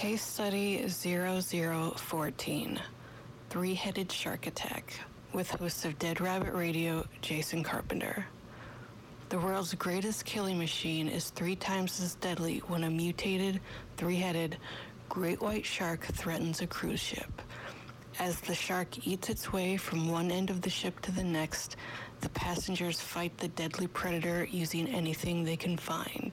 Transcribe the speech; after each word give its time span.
Case 0.00 0.24
Study 0.24 0.88
0014 0.88 2.80
Three 3.50 3.74
Headed 3.74 4.10
Shark 4.10 4.46
Attack 4.46 4.94
with 5.34 5.50
host 5.50 5.84
of 5.84 5.98
Dead 5.98 6.22
Rabbit 6.22 6.54
Radio, 6.54 7.04
Jason 7.20 7.62
Carpenter. 7.62 8.24
The 9.28 9.38
world's 9.38 9.74
greatest 9.74 10.24
killing 10.24 10.56
machine 10.56 11.06
is 11.06 11.28
three 11.28 11.54
times 11.54 12.00
as 12.00 12.14
deadly 12.14 12.62
when 12.68 12.84
a 12.84 12.90
mutated, 12.90 13.60
three 13.98 14.16
headed, 14.16 14.56
great 15.10 15.42
white 15.42 15.66
shark 15.66 16.06
threatens 16.06 16.62
a 16.62 16.66
cruise 16.66 16.98
ship. 16.98 17.42
As 18.18 18.40
the 18.40 18.54
shark 18.54 19.06
eats 19.06 19.28
its 19.28 19.52
way 19.52 19.76
from 19.76 20.08
one 20.08 20.30
end 20.30 20.48
of 20.48 20.62
the 20.62 20.70
ship 20.70 20.98
to 21.00 21.12
the 21.12 21.24
next, 21.24 21.76
the 22.22 22.30
passengers 22.30 23.02
fight 23.02 23.36
the 23.36 23.48
deadly 23.48 23.86
predator 23.86 24.44
using 24.50 24.88
anything 24.88 25.44
they 25.44 25.58
can 25.58 25.76
find. 25.76 26.29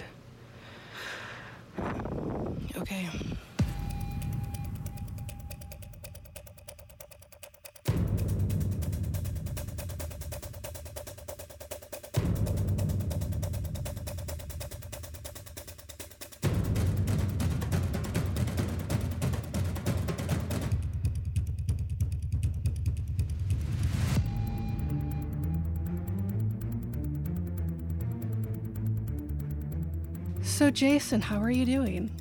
Jason, 30.81 31.21
how 31.21 31.41
are 31.41 31.49
you 31.49 31.65
doing? 31.65 32.11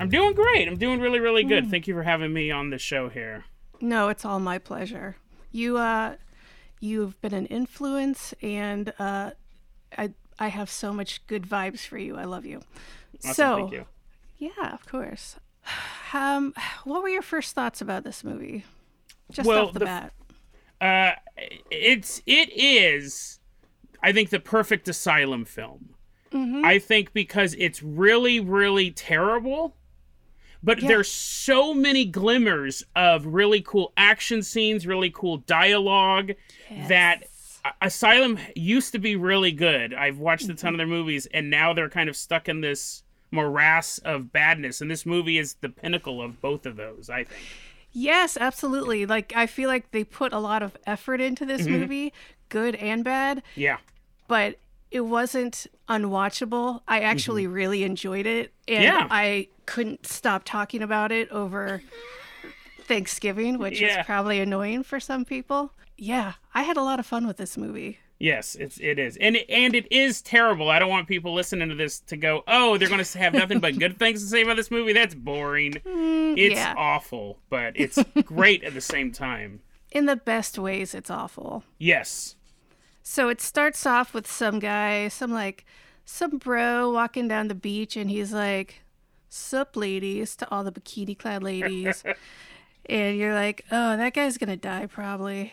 I'm 0.00 0.08
doing 0.08 0.32
great. 0.32 0.66
I'm 0.66 0.78
doing 0.78 1.00
really, 1.00 1.20
really 1.20 1.44
good. 1.44 1.70
Thank 1.70 1.86
you 1.86 1.92
for 1.92 2.02
having 2.02 2.32
me 2.32 2.50
on 2.50 2.70
the 2.70 2.78
show 2.78 3.10
here. 3.10 3.44
No, 3.82 4.08
it's 4.08 4.24
all 4.24 4.40
my 4.40 4.56
pleasure. 4.56 5.16
You, 5.52 5.76
uh, 5.76 6.14
you've 6.80 7.20
been 7.20 7.34
an 7.34 7.44
influence, 7.44 8.32
and 8.40 8.94
uh, 8.98 9.32
I, 9.98 10.14
I 10.38 10.48
have 10.48 10.70
so 10.70 10.94
much 10.94 11.26
good 11.26 11.42
vibes 11.42 11.80
for 11.80 11.98
you. 11.98 12.16
I 12.16 12.24
love 12.24 12.46
you. 12.46 12.62
Awesome, 13.22 13.34
so, 13.34 13.56
thank 13.58 13.72
you. 13.72 13.84
yeah, 14.38 14.72
of 14.72 14.86
course. 14.86 15.36
Um, 16.14 16.54
what 16.84 17.02
were 17.02 17.10
your 17.10 17.20
first 17.20 17.54
thoughts 17.54 17.82
about 17.82 18.02
this 18.02 18.24
movie? 18.24 18.64
Just 19.30 19.46
Well, 19.46 19.66
off 19.66 19.72
the, 19.74 19.80
the- 19.80 19.84
bat. 19.84 20.12
Uh, 20.80 21.12
it's 21.70 22.22
it 22.24 22.50
is, 22.54 23.40
I 24.02 24.12
think, 24.12 24.30
the 24.30 24.40
perfect 24.40 24.88
asylum 24.88 25.44
film. 25.44 25.90
Mm-hmm. 26.32 26.64
I 26.64 26.78
think 26.78 27.12
because 27.12 27.54
it's 27.58 27.82
really, 27.82 28.40
really 28.40 28.90
terrible, 28.90 29.74
but 30.62 30.82
Yeah. 30.82 30.88
there's 30.88 31.10
so 31.10 31.72
many 31.72 32.04
glimmers 32.04 32.82
of 32.94 33.26
really 33.26 33.60
cool 33.60 33.92
action 33.96 34.42
scenes, 34.42 34.86
really 34.86 35.10
cool 35.10 35.38
dialogue 35.38 36.32
that 36.88 37.24
Asylum 37.82 38.38
used 38.54 38.92
to 38.92 38.98
be 38.98 39.16
really 39.16 39.50
good. 39.52 39.92
I've 39.94 40.18
watched 40.18 40.44
a 40.44 40.48
Mm-hmm. 40.48 40.56
ton 40.56 40.74
of 40.74 40.78
their 40.78 40.86
movies, 40.86 41.26
and 41.26 41.50
now 41.50 41.72
they're 41.72 41.88
kind 41.90 42.08
of 42.08 42.16
stuck 42.16 42.48
in 42.48 42.60
this 42.60 43.02
morass 43.32 43.98
of 43.98 44.32
badness. 44.32 44.80
And 44.80 44.90
this 44.90 45.04
movie 45.04 45.36
is 45.38 45.54
the 45.60 45.68
pinnacle 45.68 46.22
of 46.22 46.40
both 46.40 46.64
of 46.64 46.76
those, 46.76 47.10
I 47.10 47.24
think. 47.24 47.40
Yes, 47.92 48.36
absolutely. 48.40 49.04
Like 49.06 49.32
I 49.34 49.46
feel 49.46 49.68
like 49.68 49.90
they 49.90 50.04
put 50.04 50.32
a 50.32 50.38
lot 50.38 50.62
of 50.62 50.76
effort 50.86 51.20
into 51.20 51.44
this 51.44 51.62
Mm-hmm. 51.62 51.72
movie, 51.80 52.12
good 52.50 52.74
and 52.76 53.02
bad, 53.02 53.42
Yeah. 53.56 53.78
but 54.28 54.58
it 54.92 55.00
wasn't 55.00 55.66
unwatchable. 55.88 56.82
I 56.88 57.00
actually 57.00 57.46
really 57.46 57.82
enjoyed 57.84 58.26
it 58.26 58.52
and 58.68 58.76
Mm-hmm. 58.78 58.82
Yeah. 58.82 59.06
I 59.10 59.48
couldn't 59.66 60.06
stop 60.06 60.42
talking 60.44 60.82
about 60.82 61.12
it 61.12 61.30
over 61.30 61.82
Thanksgiving, 62.84 63.58
which 63.58 63.80
Yeah. 63.80 64.00
is 64.00 64.06
probably 64.06 64.40
annoying 64.40 64.82
for 64.82 65.00
some 65.00 65.24
people. 65.24 65.72
Yeah, 65.96 66.34
I 66.54 66.62
had 66.62 66.76
a 66.76 66.82
lot 66.82 67.00
of 67.00 67.06
fun 67.06 67.26
with 67.26 67.36
this 67.36 67.56
movie. 67.56 67.98
Yes, 68.18 68.54
it's 68.54 68.78
it 68.78 68.98
is, 68.98 69.16
and 69.18 69.36
it, 69.36 69.44
and 69.50 69.74
it 69.74 69.90
is 69.92 70.22
terrible. 70.22 70.70
I 70.70 70.78
don't 70.78 70.88
want 70.88 71.06
people 71.06 71.34
listening 71.34 71.68
to 71.68 71.74
this 71.74 72.00
to 72.00 72.16
go, 72.16 72.44
"Oh, 72.48 72.78
they're 72.78 72.88
going 72.88 73.02
to 73.04 73.18
have 73.18 73.34
nothing 73.34 73.60
but 73.60 73.78
good 73.78 73.98
things 73.98 74.22
to 74.22 74.28
say 74.28 74.40
about 74.42 74.56
this 74.56 74.70
movie." 74.70 74.94
That's 74.94 75.14
boring. 75.14 75.74
it's 75.84 75.84
Mm, 75.86 76.50
yeah. 76.54 76.74
awful, 76.78 77.38
but 77.50 77.74
it's 77.76 78.02
great 78.24 78.64
at 78.64 78.72
the 78.72 78.80
same 78.80 79.12
time. 79.12 79.60
In 79.92 80.06
the 80.06 80.16
best 80.16 80.58
ways, 80.58 80.94
it's 80.94 81.10
awful. 81.10 81.64
Yes, 81.78 82.36
So 83.02 83.28
it 83.28 83.40
starts 83.42 83.84
off 83.86 84.14
with 84.14 84.26
some 84.26 84.58
guy, 84.60 85.08
some 85.08 85.30
like 85.30 85.66
some 86.06 86.38
bro 86.38 86.90
walking 86.90 87.28
down 87.28 87.48
the 87.48 87.54
beach, 87.54 87.96
and 87.96 88.08
he's 88.08 88.32
like, 88.32 88.82
"Sup, 89.28 89.76
ladies," 89.76 90.34
to 90.36 90.50
all 90.50 90.64
the 90.64 90.72
bikini 90.72 91.18
clad 91.18 91.42
ladies, 91.42 92.02
and 92.86 93.18
you're 93.18 93.34
like, 93.34 93.64
"Oh, 93.70 93.96
that 93.98 94.14
guy's 94.14 94.38
gonna 94.38 94.56
die 94.56 94.86
probably." 94.86 95.52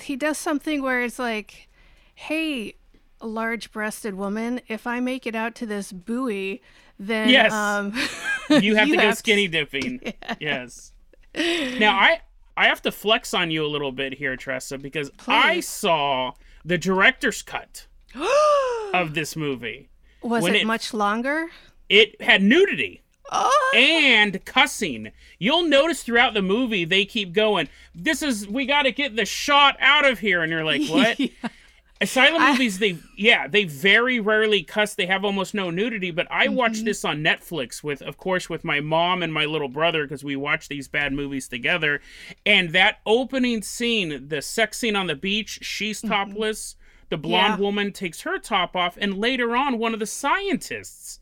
He 0.00 0.16
does 0.16 0.38
something 0.38 0.82
where 0.82 1.02
it's 1.02 1.18
like, 1.20 1.68
"Hey, 2.14 2.74
large-breasted 3.22 4.14
woman, 4.14 4.60
if 4.68 4.86
I 4.86 5.00
make 5.00 5.26
it 5.26 5.34
out 5.34 5.54
to 5.56 5.66
this 5.66 5.92
buoy, 5.92 6.60
then 6.98 7.28
Yes. 7.28 7.52
um, 7.52 7.92
you 8.62 8.74
have 8.76 8.88
to 8.88 8.96
go 8.96 9.02
have 9.02 9.10
to- 9.14 9.16
skinny 9.18 9.46
dipping. 9.48 10.12
Yes. 10.40 10.92
Now 11.34 11.96
I 11.98 12.20
I 12.56 12.66
have 12.68 12.80
to 12.82 12.90
flex 12.92 13.34
on 13.34 13.50
you 13.50 13.64
a 13.64 13.68
little 13.68 13.92
bit 13.92 14.14
here, 14.14 14.36
Tressa, 14.36 14.78
because 14.78 15.10
I 15.28 15.60
saw 15.60 16.32
the 16.64 16.78
director's 16.78 17.42
cut 17.42 17.86
of 18.94 19.14
this 19.14 19.36
movie. 19.36 19.88
was 20.22 20.46
it, 20.46 20.54
it- 20.56 20.66
much 20.66 20.94
longer?" 20.94 21.48
It 21.88 22.20
had 22.20 22.42
nudity. 22.42 23.02
Oh, 23.30 23.72
and 23.74 24.44
cussing. 24.44 25.10
You'll 25.38 25.64
notice 25.64 26.02
throughout 26.02 26.34
the 26.34 26.42
movie 26.42 26.84
they 26.84 27.04
keep 27.04 27.32
going, 27.32 27.68
This 27.94 28.22
is 28.22 28.46
we 28.46 28.66
gotta 28.66 28.92
get 28.92 29.16
the 29.16 29.24
shot 29.24 29.76
out 29.80 30.04
of 30.04 30.20
here 30.20 30.42
and 30.42 30.50
you're 30.50 30.64
like, 30.64 30.82
What? 30.88 31.18
Asylum 31.98 32.42
movies, 32.42 32.78
they 32.78 32.98
yeah, 33.16 33.48
they 33.48 33.64
very 33.64 34.20
rarely 34.20 34.62
cuss. 34.62 34.94
They 34.94 35.06
have 35.06 35.24
almost 35.24 35.54
no 35.54 35.70
nudity. 35.70 36.10
But 36.10 36.26
I 36.30 36.48
watched 36.48 36.76
mm-hmm. 36.76 36.84
this 36.84 37.06
on 37.06 37.22
Netflix 37.22 37.82
with, 37.82 38.02
of 38.02 38.18
course, 38.18 38.50
with 38.50 38.64
my 38.64 38.80
mom 38.80 39.22
and 39.22 39.32
my 39.32 39.46
little 39.46 39.68
brother 39.68 40.04
because 40.04 40.22
we 40.22 40.36
watch 40.36 40.68
these 40.68 40.88
bad 40.88 41.14
movies 41.14 41.48
together. 41.48 42.02
And 42.44 42.70
that 42.70 42.98
opening 43.06 43.62
scene, 43.62 44.28
the 44.28 44.42
sex 44.42 44.76
scene 44.78 44.94
on 44.94 45.06
the 45.06 45.14
beach, 45.14 45.60
she's 45.62 46.02
mm-hmm. 46.02 46.08
topless. 46.08 46.76
The 47.08 47.16
blonde 47.16 47.54
Yeah. 47.58 47.64
woman 47.64 47.92
takes 47.92 48.22
her 48.22 48.38
top 48.38 48.74
off, 48.74 48.96
and 49.00 49.18
later 49.18 49.56
on, 49.56 49.78
one 49.78 49.94
of 49.94 50.00
the 50.00 50.06
scientists 50.06 51.20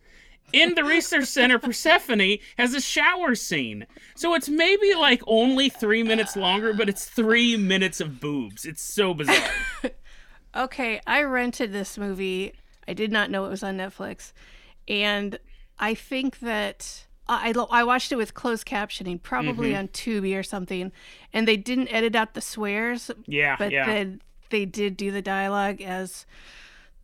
in 0.53 0.75
the 0.75 0.85
research 0.85 1.27
center 1.27 1.59
persephone 1.59 2.39
has 2.59 2.75
a 2.75 2.81
shower 2.81 3.35
scene 3.35 3.87
so 4.15 4.35
it's 4.35 4.49
maybe 4.49 4.95
like 4.95 5.21
only 5.27 5.69
three 5.71 6.03
minutes 6.03 6.37
longer 6.37 6.73
but 6.75 6.87
it's 6.89 7.07
three 7.07 7.57
minutes 7.57 7.99
of 8.01 8.21
boobs 8.21 8.65
it's 8.65 8.83
so 8.83 9.15
bizarre 9.15 9.51
Okay, 10.57 11.01
I 11.07 11.23
rented 11.23 11.73
this 11.73 11.99
movie. 11.99 12.53
I 12.87 12.93
did 12.93 13.11
not 13.11 13.29
know 13.31 13.45
it 13.45 13.49
was 13.51 13.65
on 13.65 13.77
Netflix, 13.77 14.33
and 14.87 15.39
I 15.81 15.95
think 15.95 16.39
that 16.41 17.07
I 17.27 17.53
I 17.57 17.81
I 17.81 17.83
watched 17.85 18.13
it 18.13 18.17
with 18.17 18.35
closed 18.35 18.65
captioning, 18.67 19.21
probably 19.21 19.71
Mm-hmm. 19.71 19.79
on 19.79 19.89
Tubi 19.89 20.39
or 20.39 20.45
something, 20.45 20.93
and 21.33 21.49
they 21.49 21.57
didn't 21.57 21.89
edit 21.89 22.15
out 22.15 22.35
the 22.35 22.41
swears, 22.41 23.11
yeah 23.27 23.57
but 23.59 23.73
yeah 23.73 23.87
then 23.87 24.21
they 24.51 24.65
did 24.65 24.97
do 24.97 25.11
the 25.11 25.23
dialogue 25.23 25.81
as 25.81 26.27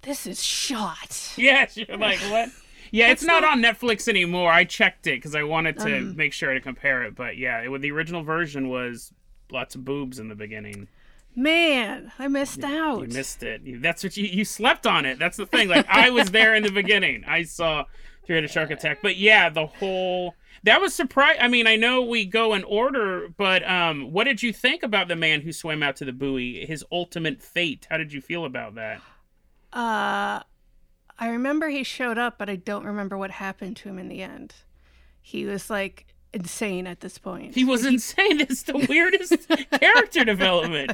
this 0.02 0.26
is 0.26 0.42
shot. 0.42 1.32
yes 1.36 1.76
you're 1.76 1.96
like 1.96 2.18
what? 2.30 2.48
Yeah 2.92 3.12
it's 3.12 3.22
not 3.22 3.44
on 3.44 3.62
netflix 3.62 4.08
anymore. 4.08 4.50
I 4.50 4.64
checked 4.64 5.06
it 5.06 5.18
because 5.18 5.36
i 5.36 5.44
wanted 5.44 5.78
to 5.78 5.98
um, 5.98 6.16
make 6.16 6.32
sure 6.32 6.52
to 6.52 6.60
compare 6.60 7.04
it 7.04 7.14
but 7.14 7.36
yeah 7.36 7.60
it, 7.60 7.80
the 7.80 7.92
original 7.92 8.24
version 8.24 8.68
was 8.68 9.12
lots 9.52 9.74
of 9.74 9.84
boobs 9.84 10.18
in 10.18 10.28
the 10.28 10.34
beginning. 10.34 10.88
Man, 11.36 12.10
I 12.18 12.26
missed 12.26 12.64
out. 12.64 13.02
you 13.02 13.14
missed 13.14 13.42
it. 13.44 13.62
You, 13.62 13.78
that's 13.78 14.02
what 14.02 14.16
you 14.16 14.26
you 14.26 14.44
slept 14.44 14.86
on 14.86 15.04
it. 15.06 15.18
That's 15.18 15.36
the 15.36 15.46
thing 15.46 15.68
like 15.68 15.86
i 15.88 16.10
was 16.10 16.30
there 16.32 16.54
in 16.54 16.64
the 16.64 16.72
beginning. 16.72 17.24
I 17.26 17.44
saw 17.44 17.84
three-headed 18.30 18.50
shark 18.50 18.70
attack. 18.70 18.98
But 19.02 19.16
yeah 19.16 19.48
the 19.48 19.66
whole 19.66 20.36
that 20.62 20.80
was 20.80 20.94
surprise 20.94 21.36
i 21.40 21.48
mean 21.48 21.66
i 21.66 21.74
know 21.74 22.02
we 22.02 22.24
go 22.24 22.54
in 22.54 22.62
order 22.64 23.28
but 23.36 23.68
um 23.68 24.12
what 24.12 24.24
did 24.24 24.42
you 24.42 24.52
think 24.52 24.82
about 24.82 25.08
the 25.08 25.16
man 25.16 25.40
who 25.40 25.52
swam 25.52 25.82
out 25.82 25.96
to 25.96 26.04
the 26.04 26.12
buoy? 26.12 26.64
His 26.64 26.84
ultimate 26.92 27.42
fate. 27.42 27.88
How 27.90 27.96
did 27.96 28.12
you 28.12 28.20
feel 28.20 28.44
about 28.44 28.76
that? 28.76 29.00
Uh, 29.72 30.42
I 31.18 31.28
remember 31.28 31.68
he 31.68 31.84
showed 31.84 32.18
up, 32.18 32.38
but 32.38 32.48
I 32.48 32.56
don't 32.56 32.84
remember 32.84 33.18
what 33.18 33.30
happened 33.32 33.76
to 33.78 33.88
him 33.88 33.98
in 33.98 34.08
the 34.08 34.22
end. 34.22 34.54
He 35.20 35.44
was 35.44 35.70
like 35.70 36.06
insane 36.32 36.86
at 36.86 37.00
this 37.00 37.18
point. 37.18 37.54
he 37.54 37.64
was 37.64 37.84
insane 37.84 38.40
it's 38.40 38.62
the 38.62 38.86
weirdest 38.88 39.48
character 39.80 40.24
development 40.24 40.92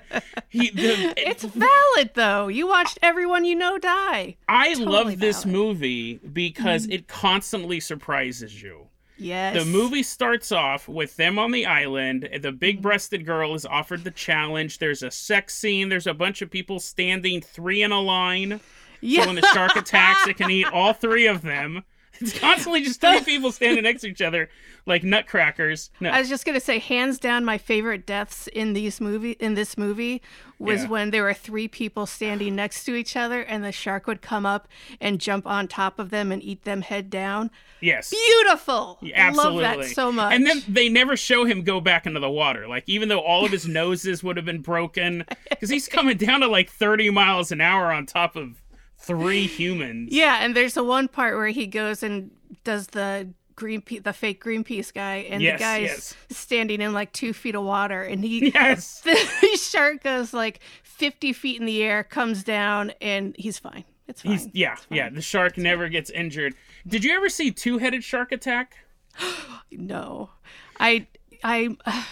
he 0.49 0.71
the, 0.71 1.13
It's 1.17 1.45
valid 1.45 2.11
though. 2.15 2.49
You 2.49 2.67
watched 2.67 2.99
everyone 3.03 3.45
you 3.45 3.55
know 3.55 3.79
die. 3.79 4.37
i 4.49 4.73
totally 4.73 4.87
love 4.87 5.19
this 5.19 5.45
valid. 5.45 5.57
movie 5.57 6.15
because 6.33 6.85
mm-hmm. 6.85 6.93
it 6.93 7.09
constantly 7.09 7.81
surprises 7.81 8.63
you 8.63 8.87
Yes. 9.19 9.57
The 9.57 9.65
movie 9.65 10.03
starts 10.03 10.53
off 10.53 10.89
with 10.89 11.17
them 11.17 11.39
on 11.39 11.51
the 11.51 11.67
island. 11.67 12.29
The 12.41 12.53
big 12.53 12.77
mm-hmm. 12.77 12.83
breasted 12.83 13.25
girl 13.25 13.55
is 13.55 13.65
offered 13.65 14.05
the 14.05 14.11
challenge. 14.11 14.79
There's 14.79 15.03
a 15.03 15.11
sex 15.11 15.55
scene. 15.55 15.89
There's 15.89 16.07
a 16.07 16.15
bunch 16.15 16.43
of 16.43 16.51
people 16.51 16.79
standing 16.81 17.41
three 17.41 17.83
in 17.83 17.93
a 17.93 18.01
line. 18.01 18.61
Yeah. 19.01 19.23
So 19.23 19.27
when 19.29 19.37
the 19.37 19.47
shark 19.53 19.77
attacks, 19.77 20.27
it 20.27 20.37
can 20.37 20.51
eat 20.51 20.67
all 20.67 20.93
three 20.93 21.27
of 21.27 21.43
them. 21.43 21.85
It's 22.21 22.39
constantly 22.39 22.83
just 22.83 23.01
three 23.01 23.21
people 23.21 23.53
standing 23.53 23.85
next 23.85 24.03
to 24.03 24.09
each 24.09 24.23
other 24.23 24.49
like 24.87 25.03
nutcrackers. 25.03 25.91
No. 26.01 26.11
I 26.11 26.21
was 26.21 26.29
just 26.29 26.45
gonna 26.45 26.61
say, 26.61 26.79
hands 26.79 27.19
down, 27.19 27.45
my 27.45 27.59
favorite 27.59 28.07
deaths 28.07 28.47
in 28.49 28.73
these 28.73 29.01
movie 29.01 29.33
in 29.33 29.55
this 29.55 29.77
movie 29.77 30.23
was 30.59 30.83
Yeah. 30.85 30.89
when 30.89 31.11
there 31.11 31.23
were 31.25 31.35
three 31.35 31.67
people 31.69 32.07
standing 32.07 32.55
next 32.57 32.85
to 32.85 32.95
each 32.95 33.17
other, 33.17 33.43
and 33.43 33.65
the 33.65 33.73
shark 33.73 34.07
would 34.07 34.23
come 34.23 34.47
up 34.47 34.69
and 35.01 35.21
jump 35.21 35.47
on 35.47 35.67
top 35.69 35.99
of 35.99 36.11
them 36.11 36.31
and 36.33 36.43
eat 36.43 36.65
them 36.65 36.83
head 36.83 37.11
down. 37.11 37.51
yes. 37.81 38.11
Beautiful. 38.11 38.99
Absolutely. 39.15 39.65
I 39.65 39.75
love 39.75 39.79
that 39.81 39.87
so 39.95 40.11
much. 40.13 40.33
And 40.33 40.47
then 40.47 40.63
they 40.69 40.89
never 40.89 41.17
show 41.17 41.45
him 41.45 41.63
go 41.63 41.81
back 41.81 42.07
into 42.07 42.21
the 42.21 42.31
water. 42.31 42.67
Like, 42.69 42.85
even 42.87 43.09
though 43.09 43.21
all 43.21 43.45
of 43.45 43.51
his 43.53 43.67
noses 43.83 44.23
would 44.25 44.37
have 44.37 44.47
been 44.47 44.63
broken, 44.63 45.25
because 45.51 45.69
he's 45.69 45.89
coming 45.97 46.17
down 46.17 46.41
to 46.41 46.49
like 46.49 46.71
30 46.71 47.11
miles 47.11 47.53
an 47.53 47.61
hour 47.61 47.93
on 47.93 48.07
top 48.07 48.35
of 48.37 48.63
three 49.07 49.47
humans. 49.47 50.09
yeah, 50.13 50.39
and 50.43 50.55
there's 50.57 50.75
the 50.75 50.85
one 50.85 51.09
part 51.09 51.37
where 51.37 51.49
he 51.49 51.67
goes 51.67 52.03
and 52.03 52.31
does 52.65 52.89
the 52.89 53.29
Greenpeace, 53.57 54.03
the 54.05 54.13
fake 54.13 54.45
Greenpeace 54.45 54.93
guy, 54.93 55.27
and 55.31 55.41
Yes, 55.43 55.59
the 55.59 55.65
guy's 55.65 55.83
yes. 55.83 56.15
standing 56.31 56.81
in 56.83 56.93
like 56.93 57.13
two 57.13 57.33
feet 57.33 57.55
of 57.55 57.63
water, 57.65 58.03
and 58.03 58.23
he 58.23 58.51
Yes. 58.55 59.01
the 59.03 59.59
shark 59.59 60.03
goes 60.03 60.35
like 60.35 60.61
50 60.83 61.33
feet 61.33 61.59
in 61.59 61.67
the 61.67 61.83
air, 61.83 62.05
comes 62.05 62.45
down, 62.45 62.93
and 63.01 63.35
he's 63.39 63.59
fine. 63.59 63.85
It's 64.09 64.23
fine. 64.23 64.33
He's, 64.33 64.49
yeah, 64.53 64.77
yeah. 64.91 65.09
The 65.09 65.23
shark 65.23 65.57
never 65.57 65.89
gets 65.89 66.11
injured. 66.11 66.55
Did 66.87 67.03
you 67.03 67.15
ever 67.15 67.29
see 67.31 67.51
Two 67.51 67.79
Headed 67.79 68.05
Shark 68.05 68.31
Attack? 68.33 68.77
No, 69.73 70.31
I, 70.79 71.07
I, 71.43 71.77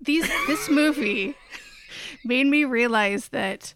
these 0.00 0.26
this 0.46 0.68
movie 0.70 1.34
made 2.24 2.46
me 2.46 2.64
realize 2.64 3.28
that 3.28 3.74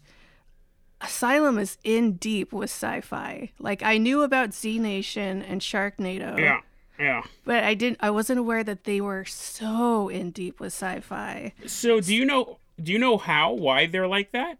Asylum 1.01 1.57
is 1.57 1.77
in 1.83 2.13
deep 2.13 2.53
with 2.53 2.69
sci-fi. 2.69 3.51
Like 3.59 3.81
I 3.83 3.97
knew 3.97 4.21
about 4.21 4.53
Z 4.53 4.79
Nation 4.79 5.41
and 5.41 5.59
Sharknado, 5.61 6.37
Yeah, 6.39 6.59
yeah. 6.99 7.23
but 7.43 7.63
I 7.63 7.73
didn't. 7.73 7.97
I 8.01 8.11
wasn't 8.11 8.39
aware 8.39 8.63
that 8.63 8.83
they 8.83 9.01
were 9.01 9.25
so 9.25 10.09
in 10.09 10.31
deep 10.31 10.59
with 10.59 10.73
sci-fi. 10.73 11.53
So, 11.65 11.99
do 11.99 12.15
you 12.15 12.25
know? 12.25 12.59
Do 12.81 12.91
you 12.91 12.99
know 12.99 13.17
how? 13.17 13.53
Why 13.53 13.85
they're 13.87 14.07
like 14.07 14.31
that? 14.31 14.57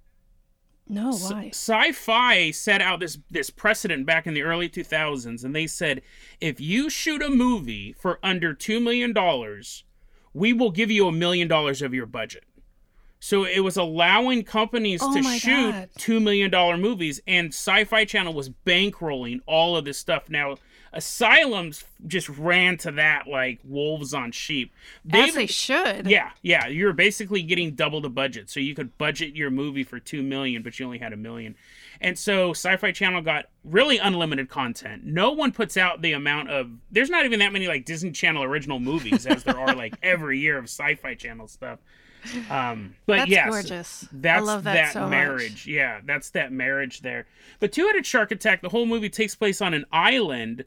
No, 0.87 1.13
why? 1.13 1.49
Sci-fi 1.53 2.51
set 2.51 2.81
out 2.81 2.99
this 2.99 3.17
this 3.29 3.49
precedent 3.49 4.05
back 4.05 4.27
in 4.27 4.33
the 4.33 4.41
early 4.41 4.67
2000s, 4.67 5.43
and 5.43 5.55
they 5.55 5.67
said 5.67 6.01
if 6.41 6.59
you 6.59 6.89
shoot 6.89 7.21
a 7.21 7.29
movie 7.29 7.93
for 7.93 8.19
under 8.21 8.53
two 8.53 8.79
million 8.79 9.13
dollars, 9.13 9.83
we 10.33 10.51
will 10.53 10.71
give 10.71 10.91
you 10.91 11.07
a 11.07 11.11
million 11.11 11.47
dollars 11.47 11.81
of 11.81 11.93
your 11.93 12.05
budget. 12.07 12.43
So 13.23 13.45
it 13.45 13.59
was 13.59 13.77
allowing 13.77 14.43
companies 14.43 14.99
Oh 15.03 15.13
to 15.13 15.21
shoot 15.21 15.71
God. 15.71 15.89
two 15.95 16.19
million 16.19 16.49
dollar 16.49 16.75
movies, 16.75 17.21
and 17.27 17.49
Sci-Fi 17.49 18.03
Channel 18.03 18.33
was 18.33 18.49
bankrolling 18.49 19.41
all 19.45 19.77
of 19.77 19.85
this 19.85 19.99
stuff. 19.99 20.27
Now, 20.27 20.55
Asylums 20.91 21.85
just 22.07 22.27
ran 22.29 22.77
to 22.79 22.91
that 22.93 23.27
like 23.27 23.59
wolves 23.63 24.15
on 24.15 24.31
sheep. 24.31 24.73
As 25.13 25.35
they 25.35 25.45
should. 25.45 26.07
Yeah, 26.07 26.31
yeah. 26.41 26.67
You're 26.67 26.93
basically 26.93 27.43
getting 27.43 27.75
double 27.75 28.01
the 28.01 28.09
budget. 28.09 28.49
So 28.49 28.59
you 28.59 28.73
could 28.73 28.97
budget 28.97 29.35
your 29.35 29.51
movie 29.51 29.83
for 29.83 29.99
two 29.99 30.23
million, 30.23 30.63
but 30.63 30.79
you 30.79 30.85
only 30.85 30.97
had 30.97 31.13
a 31.13 31.17
million. 31.17 31.55
And 32.01 32.17
so 32.17 32.49
Sci-Fi 32.49 32.91
Channel 32.91 33.21
got 33.21 33.45
really 33.63 33.99
unlimited 33.99 34.49
content. 34.49 35.05
No 35.05 35.31
one 35.31 35.51
puts 35.51 35.77
out 35.77 36.01
the 36.01 36.13
amount 36.13 36.49
of 36.49 36.71
there's 36.91 37.11
not 37.11 37.25
even 37.25 37.37
that 37.39 37.53
many 37.53 37.67
like 37.67 37.85
Disney 37.85 38.11
Channel 38.11 38.43
original 38.43 38.79
movies 38.79 39.27
as 39.27 39.43
there 39.43 39.59
are 39.59 39.75
like 39.75 39.93
every 40.03 40.39
year 40.39 40.57
of 40.57 40.65
Sci-Fi 40.65 41.13
Channel 41.13 41.47
stuff. 41.47 41.77
Um 42.49 42.95
but 43.05 43.13
yeah 43.13 43.19
That's 43.19 43.31
yes, 43.31 43.49
gorgeous. 43.49 44.03
I 44.05 44.07
that's 44.13 44.45
love 44.45 44.63
that 44.63 44.73
that 44.73 44.93
so 44.93 45.01
much. 45.01 45.09
marriage. 45.09 45.67
Yeah, 45.67 46.01
that's 46.05 46.29
that 46.31 46.51
marriage 46.51 47.01
there. 47.01 47.25
But 47.59 47.71
Two-Headed 47.71 48.05
Shark 48.05 48.31
Attack, 48.31 48.61
the 48.61 48.69
whole 48.69 48.85
movie 48.85 49.09
takes 49.09 49.35
place 49.35 49.61
on 49.61 49.73
an 49.73 49.85
island 49.91 50.65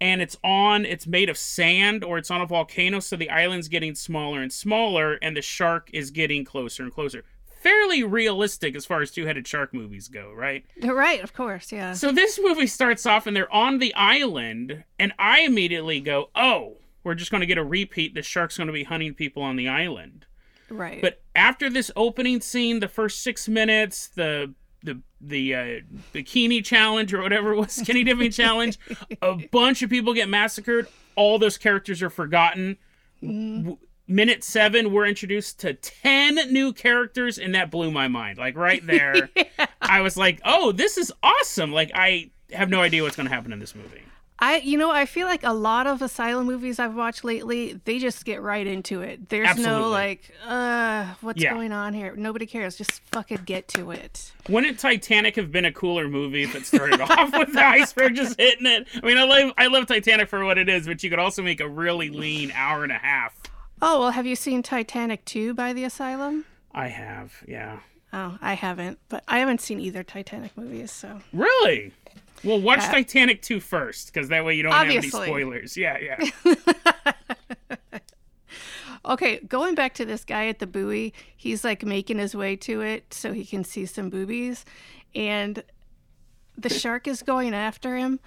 and 0.00 0.20
it's 0.20 0.36
on 0.42 0.84
it's 0.84 1.06
made 1.06 1.28
of 1.28 1.38
sand 1.38 2.02
or 2.04 2.18
it's 2.18 2.30
on 2.30 2.40
a 2.40 2.46
volcano 2.46 3.00
so 3.00 3.16
the 3.16 3.30
island's 3.30 3.68
getting 3.68 3.94
smaller 3.94 4.42
and 4.42 4.52
smaller 4.52 5.14
and 5.22 5.36
the 5.36 5.42
shark 5.42 5.88
is 5.92 6.10
getting 6.10 6.44
closer 6.44 6.82
and 6.82 6.92
closer. 6.92 7.22
Fairly 7.60 8.02
realistic 8.02 8.76
as 8.76 8.84
far 8.84 9.00
as 9.00 9.10
two-headed 9.10 9.46
shark 9.48 9.72
movies 9.72 10.08
go, 10.08 10.30
right? 10.32 10.66
Right, 10.82 11.22
of 11.22 11.32
course, 11.32 11.72
yeah. 11.72 11.94
So 11.94 12.12
this 12.12 12.38
movie 12.42 12.66
starts 12.66 13.06
off 13.06 13.26
and 13.26 13.34
they're 13.34 13.50
on 13.50 13.78
the 13.78 13.94
island 13.94 14.84
and 14.98 15.14
I 15.18 15.40
immediately 15.40 16.00
go, 16.00 16.28
"Oh, 16.34 16.76
we're 17.04 17.14
just 17.14 17.30
going 17.30 17.40
to 17.40 17.46
get 17.46 17.56
a 17.56 17.64
repeat. 17.64 18.14
The 18.14 18.20
shark's 18.22 18.58
going 18.58 18.66
to 18.66 18.72
be 18.72 18.84
hunting 18.84 19.14
people 19.14 19.42
on 19.42 19.56
the 19.56 19.68
island." 19.68 20.26
Right. 20.70 21.00
But 21.00 21.22
after 21.34 21.68
this 21.70 21.90
opening 21.96 22.40
scene, 22.40 22.80
the 22.80 22.88
first 22.88 23.22
six 23.22 23.48
minutes, 23.48 24.08
the 24.08 24.54
the 24.82 25.00
the 25.20 25.54
uh, 25.54 25.66
bikini 26.12 26.64
challenge 26.64 27.12
or 27.14 27.22
whatever 27.22 27.52
it 27.52 27.56
was, 27.56 27.72
skinny 27.82 28.04
dipping 28.04 28.30
challenge, 28.30 28.78
a 29.22 29.36
bunch 29.50 29.82
of 29.82 29.90
people 29.90 30.14
get 30.14 30.28
massacred. 30.28 30.86
All 31.16 31.38
those 31.38 31.56
characters 31.58 32.02
are 32.02 32.10
forgotten. 32.10 32.76
W- 33.22 33.78
Minute 34.06 34.44
seven, 34.44 34.92
we're 34.92 35.06
introduced 35.06 35.60
to 35.60 35.72
ten 35.72 36.34
new 36.52 36.74
characters, 36.74 37.38
and 37.38 37.54
that 37.54 37.70
blew 37.70 37.90
my 37.90 38.06
mind. 38.06 38.36
Like 38.36 38.54
right 38.54 38.86
there, 38.86 39.30
I 39.80 40.02
was 40.02 40.14
like, 40.18 40.42
"Oh, 40.44 40.72
this 40.72 40.98
is 40.98 41.10
awesome!" 41.22 41.72
Like 41.72 41.90
I 41.94 42.30
have 42.52 42.68
no 42.68 42.82
idea 42.82 43.02
what's 43.02 43.16
going 43.16 43.28
to 43.28 43.34
happen 43.34 43.50
in 43.50 43.60
this 43.60 43.74
movie. 43.74 44.02
I, 44.38 44.56
you 44.58 44.76
know, 44.76 44.90
I 44.90 45.06
feel 45.06 45.26
like 45.28 45.44
a 45.44 45.52
lot 45.52 45.86
of 45.86 46.02
asylum 46.02 46.46
movies 46.46 46.78
I've 46.80 46.96
watched 46.96 47.22
lately, 47.24 47.80
they 47.84 47.98
just 48.00 48.24
get 48.24 48.42
right 48.42 48.66
into 48.66 49.00
it. 49.00 49.28
There's 49.28 49.46
Absolutely. 49.48 49.72
no 49.80 49.88
like, 49.88 50.32
uh, 50.44 51.14
what's 51.20 51.40
Yeah. 51.40 51.54
going 51.54 51.70
on 51.72 51.94
here? 51.94 52.14
Nobody 52.16 52.44
cares. 52.44 52.76
Just 52.76 53.00
fucking 53.12 53.42
get 53.46 53.68
to 53.68 53.92
it. 53.92 54.32
Wouldn't 54.48 54.78
Titanic 54.80 55.36
have 55.36 55.52
been 55.52 55.64
a 55.64 55.72
cooler 55.72 56.08
movie 56.08 56.42
if 56.42 56.54
it 56.56 56.66
started 56.66 57.00
off 57.00 57.32
with 57.32 57.52
the 57.52 57.64
iceberg 57.64 58.16
just 58.16 58.38
hitting 58.38 58.66
it? 58.66 58.88
I 59.02 59.06
mean, 59.06 59.18
I 59.18 59.24
love 59.24 59.52
I 59.56 59.68
love 59.68 59.86
Titanic 59.86 60.28
for 60.28 60.44
what 60.44 60.58
it 60.58 60.68
is, 60.68 60.86
but 60.88 61.02
you 61.04 61.10
could 61.10 61.20
also 61.20 61.40
make 61.42 61.60
a 61.60 61.68
really 61.68 62.10
lean 62.10 62.50
hour 62.56 62.82
and 62.82 62.92
a 62.92 62.98
half. 62.98 63.34
Oh 63.80 64.00
well, 64.00 64.10
have 64.10 64.26
you 64.26 64.34
seen 64.36 64.62
Titanic 64.62 65.24
2 65.26 65.54
by 65.54 65.72
the 65.72 65.84
Asylum? 65.84 66.44
I 66.72 66.88
have, 66.88 67.34
yeah. 67.46 67.78
Oh, 68.12 68.36
I 68.42 68.54
haven't, 68.54 68.98
but 69.08 69.22
I 69.28 69.38
haven't 69.38 69.60
seen 69.60 69.78
either 69.80 70.02
Titanic 70.02 70.56
movies, 70.56 70.90
so 70.90 71.20
Really? 71.32 71.92
Well, 72.42 72.60
watch 72.60 72.80
Uh, 72.80 72.90
Titanic 72.92 73.40
2 73.42 73.60
first, 73.60 74.12
because 74.12 74.28
that 74.28 74.44
way 74.44 74.54
you 74.54 74.62
don't 74.64 74.72
have 74.72 74.82
Obviously. 74.86 75.20
any 75.22 75.28
spoilers. 75.30 75.76
Yeah, 75.76 75.98
yeah. 75.98 76.54
Okay, 79.06 79.38
going 79.40 79.74
back 79.74 79.92
to 79.94 80.06
this 80.06 80.24
guy 80.24 80.46
at 80.46 80.60
the 80.60 80.66
buoy, 80.66 81.12
he's 81.36 81.62
like 81.62 81.84
making 81.84 82.18
his 82.18 82.34
way 82.34 82.56
to 82.56 82.80
it 82.80 83.12
so 83.12 83.34
he 83.34 83.44
can 83.44 83.62
see 83.62 83.84
some 83.84 84.08
boobies, 84.08 84.64
and 85.14 85.62
the 86.56 86.68
shark 86.80 87.06
is 87.06 87.22
going 87.22 87.52
after 87.54 87.98
him. 87.98 88.18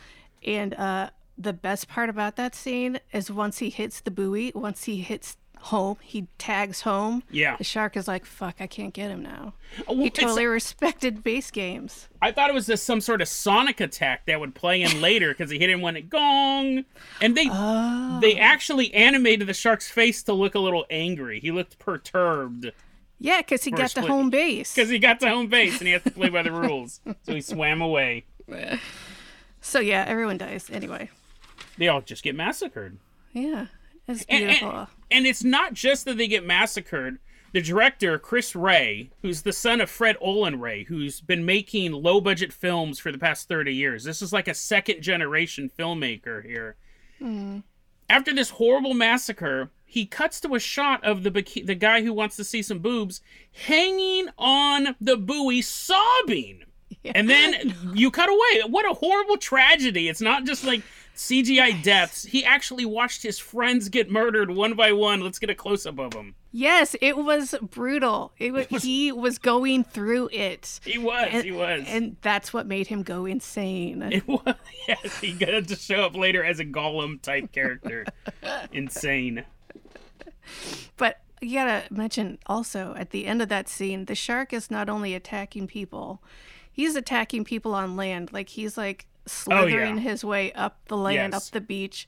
And 0.46 0.76
uh, 0.76 1.10
the 1.36 1.52
best 1.54 1.88
part 1.88 2.10
about 2.10 2.36
that 2.36 2.54
scene 2.54 3.00
is 3.12 3.32
once 3.32 3.58
he 3.58 3.72
hits 3.72 4.02
the 4.02 4.12
buoy, 4.12 4.52
once 4.54 4.84
he 4.84 4.98
hits 5.02 5.38
home, 5.68 5.98
he 6.02 6.28
tags 6.38 6.82
home. 6.82 7.24
Yeah. 7.32 7.56
The 7.58 7.64
shark 7.64 7.96
is 7.98 8.08
like, 8.08 8.26
"Fuck, 8.26 8.56
I 8.60 8.68
can't 8.68 8.94
get 8.94 9.10
him 9.10 9.22
now." 9.24 9.54
Oh, 9.88 9.96
He 9.98 10.10
totally 10.10 10.46
respected 10.46 11.24
base 11.24 11.50
games. 11.52 12.08
I 12.22 12.32
thought 12.32 12.50
it 12.50 12.54
was 12.54 12.68
just 12.68 12.84
some 12.86 13.00
sort 13.02 13.22
of 13.22 13.28
sonic 13.28 13.80
attack 13.80 14.26
that 14.26 14.40
would 14.40 14.56
play 14.56 14.82
in 14.82 15.00
later 15.02 15.30
because 15.34 15.50
he 15.52 15.58
hit 15.60 15.70
him 15.70 15.82
when 15.82 15.96
it 15.96 16.10
gong. 16.10 16.86
And 17.22 17.36
they 17.38 17.48
Oh. 17.52 18.20
they 18.22 18.38
actually 18.38 18.94
animated 18.94 19.48
the 19.48 19.54
shark's 19.54 19.90
face 19.90 20.24
to 20.24 20.34
look 20.34 20.56
a 20.56 20.60
little 20.60 20.86
angry. 20.90 21.40
He 21.40 21.52
looked 21.52 21.80
perturbed. 21.80 22.72
Yeah, 23.20 23.38
because 23.40 23.64
he 23.64 23.72
got 23.72 23.90
to 23.92 24.02
home 24.02 24.30
base. 24.30 24.76
because 24.76 24.90
he 24.90 25.00
got 25.00 25.20
to 25.22 25.30
home 25.30 25.48
base 25.48 25.80
and 25.80 25.88
he 25.88 25.94
has 25.94 26.04
to 26.04 26.12
play 26.12 26.30
by 26.30 26.44
the 26.44 26.52
rules. 26.52 27.00
So 27.24 27.34
he 27.34 27.42
swam 27.42 27.82
away. 27.82 28.26
So 29.60 29.80
yeah, 29.80 30.06
everyone 30.08 30.38
dies 30.38 30.70
anyway. 30.72 31.10
They 31.78 31.88
all 31.88 32.02
just 32.02 32.24
get 32.24 32.36
massacred. 32.36 32.98
Yeah, 33.34 33.66
it's 34.08 34.24
beautiful. 34.26 34.70
and, 34.70 34.78
and 34.80 34.88
it's 35.10 35.44
not 35.44 35.74
just 35.74 36.06
that 36.06 36.18
they 36.18 36.28
get 36.28 36.46
massacred. 36.46 37.20
The 37.54 37.62
director, 37.62 38.20
Chris 38.20 38.56
Ray, 38.56 39.10
who's 39.22 39.42
the 39.42 39.54
son 39.54 39.80
of 39.80 39.90
Fred 39.90 40.18
Olen 40.20 40.60
Ray, 40.60 40.84
who's 40.84 41.22
been 41.22 41.46
making 41.46 41.94
low 41.94 42.20
budget 42.20 42.52
films 42.52 43.00
for 43.00 43.12
the 43.12 43.18
past 43.18 43.48
30 43.48 43.74
years. 43.74 44.04
This 44.04 44.22
is 44.22 44.34
like 44.34 44.48
a 44.48 44.54
second 44.54 45.02
generation 45.02 45.72
filmmaker 45.78 46.46
here. 46.46 46.76
Hmm. 47.20 47.60
After 48.10 48.34
this 48.34 48.52
horrible 48.52 48.94
massacre, 48.94 49.72
he 49.86 50.06
cuts 50.06 50.40
to 50.42 50.56
a 50.56 50.60
shot 50.60 51.04
of 51.04 51.24
the 51.24 51.32
the 51.66 51.76
guy 51.76 52.02
who 52.02 52.14
wants 52.14 52.36
to 52.36 52.44
see 52.44 52.62
some 52.62 52.80
boobs 52.80 53.22
hanging 53.52 54.28
on 54.38 54.96
the 55.00 55.18
buoy 55.18 55.62
sobbing. 55.62 56.64
And 57.04 57.30
then 57.30 57.74
you 57.94 58.12
cut 58.12 58.30
away. 58.30 58.70
What 58.70 58.90
a 58.90 58.94
horrible 58.94 59.38
tragedy. 59.38 60.10
It's 60.10 60.22
not 60.22 60.46
just 60.46 60.64
like 60.64 60.84
CGI 61.18 61.82
deaths. 61.82 62.24
He 62.24 62.46
actually 62.46 62.86
watched 62.86 63.24
his 63.24 63.40
friends 63.40 63.90
get 63.90 64.10
murdered 64.10 64.52
one 64.52 64.76
by 64.76 64.92
one. 64.92 65.20
Let's 65.22 65.40
get 65.40 65.50
a 65.50 65.56
close 65.56 65.86
up 65.88 65.98
of 65.98 66.14
him. 66.14 66.36
Yes, 66.52 66.96
it 67.02 67.18
was 67.18 67.56
brutal. 67.62 68.34
It 68.38 68.54
was, 68.54 68.84
he 68.84 69.12
was 69.12 69.40
going 69.40 69.84
through 69.84 70.30
it. 70.32 70.80
He 70.86 71.00
was. 71.00 71.28
And, 71.32 71.44
he 71.44 71.52
was. 71.52 71.84
And 71.88 72.18
that's 72.22 72.54
what 72.54 72.68
made 72.68 72.88
him 72.88 73.02
go 73.02 73.26
insane. 73.26 74.02
it 74.04 74.28
was. 74.28 74.56
Yes, 74.88 75.20
he 75.20 75.34
got 75.34 75.68
to 75.68 75.76
show 75.76 76.04
up 76.04 76.16
later 76.16 76.46
as 76.46 76.62
a 76.62 76.66
golem 76.66 77.22
type 77.22 77.52
character. 77.52 78.06
Insane. 78.72 79.44
But 80.96 81.20
you 81.42 81.56
gotta 81.56 81.84
mention 81.94 82.38
also 82.46 82.96
at 82.98 83.10
the 83.10 83.26
end 83.26 83.42
of 83.42 83.50
that 83.50 83.68
scene, 83.68 84.06
the 84.06 84.16
shark 84.16 84.54
is 84.54 84.72
not 84.72 84.88
only 84.88 85.14
attacking 85.14 85.68
people, 85.68 86.24
he's 86.72 86.96
attacking 86.96 87.44
people 87.44 87.74
on 87.74 87.98
land. 87.98 88.32
Like 88.32 88.48
he's 88.48 88.78
like 88.78 89.08
Oh, 89.28 89.66
slithering 89.66 89.98
yeah. 89.98 90.02
his 90.04 90.24
way 90.24 90.52
up 90.54 90.80
the 90.88 90.98
land, 90.98 91.34
Yes. 91.34 91.48
up 91.48 91.54
the 91.54 91.62
beach. 91.62 92.08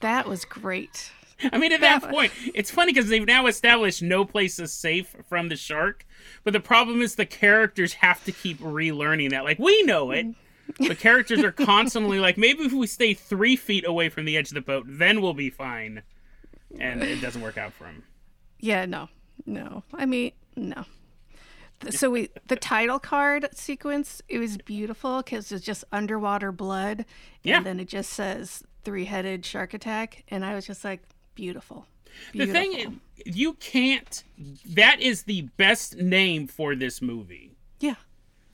That 0.00 0.26
was 0.28 0.44
great. 0.44 1.10
I 1.52 1.58
mean, 1.58 1.72
at 1.72 1.80
that 1.80 2.02
point, 2.08 2.32
it's 2.54 2.70
funny 2.70 2.92
because 2.92 3.08
they've 3.08 3.26
now 3.26 3.46
established 3.46 4.02
no 4.02 4.24
place 4.24 4.58
is 4.60 4.72
safe 4.72 5.16
from 5.28 5.48
the 5.48 5.56
shark. 5.56 6.04
But 6.44 6.52
the 6.52 6.60
problem 6.60 7.00
is 7.02 7.16
the 7.16 7.26
characters 7.26 7.94
have 7.94 8.22
to 8.24 8.32
keep 8.32 8.58
relearning 8.60 9.30
that. 9.30 9.42
Like, 9.44 9.58
we 9.58 9.82
know 9.82 10.10
it. 10.12 10.26
The 10.78 10.94
characters 10.94 11.40
are 11.42 11.52
constantly 11.52 12.18
like, 12.18 12.38
maybe 12.38 12.62
if 12.62 12.72
we 12.72 12.86
stay 12.86 13.12
three 13.12 13.56
feet 13.56 13.86
away 13.86 14.08
from 14.08 14.24
the 14.24 14.38
edge 14.38 14.48
of 14.48 14.54
the 14.54 14.62
boat, 14.62 14.84
then 14.88 15.20
we'll 15.20 15.34
be 15.34 15.50
fine. 15.50 16.02
And 16.78 17.02
it 17.02 17.20
doesn't 17.20 17.42
work 17.42 17.58
out 17.58 17.74
for 17.74 17.84
them. 17.84 18.04
Yeah, 18.58 18.86
no, 18.86 19.08
no. 19.44 19.82
I 19.92 20.06
mean, 20.06 20.32
no. 20.56 20.84
So 21.90 22.10
we 22.10 22.28
the 22.48 22.56
title 22.56 22.98
card 22.98 23.48
sequence 23.54 24.22
it 24.28 24.38
was 24.38 24.56
beautiful 24.58 25.22
because 25.22 25.50
it's 25.52 25.64
just 25.64 25.84
underwater 25.92 26.52
blood, 26.52 27.04
Yeah. 27.42 27.56
and 27.58 27.66
then 27.66 27.80
it 27.80 27.88
just 27.88 28.12
says 28.12 28.62
three 28.84 29.04
headed 29.06 29.44
shark 29.46 29.74
attack, 29.74 30.24
and 30.28 30.44
I 30.44 30.54
was 30.54 30.66
just 30.66 30.84
like, 30.84 31.02
beautiful. 31.34 31.86
The 32.34 32.46
thing 32.46 32.74
is, 32.74 32.88
you 33.36 33.54
can't. 33.54 34.22
That 34.66 35.00
is 35.00 35.22
the 35.22 35.42
best 35.56 35.96
name 35.96 36.46
for 36.46 36.74
this 36.74 37.00
movie. 37.00 37.52
yeah, 37.80 37.94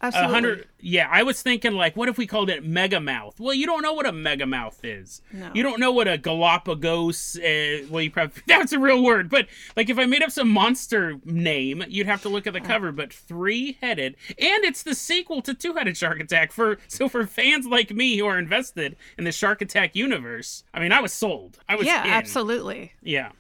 absolutely. 0.01 0.35
hundred. 0.35 0.69
Yeah, 0.81 1.09
I 1.11 1.23
was 1.23 1.43
thinking 1.43 1.73
like, 1.73 1.97
what 1.97 2.09
if 2.09 2.19
we 2.19 2.27
called 2.27 2.51
it 2.51 2.65
Megamouth? 2.65 3.41
Well, 3.41 3.55
you 3.55 3.67
don't 3.67 3.83
know 3.83 3.93
what 3.93 4.07
a 4.07 4.13
Megamouth 4.13 4.79
is. 4.85 5.23
No. 5.33 5.51
You 5.53 5.63
don't 5.63 5.81
know 5.81 5.91
what 5.91 6.07
a 6.07 6.19
Galapagos. 6.19 7.37
Uh, 7.37 7.87
well, 7.91 8.03
you 8.03 8.11
probably 8.11 8.43
that's 8.47 8.73
a 8.73 8.79
real 8.79 9.03
word, 9.03 9.29
but 9.29 9.49
like 9.77 9.91
if 9.91 9.99
I 9.99 10.07
made 10.07 10.23
up 10.23 10.31
some 10.31 10.49
monster 10.49 11.19
name, 11.25 11.85
you'd 11.89 12.07
have 12.07 12.23
to 12.23 12.29
look 12.29 12.47
at 12.47 12.53
the 12.53 12.61
cover. 12.61 12.93
But 12.93 13.13
three-headed, 13.13 14.17
and 14.29 14.65
it's 14.65 14.83
the 14.83 14.95
sequel 14.95 15.43
to 15.43 15.55
Two-Headed 15.55 15.97
Shark 15.97 16.21
Attack. 16.21 16.53
For 16.53 16.79
so 16.89 17.09
for 17.09 17.27
fans 17.27 17.67
like 17.67 17.91
me 17.91 18.17
who 18.19 18.27
are 18.27 18.39
invested 18.39 18.97
in 19.17 19.25
the 19.25 19.33
Shark 19.33 19.61
Attack 19.63 19.97
universe, 19.97 20.65
I 20.73 20.81
mean, 20.81 20.93
I 20.93 21.01
was 21.01 21.13
sold. 21.13 21.59
I 21.69 21.77
was 21.77 21.87
yeah, 21.87 22.05
in. 22.05 22.11
absolutely. 22.11 22.93
Yeah. 23.03 23.33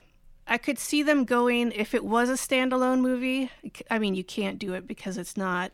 I 0.49 0.59
could 0.59 0.79
see 0.79 1.03
them 1.03 1.25
going 1.25 1.73
if 1.73 1.95
it 1.95 2.05
was 2.05 2.31
a 2.31 2.33
standalone 2.33 3.01
movie. 3.01 3.51
I 3.91 3.99
mean, 3.99 4.15
you 4.15 4.25
can't 4.25 4.59
do 4.59 4.73
it 4.73 4.87
because 4.87 5.19
it's 5.19 5.37
not. 5.37 5.73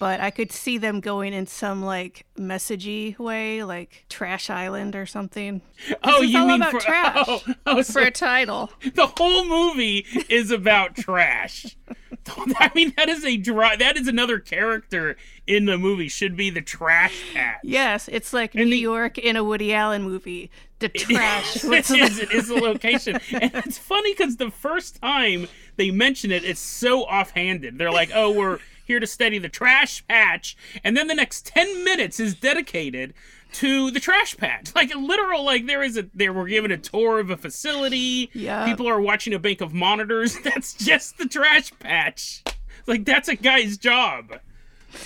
But 0.00 0.20
I 0.20 0.30
could 0.30 0.50
see 0.50 0.76
them 0.78 1.00
going 1.00 1.32
in 1.32 1.46
some 1.46 1.82
like 1.82 2.26
messagey 2.38 3.18
way, 3.18 3.62
like 3.64 4.04
Trash 4.08 4.50
Island 4.50 4.96
or 4.96 5.06
something. 5.06 5.62
Oh, 6.02 6.22
is 6.22 6.30
you 6.32 6.38
all 6.40 6.46
mean 6.46 6.56
about 6.62 6.72
for 6.72 6.80
trash. 6.80 7.24
Oh, 7.28 7.42
oh, 7.66 7.82
so 7.82 7.92
For 8.00 8.06
a 8.06 8.10
title. 8.10 8.70
the 8.94 9.06
whole 9.06 9.44
movie 9.44 10.04
is 10.28 10.50
about 10.50 10.96
trash. 10.96 11.76
I 12.56 12.70
mean, 12.74 12.92
that 12.96 13.08
is 13.08 13.24
a 13.24 13.36
dry. 13.36 13.76
That 13.76 13.96
is 13.98 14.08
another 14.08 14.38
character 14.38 15.16
in 15.46 15.66
the 15.66 15.76
movie. 15.76 16.08
Should 16.08 16.36
be 16.36 16.48
the 16.50 16.62
trash 16.62 17.14
cat. 17.34 17.60
Yes, 17.62 18.08
it's 18.10 18.32
like 18.32 18.54
New 18.54 18.64
the- 18.64 18.78
York 18.78 19.18
in 19.18 19.36
a 19.36 19.44
Woody 19.44 19.74
Allen 19.74 20.02
movie. 20.02 20.50
The 20.78 20.88
trash. 20.88 21.56
it 21.64 21.68
What's 21.68 21.90
is. 21.90 22.18
It 22.20 22.32
is 22.32 22.48
the 22.48 22.54
location, 22.56 23.18
and 23.32 23.54
it's 23.54 23.78
funny 23.78 24.12
because 24.14 24.36
the 24.36 24.50
first 24.50 25.00
time 25.00 25.48
they 25.76 25.90
mention 25.90 26.32
it, 26.32 26.44
it's 26.44 26.60
so 26.60 27.04
offhanded. 27.04 27.78
They're 27.78 27.92
like, 27.92 28.10
"Oh, 28.14 28.30
we're 28.32 28.58
here 28.84 29.00
to 29.00 29.06
study 29.06 29.38
the 29.38 29.48
trash 29.48 30.06
patch," 30.06 30.56
and 30.82 30.96
then 30.96 31.06
the 31.08 31.14
next 31.14 31.46
ten 31.46 31.84
minutes 31.84 32.18
is 32.20 32.34
dedicated 32.34 33.14
to 33.54 33.90
the 33.90 34.00
trash 34.00 34.36
patch. 34.36 34.72
Like 34.74 34.94
literal, 34.94 35.44
like 35.44 35.66
there 35.66 35.82
is 35.82 35.96
a 35.96 36.06
there 36.14 36.32
we're 36.32 36.48
given 36.48 36.70
a 36.72 36.76
tour 36.78 37.20
of 37.20 37.30
a 37.30 37.36
facility. 37.36 38.30
Yeah. 38.32 38.64
people 38.66 38.88
are 38.88 39.00
watching 39.00 39.32
a 39.34 39.38
bank 39.38 39.60
of 39.60 39.72
monitors. 39.72 40.38
That's 40.42 40.74
just 40.74 41.18
the 41.18 41.26
trash 41.26 41.70
patch. 41.78 42.42
Like 42.86 43.04
that's 43.04 43.28
a 43.28 43.36
guy's 43.36 43.78
job. 43.78 44.32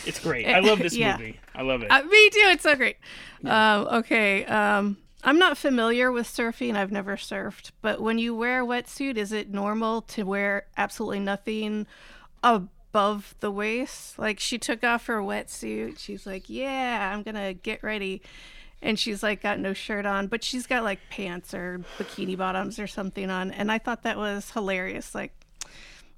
It's 0.04 0.18
great. 0.18 0.46
I 0.46 0.58
love 0.58 0.80
this 0.80 0.96
Yeah. 0.96 1.16
movie. 1.16 1.38
I 1.54 1.62
love 1.62 1.82
it. 1.82 1.90
Uh, 1.90 2.02
me 2.02 2.30
too. 2.30 2.40
It's 2.46 2.62
so 2.64 2.74
great. 2.74 2.96
Um, 3.44 3.86
okay. 3.98 4.44
Um, 4.46 4.96
I'm 5.22 5.38
not 5.38 5.56
familiar 5.58 6.10
with 6.10 6.26
surfing. 6.26 6.74
I've 6.76 6.90
never 6.90 7.16
surfed. 7.16 7.70
But 7.80 8.00
when 8.00 8.18
you 8.18 8.34
wear 8.34 8.62
a 8.62 8.66
wetsuit, 8.66 9.16
is 9.16 9.30
it 9.32 9.50
normal 9.50 10.02
to 10.02 10.24
wear 10.24 10.66
absolutely 10.76 11.20
nothing 11.20 11.86
above 12.98 13.34
the 13.40 13.50
waist? 13.50 14.18
Like 14.18 14.40
she 14.40 14.58
took 14.58 14.82
off 14.82 15.06
her 15.06 15.20
wetsuit. 15.20 15.98
She's 15.98 16.26
like, 16.26 16.44
"Yeah, 16.48 17.12
I'm 17.14 17.22
gonna 17.22 17.54
get 17.54 17.82
ready," 17.82 18.22
and 18.82 18.98
she's 18.98 19.22
like, 19.22 19.42
got 19.42 19.58
no 19.60 19.72
shirt 19.72 20.04
on, 20.06 20.26
but 20.26 20.42
she's 20.42 20.66
got 20.66 20.82
like 20.84 20.98
pants 21.10 21.54
or 21.54 21.80
bikini 21.98 22.36
bottoms 22.36 22.78
or 22.78 22.86
something 22.86 23.30
on. 23.30 23.50
And 23.52 23.70
I 23.70 23.78
thought 23.78 24.02
that 24.02 24.16
was 24.16 24.50
hilarious. 24.50 25.14
Like. 25.14 25.32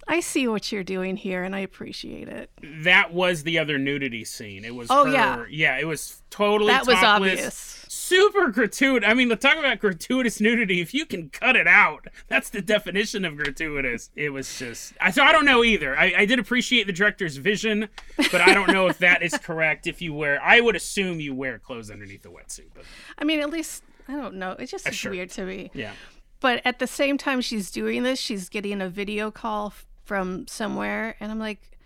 I 0.08 0.20
see 0.20 0.48
what 0.48 0.72
you're 0.72 0.82
doing 0.82 1.14
here, 1.16 1.44
and 1.44 1.54
I 1.54 1.60
appreciate 1.60 2.26
it. 2.26 2.50
that 2.82 3.12
was 3.12 3.44
the 3.44 3.58
other 3.60 3.78
nudity 3.78 4.24
scene. 4.24 4.64
It 4.64 4.74
was 4.74 4.88
Oh, 4.90 5.04
her- 5.04 5.12
yeah. 5.12 5.44
yeah. 5.48 5.78
It 5.78 5.86
was 5.86 6.20
totally 6.30 6.72
That 6.72 6.86
was 6.86 6.96
obvious. 6.96 7.79
Super 8.10 8.48
gratuitous. 8.50 9.08
I 9.08 9.14
mean, 9.14 9.28
the 9.28 9.36
talk 9.36 9.56
about 9.56 9.78
gratuitous 9.78 10.40
nudity. 10.40 10.80
If 10.80 10.92
you 10.92 11.06
can 11.06 11.30
cut 11.30 11.56
it 11.56 11.66
out, 11.66 12.06
that's 12.28 12.50
the 12.50 12.60
definition 12.60 13.24
of 13.24 13.36
gratuitous. 13.36 14.10
It 14.16 14.30
was 14.30 14.58
just. 14.58 14.94
I 15.00 15.10
so 15.10 15.22
I 15.22 15.32
don't 15.32 15.44
know 15.44 15.62
either. 15.64 15.96
I, 15.96 16.12
I 16.18 16.24
did 16.24 16.38
appreciate 16.38 16.86
the 16.86 16.92
director's 16.92 17.36
vision, 17.36 17.88
but 18.16 18.40
I 18.40 18.52
don't 18.52 18.72
know 18.72 18.88
if 18.88 18.98
that 18.98 19.22
is 19.22 19.36
correct. 19.38 19.86
If 19.86 20.02
you 20.02 20.12
wear, 20.12 20.42
I 20.42 20.60
would 20.60 20.76
assume 20.76 21.20
you 21.20 21.34
wear 21.34 21.58
clothes 21.58 21.90
underneath 21.90 22.22
the 22.22 22.30
wetsuit. 22.30 22.70
But 22.74 22.84
I 23.18 23.24
mean, 23.24 23.40
at 23.40 23.50
least 23.50 23.84
I 24.08 24.12
don't 24.12 24.34
know. 24.34 24.52
It 24.52 24.66
just 24.66 24.88
is 24.88 25.04
weird 25.04 25.30
to 25.30 25.44
me. 25.44 25.70
yeah, 25.72 25.92
But 26.40 26.60
at 26.64 26.78
the 26.80 26.86
same 26.86 27.16
time, 27.16 27.40
she's 27.40 27.70
doing 27.70 28.02
this. 28.02 28.18
She's 28.18 28.48
getting 28.48 28.80
a 28.82 28.88
video 28.88 29.30
call 29.30 29.72
from 30.04 30.48
somewhere, 30.48 31.14
and 31.20 31.30
I'm 31.30 31.38
like, 31.38 31.78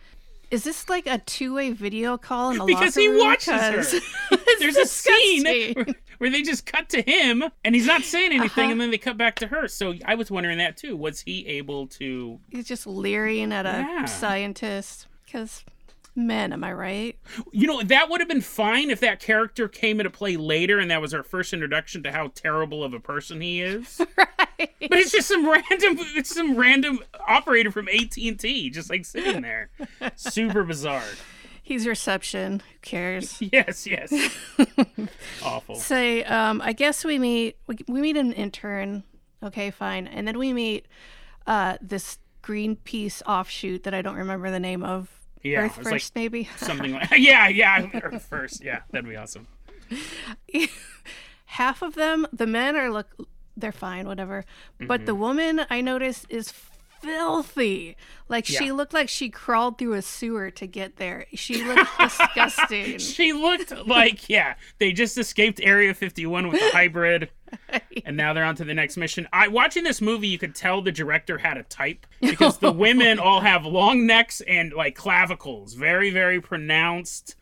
"Is 0.54 0.64
this 0.64 0.88
like 0.88 1.06
a 1.06 1.18
two-way 1.18 1.72
video 1.72 2.16
call 2.16 2.50
in 2.52 2.60
a 2.60 2.64
because 2.64 2.96
locker 2.96 3.00
he 3.00 3.08
watches 3.18 3.48
watches 3.48 3.90
'Cause 3.90 4.10
her. 4.30 4.38
There's 4.60 4.76
a 4.76 4.86
scene 4.86 5.44
where, 5.44 5.86
where 6.18 6.30
they 6.30 6.42
just 6.42 6.64
cut 6.66 6.88
to 6.90 7.02
him 7.02 7.44
and 7.64 7.74
he's 7.74 7.86
not 7.86 8.02
saying 8.02 8.32
anything, 8.32 8.64
Uh-huh. 8.64 8.72
and 8.72 8.80
then 8.80 8.90
they 8.90 8.98
cut 8.98 9.16
back 9.18 9.36
to 9.36 9.48
her. 9.48 9.68
So 9.68 9.94
I 10.04 10.14
was 10.14 10.30
wondering 10.30 10.58
that 10.58 10.76
too. 10.76 10.96
Was 10.96 11.20
he 11.20 11.46
able 11.46 11.86
to? 11.88 12.38
He's 12.50 12.66
just 12.68 12.86
leering 12.86 13.52
at 13.52 13.66
a 13.66 13.70
Yeah. 13.70 14.04
scientist 14.06 15.06
because 15.24 15.64
men. 16.14 16.52
Am 16.52 16.64
I 16.64 16.72
right? 16.72 17.18
You 17.52 17.66
know, 17.66 17.82
that 17.82 18.10
would 18.10 18.20
have 18.20 18.28
been 18.28 18.40
fine 18.40 18.90
if 18.90 19.00
that 19.00 19.20
character 19.20 19.68
came 19.68 20.00
into 20.00 20.10
play 20.10 20.36
later 20.36 20.78
and 20.78 20.90
that 20.90 21.00
was 21.00 21.14
our 21.14 21.22
first 21.22 21.52
introduction 21.52 22.02
to 22.04 22.12
how 22.12 22.28
terrible 22.34 22.84
of 22.84 22.94
a 22.94 23.00
person 23.00 23.40
he 23.40 23.60
is. 23.60 24.00
right. 24.16 24.28
But 24.58 24.98
it's 24.98 25.12
just 25.12 25.28
some 25.28 25.48
random 25.48 25.96
it's 26.16 26.34
some 26.34 26.56
random 26.56 27.00
operator 27.26 27.70
from 27.70 27.88
AT&T 27.88 28.70
just 28.70 28.90
like 28.90 29.04
sitting 29.04 29.42
there. 29.42 29.70
Super 30.16 30.64
bizarre. 30.64 31.02
He's 31.64 31.86
reception. 31.86 32.60
Who 32.60 32.78
cares? 32.82 33.40
Yes, 33.52 33.86
yes. 33.86 34.12
Awful. 35.42 35.76
Say, 35.76 36.22
um, 36.24 36.60
I 36.60 36.74
guess 36.74 37.04
we 37.04 37.18
meet. 37.18 37.56
We, 37.66 37.76
we 37.88 38.00
meet 38.02 38.16
an 38.18 38.32
intern. 38.32 39.02
Okay, 39.42 39.70
fine, 39.70 40.06
and 40.06 40.28
then 40.28 40.38
we 40.38 40.52
meet 40.52 40.86
uh, 41.46 41.78
this 41.80 42.18
Greenpeace 42.42 43.22
offshoot 43.26 43.84
that 43.84 43.94
I 43.94 44.02
don't 44.02 44.16
remember 44.16 44.50
the 44.50 44.60
name 44.60 44.82
of. 44.82 45.08
Yeah, 45.44 45.60
Earth 45.66 45.76
it's 45.78 45.84
like 45.84 45.94
First, 45.94 46.14
maybe. 46.16 46.48
Something 46.56 46.92
like 46.92 47.10
Yeah, 47.16 47.46
yeah, 47.48 47.86
Earth 47.94 48.26
first. 48.28 48.64
Yeah, 48.64 48.80
that'd 48.90 49.08
be 49.08 49.14
awesome. 49.16 49.46
Half 51.46 51.82
of 51.82 51.94
them, 51.94 52.26
the 52.32 52.46
men 52.46 52.74
are 52.76 52.90
look, 52.90 53.06
they're 53.56 53.70
fine, 53.72 54.06
whatever. 54.08 54.44
But 54.80 55.00
Mm-hmm. 55.00 55.04
the 55.06 55.14
woman 55.14 55.60
I 55.70 55.80
noticed 55.80 56.26
is 56.28 56.52
filthy. 57.00 57.96
Like 58.28 58.46
she 58.46 58.72
looked 58.72 58.92
like 58.94 59.08
she 59.08 59.28
crawled 59.28 59.78
through 59.78 59.92
a 59.92 60.02
sewer 60.02 60.50
to 60.52 60.66
get 60.66 60.96
there. 60.96 61.26
She 61.34 61.62
looked 61.62 61.90
disgusting. 62.00 62.98
She 62.98 63.32
looked 63.34 63.86
like, 63.86 64.28
yeah, 64.28 64.54
they 64.78 64.92
just 64.92 65.16
escaped 65.18 65.60
Area 65.62 65.92
51 65.94 66.48
with 66.48 66.60
a 66.62 66.70
hybrid, 66.70 67.28
and 68.04 68.16
now 68.16 68.32
they're 68.32 68.44
on 68.44 68.56
to 68.56 68.64
the 68.64 68.74
next 68.74 68.96
mission. 68.96 69.26
I 69.32 69.48
watching 69.48 69.84
this 69.84 70.00
movie, 70.00 70.28
you 70.28 70.38
could 70.38 70.54
tell 70.54 70.82
the 70.82 70.92
director 70.92 71.38
had 71.38 71.56
a 71.56 71.62
type 71.64 72.06
because 72.20 72.58
the 72.58 72.72
women 72.86 73.18
all 73.18 73.40
have 73.40 73.64
long 73.64 74.06
necks 74.06 74.40
and 74.42 74.72
like 74.72 74.94
clavicles, 74.94 75.74
very, 75.74 76.10
very 76.10 76.40
pronounced. 76.40 77.36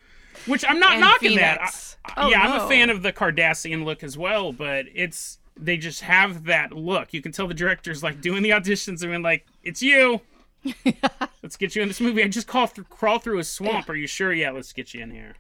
Which 0.47 0.64
I'm 0.66 0.81
not 0.81 0.92
And 0.92 1.00
knocking 1.02 1.37
that. 1.37 1.61
I- 1.61 1.69
Oh, 2.16 2.28
yeah, 2.31 2.40
I'm 2.40 2.52
a 2.57 2.59
fan 2.61 2.69
fan 2.69 2.90
of 2.90 3.02
the 3.02 3.12
Cardassian 3.12 3.85
look 3.85 4.02
as 4.02 4.19
well, 4.19 4.52
but 4.52 4.87
it's 4.92 5.38
they 5.57 5.76
just 5.76 6.00
have 6.00 6.45
that 6.47 6.73
look. 6.73 7.12
You 7.14 7.23
can 7.23 7.31
tell 7.31 7.47
the 7.47 7.54
director's 7.54 8.02
like 8.02 8.21
doing 8.21 8.42
the 8.42 8.50
auditions 8.50 9.02
and 9.02 9.11
being 9.12 9.23
like, 9.23 9.47
"It's 9.62 9.83
you." 9.83 10.21
Let's 11.42 11.57
get 11.57 11.76
you 11.76 11.83
in 11.83 11.87
this 11.88 12.00
movie. 12.00 12.25
I 12.25 12.28
just 12.28 12.49
crawl 12.49 12.66
through, 12.66 12.85
crawl 12.85 13.19
through 13.21 13.38
a 13.38 13.45
swamp. 13.45 13.88
Are 13.88 13.95
you 13.95 14.09
sure? 14.09 14.33
Yeah, 14.33 14.50
let's 14.50 14.73
get 14.73 14.95
you 14.95 15.02
in 15.02 15.11
here. 15.12 15.35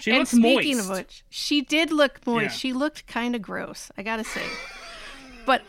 She 0.00 0.10
and 0.10 0.20
looks 0.20 0.30
speaking 0.30 0.76
moist. 0.76 0.90
of 0.90 0.96
which, 0.96 1.24
she 1.30 1.60
did 1.62 1.92
look 1.92 2.26
moist. 2.26 2.42
Yeah. 2.42 2.48
She 2.50 2.72
looked 2.72 3.06
kind 3.06 3.34
of 3.34 3.42
gross, 3.42 3.90
I 3.96 4.02
gotta 4.02 4.24
say. 4.24 4.44
but 5.46 5.62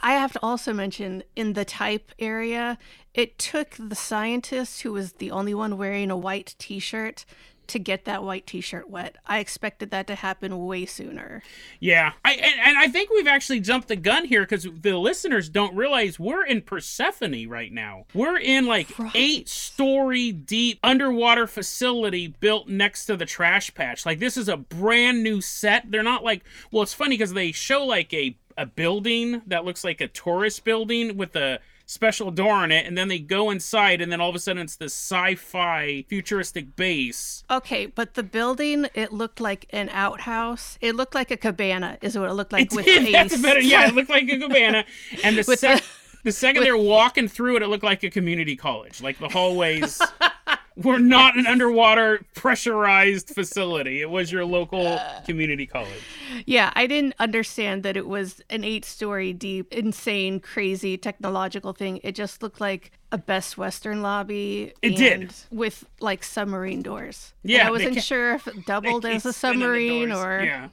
I 0.00 0.12
have 0.12 0.32
to 0.32 0.40
also 0.42 0.72
mention 0.72 1.22
in 1.36 1.52
the 1.52 1.64
type 1.64 2.12
area, 2.18 2.78
it 3.12 3.38
took 3.38 3.76
the 3.78 3.94
scientist 3.94 4.82
who 4.82 4.92
was 4.92 5.14
the 5.14 5.30
only 5.30 5.54
one 5.54 5.76
wearing 5.76 6.10
a 6.10 6.16
white 6.16 6.54
T-shirt 6.58 7.24
to 7.68 7.78
get 7.78 8.04
that 8.04 8.22
white 8.22 8.46
t-shirt 8.46 8.88
wet. 8.90 9.16
I 9.26 9.38
expected 9.38 9.90
that 9.90 10.06
to 10.08 10.14
happen 10.14 10.64
way 10.66 10.86
sooner. 10.86 11.42
Yeah, 11.80 12.12
I 12.24 12.32
and, 12.34 12.60
and 12.64 12.78
I 12.78 12.88
think 12.88 13.10
we've 13.10 13.26
actually 13.26 13.60
jumped 13.60 13.88
the 13.88 13.96
gun 13.96 14.24
here 14.24 14.42
because 14.42 14.66
the 14.80 14.96
listeners 14.98 15.48
don't 15.48 15.74
realize 15.74 16.18
we're 16.18 16.44
in 16.44 16.62
Persephone 16.62 17.48
right 17.48 17.72
now. 17.72 18.06
We're 18.14 18.38
in 18.38 18.66
like 18.66 18.98
Right. 18.98 19.10
eight 19.14 19.48
story 19.48 20.32
deep 20.32 20.78
underwater 20.82 21.46
facility 21.46 22.28
built 22.28 22.68
next 22.68 23.06
to 23.06 23.16
the 23.16 23.26
trash 23.26 23.74
patch. 23.74 24.04
Like 24.06 24.18
this 24.18 24.36
is 24.36 24.48
a 24.48 24.56
brand 24.56 25.22
new 25.22 25.40
set. 25.40 25.90
They're 25.90 26.02
not 26.02 26.24
like 26.24 26.44
well, 26.70 26.82
it's 26.82 26.94
funny 26.94 27.16
because 27.16 27.32
they 27.32 27.52
show 27.52 27.84
like 27.84 28.12
a 28.14 28.36
a 28.56 28.66
building 28.66 29.42
that 29.46 29.64
looks 29.64 29.82
like 29.82 30.00
a 30.00 30.06
tourist 30.08 30.64
building 30.64 31.16
with 31.16 31.34
a 31.34 31.58
special 31.86 32.30
door 32.30 32.52
on 32.52 32.72
it 32.72 32.86
and 32.86 32.96
then 32.96 33.08
they 33.08 33.18
go 33.18 33.50
inside 33.50 34.00
and 34.00 34.10
then 34.10 34.20
all 34.20 34.30
of 34.30 34.34
a 34.34 34.38
sudden 34.38 34.62
it's 34.62 34.76
this 34.76 34.94
sci-fi 34.94 36.04
futuristic 36.08 36.76
base 36.76 37.44
Okay, 37.50 37.86
but 37.86 38.14
the 38.14 38.22
building 38.22 38.86
it 38.94 39.12
looked 39.12 39.40
like 39.40 39.66
an 39.70 39.88
outhouse. 39.90 40.78
It 40.80 40.96
looked 40.96 41.14
like 41.14 41.30
a 41.30 41.36
cabana, 41.36 41.98
is 42.00 42.16
what 42.18 42.28
it 42.30 42.32
looked 42.32 42.52
like 42.52 42.72
It 42.72 42.72
with 42.76 42.84
did. 42.86 43.12
That's 43.14 43.40
better. 43.40 43.60
Yeah, 43.60 43.88
it 43.88 43.94
looked 43.94 44.08
like 44.10 44.28
a 44.30 44.38
cabana. 44.40 44.84
And 45.22 45.36
the, 45.36 45.44
With 45.46 45.58
sec- 45.60 45.80
the- 45.82 45.84
the 46.24 46.32
second 46.32 46.62
they're 46.62 46.76
walking 46.76 47.28
through 47.28 47.56
it, 47.56 47.62
it 47.62 47.68
looked 47.68 47.84
like 47.84 48.02
a 48.02 48.08
community 48.10 48.56
college. 48.56 49.02
Like 49.02 49.18
the 49.18 49.28
hallways 49.28 50.00
were 50.76 50.98
not 50.98 51.36
an 51.38 51.46
underwater 51.46 52.20
pressurized 52.34 53.28
facility. 53.30 54.00
It 54.00 54.10
was 54.10 54.32
your 54.32 54.44
local 54.44 54.98
community 55.24 55.66
college. 55.66 56.02
Yeah, 56.46 56.72
I 56.74 56.86
didn't 56.86 57.14
understand 57.20 57.82
that 57.84 57.96
it 57.96 58.06
was 58.08 58.40
an 58.50 58.64
eight-story 58.64 59.32
deep, 59.34 59.72
insane, 59.72 60.40
crazy 60.40 60.96
technological 60.96 61.72
thing. 61.72 62.00
It 62.02 62.16
just 62.16 62.42
looked 62.42 62.60
like 62.60 62.90
a 63.12 63.18
Best 63.18 63.56
Western 63.56 64.02
lobby. 64.02 64.72
It 64.82 64.96
did. 64.96 65.32
With 65.52 65.84
like 66.00 66.24
submarine 66.24 66.82
doors. 66.82 67.32
And 67.44 67.52
Yeah, 67.52 67.68
I 67.68 67.70
wasn't 67.70 68.02
sure 68.02 68.34
if 68.34 68.48
it 68.48 68.66
doubled 68.66 69.04
as 69.06 69.24
a 69.24 69.32
spin 69.32 69.52
in 69.52 69.58
the 69.58 69.64
submarine 69.68 70.12
or. 70.12 70.42
yeah. 70.42 70.68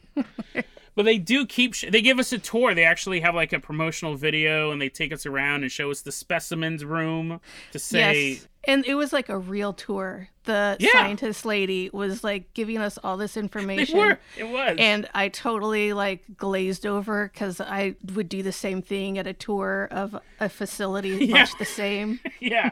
But 0.93 1.03
they 1.05 1.19
do 1.19 1.45
keep. 1.45 1.73
Sh- 1.73 1.85
they 1.89 2.01
give 2.01 2.19
us 2.19 2.33
a 2.33 2.37
tour. 2.37 2.75
They 2.75 2.83
actually 2.83 3.21
have 3.21 3.33
like 3.33 3.53
a 3.53 3.61
promotional 3.61 4.15
video, 4.15 4.71
and 4.71 4.81
they 4.81 4.89
take 4.89 5.13
us 5.13 5.25
around 5.25 5.61
and 5.63 5.71
show 5.71 5.89
us 5.89 6.01
the 6.01 6.11
specimens 6.11 6.83
room 6.83 7.39
to 7.71 7.79
say, 7.79 8.31
Yes. 8.31 8.47
And 8.63 8.85
it 8.85 8.95
was 8.95 9.11
like 9.11 9.27
a 9.29 9.37
real 9.37 9.73
tour. 9.73 10.27
The 10.43 10.75
Yeah. 10.79 10.91
scientist 10.93 11.45
lady 11.45 11.89
was 11.93 12.23
like 12.23 12.53
giving 12.53 12.77
us 12.79 12.97
all 13.03 13.15
this 13.17 13.37
information. 13.45 13.97
were. 13.97 14.19
It 14.37 14.45
was. 14.45 14.75
And 14.79 15.07
I 15.13 15.29
totally 15.29 15.93
like 15.93 16.23
glazed 16.37 16.85
over 16.85 17.29
because 17.31 17.59
I 17.61 17.95
would 18.15 18.29
do 18.29 18.41
the 18.43 18.51
same 18.51 18.81
thing 18.81 19.17
at 19.17 19.27
a 19.27 19.33
tour 19.33 19.87
of 19.91 20.15
a 20.39 20.49
facility, 20.49 21.09
Yeah. 21.25 21.39
much 21.39 21.57
the 21.57 21.65
same. 21.65 22.19
yeah. 22.39 22.71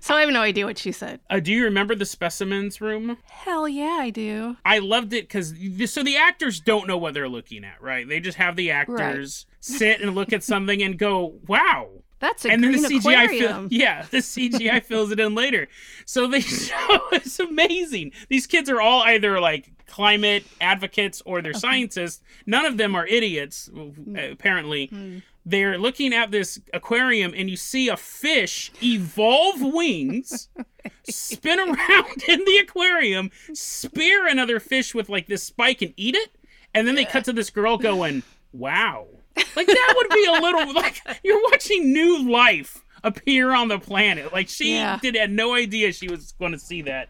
So 0.00 0.14
I 0.14 0.20
have 0.22 0.30
no 0.30 0.40
idea 0.42 0.66
what 0.66 0.78
she 0.78 0.92
said. 0.92 1.20
Uh, 1.30 1.40
do 1.40 1.52
you 1.52 1.64
remember 1.64 1.94
the 1.94 2.06
specimens 2.06 2.80
room? 2.80 3.16
Hell 3.26 3.68
yeah, 3.68 3.98
I 4.00 4.10
do. 4.10 4.56
I 4.64 4.78
loved 4.78 5.12
it 5.12 5.28
because 5.28 5.54
so 5.90 6.02
the 6.02 6.16
actors 6.16 6.60
don't 6.60 6.86
know 6.86 6.98
what 6.98 7.14
they're 7.14 7.28
looking 7.28 7.64
at, 7.64 7.80
right? 7.82 8.08
They 8.08 8.20
just 8.20 8.38
have 8.38 8.54
the 8.56 8.70
actors 8.70 9.46
sit 9.60 10.00
and 10.00 10.14
look 10.14 10.32
at 10.32 10.44
something 10.44 10.82
and 10.82 10.98
go, 10.98 11.38
"Wow." 11.46 12.03
That's 12.20 12.44
a 12.44 12.50
and 12.50 12.62
then 12.62 12.72
the 12.72 12.78
CGI, 12.78 13.24
aquarium. 13.24 13.68
fill, 13.68 13.78
yeah, 13.78 14.06
the 14.10 14.18
CGI 14.18 14.82
fills 14.84 15.10
it 15.10 15.20
in 15.20 15.34
later. 15.34 15.68
So 16.06 16.26
they 16.26 16.40
show 16.42 17.00
it's 17.12 17.38
amazing. 17.40 18.12
These 18.28 18.46
kids 18.46 18.70
are 18.70 18.80
all 18.80 19.02
either 19.02 19.40
like 19.40 19.70
climate 19.86 20.44
advocates 20.60 21.22
or 21.26 21.42
they're 21.42 21.52
scientists. 21.52 22.22
None 22.46 22.64
of 22.64 22.76
them 22.76 22.94
are 22.94 23.06
idiots, 23.06 23.70
apparently. 24.16 24.86
Hmm. 24.86 25.18
They're 25.46 25.76
looking 25.76 26.14
at 26.14 26.30
this 26.30 26.58
aquarium, 26.72 27.34
and 27.36 27.50
you 27.50 27.56
see 27.56 27.88
a 27.88 27.98
fish 27.98 28.72
evolve 28.82 29.60
wings, 29.60 30.48
spin 31.04 31.58
around 31.58 32.22
in 32.26 32.44
the 32.46 32.58
aquarium, 32.62 33.30
spear 33.52 34.26
another 34.26 34.58
fish 34.58 34.94
with 34.94 35.10
like 35.10 35.26
this 35.26 35.42
spike, 35.42 35.82
and 35.82 35.92
eat 35.98 36.14
it. 36.14 36.30
And 36.72 36.88
then 36.88 36.94
they 36.94 37.04
cut 37.04 37.26
to 37.26 37.32
this 37.34 37.50
girl 37.50 37.76
going, 37.76 38.22
"Wow." 38.52 39.06
Like 39.56 39.66
that 39.66 39.94
would 39.96 40.10
be 40.10 40.26
a 40.26 40.32
little 40.32 40.74
like 40.74 41.00
you're 41.22 41.42
watching 41.50 41.92
new 41.92 42.30
life 42.30 42.84
appear 43.02 43.52
on 43.52 43.68
the 43.68 43.78
planet. 43.78 44.32
Like 44.32 44.48
she 44.48 44.74
Yeah. 44.74 44.98
did 45.00 45.14
had 45.14 45.30
no 45.30 45.54
idea 45.54 45.92
she 45.92 46.08
was 46.08 46.32
going 46.32 46.52
to 46.52 46.58
see 46.58 46.82
that. 46.82 47.08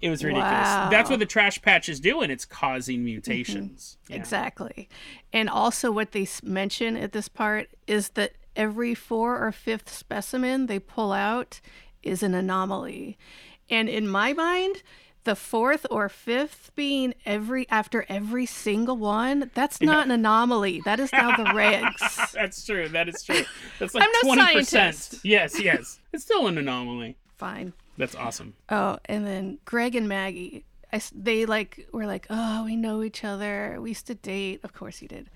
It 0.00 0.10
was 0.10 0.22
ridiculous. 0.22 0.50
Wow. 0.50 0.88
That's 0.90 1.10
what 1.10 1.18
the 1.18 1.26
trash 1.26 1.60
patch 1.60 1.88
is 1.88 1.98
doing. 1.98 2.30
It's 2.30 2.44
causing 2.44 2.98
mm-hmm. 2.98 3.06
mutations. 3.06 3.96
Yeah. 4.08 4.16
Exactly. 4.16 4.88
And 5.32 5.48
also, 5.48 5.90
what 5.90 6.12
they 6.12 6.26
mention 6.42 6.96
at 6.96 7.12
this 7.12 7.28
part 7.28 7.68
is 7.86 8.10
that 8.10 8.32
every 8.54 8.94
four 8.94 9.44
or 9.44 9.50
fifth 9.50 9.88
specimen 9.92 10.66
they 10.66 10.78
pull 10.78 11.12
out 11.12 11.60
is 12.02 12.22
an 12.22 12.34
anomaly. 12.34 13.18
And 13.70 13.88
in 13.88 14.08
my 14.08 14.32
mind, 14.32 14.82
the 15.28 15.36
fourth 15.36 15.84
or 15.90 16.08
fifth 16.08 16.70
being 16.74 17.12
every 17.26 17.68
after 17.68 18.06
every 18.08 18.46
single 18.46 18.96
one, 18.96 19.50
that's 19.52 19.82
not 19.82 20.06
an 20.06 20.10
anomaly. 20.10 20.80
That 20.86 20.98
is 20.98 21.12
now 21.12 21.36
the 21.36 21.44
regs. 21.50 22.32
That's 22.32 22.64
true. 22.64 22.88
That 22.88 23.10
is 23.10 23.22
true. 23.22 23.42
That's 23.78 23.94
like 23.94 24.04
I'm 24.04 24.10
no 24.22 24.34
twenty 24.34 24.54
percent. 24.54 25.20
Yes, 25.22 25.60
yes. 25.60 26.00
It's 26.14 26.24
still 26.24 26.46
an 26.46 26.56
anomaly. 26.56 27.18
Fine. 27.36 27.74
That's 27.98 28.14
awesome. 28.14 28.54
Oh, 28.70 28.96
and 29.04 29.26
then 29.26 29.58
Greg 29.66 29.94
and 29.94 30.08
Maggie, 30.08 30.64
I 30.90 31.02
they 31.14 31.44
like 31.44 31.86
were 31.92 32.06
like, 32.06 32.26
oh, 32.30 32.64
we 32.64 32.74
know 32.74 33.02
each 33.02 33.22
other. 33.22 33.76
We 33.78 33.90
used 33.90 34.06
to 34.06 34.14
date. 34.14 34.60
Of 34.64 34.72
course 34.72 35.02
you 35.02 35.08
did. 35.08 35.28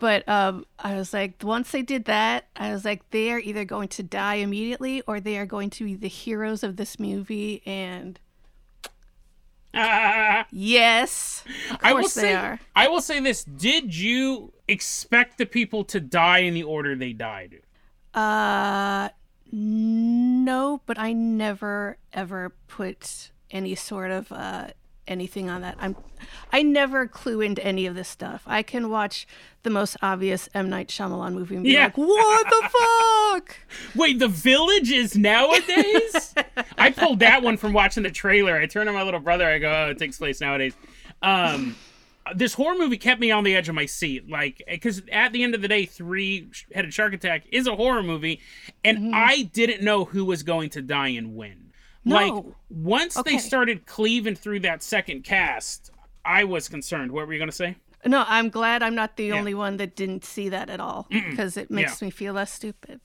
But 0.00 0.28
um, 0.28 0.64
I 0.76 0.96
was 0.96 1.12
like, 1.12 1.34
once 1.44 1.70
they 1.70 1.82
did 1.82 2.06
that, 2.06 2.46
I 2.56 2.72
was 2.72 2.84
like, 2.84 3.08
they 3.10 3.30
are 3.30 3.38
either 3.38 3.64
going 3.64 3.88
to 3.88 4.02
die 4.02 4.36
immediately 4.36 5.02
or 5.06 5.20
they 5.20 5.38
are 5.38 5.46
going 5.46 5.70
to 5.70 5.84
be 5.84 5.94
the 5.94 6.08
heroes 6.08 6.64
of 6.64 6.76
this 6.76 6.98
movie. 6.98 7.62
And 7.64 8.18
Ah, 9.74 10.46
yes, 10.52 11.44
of 11.70 11.78
I 11.82 11.92
will 11.92 12.08
say. 12.08 12.34
are. 12.34 12.60
I 12.74 12.88
will 12.88 13.00
say 13.00 13.20
this. 13.20 13.44
Did 13.44 13.94
you 13.94 14.52
expect 14.68 15.38
the 15.38 15.46
people 15.46 15.84
to 15.84 16.00
die 16.00 16.38
in 16.38 16.54
the 16.54 16.62
order 16.62 16.96
they 16.96 17.12
died? 17.12 17.60
Uh, 18.14 19.10
no, 19.52 20.80
but 20.86 20.98
I 20.98 21.12
never 21.12 21.98
ever 22.12 22.52
put 22.68 23.30
any 23.50 23.74
sort 23.74 24.10
of 24.10 24.30
uh 24.32 24.68
anything 25.10 25.50
on 25.50 25.60
that. 25.62 25.76
I'm 25.80 25.96
I 26.52 26.62
never 26.62 27.06
clue 27.06 27.40
into 27.40 27.64
any 27.64 27.86
of 27.86 27.94
this 27.94 28.08
stuff. 28.08 28.42
I 28.46 28.62
can 28.62 28.90
watch 28.90 29.26
the 29.62 29.70
most 29.70 29.96
obvious 30.02 30.48
M 30.54 30.68
Night 30.70 30.88
Shyamalan 30.88 31.32
movie 31.34 31.54
and 31.56 31.64
be 31.64 31.72
Yeah. 31.72 31.84
like, 31.84 31.98
"What 31.98 32.46
the 32.48 32.68
fuck?" 33.40 33.56
Wait, 33.94 34.18
the 34.18 34.28
village 34.28 34.90
is 34.90 35.16
nowadays? 35.16 36.34
I 36.78 36.90
pulled 36.90 37.20
that 37.20 37.42
one 37.42 37.56
from 37.56 37.72
watching 37.72 38.02
the 38.02 38.10
trailer. 38.10 38.56
I 38.56 38.66
turn 38.66 38.86
to 38.86 38.92
my 38.92 39.02
little 39.02 39.20
brother. 39.20 39.46
I 39.46 39.58
go, 39.58 39.70
"Oh, 39.86 39.90
it 39.90 39.98
takes 39.98 40.18
place 40.18 40.40
nowadays." 40.40 40.74
Um, 41.22 41.76
this 42.34 42.54
horror 42.54 42.76
movie 42.76 42.96
kept 42.98 43.20
me 43.20 43.30
on 43.30 43.44
the 43.44 43.56
edge 43.56 43.68
of 43.68 43.74
my 43.74 43.86
seat, 43.86 44.28
like 44.30 44.62
because 44.68 45.02
at 45.10 45.32
the 45.32 45.42
end 45.42 45.54
of 45.54 45.62
the 45.62 45.68
day, 45.68 45.84
Three 45.86 46.48
Headed 46.74 46.92
Shark 46.94 47.12
Attack 47.14 47.44
is 47.50 47.66
a 47.66 47.74
horror 47.74 48.02
movie, 48.02 48.40
and 48.84 48.98
Mm-hmm. 48.98 49.10
I 49.14 49.42
didn't 49.52 49.82
know 49.82 50.04
who 50.04 50.24
was 50.24 50.42
going 50.42 50.70
to 50.70 50.82
die 50.82 51.08
and 51.08 51.34
when. 51.36 51.69
Like 52.04 52.32
once 52.70 53.16
Okay. 53.16 53.32
they 53.32 53.38
started 53.38 53.86
cleaving 53.86 54.34
through 54.34 54.60
that 54.60 54.82
second 54.82 55.24
cast, 55.24 55.90
I 56.24 56.44
was 56.44 56.68
concerned. 56.68 57.12
What 57.12 57.26
were 57.26 57.32
you 57.32 57.38
going 57.38 57.50
to 57.50 57.56
say? 57.56 57.76
No, 58.06 58.24
I'm 58.26 58.48
glad 58.48 58.82
I'm 58.82 58.94
not 58.94 59.16
the 59.16 59.32
only 59.32 59.52
one 59.52 59.76
that 59.76 59.94
didn't 59.94 60.24
see 60.24 60.48
that 60.48 60.70
at 60.70 60.80
all 60.80 61.06
because 61.10 61.56
it 61.58 61.70
makes 61.70 62.00
Yeah. 62.00 62.06
me 62.06 62.10
feel 62.10 62.32
less 62.32 62.50
stupid. 62.52 63.00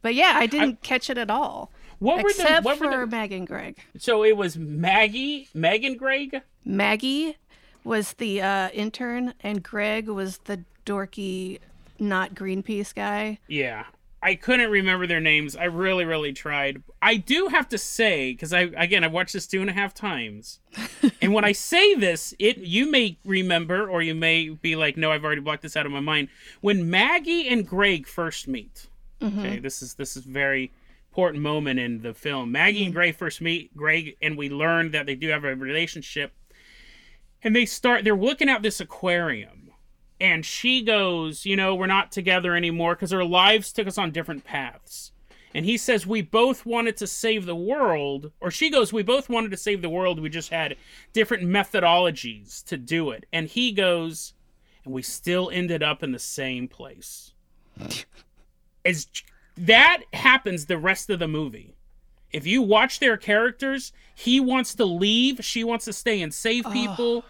But 0.00 0.14
yeah, 0.14 0.34
I 0.36 0.46
didn't 0.46 0.82
catch 0.82 1.10
it 1.10 1.18
at 1.18 1.30
all. 1.30 1.72
What 1.98 2.22
were 2.22 2.32
the 2.32 2.60
what 2.62 2.78
for 2.78 2.84
were 2.88 3.00
the 3.00 3.06
Meg 3.08 3.32
and 3.32 3.44
Greg. 3.46 3.76
so 3.98 4.22
it 4.22 4.36
was 4.36 4.56
Maggie, 4.56 5.48
Meg 5.54 5.82
and 5.84 5.98
Greg. 5.98 6.42
Maggie 6.64 7.36
was 7.82 8.12
the 8.14 8.40
uh, 8.40 8.68
intern, 8.70 9.34
and 9.40 9.60
Greg 9.64 10.06
was 10.08 10.38
the 10.44 10.62
dorky, 10.86 11.58
not 11.98 12.36
Greenpeace 12.36 12.94
guy. 12.94 13.40
Yeah. 13.48 13.86
I 14.20 14.34
couldn't 14.34 14.70
remember 14.70 15.06
their 15.06 15.20
names. 15.20 15.54
I 15.54 15.64
really, 15.64 16.04
really 16.04 16.32
tried. 16.32 16.82
I 17.00 17.16
do 17.16 17.48
have 17.48 17.68
to 17.68 17.78
say, 17.78 18.32
because 18.32 18.52
I 18.52 18.62
again 18.76 19.04
I've 19.04 19.12
watched 19.12 19.32
this 19.32 19.46
two 19.46 19.60
and 19.60 19.70
a 19.70 19.72
half 19.72 19.94
times, 19.94 20.58
and 21.22 21.32
when 21.32 21.44
I 21.44 21.52
say 21.52 21.94
this, 21.94 22.34
it 22.38 22.58
you 22.58 22.90
may 22.90 23.16
remember 23.24 23.88
or 23.88 24.02
you 24.02 24.14
may 24.14 24.48
be 24.48 24.74
like, 24.74 24.96
no, 24.96 25.12
I've 25.12 25.24
already 25.24 25.40
blocked 25.40 25.62
this 25.62 25.76
out 25.76 25.86
of 25.86 25.92
my 25.92 26.00
mind. 26.00 26.28
When 26.60 26.90
Maggie 26.90 27.48
and 27.48 27.66
Greg 27.66 28.08
first 28.08 28.48
meet, 28.48 28.88
mm-hmm. 29.20 29.38
okay, 29.38 29.58
this 29.60 29.82
is 29.82 29.94
this 29.94 30.16
is 30.16 30.24
very 30.24 30.72
important 31.10 31.42
moment 31.42 31.78
in 31.78 32.02
the 32.02 32.12
film. 32.12 32.50
Maggie 32.50 32.78
and 32.78 32.86
mm-hmm. 32.86 32.98
Greg 32.98 33.16
first 33.16 33.40
meet 33.40 33.76
Greg, 33.76 34.16
and 34.20 34.36
we 34.36 34.50
learn 34.50 34.90
that 34.90 35.06
they 35.06 35.14
do 35.14 35.28
have 35.28 35.44
a 35.44 35.54
relationship, 35.54 36.32
and 37.44 37.54
they 37.54 37.66
start. 37.66 38.02
They're 38.02 38.16
looking 38.16 38.48
at 38.48 38.62
this 38.62 38.80
aquarium 38.80 39.57
and 40.20 40.44
she 40.44 40.82
goes, 40.82 41.46
you 41.46 41.56
know, 41.56 41.74
we're 41.74 41.86
not 41.86 42.12
together 42.12 42.54
anymore 42.54 42.94
because 42.94 43.12
our 43.12 43.24
lives 43.24 43.72
took 43.72 43.86
us 43.86 43.98
on 43.98 44.10
different 44.10 44.44
paths. 44.44 45.12
And 45.54 45.64
he 45.64 45.76
says, 45.76 46.06
we 46.06 46.20
both 46.22 46.66
wanted 46.66 46.96
to 46.98 47.06
save 47.06 47.46
the 47.46 47.56
world, 47.56 48.32
or 48.40 48.50
she 48.50 48.70
goes, 48.70 48.92
we 48.92 49.02
both 49.02 49.28
wanted 49.28 49.50
to 49.50 49.56
save 49.56 49.80
the 49.80 49.88
world. 49.88 50.20
We 50.20 50.28
just 50.28 50.50
had 50.50 50.76
different 51.12 51.44
methodologies 51.44 52.62
to 52.66 52.76
do 52.76 53.10
it. 53.10 53.26
And 53.32 53.48
he 53.48 53.72
goes, 53.72 54.34
and 54.84 54.92
we 54.92 55.02
still 55.02 55.50
ended 55.50 55.82
up 55.82 56.02
in 56.02 56.12
the 56.12 56.18
same 56.18 56.68
place. 56.68 57.32
As 58.84 59.06
that 59.56 60.02
happens 60.12 60.66
the 60.66 60.78
rest 60.78 61.10
of 61.10 61.18
the 61.18 61.28
movie. 61.28 61.74
If 62.30 62.46
you 62.46 62.60
watch 62.60 63.00
their 63.00 63.16
characters, 63.16 63.92
he 64.14 64.38
wants 64.40 64.74
to 64.74 64.84
leave, 64.84 65.42
she 65.44 65.64
wants 65.64 65.86
to 65.86 65.92
stay 65.92 66.20
and 66.20 66.32
save 66.32 66.64
people. 66.72 67.24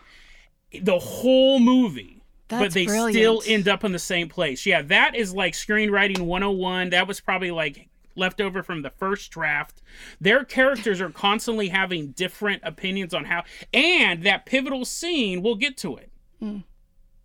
The 0.83 0.99
whole 0.99 1.61
movie. 1.61 2.18
But 2.49 2.61
That's 2.61 2.75
they 2.75 2.87
still 2.87 3.43
end 3.47 3.69
up 3.69 3.85
in 3.85 3.93
the 3.93 3.99
same 3.99 4.29
place. 4.29 4.65
Yeah, 4.65 4.83
that 4.83 5.15
is 5.15 5.35
like 5.35 5.53
screenwriting 5.53 6.21
101. 6.21 6.91
That 6.91 7.07
was 7.07 7.21
probably 7.21 7.51
like 7.51 7.89
left 8.17 8.41
over 8.41 8.63
from 8.63 8.83
the 8.83 8.91
first 8.91 9.31
draft. 9.31 9.83
Their 10.21 10.45
characters 10.45 11.01
are 11.01 11.11
constantly 11.11 11.69
having 11.69 12.09
different 12.13 12.63
opinions 12.65 13.15
on 13.15 13.27
how 13.27 13.45
and 13.73 14.23
that 14.25 14.47
pivotal 14.47 14.85
scene, 14.85 15.43
we'll 15.43 15.57
get 15.57 15.77
to 15.79 15.97
it. 15.97 16.11
Hmm. 16.41 16.59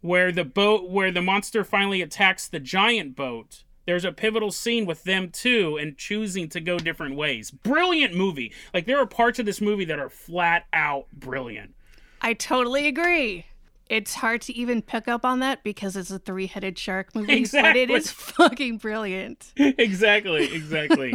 Where 0.02 0.32
the 0.32 0.44
boat 0.44 0.90
where 0.90 1.12
the 1.12 1.22
monster 1.22 1.64
finally 1.64 2.02
attacks 2.02 2.48
the 2.48 2.60
giant 2.60 3.16
boat. 3.16 3.64
There's 3.86 4.06
a 4.06 4.12
pivotal 4.14 4.52
scene 4.52 4.86
with 4.86 5.04
them 5.04 5.30
too 5.30 5.78
and 5.78 5.98
choosing 5.98 6.50
to 6.50 6.60
go 6.60 6.78
different 6.78 7.16
ways. 7.16 7.50
Brilliant 7.52 8.14
movie. 8.14 8.54
Like 8.74 8.86
there 8.86 9.00
are 9.00 9.06
parts 9.06 9.40
of 9.40 9.46
this 9.46 9.62
movie 9.62 9.86
that 9.86 10.00
are 10.00 10.10
flat 10.10 10.66
out 10.74 11.08
brilliant. 11.14 11.76
I 12.22 12.34
totally 12.34 12.88
agree. 12.88 13.46
It's 13.94 14.16
hard 14.16 14.42
to 14.44 14.58
even 14.58 14.82
pick 14.82 15.08
up 15.08 15.24
on 15.24 15.38
that 15.42 15.64
because 15.64 15.96
it's 15.96 16.10
a 16.10 16.18
three-headed 16.18 16.80
shark 16.80 17.14
movie, 17.16 17.46
but 17.52 17.76
it 17.76 17.92
is 17.92 18.10
fucking 18.10 18.78
brilliant. 18.78 19.54
exactly, 19.56 20.52
exactly. 20.52 21.14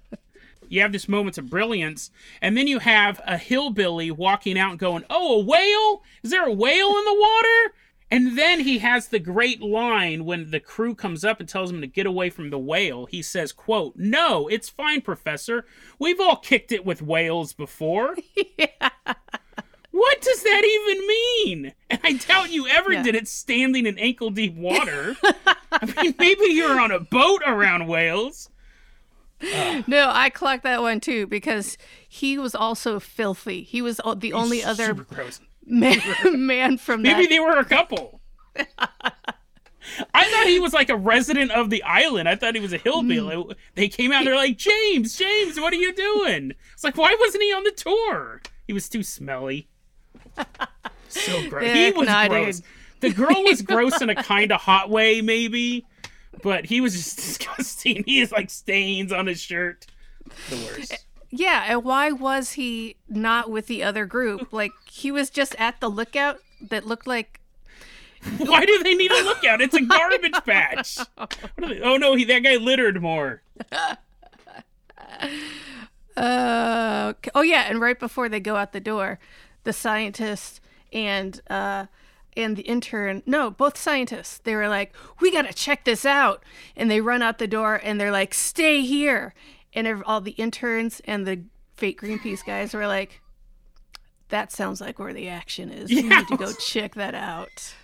you 0.70 0.80
have 0.80 0.92
this 0.92 1.06
moments 1.06 1.36
of 1.36 1.50
brilliance, 1.50 2.10
and 2.40 2.56
then 2.56 2.66
you 2.66 2.78
have 2.78 3.20
a 3.26 3.36
hillbilly 3.36 4.10
walking 4.10 4.58
out 4.58 4.70
and 4.70 4.78
going, 4.78 5.04
"Oh, 5.10 5.42
a 5.42 5.44
whale? 5.44 6.02
Is 6.22 6.30
there 6.30 6.46
a 6.46 6.52
whale 6.52 6.88
in 6.96 7.04
the 7.04 7.14
water?" 7.20 7.74
And 8.10 8.38
then 8.38 8.60
he 8.60 8.78
has 8.78 9.08
the 9.08 9.18
great 9.18 9.60
line 9.60 10.24
when 10.24 10.50
the 10.50 10.60
crew 10.60 10.94
comes 10.94 11.26
up 11.26 11.40
and 11.40 11.48
tells 11.48 11.70
him 11.70 11.82
to 11.82 11.86
get 11.86 12.06
away 12.06 12.30
from 12.30 12.48
the 12.48 12.58
whale. 12.58 13.04
He 13.04 13.20
says, 13.20 13.52
"Quote: 13.52 13.96
No, 13.96 14.48
it's 14.48 14.70
fine, 14.70 15.02
Professor. 15.02 15.66
We've 15.98 16.20
all 16.20 16.36
kicked 16.36 16.72
it 16.72 16.86
with 16.86 17.02
whales 17.02 17.52
before." 17.52 18.16
What 19.98 20.20
does 20.22 20.42
that 20.44 20.62
even 20.64 21.06
mean? 21.08 21.72
And 21.90 22.00
I 22.04 22.12
doubt 22.12 22.50
you 22.52 22.68
ever 22.68 22.92
Yeah. 22.92 23.02
did 23.02 23.14
it 23.16 23.26
standing 23.26 23.84
in 23.84 23.98
ankle 23.98 24.30
deep 24.30 24.54
water. 24.68 25.16
I 25.72 26.02
mean, 26.02 26.14
maybe 26.18 26.44
you're 26.46 26.78
on 26.80 26.92
a 26.92 27.00
boat 27.00 27.42
around 27.46 27.88
whales. 27.88 28.48
No, 29.86 30.10
I 30.12 30.30
clocked 30.30 30.62
that 30.64 30.82
one 30.82 31.00
too 31.00 31.26
because 31.26 31.76
he 32.08 32.38
was 32.38 32.54
also 32.54 33.00
filthy. 33.00 33.62
He 33.62 33.82
was 33.82 34.00
the 34.16 34.32
only 34.32 34.62
other 34.62 34.86
Super 34.86 35.02
gross. 35.14 35.40
man, 35.66 35.98
man 36.46 36.78
from 36.78 37.02
Maybe 37.02 37.22
that. 37.22 37.28
they 37.30 37.40
were 37.40 37.58
a 37.58 37.64
couple. 37.64 38.20
I 40.14 40.24
thought 40.30 40.46
he 40.46 40.58
was 40.60 40.72
like 40.74 40.90
a 40.90 40.96
resident 40.96 41.50
of 41.52 41.70
the 41.70 41.82
island. 41.82 42.28
I 42.28 42.36
thought 42.36 42.54
he 42.54 42.60
was 42.60 42.72
a 42.72 42.78
hillbilly. 42.78 43.34
Hmm. 43.36 43.52
They 43.74 43.88
came 43.88 44.12
out 44.12 44.18
and 44.18 44.26
they're 44.26 44.36
like, 44.36 44.58
James, 44.58 45.16
James, 45.16 45.58
what 45.58 45.72
are 45.72 45.76
you 45.76 45.92
doing? 45.94 46.52
It's 46.74 46.84
like, 46.84 46.96
why 46.96 47.16
wasn't 47.18 47.42
he 47.42 47.52
on 47.52 47.64
the 47.64 47.70
tour? 47.70 48.42
He 48.66 48.72
was 48.72 48.88
too 48.88 49.02
smelly. 49.02 49.68
So 51.08 51.48
gross. 51.50 51.72
he 51.72 51.90
was 51.92 52.06
nah, 52.08 52.28
gross. 52.28 52.60
dude. 52.60 52.66
The 53.00 53.10
girl 53.10 53.42
was 53.44 53.62
gross 53.72 54.00
in 54.02 54.10
a 54.10 54.14
kind 54.22 54.50
of 54.52 54.60
hot 54.60 54.90
way, 54.90 55.20
maybe, 55.20 55.86
but 56.42 56.66
he 56.66 56.80
was 56.80 56.94
just 56.94 57.16
disgusting. 57.38 58.02
He 58.04 58.20
has 58.20 58.32
like 58.32 58.50
stains 58.50 59.12
on 59.12 59.26
his 59.26 59.40
shirt. 59.40 59.86
The 60.50 60.56
worst. 60.56 61.06
Yeah, 61.30 61.64
and 61.68 61.84
why 61.84 62.10
was 62.10 62.52
he 62.52 62.96
not 63.08 63.50
with 63.50 63.66
the 63.66 63.82
other 63.82 64.06
group? 64.06 64.52
Like 64.52 64.72
he 64.90 65.10
was 65.12 65.30
just 65.30 65.54
at 65.58 65.80
the 65.80 65.88
lookout 65.88 66.38
that 66.70 66.86
looked 66.86 67.06
like 67.06 67.40
Why 68.38 68.64
do 68.64 68.82
they 68.82 68.94
need 68.94 69.12
a 69.12 69.22
lookout? 69.22 69.60
It's 69.60 69.74
a 69.74 69.82
garbage 69.82 70.32
patch. 70.46 70.98
What 71.16 71.38
are 71.62 71.68
they- 71.68 71.80
Oh 71.82 71.96
no, 71.98 72.14
he 72.14 72.24
that 72.24 72.40
guy 72.42 72.56
littered 72.56 73.00
more. 73.02 73.42
uh 76.16 77.12
okay- 77.16 77.30
oh 77.34 77.42
yeah, 77.42 77.62
and 77.68 77.80
right 77.80 77.98
before 77.98 78.28
they 78.28 78.40
go 78.40 78.56
out 78.56 78.72
the 78.72 78.80
door, 78.80 79.18
the 79.68 79.72
scientist 79.74 80.60
and 80.94 81.42
uh 81.50 81.84
and 82.36 82.56
the 82.56 82.62
intern, 82.62 83.22
no, 83.26 83.50
both 83.50 83.76
scientists, 83.76 84.38
they 84.38 84.54
were 84.54 84.68
like, 84.68 84.94
"We 85.20 85.30
got 85.30 85.42
to 85.46 85.52
check 85.52 85.84
this 85.84 86.06
out." 86.06 86.42
And 86.76 86.90
they 86.90 87.00
run 87.00 87.20
out 87.20 87.38
the 87.38 87.48
door 87.48 87.80
and 87.82 88.00
they're 88.00 88.12
like, 88.12 88.32
"Stay 88.32 88.80
here." 88.82 89.34
And 89.74 90.02
all 90.04 90.20
the 90.20 90.32
interns 90.32 91.02
and 91.04 91.26
the 91.26 91.42
fake 91.74 92.00
Greenpeace 92.00 92.46
guys 92.46 92.72
were 92.72 92.86
like, 92.86 93.20
"That 94.28 94.52
sounds 94.52 94.80
like 94.80 94.98
where 94.98 95.12
the 95.12 95.28
action 95.28 95.70
is. 95.70 95.90
You 95.90 96.08
need 96.08 96.28
to 96.28 96.36
go 96.36 96.52
check 96.58 96.94
that 96.94 97.14
out." 97.14 97.74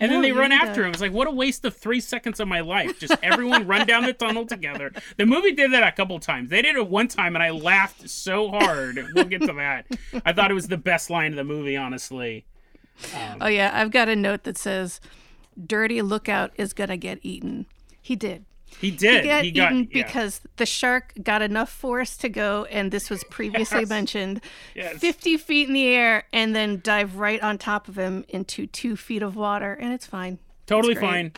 And 0.00 0.10
then 0.10 0.22
they 0.22 0.32
run 0.32 0.50
after 0.50 0.84
him. 0.84 0.92
It's 0.92 1.00
like 1.00 1.12
what 1.12 1.28
a 1.28 1.30
waste 1.30 1.64
of 1.64 1.76
three 1.76 2.00
seconds 2.00 2.40
of 2.40 2.48
my 2.48 2.60
life. 2.60 2.98
Just 2.98 3.14
everyone 3.22 3.66
run 3.66 3.86
down 3.86 4.04
the 4.04 4.14
tunnel 4.14 4.46
together. 4.46 4.92
The 5.18 5.26
movie 5.26 5.52
did 5.52 5.72
that 5.72 5.86
a 5.86 5.92
couple 5.92 6.18
times. 6.18 6.48
They 6.50 6.62
did 6.62 6.76
it 6.76 6.88
one 6.88 7.06
time, 7.06 7.36
and 7.36 7.42
I 7.42 7.50
laughed 7.50 8.08
so 8.08 8.48
hard. 8.48 8.98
We'll 9.14 9.24
get 9.24 9.42
to 9.42 9.52
that. 9.52 9.86
I 10.24 10.32
thought 10.32 10.50
it 10.50 10.54
was 10.54 10.68
the 10.68 10.78
best 10.78 11.10
line 11.10 11.32
of 11.32 11.36
the 11.36 11.44
movie, 11.44 11.76
honestly. 11.76 12.46
Um, 13.14 13.38
oh 13.42 13.46
yeah, 13.46 13.70
I've 13.74 13.90
got 13.90 14.08
a 14.08 14.16
note 14.16 14.44
that 14.44 14.58
says, 14.58 15.00
"Dirty 15.62 16.02
lookout 16.02 16.52
is 16.56 16.72
gonna 16.72 16.96
get 16.96 17.18
eaten." 17.22 17.66
He 18.00 18.16
did. 18.16 18.44
He 18.80 18.90
did. 18.90 19.24
He 19.24 19.28
got 19.30 19.44
He 19.44 19.50
got 19.50 19.72
eaten 19.72 19.88
yeah. 19.92 20.06
because 20.06 20.40
the 20.56 20.66
shark 20.66 21.12
got 21.22 21.42
enough 21.42 21.70
force 21.70 22.16
to 22.18 22.28
go, 22.28 22.64
and 22.70 22.90
this 22.92 23.10
was 23.10 23.24
previously 23.24 23.80
Yes. 23.80 23.88
mentioned, 23.88 24.40
Yes. 24.74 24.98
fifty 24.98 25.36
feet 25.36 25.68
in 25.68 25.74
the 25.74 25.86
air, 25.88 26.24
and 26.32 26.54
then 26.54 26.80
dive 26.82 27.16
right 27.16 27.40
on 27.42 27.58
top 27.58 27.88
of 27.88 27.96
him 27.98 28.24
into 28.28 28.66
two 28.66 28.96
feet 28.96 29.22
of 29.22 29.36
water, 29.36 29.72
and 29.74 29.92
it's 29.92 30.06
fine. 30.06 30.38
totally 30.66 30.94
great. 30.94 31.06
fine. 31.06 31.32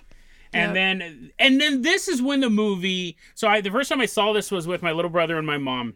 And 0.54 0.68
Yep. 0.70 0.74
then 0.74 1.30
and 1.38 1.60
then 1.60 1.82
this 1.82 2.08
is 2.08 2.20
when 2.20 2.40
the 2.40 2.50
movie. 2.50 3.16
So 3.34 3.48
I 3.48 3.60
the 3.62 3.70
first 3.70 3.88
time 3.88 4.00
I 4.02 4.06
saw 4.06 4.32
this 4.34 4.50
was 4.50 4.66
with 4.66 4.82
my 4.82 4.92
little 4.92 5.10
brother 5.10 5.38
and 5.38 5.46
my 5.46 5.56
mom. 5.58 5.94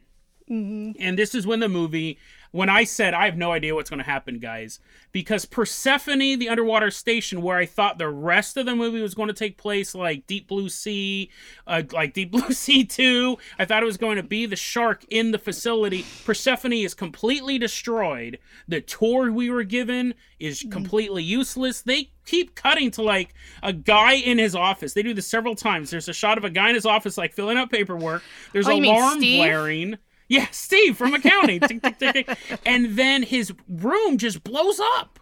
Mm-hmm. 0.51 0.92
And 1.01 1.18
this 1.18 1.35
is 1.35 1.46
when 1.46 1.61
the 1.61 1.68
movie, 1.68 2.18
when 2.57 2.69
I 2.69 2.85
said, 2.85 3.14
I 3.14 3.27
have 3.27 3.37
no 3.37 3.53
idea 3.53 3.75
what's 3.75 3.90
going 3.90 3.99
to 3.99 4.05
happen, 4.05 4.38
guys. 4.38 4.81
Because 5.12 5.45
Persephone, 5.47 6.19
the 6.38 6.49
underwater 6.49 6.90
station, 6.90 7.40
where 7.42 7.57
I 7.57 7.64
thought 7.66 7.97
the 7.99 8.09
rest 8.09 8.57
of 8.57 8.66
the 8.66 8.77
movie 8.77 9.01
was 9.01 9.14
going 9.14 9.29
to 9.29 9.35
take 9.35 9.57
place, 9.57 9.95
like 9.95 10.27
Deep 10.27 10.47
Blue 10.49 10.69
Sea, 10.69 11.31
uh, 11.66 11.83
like 11.92 12.12
Deep 12.12 12.31
Blue 12.33 12.51
Sea 12.53 12.85
2, 12.85 13.38
I 13.59 13.64
thought 13.64 13.83
it 13.83 13.87
was 13.87 13.97
going 13.97 14.16
to 14.16 14.23
be 14.23 14.47
the 14.47 14.57
shark 14.57 15.05
in 15.09 15.31
the 15.31 15.38
facility. 15.38 16.05
Persephone 16.25 16.73
is 16.73 16.92
completely 16.95 17.59
destroyed. 17.59 18.38
The 18.69 18.81
tour 18.81 19.31
we 19.33 19.51
were 19.51 19.64
given 19.64 20.14
is 20.38 20.61
Mm-hmm. 20.61 20.71
completely 20.71 21.23
useless. 21.23 21.81
They 21.81 22.11
keep 22.27 22.55
cutting 22.55 22.90
to 22.92 23.03
like 23.03 23.33
a 23.62 23.73
guy 23.73 24.14
in 24.14 24.37
his 24.38 24.55
office. 24.55 24.92
They 24.92 25.03
do 25.03 25.14
this 25.14 25.27
several 25.27 25.55
times. 25.55 25.90
There's 25.90 26.09
a 26.09 26.12
shot 26.12 26.37
of 26.37 26.45
a 26.45 26.51
guy 26.51 26.69
in 26.69 26.75
his 26.75 26.85
office, 26.85 27.16
like 27.16 27.33
filling 27.33 27.57
out 27.57 27.71
paperwork. 27.71 28.23
There's 28.53 28.69
Oh, 28.69 28.73
alarm 28.73 29.21
blaring. 29.21 29.97
Yeah, 30.29 30.49
Steve 30.51 30.97
from 30.97 31.15
accounting. 31.15 31.61
Tick, 31.69 31.83
tick, 31.83 31.99
tick, 31.99 32.27
tick. 32.27 32.39
And 32.67 32.97
then 32.97 33.23
his 33.23 33.53
room 33.69 34.19
just 34.19 34.43
blows 34.43 34.81
up. 34.81 35.21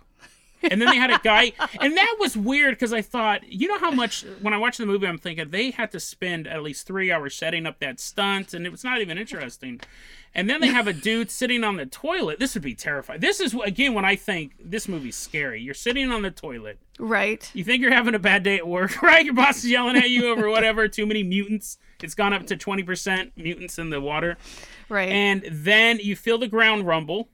And 0.71 0.81
then 0.81 0.89
they 0.89 0.97
had 0.97 1.11
a 1.11 1.19
guy, 1.23 1.53
and 1.81 1.97
that 1.97 2.17
was 2.19 2.37
weird 2.37 2.75
because 2.75 2.93
I 2.93 3.03
thought, 3.03 3.43
you 3.47 3.69
know 3.69 3.79
how 3.79 3.91
much 3.91 4.25
when 4.41 4.55
I 4.55 4.59
watched 4.59 4.79
the 4.79 4.87
movie, 4.87 5.07
I'm 5.07 5.19
thinking 5.19 5.51
they 5.51 5.71
had 5.71 5.93
to 5.93 6.01
spend 6.01 6.47
at 6.47 6.63
least 6.63 6.87
three 6.87 7.11
hours 7.13 7.35
setting 7.35 7.67
up 7.67 7.79
that 7.81 8.01
stunt, 8.01 8.55
and 8.55 8.67
it 8.67 8.71
was 8.73 8.85
not 8.85 9.01
even 9.01 9.19
interesting. 9.19 9.81
And 10.37 10.51
then 10.51 10.61
they 10.61 10.67
have 10.67 10.89
a 10.89 10.93
dude 10.93 11.31
sitting 11.31 11.63
on 11.63 11.77
the 11.77 11.87
toilet. 11.87 12.41
This 12.41 12.55
would 12.55 12.63
be 12.65 12.75
terrifying. 12.75 13.21
This 13.21 13.39
is 13.39 13.55
again 13.65 13.95
when 13.95 14.05
I 14.05 14.17
think 14.17 14.55
this 14.59 14.89
movie's 14.89 15.15
scary. 15.15 15.61
You're 15.61 15.75
sitting 15.75 16.11
on 16.11 16.23
the 16.23 16.31
toilet. 16.33 16.79
Right. 16.99 17.49
You 17.55 17.63
think 17.63 17.81
you're 17.83 17.93
having 17.93 18.15
a 18.17 18.19
bad 18.19 18.43
day 18.43 18.57
at 18.57 18.67
work, 18.67 19.01
right? 19.03 19.25
Your 19.25 19.35
boss 19.35 19.59
is 19.59 19.71
yelling 19.71 19.97
at 19.97 20.11
you 20.11 20.29
over 20.29 20.51
whatever. 20.51 20.89
Too 20.89 21.07
many 21.07 21.23
mutants. 21.23 21.79
It's 22.03 22.15
gone 22.17 22.33
up 22.33 22.47
to 22.49 22.57
20% 22.57 23.31
mutants 23.37 23.79
in 23.79 23.91
the 23.91 24.01
water. 24.01 24.37
Right. 24.89 25.09
And 25.09 25.45
then 25.49 25.99
you 26.01 26.17
feel 26.17 26.39
the 26.39 26.49
ground 26.49 26.85
rumble. 26.87 27.29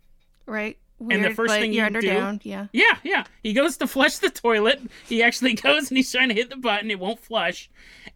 right. 0.47 0.77
And 1.09 1.25
the 1.25 1.31
first 1.31 1.55
thing 1.55 1.73
you're 1.73 1.87
under 1.87 2.01
do- 2.01 2.09
down. 2.09 2.41
Yeah. 2.43 2.67
Yeah, 2.73 2.97
yeah. 3.03 3.25
He 3.43 3.53
goes 3.53 3.77
to 3.79 3.87
flush 3.87 4.19
the 4.19 4.31
toilet. 4.31 4.81
He 5.09 5.23
actually 5.23 5.55
goes 5.69 5.89
and 5.91 5.97
he's 5.97 6.11
trying 6.13 6.29
to 6.29 6.35
hit 6.35 6.51
the 6.51 6.57
button. 6.57 6.91
It 6.91 6.99
won't 6.99 7.21
flush. 7.21 7.71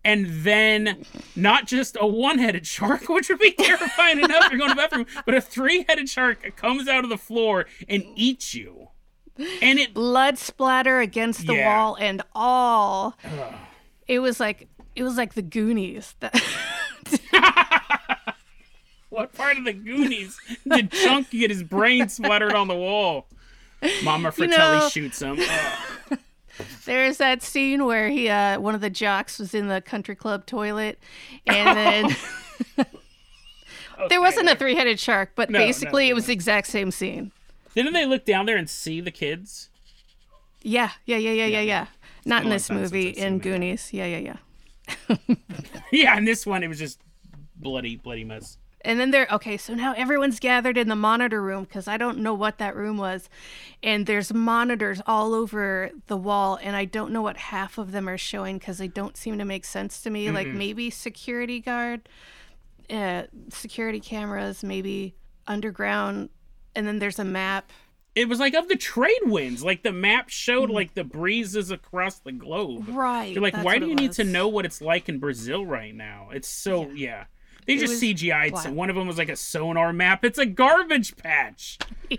And 0.05 0.27
then 0.44 1.05
not 1.35 1.66
just 1.66 1.97
a 1.99 2.07
one-headed 2.07 2.66
shark, 2.66 3.09
which 3.09 3.29
would 3.31 3.38
be 3.38 3.53
terrifying 3.53 4.18
enough 4.18 4.44
if 4.47 4.51
you're 4.53 4.59
going 4.59 4.70
to 4.70 4.75
the 4.75 4.81
bathroom, 4.83 5.07
but 5.25 5.35
a 5.35 5.40
three-headed 5.40 6.09
shark 6.09 6.55
comes 6.57 6.88
out 6.88 7.05
of 7.05 7.11
the 7.11 7.16
floor 7.18 7.66
and 7.88 8.05
eats 8.16 8.55
you. 8.55 8.88
And 9.62 9.79
it 9.79 9.94
Blood 9.94 10.38
splatter 10.38 11.01
against 11.01 11.47
the 11.47 11.55
Yeah. 11.55 11.66
wall 11.77 11.97
and 11.99 12.23
all. 12.35 13.16
It 14.07 14.20
was 14.20 14.38
like 14.38 14.68
it 14.94 15.03
was 15.03 15.16
like 15.16 15.35
the 15.35 15.42
Goonies. 15.42 16.14
That- 16.20 16.40
what 19.14 19.33
part 19.33 19.57
of 19.57 19.64
the 19.64 19.72
Goonies 19.72 20.38
did 20.68 20.90
Chunk 20.90 21.31
get 21.31 21.50
his 21.50 21.62
brain 21.62 22.09
splattered 22.09 22.53
on 22.55 22.68
the 22.68 22.74
wall? 22.74 23.27
Mama 24.03 24.33
Fratelli 24.33 24.79
know- 24.79 24.88
shoots 24.88 25.20
him. 25.20 25.38
There's 26.85 27.16
that 27.18 27.42
scene 27.42 27.85
where 27.85 28.09
he, 28.11 28.29
uh, 28.29 28.61
one 28.61 28.74
of 28.74 28.81
the 28.81 28.90
jocks 28.90 29.38
was 29.38 29.55
in 29.55 29.66
the 29.66 29.81
country 29.81 30.14
club 30.14 30.46
toilet, 30.46 30.98
and 31.46 31.77
then 31.77 32.16
there 34.09 34.20
wasn't 34.20 34.48
a 34.48 34.55
three-headed 34.55 35.00
shark, 35.00 35.33
but 35.35 35.50
No, 35.50 35.59
no, 35.59 35.64
basically 35.64 36.07
no, 36.07 36.11
it 36.11 36.14
was 36.14 36.27
the 36.27 36.33
exact 36.33 36.68
same 36.68 36.90
scene. 36.90 37.33
Didn't 37.74 37.92
they 37.92 38.07
look 38.07 38.24
down 38.24 38.46
there 38.46 38.57
and 38.57 38.70
see 38.70 39.00
the 39.00 39.11
kids? 39.11 39.68
Yeah, 40.62 40.90
yeah, 41.07 41.16
yeah, 41.16 41.33
yeah, 41.33 41.46
yeah, 41.46 41.61
yeah. 41.61 41.87
Not 42.24 42.44
in 42.44 42.50
this 42.50 42.70
movie. 42.70 43.09
In. 43.09 43.38
Goonies. 43.38 43.92
Yeah, 43.92 44.07
yeah, 44.07 44.37
yeah. 45.09 45.16
Yeah, 45.90 46.16
in 46.16 46.24
this 46.24 46.46
one 46.46 46.62
it 46.62 46.68
was 46.68 46.79
just 46.79 47.00
bloody, 47.57 47.96
bloody 47.96 48.24
mess. 48.24 48.59
And 48.85 49.01
then 49.01 49.11
they're 49.11 49.27
okay, 49.33 49.57
so 49.57 49.75
now 49.75 49.94
everyone's 49.97 50.38
gathered 50.38 50.77
in 50.77 50.88
the 50.88 50.97
monitor 50.97 51.40
room 51.40 51.64
because 51.64 51.88
I 51.88 51.97
don't 51.97 52.18
know 52.18 52.35
what 52.35 52.59
that 52.59 52.77
room 52.77 52.99
was. 52.99 53.31
And 53.83 54.07
there's 54.07 54.33
monitors 54.33 55.01
all 55.07 55.33
over 55.33 55.90
the 56.07 56.18
wall, 56.18 56.59
and 56.62 56.77
I 56.77 56.85
don't 56.85 57.11
know 57.11 57.23
what 57.23 57.38
half 57.38 57.79
of 57.79 57.92
them 57.92 58.09
are 58.09 58.18
showing 58.18 58.59
because 58.59 58.77
they 58.77 58.88
don't 58.88 59.16
seem 59.16 59.38
to 59.38 59.44
make 59.47 59.64
sense 59.64 60.03
to 60.03 60.11
me. 60.11 60.31
Like 60.31 60.49
maybe 60.49 60.90
security 60.90 61.61
guard, 61.61 62.09
uh, 62.90 63.23
security 63.49 64.01
cameras, 64.01 64.62
maybe 64.62 65.14
underground, 65.47 66.29
and 66.77 66.87
then 66.87 66.99
there's 66.99 67.18
a 67.18 67.25
map. 67.25 67.73
It 68.14 68.29
was 68.29 68.38
like 68.38 68.55
of 68.55 68.68
the 68.68 68.77
trade 68.77 69.23
winds. 69.23 69.64
Like 69.64 69.83
the 69.83 69.92
map 69.92 70.29
showed 70.29 70.70
like 70.70 70.94
the 70.94 71.05
breezes 71.05 71.70
across 71.70 72.18
the 72.18 72.33
globe. 72.33 72.87
Right, 72.88 73.33
You're 73.33 73.42
like, 73.42 73.57
why 73.57 73.79
do 73.79 73.87
you 73.87 73.94
need 73.94 74.12
to 74.12 74.25
know 74.25 74.47
what 74.47 74.66
it's 74.66 74.81
like 74.81 75.09
in 75.09 75.18
Brazil 75.18 75.64
right 75.64 75.94
now? 75.94 76.29
It's 76.33 76.49
so 76.49 76.90
yeah. 76.90 77.25
They 77.66 77.77
just 77.77 78.03
CGI'd. 78.03 78.57
Some, 78.59 78.74
one 78.74 78.90
of 78.90 78.96
them 78.96 79.07
was 79.07 79.18
like 79.18 79.29
a 79.29 79.37
sonar 79.37 79.92
map. 79.92 80.24
It's 80.24 80.38
a 80.38 80.46
garbage 80.46 81.16
patch. 81.16 81.79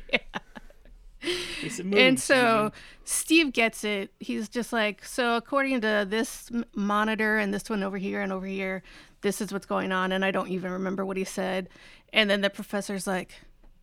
Movie, 1.84 2.02
and 2.02 2.20
so 2.20 2.72
Steve 3.04 3.52
gets 3.52 3.84
it. 3.84 4.12
He's 4.20 4.48
just 4.48 4.72
like, 4.72 5.04
so 5.04 5.36
according 5.36 5.82
to 5.82 6.06
this 6.08 6.52
monitor 6.76 7.38
and 7.38 7.54
this 7.54 7.68
one 7.70 7.82
over 7.82 7.98
here 7.98 8.22
and 8.22 8.32
over 8.32 8.46
here, 8.46 8.84
this 9.22 9.42
is 9.42 9.52
what's 9.52 9.66
going 9.66 9.92
on. 9.92 10.12
And 10.12 10.24
I 10.24 10.32
don't 10.32 10.50
even 10.50 10.72
remember 10.72 11.04
what 11.06 11.18
he 11.18 11.24
said. 11.24 11.70
And 12.14 12.30
then 12.30 12.42
the 12.42 12.50
professor's 12.50 13.08
like, 13.08 13.34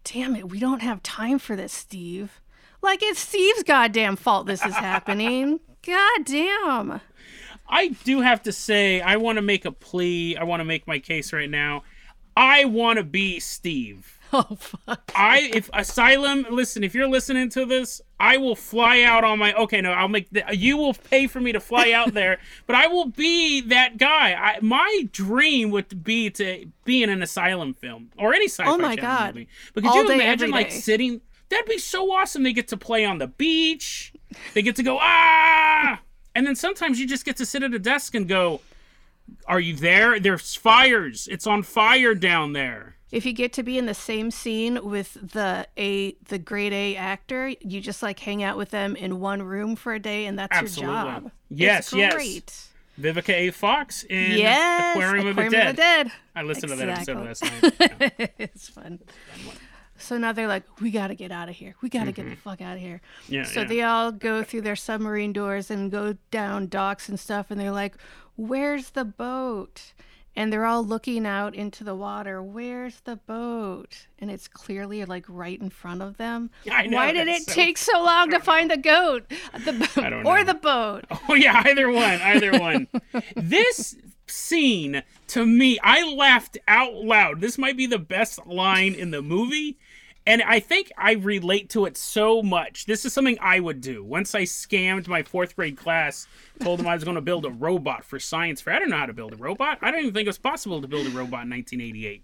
damn 0.04 0.36
it, 0.36 0.48
we 0.48 0.60
don't 0.60 0.82
have 0.82 1.02
time 1.02 1.38
for 1.38 1.56
this, 1.56 1.72
Steve. 1.72 2.40
Like, 2.80 3.02
it's 3.02 3.20
Steve's 3.20 3.62
goddamn 3.62 4.16
fault 4.16 4.46
this 4.46 4.64
is 4.64 4.74
happening. 4.74 5.60
God 5.86 6.24
damn. 6.24 7.00
I 7.72 7.88
do 8.04 8.20
have 8.20 8.42
to 8.42 8.52
say, 8.52 9.00
I 9.00 9.16
want 9.16 9.36
to 9.36 9.42
make 9.42 9.64
a 9.64 9.72
plea. 9.72 10.36
I 10.36 10.44
want 10.44 10.60
to 10.60 10.64
make 10.64 10.86
my 10.86 10.98
case 10.98 11.32
right 11.32 11.48
now. 11.50 11.82
I 12.36 12.66
want 12.66 12.98
to 12.98 13.04
be 13.04 13.40
Steve. 13.40 14.18
Oh, 14.34 14.56
fuck. 14.58 15.12
I 15.14 15.50
if 15.52 15.68
Asylum, 15.74 16.46
listen, 16.48 16.82
if 16.82 16.94
you're 16.94 17.06
listening 17.06 17.50
to 17.50 17.66
this, 17.66 18.00
I 18.18 18.38
will 18.38 18.56
fly 18.56 19.02
out 19.02 19.24
on 19.24 19.38
my. 19.38 19.52
Okay, 19.52 19.82
no, 19.82 19.92
I'll 19.92 20.08
make. 20.08 20.30
The, 20.30 20.42
you 20.56 20.78
will 20.78 20.94
pay 20.94 21.26
for 21.26 21.38
me 21.38 21.52
to 21.52 21.60
fly 21.60 21.90
out 21.92 22.14
there, 22.14 22.38
but 22.66 22.74
I 22.74 22.86
will 22.86 23.08
be 23.10 23.60
that 23.60 23.98
guy. 23.98 24.32
I, 24.32 24.58
my 24.62 25.06
dream 25.12 25.70
would 25.72 26.02
be 26.02 26.30
to 26.30 26.64
be 26.86 27.02
in 27.02 27.10
an 27.10 27.22
Asylum 27.22 27.74
film 27.74 28.08
or 28.16 28.32
any 28.32 28.46
sci-fi 28.48 28.70
Oh 28.70 28.78
my 28.78 28.96
God. 28.96 29.34
movie. 29.34 29.48
But 29.74 29.82
could 29.84 29.90
All 29.90 30.02
you 30.02 30.08
day, 30.08 30.14
imagine 30.14 30.50
like 30.50 30.72
sitting? 30.72 31.20
That'd 31.50 31.66
be 31.66 31.76
so 31.76 32.10
awesome. 32.10 32.42
They 32.42 32.54
get 32.54 32.68
to 32.68 32.78
play 32.78 33.04
on 33.04 33.18
the 33.18 33.26
beach. 33.26 34.14
They 34.54 34.62
get 34.62 34.76
to 34.76 34.82
go 34.82 34.96
ah, 34.98 36.00
and 36.34 36.46
then 36.46 36.56
sometimes 36.56 36.98
you 37.00 37.06
just 37.06 37.24
get 37.24 37.36
to 37.36 37.46
sit 37.46 37.62
at 37.62 37.74
a 37.74 37.78
desk 37.78 38.14
and 38.14 38.28
go. 38.28 38.60
Are 39.46 39.60
you 39.60 39.76
there? 39.76 40.18
There's 40.18 40.56
fires. 40.56 41.28
It's 41.30 41.46
on 41.46 41.62
fire 41.62 42.14
down 42.14 42.52
there. 42.54 42.96
If 43.12 43.24
you 43.26 43.32
get 43.32 43.52
to 43.54 43.62
be 43.62 43.78
in 43.78 43.86
the 43.86 43.94
same 43.94 44.30
scene 44.30 44.80
with 44.82 45.12
the 45.14 45.68
a 45.76 46.12
the 46.28 46.38
grade 46.38 46.72
A 46.72 46.96
actor, 46.96 47.52
you 47.60 47.80
just 47.80 48.02
like 48.02 48.18
hang 48.18 48.42
out 48.42 48.56
with 48.56 48.70
them 48.70 48.96
in 48.96 49.20
one 49.20 49.42
room 49.42 49.76
for 49.76 49.92
a 49.94 50.00
day, 50.00 50.26
and 50.26 50.38
that's 50.38 50.56
Absolutely. 50.56 50.94
your 50.94 51.04
job. 51.04 51.30
Yes, 51.50 51.78
it's 51.88 51.94
yes. 51.94 52.14
great. 52.14 52.68
Vivica 53.00 53.34
A. 53.34 53.50
Fox 53.50 54.04
in 54.04 54.38
Yes, 54.38 54.96
Aquarium, 54.96 55.26
of 55.28 55.36
the 55.36 55.48
Dead. 55.48 55.76
Dead. 55.76 56.12
I 56.34 56.42
listened 56.42 56.72
to 56.72 56.76
that 56.76 56.88
episode 56.88 57.24
last 57.24 57.42
night. 57.42 57.74
Yeah. 58.18 58.26
it's 58.38 58.68
fun. 58.68 58.98
So 60.02 60.18
now 60.18 60.32
they're 60.32 60.48
like, 60.48 60.64
we 60.80 60.90
got 60.90 61.08
to 61.08 61.14
get 61.14 61.30
out 61.30 61.48
of 61.48 61.54
here. 61.56 61.74
We 61.80 61.88
got 61.88 62.04
to 62.04 62.12
get 62.12 62.28
the 62.28 62.36
fuck 62.36 62.60
out 62.60 62.74
of 62.76 62.82
here. 62.82 63.00
Mm-hmm. 63.24 63.34
Yeah, 63.34 63.44
so 63.44 63.60
yeah. 63.60 63.66
they 63.66 63.82
all 63.82 64.12
go 64.12 64.42
through 64.42 64.62
their 64.62 64.76
submarine 64.76 65.32
doors 65.32 65.70
and 65.70 65.90
go 65.90 66.16
down 66.30 66.66
docks 66.68 67.08
and 67.08 67.18
stuff. 67.18 67.50
And 67.50 67.60
they're 67.60 67.70
like, 67.70 67.94
where's 68.36 68.90
the 68.90 69.04
boat? 69.04 69.92
And 70.34 70.50
they're 70.50 70.64
all 70.64 70.82
looking 70.82 71.26
out 71.26 71.54
into 71.54 71.84
the 71.84 71.94
water. 71.94 72.42
Where's 72.42 73.00
the 73.00 73.16
boat? 73.16 74.06
And 74.18 74.30
it's 74.30 74.48
clearly 74.48 75.04
like 75.04 75.26
right 75.28 75.60
in 75.60 75.68
front 75.68 76.00
of 76.00 76.16
them. 76.16 76.50
I 76.72 76.86
know, 76.86 76.96
Why 76.96 77.12
did 77.12 77.28
it 77.28 77.42
so- 77.42 77.52
take 77.52 77.76
so 77.78 78.02
long 78.02 78.30
to 78.30 78.40
find 78.40 78.70
the 78.70 78.78
goat? 78.78 79.30
The, 79.64 79.90
I 80.02 80.08
don't 80.10 80.26
or 80.26 80.38
know. 80.38 80.44
the 80.44 80.54
boat. 80.54 81.04
Oh 81.28 81.34
yeah, 81.34 81.62
either 81.66 81.90
one, 81.90 82.20
either 82.22 82.52
one. 82.58 82.88
this 83.36 83.94
scene 84.26 85.02
to 85.28 85.44
me, 85.46 85.78
I 85.82 86.02
laughed 86.14 86.58
out 86.66 86.94
loud. 86.94 87.40
This 87.40 87.58
might 87.58 87.76
be 87.76 87.86
the 87.86 87.98
best 87.98 88.46
line 88.46 88.94
in 88.94 89.10
the 89.10 89.22
movie. 89.22 89.78
And 90.26 90.40
I 90.42 90.60
think 90.60 90.92
I 90.96 91.12
relate 91.14 91.68
to 91.70 91.84
it 91.84 91.96
so 91.96 92.42
much. 92.42 92.86
This 92.86 93.04
is 93.04 93.12
something 93.12 93.36
I 93.40 93.58
would 93.58 93.80
do. 93.80 94.04
Once 94.04 94.34
I 94.36 94.42
scammed 94.42 95.08
my 95.08 95.22
fourth 95.24 95.56
grade 95.56 95.76
class, 95.76 96.28
told 96.60 96.78
them 96.78 96.86
I 96.86 96.94
was 96.94 97.02
going 97.02 97.16
to 97.16 97.20
build 97.20 97.44
a 97.44 97.50
robot 97.50 98.04
for 98.04 98.20
science 98.20 98.60
fair. 98.60 98.74
I 98.74 98.78
don't 98.78 98.90
know 98.90 98.98
how 98.98 99.06
to 99.06 99.12
build 99.12 99.32
a 99.32 99.36
robot. 99.36 99.78
I 99.82 99.90
don't 99.90 100.00
even 100.00 100.14
think 100.14 100.26
it 100.26 100.28
was 100.28 100.38
possible 100.38 100.80
to 100.80 100.86
build 100.86 101.06
a 101.06 101.10
robot 101.10 101.44
in 101.44 101.50
1988. 101.50 102.22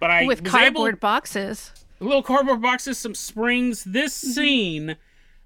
But 0.00 0.10
I 0.10 0.24
With 0.24 0.40
was 0.42 0.48
able- 0.48 0.58
cardboard 0.58 1.00
boxes. 1.00 1.72
little 2.00 2.22
cardboard 2.22 2.62
boxes, 2.62 2.96
some 2.98 3.14
springs. 3.14 3.84
This 3.84 4.18
Mm-hmm. 4.22 4.32
scene 4.32 4.96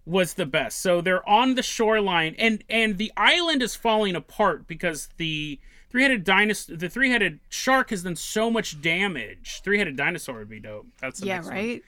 was 0.07 0.35
the 0.35 0.47
best. 0.47 0.81
So 0.81 1.01
they're 1.01 1.29
on 1.29 1.55
the 1.57 1.63
shoreline, 1.63 2.35
and 2.39 2.65
and 2.69 2.99
the 2.99 3.13
island 3.17 3.63
is 3.63 3.75
falling 3.77 4.15
apart 4.17 4.67
because 4.67 5.09
the 5.19 5.59
three-headed 5.91 6.25
dinosaur, 6.25 6.77
the 6.77 6.89
three-headed 6.89 7.41
shark, 7.49 7.91
has 7.91 8.03
done 8.03 8.17
so 8.17 8.51
much 8.51 8.81
damage. 8.81 9.61
Three-headed 9.65 9.97
dinosaur 9.97 10.39
would 10.39 10.49
be 10.49 10.61
dope. 10.61 10.87
That's 11.01 11.21
the 11.21 11.27
Yeah, 11.27 11.35
next 11.37 11.47
one. 11.47 11.55
right? 11.57 11.83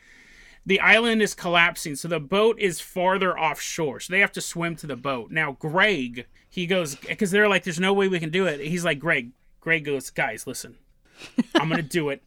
The 0.65 0.81
island 0.81 1.23
is 1.23 1.35
collapsing, 1.35 1.97
so 1.97 2.07
the 2.09 2.21
boat 2.21 2.59
is 2.61 2.81
farther 2.81 3.37
offshore. 3.38 3.99
So 4.01 4.12
they 4.12 4.21
have 4.21 4.33
to 4.33 4.41
swim 4.41 4.77
to 4.77 4.87
the 4.87 4.95
boat. 4.97 5.31
Now, 5.33 5.53
Greg, 5.53 6.27
he 6.49 6.67
goes 6.67 6.95
because 6.95 7.33
they're 7.33 7.49
like, 7.49 7.65
"There's 7.65 7.81
no 7.81 7.93
way 7.93 8.07
we 8.07 8.21
can 8.21 8.31
do 8.31 8.47
it." 8.47 8.61
He's 8.61 8.85
like, 8.85 9.01
"Greg." 9.01 9.31
Greg 9.61 9.85
goes, 9.85 10.11
"Guys, 10.11 10.47
listen, 10.47 10.77
I'm 11.57 11.69
gonna 11.69 11.83
do 11.83 12.11
it. 12.11 12.23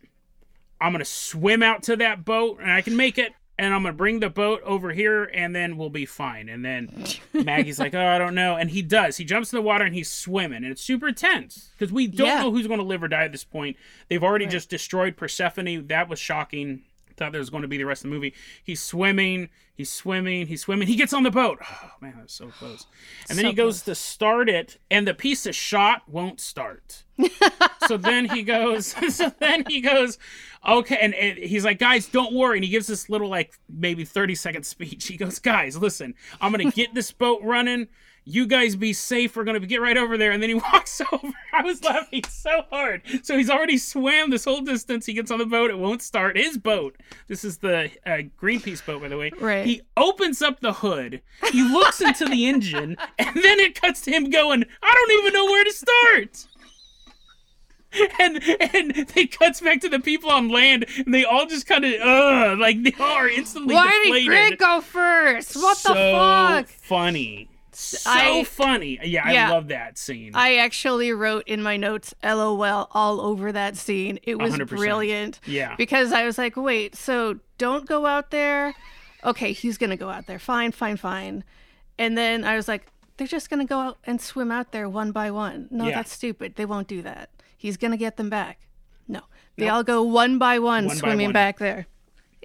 I'm 0.81 0.91
gonna 0.91 1.05
swim 1.05 1.63
out 1.63 1.83
to 1.83 1.95
that 1.95 2.25
boat, 2.25 2.59
and 2.61 2.69
I 2.71 2.81
can 2.81 2.97
make 2.97 3.17
it. 3.17 3.31
And 3.57 3.73
I'm 3.73 3.83
gonna 3.83 3.93
bring 3.93 4.19
the 4.19 4.29
boat 4.29 4.61
over 4.65 4.91
here, 4.91 5.23
and 5.33 5.55
then 5.55 5.77
we'll 5.77 5.89
be 5.89 6.05
fine." 6.05 6.49
And 6.49 6.63
then 6.65 7.05
Maggie's 7.33 7.79
like, 7.79 7.93
"Oh, 7.93 8.05
I 8.05 8.17
don't 8.17 8.35
know," 8.35 8.55
and 8.57 8.69
he 8.69 8.81
does. 8.81 9.15
He 9.17 9.23
jumps 9.23 9.53
in 9.53 9.57
the 9.57 9.61
water 9.61 9.85
and 9.85 9.95
he's 9.95 10.09
swimming, 10.11 10.57
and 10.63 10.67
it's 10.67 10.81
super 10.81 11.11
tense 11.13 11.71
because 11.77 11.93
we 11.93 12.07
don't 12.07 12.27
Yeah. 12.27 12.39
know 12.41 12.51
who's 12.51 12.67
going 12.67 12.79
to 12.81 12.85
live 12.85 13.01
or 13.01 13.07
die 13.07 13.23
at 13.23 13.31
this 13.31 13.45
point. 13.45 13.77
They've 14.09 14.23
already 14.23 14.45
just 14.45 14.69
destroyed 14.69 15.15
Persephone. 15.15 15.87
That 15.87 16.09
was 16.09 16.19
shocking. 16.19 16.81
Thought 17.17 17.31
there 17.31 17.39
was 17.39 17.49
going 17.49 17.61
to 17.61 17.67
be 17.67 17.77
the 17.77 17.85
rest 17.85 18.03
of 18.03 18.09
the 18.09 18.15
movie. 18.15 18.33
He's 18.63 18.81
swimming. 18.81 19.49
He's 19.73 19.91
swimming. 19.91 20.47
He's 20.47 20.61
swimming. 20.61 20.87
He 20.87 20.95
gets 20.95 21.13
on 21.13 21.23
the 21.23 21.31
boat. 21.31 21.59
Oh 21.85 21.91
man, 22.01 22.15
that's 22.17 22.33
so 22.33 22.47
close. 22.47 22.87
And 23.29 23.37
then 23.37 23.45
So 23.45 23.49
he 23.49 23.55
goes 23.55 23.81
to 23.83 23.95
start 23.95 24.49
it, 24.49 24.77
and 24.91 25.07
the 25.07 25.13
piece 25.13 25.45
of 25.45 25.55
shot 25.55 26.01
won't 26.07 26.41
start. 26.41 27.03
so 27.87 27.95
then 27.95 28.25
he 28.25 28.43
goes. 28.43 28.93
So 29.09 29.31
then 29.39 29.63
he 29.67 29.81
goes. 29.81 30.17
Okay, 30.67 30.97
and, 30.99 31.13
and 31.13 31.37
he's 31.37 31.63
like, 31.63 31.79
guys, 31.79 32.07
don't 32.07 32.33
worry. 32.33 32.57
And 32.57 32.65
he 32.65 32.71
gives 32.71 32.87
this 32.87 33.09
little 33.09 33.29
like 33.29 33.53
maybe 33.69 34.03
thirty 34.03 34.35
second 34.35 34.65
speech. 34.65 35.07
He 35.07 35.15
goes, 35.15 35.39
guys, 35.39 35.77
listen, 35.77 36.15
I'm 36.41 36.51
gonna 36.51 36.71
get 36.71 36.93
this 36.93 37.11
boat 37.11 37.39
running. 37.43 37.87
You 38.27 38.47
guys 38.47 38.75
be 38.75 38.91
safe. 38.91 39.35
We're 39.35 39.43
gonna 39.43 39.59
get 39.59 39.81
right 39.81 39.97
over 39.97 40.17
there. 40.17 40.31
And 40.31 40.41
then 40.41 40.49
he 40.49 40.55
walks 40.73 40.99
over. 41.11 41.31
I 41.53 41.61
was 41.61 41.83
laughing 41.83 42.23
so 42.27 42.63
hard. 42.71 43.03
So 43.23 43.37
he's 43.37 43.49
already 43.51 43.77
swam 43.77 44.31
this 44.31 44.45
whole 44.45 44.61
distance. 44.61 45.05
He 45.05 45.13
gets 45.13 45.29
on 45.29 45.37
the 45.37 45.45
boat. 45.45 45.69
It 45.69 45.77
won't 45.77 46.01
start. 46.01 46.35
His 46.35 46.57
boat. 46.57 46.97
This 47.27 47.43
is 47.45 47.59
the 47.59 47.91
uh, 48.05 48.23
Greenpeace 48.41 48.83
boat, 48.85 49.01
by 49.01 49.09
the 49.09 49.17
way. 49.17 49.31
Right. 49.39 49.65
He 49.65 49.81
opens 49.95 50.41
up 50.41 50.59
the 50.59 50.73
hood. 50.73 51.21
He 51.51 51.61
looks 51.61 52.01
into 52.01 52.25
the 52.25 52.47
engine, 52.47 52.97
and 53.19 53.35
then 53.35 53.59
it 53.59 53.79
cuts 53.79 54.01
to 54.01 54.11
him 54.11 54.29
going, 54.31 54.65
"I 54.81 54.93
don't 54.93 55.19
even 55.23 55.33
know 55.33 55.45
where 55.45 55.63
to 55.63 55.71
start." 55.73 56.47
And 58.19 58.43
and 58.59 58.91
it 59.15 59.39
cuts 59.39 59.61
back 59.61 59.79
to 59.79 59.87
the 59.87 60.01
people 60.01 60.29
on 60.29 60.49
land, 60.49 60.85
and 60.97 61.13
they 61.13 61.23
all 61.23 61.45
just 61.45 61.65
kind 61.65 61.85
of, 61.85 61.93
uh, 62.01 62.57
like 62.59 62.83
they 62.83 62.93
are 62.99 63.29
instantly 63.29 63.73
Why 63.73 63.85
deflated. 64.03 64.23
did 64.23 64.27
Greg 64.27 64.57
go 64.57 64.81
first? 64.81 65.55
What 65.55 65.77
so 65.77 65.93
the 65.93 66.11
fuck? 66.11 66.67
funny. 66.67 67.47
So 67.77 68.09
I- 68.11 68.43
funny. 68.43 68.99
Yeah, 69.03 69.29
Yeah. 69.31 69.49
I 69.49 69.53
love 69.53 69.67
that 69.69 69.97
scene. 69.97 70.31
I 70.33 70.55
actually 70.57 71.11
wrote 71.11 71.47
in 71.47 71.61
my 71.61 71.77
notes 71.77 72.13
LOL 72.23 72.87
all 72.91 73.21
over 73.21 73.51
that 73.51 73.75
scene. 73.77 74.19
It 74.23 74.37
was 74.39 74.53
100%. 74.53 74.67
brilliant. 74.77 75.39
Yeah. 75.45 75.75
Because 75.77 76.11
I 76.11 76.25
was 76.25 76.37
like, 76.37 76.55
wait, 76.57 76.95
so 76.95 77.39
don't 77.57 77.85
go 77.87 78.05
out 78.05 78.31
there. 78.31 78.73
Okay, 79.23 79.51
he's 79.53 79.77
going 79.77 79.89
to 79.89 79.95
go 79.97 80.09
out 80.09 80.27
there. 80.27 80.39
Fine, 80.39 80.71
fine, 80.73 80.97
fine. 80.97 81.43
And 81.97 82.17
then 82.17 82.43
I 82.43 82.55
was 82.55 82.67
like, 82.67 82.87
they're 83.17 83.27
just 83.27 83.49
going 83.49 83.59
to 83.59 83.65
go 83.65 83.79
out 83.79 83.97
and 84.05 84.19
swim 84.21 84.51
out 84.51 84.71
there 84.71 84.87
one 84.89 85.11
by 85.11 85.31
one. 85.31 85.67
No, 85.71 85.87
Yeah. 85.87 85.95
that's 85.95 86.11
stupid. 86.11 86.55
They 86.55 86.65
won't 86.65 86.87
do 86.87 87.01
that. 87.01 87.29
He's 87.57 87.77
going 87.77 87.91
to 87.91 87.97
get 87.97 88.17
them 88.17 88.29
back. 88.29 88.59
No. 89.07 89.21
They 89.57 89.69
all 89.69 89.83
go 89.83 90.03
one 90.03 90.37
by 90.37 90.59
one, 90.59 90.85
One 90.85 90.95
by 90.95 90.99
swimming 90.99 91.27
one. 91.27 91.33
back 91.33 91.57
there. 91.59 91.87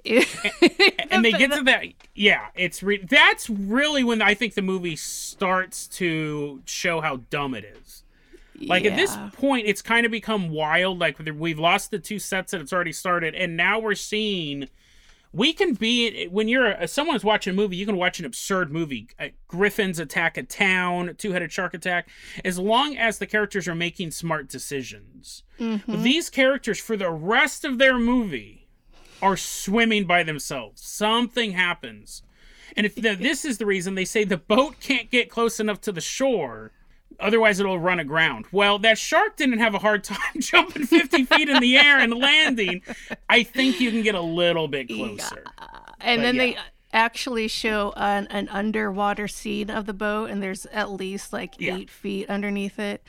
and 1.11 1.23
they 1.23 1.31
get 1.31 1.51
to 1.51 1.63
that 1.63 1.85
yeah 2.15 2.47
it's 2.55 2.81
re- 2.81 3.03
that's 3.07 3.49
really 3.49 4.03
when 4.03 4.21
i 4.21 4.33
think 4.33 4.53
the 4.55 4.61
movie 4.61 4.95
starts 4.95 5.87
to 5.87 6.61
show 6.65 7.01
how 7.01 7.17
dumb 7.29 7.53
it 7.55 7.63
is. 7.63 8.03
Like 8.67 8.85
at 8.85 8.95
this 8.95 9.17
point 9.33 9.65
it's 9.67 9.81
kind 9.81 10.05
of 10.05 10.11
become 10.11 10.49
wild 10.49 10.99
like 10.99 11.17
we've 11.19 11.57
lost 11.57 11.89
the 11.89 11.97
two 11.97 12.19
sets 12.19 12.51
that 12.51 12.61
it's 12.61 12.71
already 12.71 12.93
started 12.93 13.33
and 13.33 13.57
now 13.57 13.79
we're 13.79 13.95
seeing 13.95 14.67
we 15.33 15.51
can 15.53 15.73
be 15.73 16.27
when 16.27 16.47
you're 16.47 16.67
a, 16.67 16.87
someone's 16.87 17.23
watching 17.23 17.51
a 17.51 17.55
movie 17.55 17.75
you 17.75 17.87
can 17.87 17.95
watch 17.97 18.19
an 18.19 18.25
absurd 18.25 18.71
movie 18.71 19.07
uh, 19.19 19.29
griffins 19.47 19.97
attack 19.97 20.37
a 20.37 20.43
town 20.43 21.15
two-headed 21.17 21.51
shark 21.51 21.73
attack 21.73 22.07
as 22.45 22.59
long 22.59 22.95
as 22.97 23.17
the 23.17 23.25
characters 23.25 23.67
are 23.67 23.73
making 23.75 24.11
smart 24.11 24.47
decisions. 24.47 25.41
Mhm. 25.59 26.03
these 26.03 26.29
characters 26.29 26.79
for 26.79 26.95
the 26.95 27.09
rest 27.09 27.65
of 27.65 27.77
their 27.79 27.97
movie 27.97 28.60
are 29.21 29.37
swimming 29.37 30.05
by 30.05 30.23
themselves 30.23 30.81
something 30.81 31.51
happens 31.51 32.23
and 32.75 32.85
if 32.85 32.95
the, 32.95 33.15
this 33.15 33.43
is 33.45 33.57
the 33.57 33.65
reason 33.65 33.95
they 33.95 34.05
say 34.05 34.23
the 34.23 34.37
boat 34.37 34.79
can't 34.79 35.09
get 35.11 35.29
close 35.29 35.59
enough 35.59 35.79
to 35.81 35.91
the 35.91 36.01
shore 36.01 36.71
otherwise 37.19 37.59
it'll 37.59 37.79
run 37.79 37.99
aground 37.99 38.45
well 38.51 38.79
that 38.79 38.97
shark 38.97 39.35
didn't 39.37 39.59
have 39.59 39.75
a 39.75 39.79
hard 39.79 40.03
time 40.03 40.17
jumping 40.39 40.85
50 40.85 41.25
feet 41.25 41.49
in 41.49 41.59
the 41.59 41.77
air 41.77 41.99
and 41.99 42.13
landing 42.13 42.81
i 43.29 43.43
think 43.43 43.79
you 43.79 43.91
can 43.91 44.01
get 44.01 44.15
a 44.15 44.21
little 44.21 44.67
bit 44.67 44.87
closer 44.87 45.43
Yeah. 45.45 45.67
and 45.99 46.19
But 46.19 46.23
then 46.23 46.35
yeah. 46.35 46.41
they 46.41 46.57
actually 46.93 47.47
show 47.47 47.93
an, 47.95 48.27
an 48.31 48.49
underwater 48.49 49.25
scene 49.25 49.69
of 49.69 49.85
the 49.85 49.93
boat, 49.93 50.29
and 50.29 50.43
there's 50.43 50.65
at 50.73 50.91
least 50.91 51.31
like 51.31 51.53
Yeah. 51.57 51.77
eight 51.77 51.89
feet 51.89 52.29
underneath 52.29 52.79
it. 52.79 53.01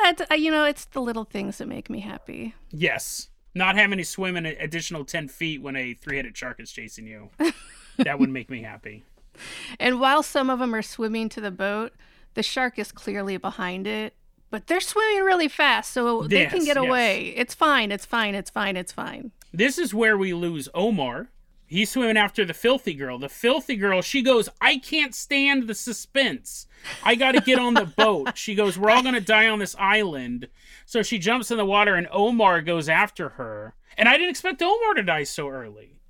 That's, 0.00 0.22
uh, 0.30 0.34
you 0.34 0.52
know, 0.52 0.62
it's 0.62 0.84
the 0.84 1.00
little 1.00 1.24
things 1.24 1.58
that 1.58 1.66
make 1.66 1.90
me 1.90 1.98
happy. 2.00 2.54
Yes. 2.70 3.28
Not 3.56 3.76
having 3.76 3.96
to 3.96 4.04
swim 4.04 4.36
an 4.36 4.44
additional 4.44 5.06
10 5.06 5.28
feet 5.28 5.62
when 5.62 5.76
a 5.76 5.94
three 5.94 6.16
headed 6.16 6.36
shark 6.36 6.60
is 6.60 6.70
chasing 6.70 7.06
you. 7.06 7.30
that 7.96 8.18
would 8.18 8.28
make 8.28 8.50
me 8.50 8.62
happy. 8.62 9.04
And 9.78 10.00
while 10.00 10.22
some 10.22 10.48
of 10.48 10.60
them 10.60 10.74
are 10.74 10.80
swimming 10.80 11.28
to 11.28 11.42
the 11.42 11.50
boat, 11.50 11.92
the 12.32 12.42
shark 12.42 12.78
is 12.78 12.90
clearly 12.90 13.36
behind 13.36 13.86
it. 13.86 14.14
But 14.48 14.66
they're 14.66 14.80
swimming 14.80 15.24
really 15.24 15.48
fast, 15.48 15.92
so 15.92 16.22
they 16.22 16.46
can 16.46 16.64
get 16.64 16.76
yes. 16.76 16.78
away. 16.78 17.34
It's 17.36 17.54
fine. 17.54 17.92
It's 17.92 18.06
fine. 18.06 18.34
It's 18.34 18.48
fine. 18.48 18.78
It's 18.78 18.92
fine. 18.92 19.32
This 19.52 19.76
is 19.76 19.92
where 19.92 20.16
we 20.16 20.32
lose 20.32 20.70
Omar. 20.72 21.28
He's 21.66 21.90
swimming 21.90 22.16
after 22.16 22.46
the 22.46 22.54
filthy 22.54 22.94
girl. 22.94 23.18
The 23.18 23.28
filthy 23.28 23.76
girl, 23.76 24.00
she 24.00 24.22
goes, 24.22 24.48
I 24.58 24.78
can't 24.78 25.14
stand 25.14 25.66
the 25.66 25.74
suspense. 25.74 26.66
I 27.04 27.14
got 27.14 27.32
to 27.32 27.42
get 27.42 27.58
on 27.58 27.74
the 27.74 27.84
boat. 27.84 28.38
She 28.38 28.54
goes, 28.54 28.78
We're 28.78 28.90
all 28.90 29.02
going 29.02 29.16
to 29.16 29.20
die 29.20 29.48
on 29.48 29.58
this 29.58 29.76
island. 29.78 30.48
So 30.86 31.02
she 31.02 31.18
jumps 31.18 31.50
in 31.50 31.58
the 31.58 31.66
water, 31.66 31.96
and 31.96 32.06
Omar 32.10 32.62
goes 32.62 32.88
after 32.88 33.30
her. 33.30 33.74
And 33.98 34.08
I 34.08 34.12
didn't 34.16 34.30
expect 34.30 34.62
Omar 34.62 34.94
to 34.94 35.02
die 35.02 35.24
so 35.24 35.48
early. 35.48 36.00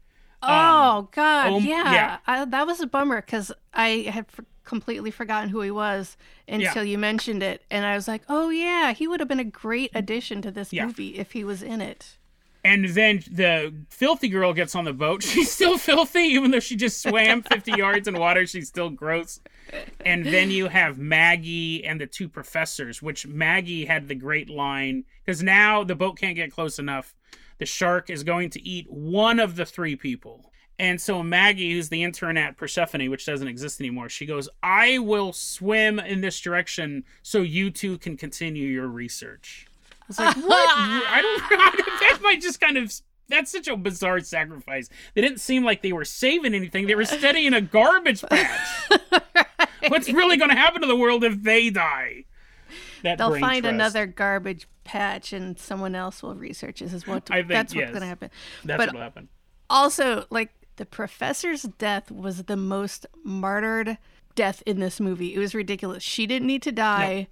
Oh 0.42 1.08
God, 1.12 1.46
um, 1.54 1.64
yeah, 1.64 1.92
yeah. 1.92 2.18
I, 2.26 2.44
that 2.44 2.66
was 2.66 2.80
a 2.80 2.86
bummer 2.86 3.20
because 3.22 3.50
I 3.72 4.06
had 4.10 4.26
f- 4.38 4.44
completely 4.64 5.10
forgotten 5.10 5.48
who 5.48 5.60
he 5.62 5.70
was 5.70 6.16
until 6.46 6.84
you 6.84 6.98
mentioned 6.98 7.42
it, 7.42 7.62
and 7.70 7.84
I 7.86 7.94
was 7.96 8.06
like, 8.06 8.22
oh 8.28 8.50
yeah, 8.50 8.92
he 8.92 9.08
would 9.08 9.18
have 9.20 9.28
been 9.28 9.40
a 9.40 9.44
great 9.44 9.90
addition 9.94 10.42
to 10.42 10.50
this 10.50 10.72
Yeah. 10.72 10.86
movie 10.86 11.18
if 11.18 11.32
he 11.32 11.42
was 11.42 11.62
in 11.62 11.80
it. 11.80 12.18
And 12.66 12.84
then 12.84 13.22
the 13.30 13.72
filthy 13.90 14.26
girl 14.26 14.52
gets 14.52 14.74
on 14.74 14.84
the 14.84 14.92
boat. 14.92 15.22
She's 15.22 15.52
still 15.52 15.78
filthy, 15.78 16.22
even 16.22 16.50
though 16.50 16.58
she 16.58 16.74
just 16.74 17.00
swam 17.00 17.42
50 17.50 17.70
yards 17.70 18.08
in 18.08 18.18
water. 18.18 18.44
She's 18.44 18.66
still 18.66 18.90
gross. 18.90 19.38
And 20.04 20.26
then 20.26 20.50
you 20.50 20.66
have 20.66 20.98
Maggie 20.98 21.84
and 21.84 22.00
the 22.00 22.08
two 22.08 22.28
professors, 22.28 23.00
which 23.00 23.24
Maggie 23.24 23.84
had 23.84 24.08
the 24.08 24.16
great 24.16 24.50
line 24.50 25.04
because 25.24 25.44
now 25.44 25.84
the 25.84 25.94
boat 25.94 26.18
can't 26.18 26.34
get 26.34 26.50
close 26.50 26.80
enough. 26.80 27.14
The 27.58 27.66
shark 27.66 28.10
is 28.10 28.24
going 28.24 28.50
to 28.50 28.68
eat 28.68 28.90
one 28.90 29.38
of 29.38 29.54
the 29.54 29.64
three 29.64 29.94
people. 29.94 30.50
And 30.76 31.00
so 31.00 31.22
Maggie, 31.22 31.72
who's 31.72 31.88
the 31.88 32.02
intern 32.02 32.36
at 32.36 32.56
Persephone, 32.56 33.10
which 33.10 33.26
doesn't 33.26 33.46
exist 33.46 33.80
anymore, 33.80 34.08
she 34.08 34.26
goes, 34.26 34.48
I 34.60 34.98
will 34.98 35.32
swim 35.32 36.00
in 36.00 36.20
this 36.20 36.40
direction 36.40 37.04
so 37.22 37.42
you 37.42 37.70
two 37.70 37.96
can 37.98 38.16
continue 38.16 38.68
your 38.68 38.88
research. 38.88 39.65
I 40.08 40.08
was 40.08 40.18
like, 40.18 40.36
what? 40.36 40.68
I 40.76 41.20
don't 41.22 41.58
know. 41.58 41.84
that 42.00 42.18
might 42.22 42.40
just 42.40 42.60
kind 42.60 42.76
of 42.76 42.92
that's 43.28 43.50
such 43.50 43.68
a 43.68 43.76
bizarre 43.76 44.20
sacrifice. 44.20 44.88
They 45.14 45.20
didn't 45.20 45.40
seem 45.40 45.64
like 45.64 45.82
they 45.82 45.92
were 45.92 46.04
saving 46.04 46.54
anything. 46.54 46.86
They 46.86 46.94
were 46.94 47.04
studying 47.04 47.54
a 47.54 47.60
garbage 47.60 48.22
patch. 48.30 48.68
What's 49.88 50.08
really 50.08 50.36
going 50.36 50.50
to 50.50 50.56
happen 50.56 50.80
to 50.82 50.86
the 50.86 50.96
world 50.96 51.24
if 51.24 51.42
they 51.42 51.70
die? 51.70 52.24
That 53.02 53.18
They'll 53.18 53.38
find 53.38 53.64
trust. 53.64 53.74
another 53.74 54.06
garbage 54.06 54.68
patch, 54.84 55.32
and 55.32 55.58
someone 55.58 55.94
else 55.94 56.22
will 56.22 56.34
research. 56.34 56.80
This 56.80 56.92
is 56.92 57.06
what 57.06 57.30
I 57.30 57.36
think, 57.36 57.48
that's 57.48 57.74
what's 57.74 57.90
going 57.90 58.00
to 58.00 58.06
happen. 58.06 58.30
That's 58.64 58.78
but 58.78 58.88
what 58.88 58.94
will 58.94 59.02
happen. 59.02 59.28
also, 59.68 60.26
like 60.30 60.50
the 60.76 60.86
professor's 60.86 61.62
death 61.62 62.10
was 62.10 62.44
the 62.44 62.56
most 62.56 63.06
martyred 63.24 63.98
death 64.34 64.62
in 64.66 64.80
this 64.80 65.00
movie. 65.00 65.34
It 65.34 65.38
was 65.38 65.54
ridiculous. 65.54 66.02
She 66.02 66.26
didn't 66.26 66.46
need 66.46 66.62
to 66.62 66.72
die. 66.72 67.28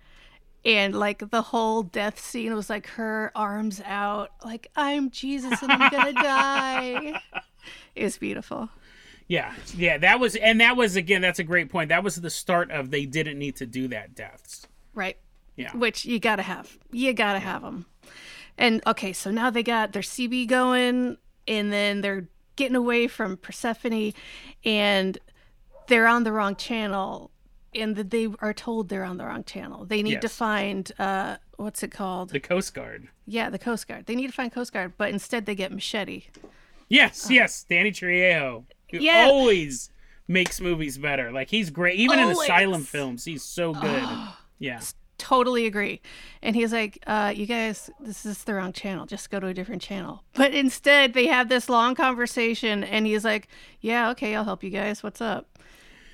And 0.65 0.95
like 0.95 1.31
the 1.31 1.43
whole 1.43 1.83
death 1.83 2.19
scene 2.19 2.55
was 2.55 2.71
like 2.71 2.87
her 2.89 3.31
arms 3.35 3.83
out, 3.85 4.31
like 4.45 4.69
I'm 4.77 5.11
Jesus 5.11 5.63
and 5.63 5.71
I'm 5.71 5.91
gonna 5.91 6.13
die. 6.13 7.21
It 7.95 8.05
was 8.05 8.19
beautiful. 8.19 8.69
Yeah, 9.27 9.55
yeah, 9.75 9.97
that 9.99 10.21
was, 10.21 10.37
and 10.37 10.61
that 10.61 10.77
was 10.77 10.97
again. 10.97 11.23
That's 11.23 11.39
a 11.39 11.45
great 11.45 11.71
point. 11.71 11.89
That 11.89 12.05
was 12.05 12.17
the 12.17 12.29
start 12.29 12.71
of 12.71 12.91
they 12.91 13.07
didn't 13.07 13.39
need 13.39 13.57
to 13.57 13.67
do 13.67 13.89
that 13.89 14.15
deaths. 14.15 14.67
Right. 14.95 15.17
Yeah. 15.57 15.75
Which 15.75 16.05
you 16.05 16.19
gotta 16.21 16.43
have. 16.43 16.77
You 16.91 17.15
gotta 17.15 17.39
have 17.39 17.63
them. 17.63 17.87
And 18.59 18.83
okay, 18.87 19.13
so 19.13 19.31
now 19.31 19.51
they 19.51 19.63
got 19.63 19.93
their 19.93 20.03
CB 20.03 20.47
going, 20.49 21.17
and 21.49 21.73
then 21.73 22.03
they're 22.03 22.29
getting 22.57 22.77
away 22.77 23.09
from 23.09 23.37
Persephone, 23.37 24.13
and 24.65 25.19
they're 25.89 26.07
on 26.07 26.25
the 26.25 26.33
wrong 26.33 26.55
channel, 26.57 27.31
and 27.75 27.97
that 27.97 28.11
they 28.11 28.29
are 28.41 28.53
told 28.53 28.89
they're 28.89 29.05
on 29.05 29.17
the 29.17 29.25
wrong 29.25 29.45
channel. 29.45 29.85
They 29.85 30.03
need 30.03 30.21
to 30.23 30.29
find 30.29 30.91
uh, 30.99 31.37
what's 31.57 31.83
it 31.83 31.91
called? 31.91 32.31
The 32.31 32.41
Coast 32.41 32.75
Guard. 32.75 33.09
yeah, 33.27 33.51
the 33.51 33.59
Coast 33.59 33.87
Guard. 33.89 34.07
They 34.07 34.15
need 34.17 34.27
to 34.29 34.33
find 34.33 34.53
Coast 34.53 34.73
Guard, 34.73 34.93
but 34.97 35.11
instead 35.11 35.47
they 35.47 35.55
get 35.55 35.73
Machete. 35.73 36.25
Yes, 36.89 37.29
yes, 37.31 37.65
Danny 37.69 37.91
Trejo. 37.93 38.65
Who 38.91 38.99
Uh. 38.99 39.01
Yeah. 39.01 39.27
always 39.31 39.91
makes 40.29 40.61
movies 40.61 40.99
better. 40.99 41.33
Like 41.33 41.49
he's 41.51 41.71
great, 41.71 41.99
even 41.99 42.19
in 42.19 42.29
asylum 42.29 42.83
films. 42.85 43.25
He's 43.25 43.43
so 43.43 43.73
good. 43.75 44.03
yeah. 44.59 44.81
Totally 45.17 45.65
agree. 45.67 46.03
And 46.43 46.55
he's 46.55 46.73
like, 46.73 46.99
uh, 47.07 47.33
you 47.35 47.47
guys, 47.47 47.89
this 48.01 48.27
is 48.27 48.45
the 48.45 48.53
wrong 48.55 48.73
channel. 48.73 49.07
Just 49.07 49.31
go 49.31 49.41
to 49.41 49.47
a 49.47 49.55
different 49.55 49.81
channel. 49.81 50.23
But 50.35 50.53
instead, 50.53 51.15
they 51.15 51.27
have 51.29 51.49
this 51.49 51.69
long 51.71 51.95
conversation, 51.95 52.85
and 52.85 53.07
he's 53.07 53.25
like, 53.25 53.49
yeah, 53.81 54.11
okay, 54.11 54.35
I'll 54.35 54.45
help 54.45 54.63
you 54.63 54.71
guys. 54.71 55.03
What's 55.03 55.21
up? 55.23 55.47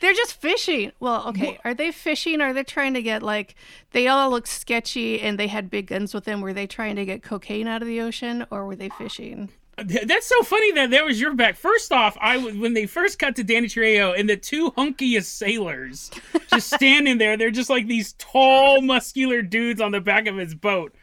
They're 0.00 0.14
just 0.14 0.34
fishing. 0.34 0.92
Well, 0.98 1.28
okay. 1.28 1.58
Are 1.64 1.74
they 1.74 1.92
fishing? 1.92 2.40
Are 2.40 2.52
they 2.52 2.64
trying 2.64 2.94
to 2.94 3.02
get, 3.02 3.22
like, 3.22 3.54
they 3.92 4.08
all 4.08 4.30
look 4.30 4.46
sketchy 4.46 5.20
and 5.20 5.38
they 5.38 5.46
had 5.46 5.70
big 5.70 5.88
guns 5.88 6.14
with 6.14 6.24
them. 6.24 6.40
Were 6.40 6.54
they 6.54 6.66
trying 6.66 6.96
to 6.96 7.04
get 7.04 7.22
cocaine 7.22 7.66
out 7.66 7.82
of 7.82 7.88
the 7.88 8.00
ocean 8.00 8.46
or 8.50 8.66
were 8.66 8.76
they 8.76 8.88
fishing? 8.88 9.50
That's 9.76 10.26
so 10.26 10.42
funny 10.42 10.72
that 10.72 10.90
that 10.90 11.04
was 11.04 11.20
your 11.20 11.34
back. 11.34 11.56
First 11.56 11.90
off, 11.90 12.16
I 12.20 12.36
when 12.36 12.74
they 12.74 12.84
first 12.84 13.18
cut 13.18 13.36
to 13.36 13.44
Danny 13.44 13.66
Trejo 13.66 14.18
and 14.18 14.28
the 14.28 14.36
two 14.36 14.72
hunkiest 14.72 15.24
sailors 15.24 16.10
just 16.50 16.70
standing 16.74 17.16
there, 17.16 17.38
they're 17.38 17.50
just 17.50 17.70
like 17.70 17.86
these 17.86 18.12
tall, 18.14 18.82
muscular 18.82 19.40
dudes 19.40 19.80
on 19.80 19.92
the 19.92 20.00
back 20.00 20.26
of 20.26 20.36
his 20.36 20.54
boat. 20.54 20.94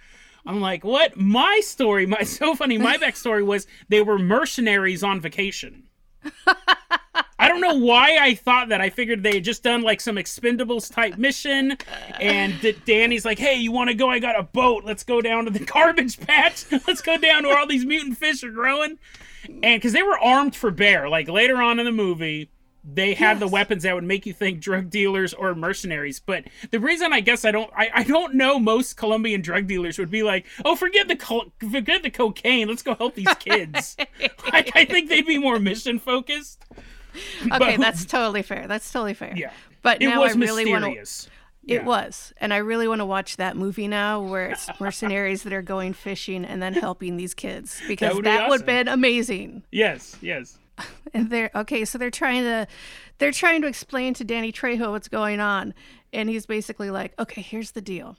I'm 0.45 0.61
like, 0.61 0.83
what? 0.83 1.17
My 1.17 1.59
story, 1.63 2.05
my 2.05 2.21
so 2.23 2.53
funny. 2.55 2.77
My 2.77 2.97
backstory 2.97 3.45
was 3.45 3.65
they 3.89 4.01
were 4.01 4.19
mercenaries 4.19 5.03
on 5.03 5.21
vacation. 5.21 5.86
I 7.39 7.47
don't 7.47 7.61
know 7.61 7.75
why 7.75 8.17
I 8.19 8.35
thought 8.35 8.69
that. 8.69 8.81
I 8.81 8.89
figured 8.89 9.23
they 9.23 9.35
had 9.35 9.43
just 9.43 9.63
done 9.63 9.81
like 9.81 10.01
some 10.01 10.15
Expendables 10.15 10.91
type 10.91 11.17
mission, 11.17 11.77
and 12.19 12.59
D- 12.61 12.75
Danny's 12.85 13.25
like, 13.25 13.39
"Hey, 13.39 13.55
you 13.55 13.71
want 13.71 13.89
to 13.89 13.93
go? 13.93 14.09
I 14.09 14.19
got 14.19 14.39
a 14.39 14.43
boat. 14.43 14.83
Let's 14.83 15.03
go 15.03 15.21
down 15.21 15.45
to 15.45 15.51
the 15.51 15.59
garbage 15.73 16.19
patch. 16.19 16.65
Let's 16.87 17.01
go 17.01 17.17
down 17.17 17.43
to 17.43 17.49
where 17.49 17.59
all 17.59 17.67
these 17.67 17.85
mutant 17.85 18.17
fish 18.17 18.43
are 18.43 18.51
growing." 18.51 18.97
And 19.47 19.79
because 19.79 19.93
they 19.93 20.03
were 20.03 20.19
armed 20.19 20.55
for 20.55 20.71
bear, 20.71 21.07
like 21.09 21.29
later 21.29 21.61
on 21.61 21.79
in 21.79 21.85
the 21.85 21.91
movie, 21.91 22.49
they 22.89 23.13
had 23.13 23.39
the 23.39 23.47
weapons 23.47 23.83
that 23.83 23.93
would 23.93 24.03
make 24.05 24.25
you 24.25 24.33
think 24.33 24.59
drug 24.61 24.89
dealers 24.89 25.33
or 25.33 25.53
mercenaries. 25.53 26.19
But 26.19 26.45
the 26.71 26.79
reason 26.79 27.11
I 27.11 27.19
guess 27.19 27.43
I 27.45 27.51
don't, 27.51 27.69
I, 27.75 27.89
I 27.93 28.03
don't 28.03 28.35
know 28.35 28.59
most 28.59 28.95
Colombian 28.97 29.41
drug 29.41 29.67
dealers 29.67 29.99
would 29.99 30.09
be 30.09 30.23
like, 30.23 30.45
"Oh, 30.63 30.75
forget 30.75 31.07
the 31.07 31.15
co- 31.17 31.51
forget 31.71 32.01
the 32.03 32.09
cocaine. 32.09 32.67
Let's 32.69 32.83
go 32.83 32.95
help 32.95 33.15
these 33.15 33.33
kids." 33.39 33.97
like, 34.53 34.71
I 34.75 34.85
think 34.85 35.09
they'd 35.09 35.25
be 35.27 35.37
more 35.37 35.59
mission 35.59 35.99
focused. 35.99 36.63
Okay, 37.51 37.77
that's 37.77 38.05
totally 38.05 38.43
fair. 38.43 38.67
That's 38.67 38.91
totally 38.91 39.15
fair. 39.15 39.33
Yeah. 39.35 39.51
But 39.81 40.03
It 40.03 40.09
now 40.09 40.21
was 40.21 40.35
I 40.35 40.39
really 40.39 40.69
want 40.69 40.83
to. 40.83 40.89
mysterious. 40.89 41.29
It 41.65 41.73
Yeah. 41.81 41.83
was. 41.83 42.31
And 42.37 42.53
I 42.53 42.57
really 42.57 42.87
want 42.87 42.99
to 42.99 43.05
watch 43.05 43.37
that 43.37 43.57
movie 43.57 43.87
now 43.87 44.21
where 44.21 44.51
it's 44.51 44.69
mercenaries 44.79 45.41
that 45.43 45.51
are 45.51 45.63
going 45.63 45.93
fishing 45.93 46.45
and 46.45 46.61
then 46.61 46.73
helping 46.73 47.17
these 47.17 47.33
kids 47.33 47.81
because 47.87 48.09
that 48.09 48.49
would 48.49 48.59
would, 48.61 48.65
be 48.67 48.71
have 48.73 48.85
been 48.85 48.93
amazing. 48.93 49.63
Yes, 49.71 50.15
yes. 50.21 50.59
And 51.13 51.29
they're 51.29 51.49
okay, 51.55 51.85
so 51.85 51.97
they're 51.97 52.11
trying 52.11 52.43
to 52.43 52.67
they're 53.17 53.31
trying 53.31 53.61
to 53.61 53.67
explain 53.67 54.13
to 54.15 54.23
Danny 54.23 54.51
Trejo 54.51 54.91
what's 54.91 55.07
going 55.07 55.39
on. 55.39 55.73
And 56.13 56.29
he's 56.29 56.45
basically 56.45 56.91
like, 56.91 57.13
Okay, 57.17 57.41
here's 57.41 57.71
the 57.71 57.81
deal. 57.81 58.17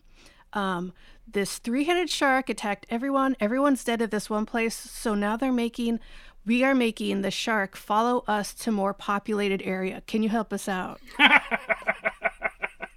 Um, 0.55 0.95
this 1.31 1.59
three 1.59 1.85
headed 1.85 2.09
shark 2.09 2.49
attacked 2.49 2.87
everyone. 2.89 3.37
Everyone's 3.41 3.85
dead 3.85 4.01
at 4.01 4.11
this 4.11 4.31
one 4.31 4.47
place. 4.47 4.75
So 4.75 5.15
now 5.15 5.37
they're 5.37 5.53
making 5.53 6.01
we 6.47 6.65
are 6.65 6.75
making 6.75 7.21
the 7.21 7.31
shark 7.31 7.77
follow 7.77 8.25
us 8.27 8.55
to 8.55 8.73
more 8.73 8.95
populated 8.95 9.61
area. 9.63 10.03
Can 10.07 10.23
you 10.23 10.31
help 10.31 10.53
us 10.53 10.67
out? 10.67 11.01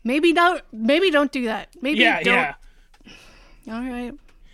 maybe 0.04 0.32
don't 0.32 0.64
maybe 0.72 1.12
don't 1.12 1.32
do 1.32 1.46
that. 1.46 1.70
Maybe 1.82 2.00
Yeah, 2.00 2.24
don't 2.24 2.34
yeah. 2.34 2.54
All 3.70 3.82
right. 3.84 4.14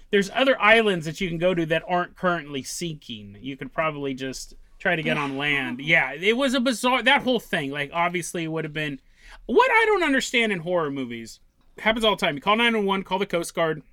There's 0.10 0.30
other 0.34 0.60
islands 0.60 1.06
that 1.06 1.22
you 1.22 1.28
can 1.28 1.38
go 1.38 1.54
to 1.54 1.66
that 1.68 1.84
aren't 1.88 2.16
currently 2.16 2.64
sinking. 2.64 3.38
You 3.40 3.58
could 3.58 3.74
probably 3.74 4.14
just 4.14 4.56
try 4.80 4.96
to 4.96 5.04
get 5.04 5.18
on 5.18 5.38
land. 5.38 5.80
Yeah, 5.80 6.14
it 6.14 6.38
was 6.38 6.54
a 6.54 6.60
bizarre 6.60 7.04
that 7.04 7.24
whole 7.24 7.40
thing. 7.40 7.72
Like 7.72 7.92
obviously 7.94 8.44
it 8.44 8.48
would 8.48 8.66
have 8.66 8.74
been 8.74 9.00
what 9.46 9.70
I 9.72 9.86
don't 9.86 10.04
understand 10.04 10.52
in 10.52 10.60
horror 10.60 10.92
movies. 10.92 11.40
Happens 11.80 12.04
all 12.04 12.16
the 12.16 12.26
time. 12.26 12.36
You 12.36 12.42
call 12.42 12.56
911, 12.56 13.04
call 13.04 13.20
the 13.20 13.26
Coast 13.28 13.54
Guard, 13.54 13.84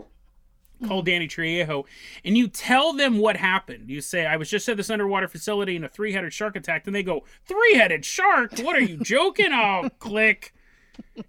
call 0.87 0.99
mm-hmm. 0.99 1.07
Danny 1.07 1.29
Trejo, 1.29 1.85
and 2.25 2.37
you 2.37 2.49
tell 2.49 2.93
them 2.93 3.19
what 3.19 3.37
happened. 3.37 3.91
You 3.91 4.01
say, 4.01 4.27
I 4.27 4.37
was 4.37 4.49
just 4.49 4.69
at 4.69 4.77
this 4.77 4.91
underwater 4.91 5.29
facility 5.29 5.77
and 5.77 5.85
a 5.85 5.89
three 5.89 6.13
headed 6.13 6.33
shark 6.33 6.57
attacked, 6.57 6.87
and 6.87 6.97
they 6.97 7.03
go, 7.03 7.25
Three 7.47 7.75
headed 7.75 8.05
shark? 8.05 8.59
What 8.61 8.77
are 8.77 8.83
you 8.83 8.97
joking? 8.99 9.53
oh, 9.53 9.91
click. 9.99 10.54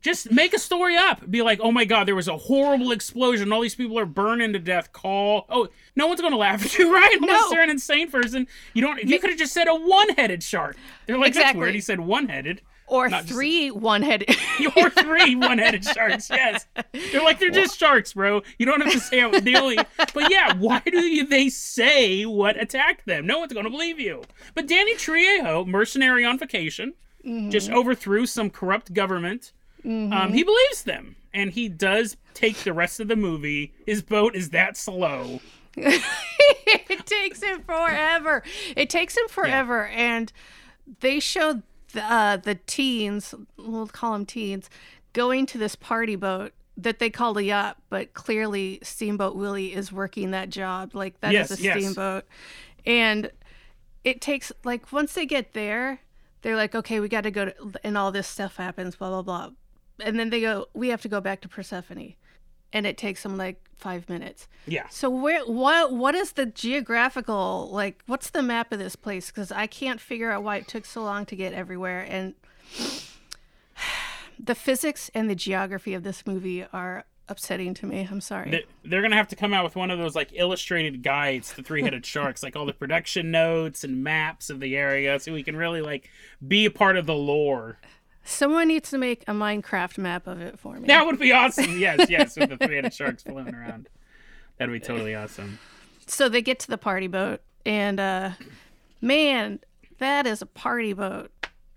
Just 0.02 0.32
make 0.32 0.54
a 0.54 0.60
story 0.60 0.96
up. 0.98 1.30
Be 1.30 1.42
like, 1.42 1.60
oh 1.62 1.72
my 1.72 1.86
god, 1.86 2.08
there 2.08 2.16
was 2.16 2.28
a 2.28 2.38
horrible 2.38 2.92
explosion. 2.92 3.52
All 3.52 3.62
these 3.62 3.76
people 3.76 4.00
are 4.00 4.06
burning 4.06 4.54
to 4.54 4.60
death. 4.60 4.92
Call. 4.92 5.46
Oh, 5.50 5.68
no 5.96 6.08
one's 6.08 6.22
gonna 6.22 6.38
laugh 6.38 6.66
at 6.66 6.78
you, 6.78 6.94
right? 6.94 7.18
Unless 7.22 7.42
No. 7.44 7.50
they're 7.52 7.64
an 7.64 7.70
insane 7.70 8.10
person. 8.10 8.48
You 8.74 8.82
don't. 8.82 9.04
You 9.04 9.20
could 9.20 9.30
have 9.30 9.40
just 9.40 9.54
said 9.54 9.68
a 9.68 9.76
one-headed 9.76 10.42
shark. 10.44 10.76
They're 11.06 11.18
like, 11.18 11.34
that's 11.34 11.38
Exactly. 11.38 11.60
weird. 11.62 11.76
He 11.76 11.82
said 11.82 12.00
one-headed. 12.00 12.62
Or 12.88 13.10
Not 13.10 13.24
just- 13.24 13.34
three 13.34 13.72
one-headed. 13.72 14.30
or 14.76 14.90
three 14.92 15.36
one-headed 15.36 15.84
sharks. 15.84 16.30
Yes, 16.30 16.68
they're 17.12 17.24
like 17.24 17.40
they're 17.40 17.50
just 17.50 17.80
sharks, 17.80 18.14
bro. 18.14 18.44
You 18.60 18.66
don't 18.68 18.82
have 18.82 18.94
to 18.94 19.00
say 19.00 19.22
it. 19.22 19.44
The 19.44 19.56
only, 19.56 19.78
but 19.98 20.30
yeah, 20.32 20.54
why 20.54 20.82
do 20.86 21.00
you, 21.04 21.26
they 21.26 21.50
say 21.50 22.26
what 22.26 22.60
attacked 22.62 23.06
them? 23.08 23.26
No 23.26 23.40
one's 23.40 23.54
gonna 23.54 23.72
believe 23.72 24.00
you. 24.00 24.22
But 24.54 24.68
Danny 24.68 24.96
Trejo, 24.96 25.66
mercenary 25.66 26.24
on 26.26 26.38
vacation, 26.38 26.94
just 27.50 27.70
mm-hmm. 27.70 27.76
overthrew 27.78 28.28
some 28.28 28.52
corrupt 28.52 28.94
government. 28.94 29.52
Um, 29.86 30.34
he 30.34 30.44
believes 30.44 30.84
them, 30.84 31.16
and 31.34 31.52
he 31.52 31.70
does 31.70 32.18
take 32.34 32.58
the 32.58 32.74
rest 32.74 33.00
of 33.00 33.08
the 33.08 33.16
movie. 33.16 33.74
His 33.86 34.02
boat 34.02 34.36
is 34.36 34.50
that 34.50 34.76
slow. 34.78 35.40
it 35.78 37.06
takes 37.06 37.44
him 37.44 37.62
forever. 37.62 38.44
It 38.76 38.90
takes 38.90 39.16
him 39.16 39.28
forever, 39.28 39.88
and 39.88 40.32
they 41.02 41.20
show 41.20 41.62
the, 41.94 42.04
uh, 42.04 42.38
the 42.38 42.56
teens, 42.56 43.36
we'll 43.58 43.88
call 43.88 44.14
them 44.14 44.26
teens, 44.26 44.70
going 45.14 45.46
to 45.48 45.58
this 45.58 45.76
party 45.76 46.16
boat 46.16 46.54
that 46.78 47.00
they 47.00 47.10
call 47.10 47.38
a 47.38 47.42
yacht, 47.42 47.78
but 47.90 48.14
clearly 48.14 48.80
Steamboat 48.84 49.36
Willie 49.36 49.74
is 49.74 49.92
working 49.92 50.32
that 50.32 50.50
job. 50.50 50.94
Like 50.94 51.20
that 51.22 51.34
is 51.34 51.52
Yes, 51.52 51.60
a 51.60 51.62
yes. 51.64 51.78
steamboat, 51.78 52.26
and 52.86 53.32
it 54.04 54.20
takes 54.22 54.52
like 54.64 54.92
once 54.92 55.14
they 55.14 55.26
get 55.26 55.54
there, 55.54 56.00
they're 56.42 56.56
like, 56.58 56.76
okay, 56.76 57.00
we 57.00 57.08
got 57.08 57.22
to 57.22 57.32
go 57.32 57.52
and 57.84 57.98
all 57.98 58.12
this 58.12 58.28
stuff 58.28 58.58
happens, 58.58 58.96
blah 58.98 59.10
blah 59.10 59.22
blah, 59.22 59.52
and 60.00 60.20
then 60.20 60.30
they 60.30 60.42
go, 60.42 60.68
we 60.74 60.90
have 60.90 61.02
to 61.04 61.08
go 61.10 61.22
back 61.22 61.42
to 61.42 61.48
Persephone, 61.48 62.14
and 62.74 62.86
it 62.88 62.98
takes 62.98 63.24
them 63.24 63.38
like 63.38 63.62
five 63.76 64.08
minutes. 64.10 64.48
Yeah. 64.68 64.88
So 64.90 65.10
where 65.10 65.44
what 65.46 65.94
what 65.94 66.16
is 66.16 66.34
the 66.34 66.46
geographical 66.46 67.70
like 67.72 68.02
what's 68.08 68.30
the 68.30 68.42
map 68.42 68.72
of 68.72 68.80
this 68.80 68.96
place 68.96 69.30
cuz 69.32 69.52
I 69.52 69.68
can't 69.68 70.00
figure 70.02 70.32
out 70.32 70.44
why 70.44 70.58
it 70.58 70.68
took 70.68 70.86
so 70.86 71.04
long 71.04 71.26
to 71.28 71.36
get 71.36 71.54
everywhere 71.54 72.06
and 72.10 72.34
the 74.40 74.56
physics 74.56 75.10
and 75.14 75.30
the 75.30 75.36
geography 75.36 75.94
of 75.94 76.04
this 76.04 76.26
movie 76.26 76.66
are 76.74 77.06
upsetting 77.28 77.74
to 77.74 77.86
me. 77.88 78.08
I'm 78.10 78.22
sorry. 78.22 78.52
They- 78.52 78.66
They're 78.84 79.02
gonna 79.02 79.16
have 79.16 79.28
to 79.30 79.36
come 79.36 79.54
out 79.54 79.64
with 79.64 79.76
one 79.76 79.90
of 79.92 79.98
those 79.98 80.16
like 80.16 80.30
illustrated 80.34 81.02
guides 81.02 81.54
to 81.56 81.64
three-headed 81.64 82.06
sharks, 82.14 82.44
like 82.44 82.56
all 82.56 82.66
the 82.66 82.74
production 82.74 83.32
notes 83.32 83.84
and 83.84 84.04
maps 84.04 84.50
of 84.50 84.60
the 84.60 84.76
area, 84.78 85.20
so 85.20 85.34
we 85.34 85.42
can 85.44 85.56
really 85.56 85.82
like 85.82 86.10
be 86.48 86.66
a 86.66 86.72
part 86.72 86.98
of 86.98 87.06
the 87.08 87.16
lore. 87.16 87.80
Someone 88.26 88.68
needs 88.68 88.90
to 88.90 88.98
make 88.98 89.24
a 89.28 89.34
Minecraft 89.34 89.98
map 89.98 90.28
of 90.28 90.42
it 90.42 90.60
for 90.60 90.78
me. 90.80 90.88
That 90.88 91.06
would 91.06 91.20
be 91.20 91.32
awesome. 91.32 91.78
Yes, 91.80 92.10
yes, 92.10 92.36
with 92.36 92.50
the 92.50 92.58
three-headed 92.58 92.94
sharks 92.94 93.24
floating 93.24 93.54
around. 93.56 93.88
That'd 94.58 94.74
be 94.74 94.80
totally 94.80 95.16
awesome. 95.16 95.60
So 96.08 96.28
they 96.30 96.42
get 96.42 96.60
to 96.60 96.68
the 96.68 96.78
party 96.78 97.08
boat 97.08 97.42
and 97.66 98.00
uh 98.00 98.32
man, 99.02 99.60
that 100.00 100.26
is 100.28 100.42
a 100.42 100.46
party 100.46 100.94
boat. 100.94 101.32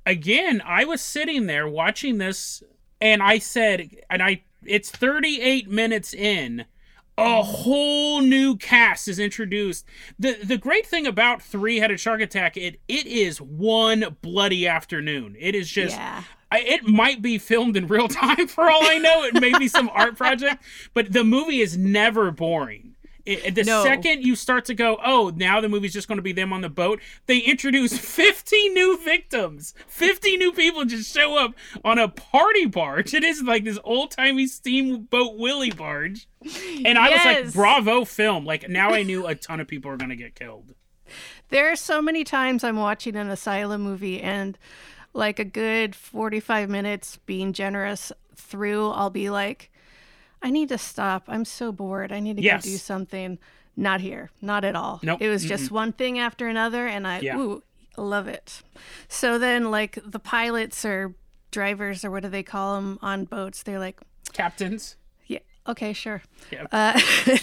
Again, 0.06 0.62
I 0.64 0.84
was 0.84 1.00
sitting 1.02 1.46
there 1.46 1.68
watching 1.68 2.16
this, 2.18 2.62
and 3.00 3.22
I 3.22 3.38
said, 3.38 3.90
and 4.08 4.22
I, 4.22 4.42
it's 4.64 4.90
38 4.90 5.68
minutes 5.68 6.14
in. 6.14 6.64
A 7.18 7.42
whole 7.42 8.20
new 8.22 8.56
cast 8.56 9.08
is 9.08 9.18
introduced. 9.18 9.84
the 10.18 10.38
The 10.42 10.56
great 10.56 10.86
thing 10.86 11.04
about 11.06 11.42
Three 11.42 11.78
Headed 11.78 11.98
Shark 12.00 12.20
Attack, 12.20 12.56
it 12.56 12.80
it 12.86 13.06
is 13.06 13.40
one 13.40 14.16
bloody 14.22 14.68
afternoon. 14.68 15.36
It 15.38 15.54
is 15.56 15.68
just 15.68 15.96
Yeah. 15.96 16.22
I, 16.50 16.60
it 16.60 16.86
might 16.86 17.20
be 17.22 17.38
filmed 17.38 17.76
in 17.76 17.86
real 17.86 18.08
time 18.08 18.46
for 18.48 18.70
all 18.70 18.82
I 18.84 18.98
know. 18.98 19.24
It 19.24 19.34
may 19.40 19.56
be 19.58 19.68
some 19.68 19.90
art 19.92 20.16
project, 20.16 20.62
but 20.94 21.12
the 21.12 21.24
movie 21.24 21.60
is 21.60 21.76
never 21.76 22.30
boring. 22.30 22.94
It, 23.26 23.54
the 23.56 23.62
No. 23.64 23.82
second 23.82 24.24
you 24.24 24.34
start 24.34 24.64
to 24.66 24.74
go, 24.74 24.98
oh, 25.04 25.30
now 25.36 25.60
the 25.60 25.68
movie's 25.68 25.92
just 25.92 26.08
going 26.08 26.16
to 26.16 26.22
be 26.22 26.32
them 26.32 26.50
on 26.50 26.62
the 26.62 26.70
boat, 26.70 26.98
they 27.26 27.36
introduce 27.40 27.98
50 28.16 28.70
new 28.70 28.96
victims. 29.04 29.74
50 29.86 30.38
new 30.38 30.50
people 30.50 30.86
just 30.86 31.12
show 31.14 31.36
up 31.36 31.52
on 31.84 31.98
a 31.98 32.08
party 32.08 32.64
barge. 32.64 33.12
It 33.12 33.24
is 33.24 33.42
like 33.42 33.64
this 33.64 33.78
old 33.84 34.12
timey 34.12 34.46
steamboat 34.46 35.36
Willie 35.36 35.70
barge. 35.70 36.26
And 36.86 36.96
I 36.96 37.10
was 37.10 37.24
like, 37.26 37.52
bravo 37.52 38.06
film. 38.06 38.46
Like, 38.46 38.66
now 38.70 38.94
I 38.94 39.02
knew 39.02 39.26
a 39.26 39.34
ton 39.34 39.60
of 39.60 39.68
people 39.68 39.90
are 39.90 39.98
going 39.98 40.08
to 40.08 40.16
get 40.16 40.34
killed. 40.34 40.74
There 41.50 41.70
are 41.70 41.76
so 41.76 42.00
many 42.00 42.24
times 42.24 42.64
I'm 42.64 42.76
watching 42.76 43.14
an 43.14 43.28
asylum 43.28 43.82
movie 43.82 44.22
and 44.22 44.56
like 45.18 45.38
a 45.38 45.44
good 45.44 45.94
45 45.96 46.68
minutes 46.70 47.18
being 47.26 47.52
generous 47.52 48.12
through, 48.36 48.90
I'll 48.90 49.10
be 49.10 49.30
like, 49.30 49.70
I 50.40 50.50
need 50.50 50.68
to 50.68 50.78
stop. 50.78 51.24
I'm 51.26 51.44
so 51.44 51.72
bored. 51.72 52.12
I 52.12 52.20
need 52.20 52.36
to 52.36 52.42
Yes. 52.42 52.64
go 52.64 52.70
do 52.70 52.76
something. 52.76 53.38
Not 53.76 54.00
here. 54.00 54.30
Not 54.40 54.64
at 54.64 54.76
all. 54.76 55.00
Nope. 55.02 55.20
It 55.20 55.28
was 55.28 55.44
just 55.44 55.70
one 55.70 55.92
thing 55.92 56.18
after 56.18 56.46
another 56.46 56.86
and 56.86 57.06
I 57.06 57.18
Yeah. 57.20 57.36
ooh, 57.36 57.62
love 57.96 58.28
it. 58.28 58.62
So 59.08 59.38
then 59.38 59.70
like 59.72 59.98
the 60.04 60.20
pilots 60.20 60.84
or 60.84 61.14
drivers 61.50 62.04
or 62.04 62.10
what 62.12 62.22
do 62.22 62.28
they 62.28 62.42
call 62.44 62.76
them 62.76 62.98
on 63.02 63.24
boats? 63.24 63.62
They're 63.64 63.78
like, 63.80 64.00
Captains. 64.32 64.96
yeah, 65.26 65.38
okay, 65.66 65.92
sure. 65.92 66.22
Yeah. 66.52 66.66
Uh, 66.70 67.00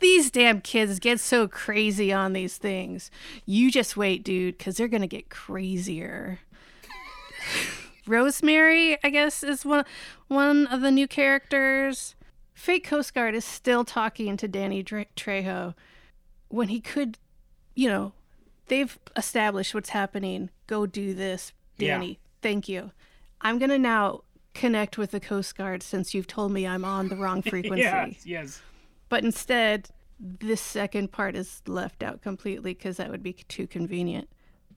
these 0.00 0.30
damn 0.30 0.60
kids 0.60 0.98
get 0.98 1.20
so 1.20 1.48
crazy 1.48 2.12
on 2.12 2.32
these 2.34 2.56
things. 2.58 3.10
You 3.46 3.70
just 3.70 3.96
wait, 3.96 4.22
dude, 4.24 4.58
because 4.58 4.76
they're 4.76 4.88
gonna 4.88 5.06
get 5.06 5.28
crazier. 5.30 6.40
Rosemary, 8.08 8.98
I 9.04 9.10
guess, 9.10 9.42
is 9.42 9.64
one 9.64 9.84
one 10.28 10.66
of 10.66 10.80
the 10.80 10.90
new 10.90 11.06
characters. 11.08 12.14
Fake 12.54 12.84
Coast 12.84 13.14
Guard 13.14 13.34
is 13.34 13.44
still 13.44 13.84
talking 13.84 14.36
to 14.36 14.48
Danny 14.48 14.82
Trejo 14.82 15.74
when 16.48 16.68
he 16.68 16.80
could, 16.80 17.18
you 17.76 17.88
know, 17.88 18.12
they've 18.66 18.98
established 19.16 19.74
what's 19.74 19.90
happening. 19.90 20.50
Go 20.66 20.86
do 20.86 21.14
this, 21.14 21.52
Yeah. 21.76 21.94
Danny. 21.94 22.18
Thank 22.42 22.68
you. 22.68 22.90
I'm 23.40 23.58
gonna 23.58 23.78
now 23.78 24.22
connect 24.54 24.98
with 24.98 25.12
the 25.12 25.20
Coast 25.20 25.56
Guard 25.56 25.82
since 25.84 26.14
you've 26.14 26.26
told 26.26 26.50
me 26.50 26.66
I'm 26.66 26.84
on 26.84 27.08
the 27.08 27.16
wrong 27.16 27.42
frequency. 27.50 27.82
yes, 27.82 28.26
yes. 28.26 28.62
But 29.08 29.22
instead, 29.24 29.90
this 30.18 30.60
second 30.60 31.12
part 31.12 31.36
is 31.36 31.62
left 31.68 32.02
out 32.02 32.22
completely 32.22 32.74
because 32.74 32.96
that 32.96 33.08
would 33.10 33.22
be 33.22 33.34
too 33.34 33.66
convenient, 33.68 34.28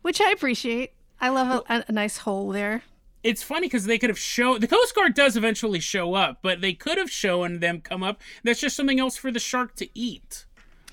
which 0.04 0.22
I 0.22 0.30
appreciate. 0.32 0.94
I 1.20 1.30
love 1.30 1.64
a, 1.68 1.84
a 1.88 1.92
nice 1.92 2.18
hole 2.20 2.50
there. 2.50 2.84
It's 3.24 3.44
funny 3.44 3.68
because 3.68 3.86
they 3.86 3.98
could 3.98 4.10
have 4.10 4.20
shown 4.20 4.60
the 4.60 4.68
Coast 4.68 4.96
Guard 4.96 5.14
does 5.14 5.38
eventually 5.38 5.80
show 5.80 6.14
up, 6.16 6.40
but 6.42 6.62
they 6.62 6.74
could 6.74 6.98
have 6.98 7.12
shown 7.12 7.60
them 7.60 7.82
come 7.82 8.04
up. 8.04 8.22
That's 8.44 8.60
just 8.60 8.76
something 8.76 9.00
else 9.00 9.18
for 9.18 9.32
the 9.32 9.40
shark 9.40 9.76
to 9.76 9.88
eat. 9.98 10.46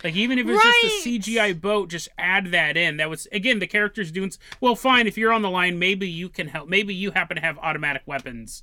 Like 0.05 0.15
even 0.15 0.39
if 0.39 0.47
it's 0.47 0.65
Right. 0.65 0.75
just 0.83 1.07
a 1.07 1.09
CGI 1.09 1.53
boat, 1.61 1.91
just 1.91 2.09
add 2.19 2.53
that 2.53 2.77
in. 2.77 2.99
That 2.99 3.11
was 3.11 3.27
again 3.33 3.59
the 3.59 3.67
characters 3.67 4.13
doing. 4.13 4.31
Well, 4.61 4.77
fine 4.77 5.07
if 5.07 5.19
you're 5.19 5.33
on 5.33 5.43
the 5.43 5.51
line, 5.51 5.79
maybe 5.79 6.09
you 6.09 6.29
can 6.29 6.49
help. 6.49 6.69
Maybe 6.69 6.95
you 6.95 7.11
happen 7.11 7.37
to 7.37 7.41
have 7.43 7.59
automatic 7.59 8.03
weapons. 8.07 8.63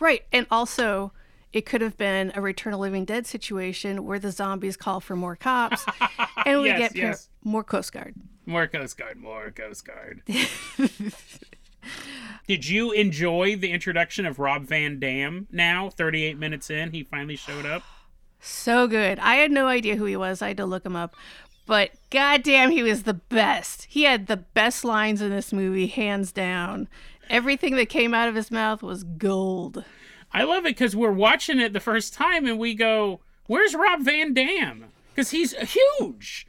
Right. 0.00 0.24
And 0.32 0.46
also, 0.50 1.12
it 1.52 1.64
could 1.66 1.80
have 1.82 1.96
been 1.96 2.32
a 2.34 2.40
Return 2.40 2.74
of 2.74 2.80
Living 2.80 3.04
Dead 3.04 3.26
situation 3.26 4.04
where 4.04 4.18
the 4.18 4.32
zombies 4.32 4.76
call 4.76 4.98
for 5.00 5.14
more 5.16 5.36
cops 5.36 5.84
and 6.44 6.60
we 6.60 6.66
Yes, 6.66 6.78
get 6.78 6.96
yes. 6.96 7.28
more 7.44 7.62
Coast 7.62 7.92
Guard. 7.92 8.14
More 8.44 8.66
Coast 8.66 8.98
Guard, 8.98 9.16
more 9.18 9.50
Coast 9.52 9.86
Guard. 9.86 10.22
Did 12.46 12.68
you 12.68 12.92
enjoy 12.92 13.56
the 13.56 13.72
introduction 13.72 14.24
of 14.24 14.38
Rob 14.38 14.66
Van 14.66 15.00
Dam? 15.00 15.48
Now, 15.50 15.90
38 15.90 16.38
minutes 16.38 16.70
in, 16.70 16.92
he 16.92 17.02
finally 17.02 17.36
showed 17.36 17.66
up. 17.66 17.82
So 18.40 18.86
good. 18.86 19.18
I 19.18 19.36
had 19.36 19.50
no 19.50 19.66
idea 19.66 19.96
who 19.96 20.04
he 20.04 20.16
was. 20.16 20.40
I 20.40 20.48
had 20.48 20.56
to 20.58 20.66
look 20.66 20.86
him 20.86 20.94
up. 20.94 21.16
But 21.66 21.90
goddamn, 22.10 22.70
he 22.70 22.84
was 22.84 23.02
the 23.02 23.14
best. 23.14 23.86
He 23.90 24.04
had 24.04 24.28
the 24.28 24.36
best 24.36 24.84
lines 24.84 25.20
in 25.20 25.30
this 25.30 25.52
movie, 25.52 25.88
hands 25.88 26.30
down. 26.30 26.88
Everything 27.28 27.74
that 27.74 27.88
came 27.88 28.14
out 28.14 28.28
of 28.28 28.36
his 28.36 28.52
mouth 28.52 28.82
was 28.82 29.02
gold. 29.02 29.84
I 30.32 30.44
love 30.44 30.64
it 30.64 30.76
because 30.76 30.94
we're 30.94 31.10
watching 31.10 31.58
it 31.58 31.72
the 31.72 31.80
first 31.80 32.14
time 32.14 32.46
and 32.46 32.58
we 32.58 32.74
go, 32.74 33.20
"Where's 33.46 33.74
Rob 33.74 34.02
Van 34.02 34.32
Dam?" 34.32 34.86
Because 35.12 35.30
he's 35.30 35.54
huge, 35.54 36.46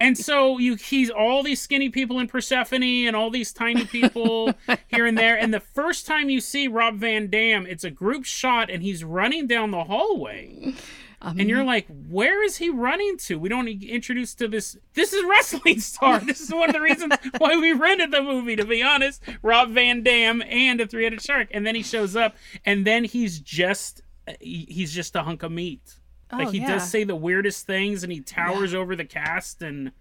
and 0.00 0.16
so 0.16 0.58
you 0.58 0.74
he's 0.74 1.10
all 1.10 1.42
these 1.42 1.60
skinny 1.60 1.88
people 1.88 2.18
in 2.18 2.26
Persephone 2.26 2.82
and 2.82 3.16
all 3.16 3.30
these 3.30 3.52
tiny 3.52 3.84
people 3.86 4.52
here 4.88 5.06
and 5.06 5.16
there. 5.16 5.36
And 5.36 5.52
the 5.52 5.60
first 5.60 6.06
time 6.06 6.30
you 6.30 6.40
see 6.40 6.68
Rob 6.68 6.96
Van 6.98 7.28
Dam, 7.28 7.66
it's 7.66 7.84
a 7.84 7.90
group 7.90 8.24
shot 8.24 8.70
and 8.70 8.82
he's 8.82 9.04
running 9.04 9.46
down 9.46 9.70
the 9.70 9.84
hallway. 9.84 10.74
and 11.22 11.50
you're 11.50 11.64
like, 11.64 11.86
where 12.08 12.42
is 12.42 12.56
he 12.56 12.70
running 12.70 13.18
to? 13.18 13.38
We 13.38 13.50
don't 13.50 13.68
introduce 13.68 14.34
to 14.36 14.48
this. 14.48 14.78
This 14.94 15.12
is 15.12 15.22
wrestling 15.24 15.80
star. 15.90 16.18
this 16.20 16.40
is 16.40 16.50
one 16.50 16.70
of 16.70 16.74
the 16.74 16.80
reasons 16.80 17.14
why 17.36 17.56
we 17.58 17.72
rented 17.72 18.10
the 18.10 18.22
movie. 18.22 18.56
To 18.56 18.64
be 18.64 18.82
honest, 18.82 19.22
Rob 19.42 19.70
Van 19.70 20.02
Dam 20.02 20.42
and 20.42 20.80
a 20.80 20.86
three-headed 20.86 21.20
shark, 21.20 21.48
and 21.50 21.66
then 21.66 21.74
he 21.74 21.82
shows 21.82 22.16
up, 22.16 22.36
and 22.64 22.86
then 22.86 23.04
he's 23.04 23.38
just 23.38 24.00
uh, 24.26 24.32
he's 24.40 24.94
just 24.94 25.14
a 25.14 25.22
hunk 25.22 25.42
of 25.42 25.52
meat. 25.52 25.99
Like 26.32 26.48
Oh, 26.48 26.50
he 26.50 26.58
yeah. 26.60 26.68
does 26.74 26.90
say 26.90 27.04
the 27.04 27.16
weirdest 27.16 27.66
things, 27.66 28.02
and 28.04 28.12
he 28.12 28.20
towers 28.20 28.74
over 28.74 28.94
the 28.96 29.04
cast, 29.04 29.62
and 29.62 29.92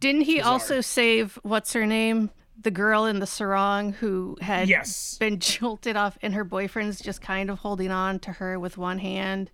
Didn't 0.00 0.22
he 0.22 0.40
also 0.40 0.80
save 0.80 1.38
what's 1.42 1.72
her 1.72 1.86
name? 1.86 2.30
The 2.60 2.70
girl 2.70 3.04
in 3.06 3.18
the 3.18 3.26
sarong 3.26 3.94
who 3.94 4.36
had 4.40 4.68
yes, 4.68 5.16
been 5.18 5.38
jolted 5.40 5.96
off, 5.96 6.16
and 6.22 6.34
her 6.34 6.44
boyfriend's 6.44 7.00
just 7.00 7.20
kind 7.20 7.50
of 7.50 7.58
holding 7.60 7.90
on 7.90 8.20
to 8.20 8.32
her 8.32 8.58
with 8.60 8.78
one 8.78 8.98
hand, 9.00 9.50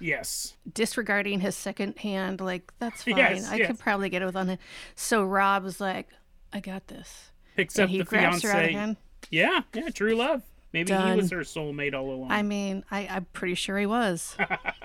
yes, 0.00 0.54
disregarding 0.70 1.40
his 1.40 1.56
second 1.56 1.96
hand. 1.98 2.40
Like, 2.42 2.70
that's 2.78 3.04
fine. 3.04 3.16
Yes, 3.16 3.48
I 3.50 3.56
yes. 3.56 3.66
could 3.68 3.78
probably 3.78 4.10
get 4.10 4.20
it 4.20 4.26
with 4.26 4.34
one 4.34 4.48
hand. 4.48 4.58
So 4.94 5.24
Rob 5.24 5.64
was 5.64 5.80
like, 5.80 6.08
I 6.52 6.60
got 6.60 6.88
this. 6.88 7.30
picks 7.56 7.76
And 7.76 7.84
up 7.84 7.90
he 7.90 7.98
the 7.98 8.04
grabs 8.04 8.42
her 8.42 8.50
fiance. 8.50 8.72
hand. 8.72 8.96
Yeah, 9.30 9.62
yeah, 9.72 9.88
true 9.88 10.14
love. 10.14 10.42
Maybe 10.74 10.92
he 10.92 11.16
was 11.16 11.30
her 11.30 11.40
soulmate 11.40 11.94
all 11.94 12.10
along. 12.10 12.30
I 12.32 12.42
mean, 12.42 12.82
I, 12.90 13.06
I'm 13.06 13.26
pretty 13.32 13.54
sure 13.54 13.78
he 13.78 13.86
was. 13.86 14.36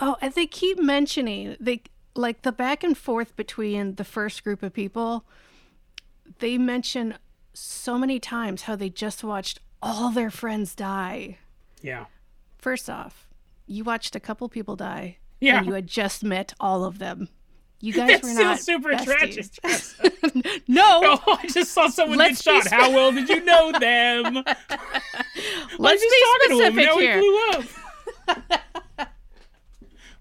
oh, 0.00 0.16
and 0.20 0.34
they 0.34 0.46
keep 0.46 0.78
mentioning 0.78 1.56
they 1.60 1.82
like 2.14 2.42
the 2.42 2.52
back 2.52 2.82
and 2.82 2.96
forth 2.96 3.36
between 3.36 3.94
the 3.96 4.04
first 4.04 4.42
group 4.44 4.62
of 4.62 4.72
people. 4.72 5.24
They 6.38 6.58
mention 6.58 7.14
so 7.54 7.98
many 7.98 8.18
times 8.20 8.62
how 8.62 8.76
they 8.76 8.88
just 8.90 9.22
watched 9.24 9.60
all 9.82 10.10
their 10.10 10.30
friends 10.30 10.74
die. 10.74 11.38
yeah, 11.82 12.06
First 12.58 12.90
off, 12.90 13.26
you 13.66 13.84
watched 13.84 14.14
a 14.14 14.20
couple 14.20 14.48
people 14.48 14.76
die. 14.76 15.16
Yeah. 15.40 15.58
And 15.58 15.66
you 15.66 15.72
had 15.72 15.86
just 15.86 16.22
met 16.22 16.52
all 16.60 16.84
of 16.84 16.98
them. 16.98 17.28
You 17.80 17.92
guys 17.94 18.08
That's 18.08 18.22
were 18.24 18.28
still 18.30 18.44
not 18.44 18.58
super 18.60 18.90
besties. 18.90 19.58
tragic. 19.58 20.62
no, 20.68 21.00
Oh, 21.26 21.38
I 21.42 21.46
just 21.46 21.72
saw 21.72 21.88
someone 21.88 22.18
Let's 22.18 22.42
get 22.42 22.54
shot. 22.56 22.64
spe- 22.64 22.72
How 22.72 22.90
well 22.90 23.10
did 23.12 23.28
you 23.30 23.42
know 23.44 23.72
them? 23.72 24.44
Let's 25.78 26.02
be 26.02 26.10
talking 26.24 26.58
to 26.58 26.64
him, 26.66 26.72
specific 26.74 27.00
here. 27.00 27.22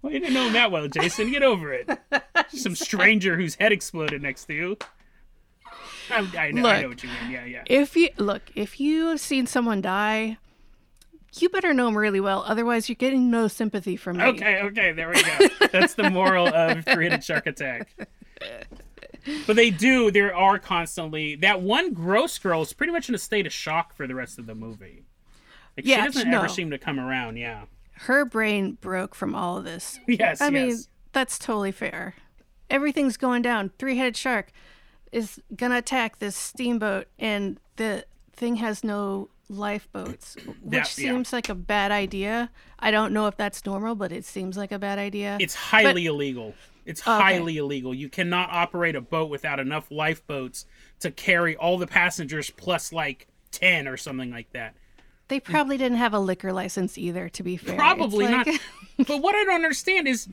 Well, 0.01 0.13
you 0.13 0.19
didn't 0.19 0.33
know 0.33 0.47
him 0.47 0.53
that 0.53 0.71
well, 0.71 0.87
Jason. 0.87 1.31
Get 1.31 1.43
over 1.43 1.73
it. 1.73 1.89
Some 2.49 2.75
stranger 2.75 3.35
whose 3.35 3.55
head 3.55 3.71
exploded 3.71 4.21
next 4.21 4.45
to 4.45 4.53
you. 4.53 4.77
I, 6.11 6.27
I, 6.37 6.51
know, 6.51 6.67
I 6.67 6.81
know 6.81 6.87
what 6.89 7.03
you 7.03 7.09
mean. 7.09 7.31
Yeah, 7.31 7.45
yeah. 7.45 7.63
If 7.67 7.95
you 7.95 8.09
look, 8.17 8.41
if 8.55 8.79
you've 8.79 9.19
seen 9.19 9.45
someone 9.45 9.81
die, 9.81 10.37
you 11.37 11.49
better 11.49 11.73
know 11.73 11.87
him 11.87 11.97
really 11.97 12.19
well. 12.19 12.43
Otherwise, 12.47 12.89
you're 12.89 12.95
getting 12.95 13.29
no 13.29 13.47
sympathy 13.47 13.95
from 13.95 14.17
me. 14.17 14.23
Okay, 14.23 14.61
okay, 14.61 14.91
there 14.91 15.09
we 15.09 15.21
go. 15.21 15.67
That's 15.71 15.93
the 15.93 16.09
moral 16.09 16.47
of 16.47 16.83
Three-Headed 16.85 17.23
Shark 17.23 17.45
Attack. 17.45 17.89
But 19.45 19.55
they 19.55 19.69
do. 19.69 20.09
There 20.09 20.35
are 20.35 20.57
constantly 20.57 21.35
that 21.35 21.61
one 21.61 21.93
gross 21.93 22.37
girl 22.39 22.61
is 22.63 22.73
pretty 22.73 22.93
much 22.93 23.09
in 23.09 23.15
a 23.15 23.19
state 23.19 23.45
of 23.45 23.53
shock 23.53 23.93
for 23.93 24.07
the 24.07 24.15
rest 24.15 24.39
of 24.39 24.47
the 24.47 24.55
movie. 24.55 25.03
Like, 25.77 25.85
Yeah, 25.85 25.97
she 25.97 26.05
doesn't 26.05 26.31
no. 26.31 26.39
ever 26.39 26.47
seem 26.47 26.71
to 26.71 26.77
come 26.79 26.99
around. 26.99 27.37
Yeah. 27.37 27.65
Her 28.03 28.23
brain 28.23 28.77
broke 28.79 29.13
from 29.13 29.35
all 29.35 29.57
of 29.57 29.63
this. 29.65 29.99
Yes. 30.07 30.41
I 30.41 30.49
yes. 30.49 30.51
mean, 30.51 30.77
that's 31.11 31.37
totally 31.37 31.71
fair. 31.71 32.15
Everything's 32.69 33.17
going 33.17 33.41
down. 33.41 33.71
Three-headed 33.77 34.15
shark 34.15 34.51
is 35.11 35.41
gonna 35.55 35.77
attack 35.77 36.19
this 36.19 36.35
steamboat, 36.35 37.07
and 37.17 37.59
the 37.75 38.05
thing 38.35 38.57
has 38.57 38.83
no 38.83 39.29
lifeboats, 39.49 40.35
which 40.61 40.75
yeah. 40.75 40.83
seems 40.83 41.33
like 41.33 41.49
a 41.49 41.55
bad 41.55 41.91
idea. 41.91 42.49
I 42.79 42.91
don't 42.91 43.11
know 43.11 43.27
if 43.27 43.35
that's 43.35 43.65
normal, 43.65 43.95
but 43.95 44.11
it 44.11 44.23
seems 44.23 44.55
like 44.55 44.71
a 44.71 44.79
bad 44.79 44.99
idea. 44.99 45.37
It's 45.39 45.55
highly 45.55 46.05
illegal. 46.05 46.53
It's 46.85 47.01
highly 47.01 47.57
illegal. 47.57 47.93
You 47.93 48.09
cannot 48.09 48.49
operate 48.51 48.95
a 48.95 49.01
boat 49.01 49.29
without 49.29 49.59
enough 49.59 49.91
lifeboats 49.91 50.65
to 51.01 51.11
carry 51.11 51.55
all 51.55 51.77
the 51.77 51.87
passengers 51.87 52.49
plus 52.49 52.91
like 52.91 53.27
10 53.51 53.87
or 53.87 53.97
something 53.97 54.31
like 54.31 54.51
that. 54.53 54.75
They 55.29 55.39
mm. 55.39 55.45
probably 55.45 55.77
didn't 55.77 55.97
have 55.97 56.13
a 56.13 56.19
liquor 56.19 56.51
license 56.51 56.97
either. 56.97 57.29
To 57.29 57.43
be 57.43 57.57
fair, 57.57 57.75
Probably 57.75 58.27
like- 58.27 58.47
not. 58.47 58.59
but 59.07 59.21
what 59.21 59.35
I 59.35 59.45
don't 59.45 59.55
understand 59.55 60.07
is 60.07 60.27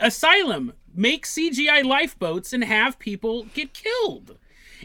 Asylum 0.00 0.72
make 0.94 1.26
CGI 1.26 1.84
lifeboats 1.84 2.52
and 2.52 2.64
have 2.64 2.98
people 2.98 3.44
get 3.54 3.74
killed. 3.74 4.38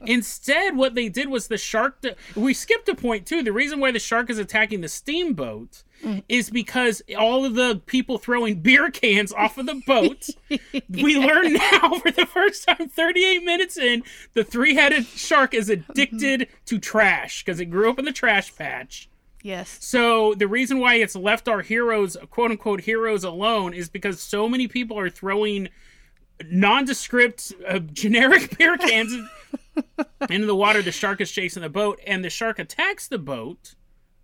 Instead, 0.05 0.78
what 0.78 0.95
they 0.95 1.10
did 1.10 1.30
was 1.30 1.47
the 1.47 1.57
shark. 1.57 2.03
we 2.36 2.53
skipped 2.53 2.88
a 2.89 2.95
point 2.95 3.26
too. 3.26 3.43
The 3.43 3.51
reason 3.51 3.80
why 3.80 3.91
the 3.91 3.99
shark 3.99 4.30
is 4.30 4.38
attacking 4.38 4.82
the 4.82 4.88
steamboat 4.88 5.84
mm. 6.03 6.24
is 6.30 6.49
because 6.49 7.01
all 7.18 7.45
of 7.45 7.55
the 7.55 7.82
people 7.86 8.18
throwing 8.18 8.62
beer 8.62 8.89
cans 8.91 9.34
off 9.34 9.57
of 9.57 9.66
the 9.66 9.82
boat. 9.86 10.30
we 10.89 11.18
learn 11.18 11.53
now 11.53 11.99
for 11.99 12.12
the 12.12 12.26
first 12.26 12.68
time, 12.68 12.89
38 12.89 13.43
minutes 13.43 13.78
in, 13.78 14.03
the 14.34 14.43
three-headed 14.43 15.05
shark 15.05 15.53
is 15.53 15.70
addicted 15.70 16.41
mm-hmm. 16.41 16.66
to 16.66 16.80
trash 16.80 17.43
because 17.43 17.60
it 17.60 17.66
grew 17.66 17.89
up 17.89 17.99
in 17.99 18.05
the 18.05 18.14
trash 18.14 18.55
patch. 18.55 19.10
Yes. 19.50 19.78
So 19.82 20.36
the 20.36 20.47
reason 20.47 20.80
why 20.80 20.95
it's 20.95 21.16
left 21.16 21.47
our 21.47 21.62
heroes, 21.62 22.16
quote 22.30 22.52
unquote 22.52 22.82
heroes, 22.82 23.24
alone 23.24 23.74
is 23.74 23.89
because 23.89 24.22
so 24.22 24.47
many 24.47 24.68
people 24.68 25.00
are 25.00 25.10
throwing 25.10 25.70
nondescript, 26.45 27.54
uh, 27.68 27.80
generic 27.80 28.56
beer 28.58 28.78
cans 28.78 29.14
into 30.30 30.45
the 30.45 30.56
water. 30.56 30.82
The 30.84 30.91
shark 30.91 31.20
is 31.22 31.32
chasing 31.32 31.64
the 31.64 31.70
boat, 31.70 32.00
and 32.06 32.24
the 32.24 32.30
shark 32.30 32.60
attacks 32.60 33.08
the 33.08 33.18
boat 33.18 33.74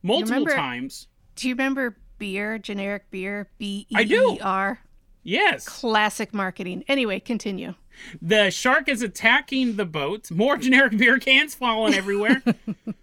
multiple 0.03 0.33
remember- 0.45 0.55
times. 0.55 1.07
Do 1.35 1.49
you 1.49 1.55
remember 1.55 1.97
beer, 2.17 2.57
generic 2.57 3.09
beer, 3.11 3.49
B 3.57 3.87
E 3.89 3.95
I 3.95 4.03
do. 4.03 4.33
E 4.33 4.39
R? 4.41 4.79
Yes, 5.23 5.67
Classic 5.67 6.31
marketing. 6.35 6.83
Anyway, 6.87 7.19
continue. 7.19 7.73
the 8.21 8.51
shark 8.51 8.87
is 8.87 9.01
attacking 9.01 9.75
the 9.75 9.85
boat. 9.85 10.29
More 10.29 10.55
generic 10.55 10.97
beer 10.99 11.17
cans 11.17 11.55
falling 11.55 11.95
everywhere. 11.95 12.43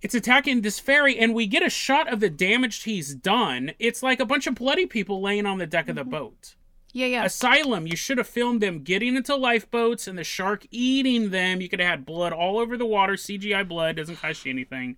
it's 0.00 0.14
attacking 0.14 0.60
this 0.60 0.78
ferry, 0.78 1.18
and 1.18 1.34
we 1.34 1.46
get 1.46 1.64
a 1.64 1.70
shot 1.70 2.12
of 2.12 2.20
the 2.20 2.30
damage 2.30 2.82
he's 2.84 3.14
done. 3.14 3.72
It's 3.78 4.02
like 4.02 4.20
a 4.20 4.26
bunch 4.26 4.46
of 4.46 4.54
bloody 4.54 4.86
people 4.86 5.20
laying 5.20 5.46
on 5.46 5.58
the 5.58 5.66
deck 5.66 5.88
of 5.88 5.96
the 5.96 6.02
mm-hmm. 6.02 6.10
boat. 6.10 6.54
Yeah, 6.92 7.06
yeah. 7.06 7.24
Asylum, 7.24 7.86
you 7.86 7.96
should 7.96 8.18
have 8.18 8.26
filmed 8.26 8.62
them 8.62 8.82
getting 8.82 9.14
into 9.16 9.36
lifeboats 9.36 10.06
and 10.06 10.18
the 10.18 10.24
shark 10.24 10.66
eating 10.70 11.30
them. 11.30 11.60
You 11.60 11.68
could 11.68 11.80
have 11.80 11.88
had 11.90 12.06
blood 12.06 12.32
all 12.32 12.58
over 12.58 12.76
the 12.76 12.86
water. 12.86 13.14
CGI 13.14 13.66
blood 13.68 13.96
doesn't 13.96 14.16
cost 14.16 14.46
you 14.46 14.52
anything. 14.52 14.96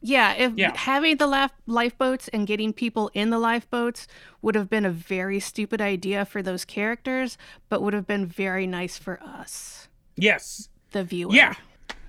Yeah, 0.00 0.32
if 0.32 0.52
Yeah. 0.56 0.76
having 0.76 1.16
the 1.16 1.26
laf- 1.26 1.52
lifeboats 1.66 2.28
and 2.28 2.46
getting 2.46 2.72
people 2.72 3.10
in 3.14 3.30
the 3.30 3.38
lifeboats 3.38 4.06
would 4.40 4.54
have 4.54 4.70
been 4.70 4.84
a 4.84 4.90
very 4.90 5.40
stupid 5.40 5.80
idea 5.80 6.24
for 6.24 6.40
those 6.40 6.64
characters, 6.64 7.36
but 7.68 7.82
would 7.82 7.94
have 7.94 8.06
been 8.06 8.24
very 8.24 8.66
nice 8.66 8.96
for 8.96 9.20
us, 9.22 9.88
Yes. 10.16 10.68
the 10.92 11.02
viewer. 11.04 11.34
Yeah. 11.34 11.54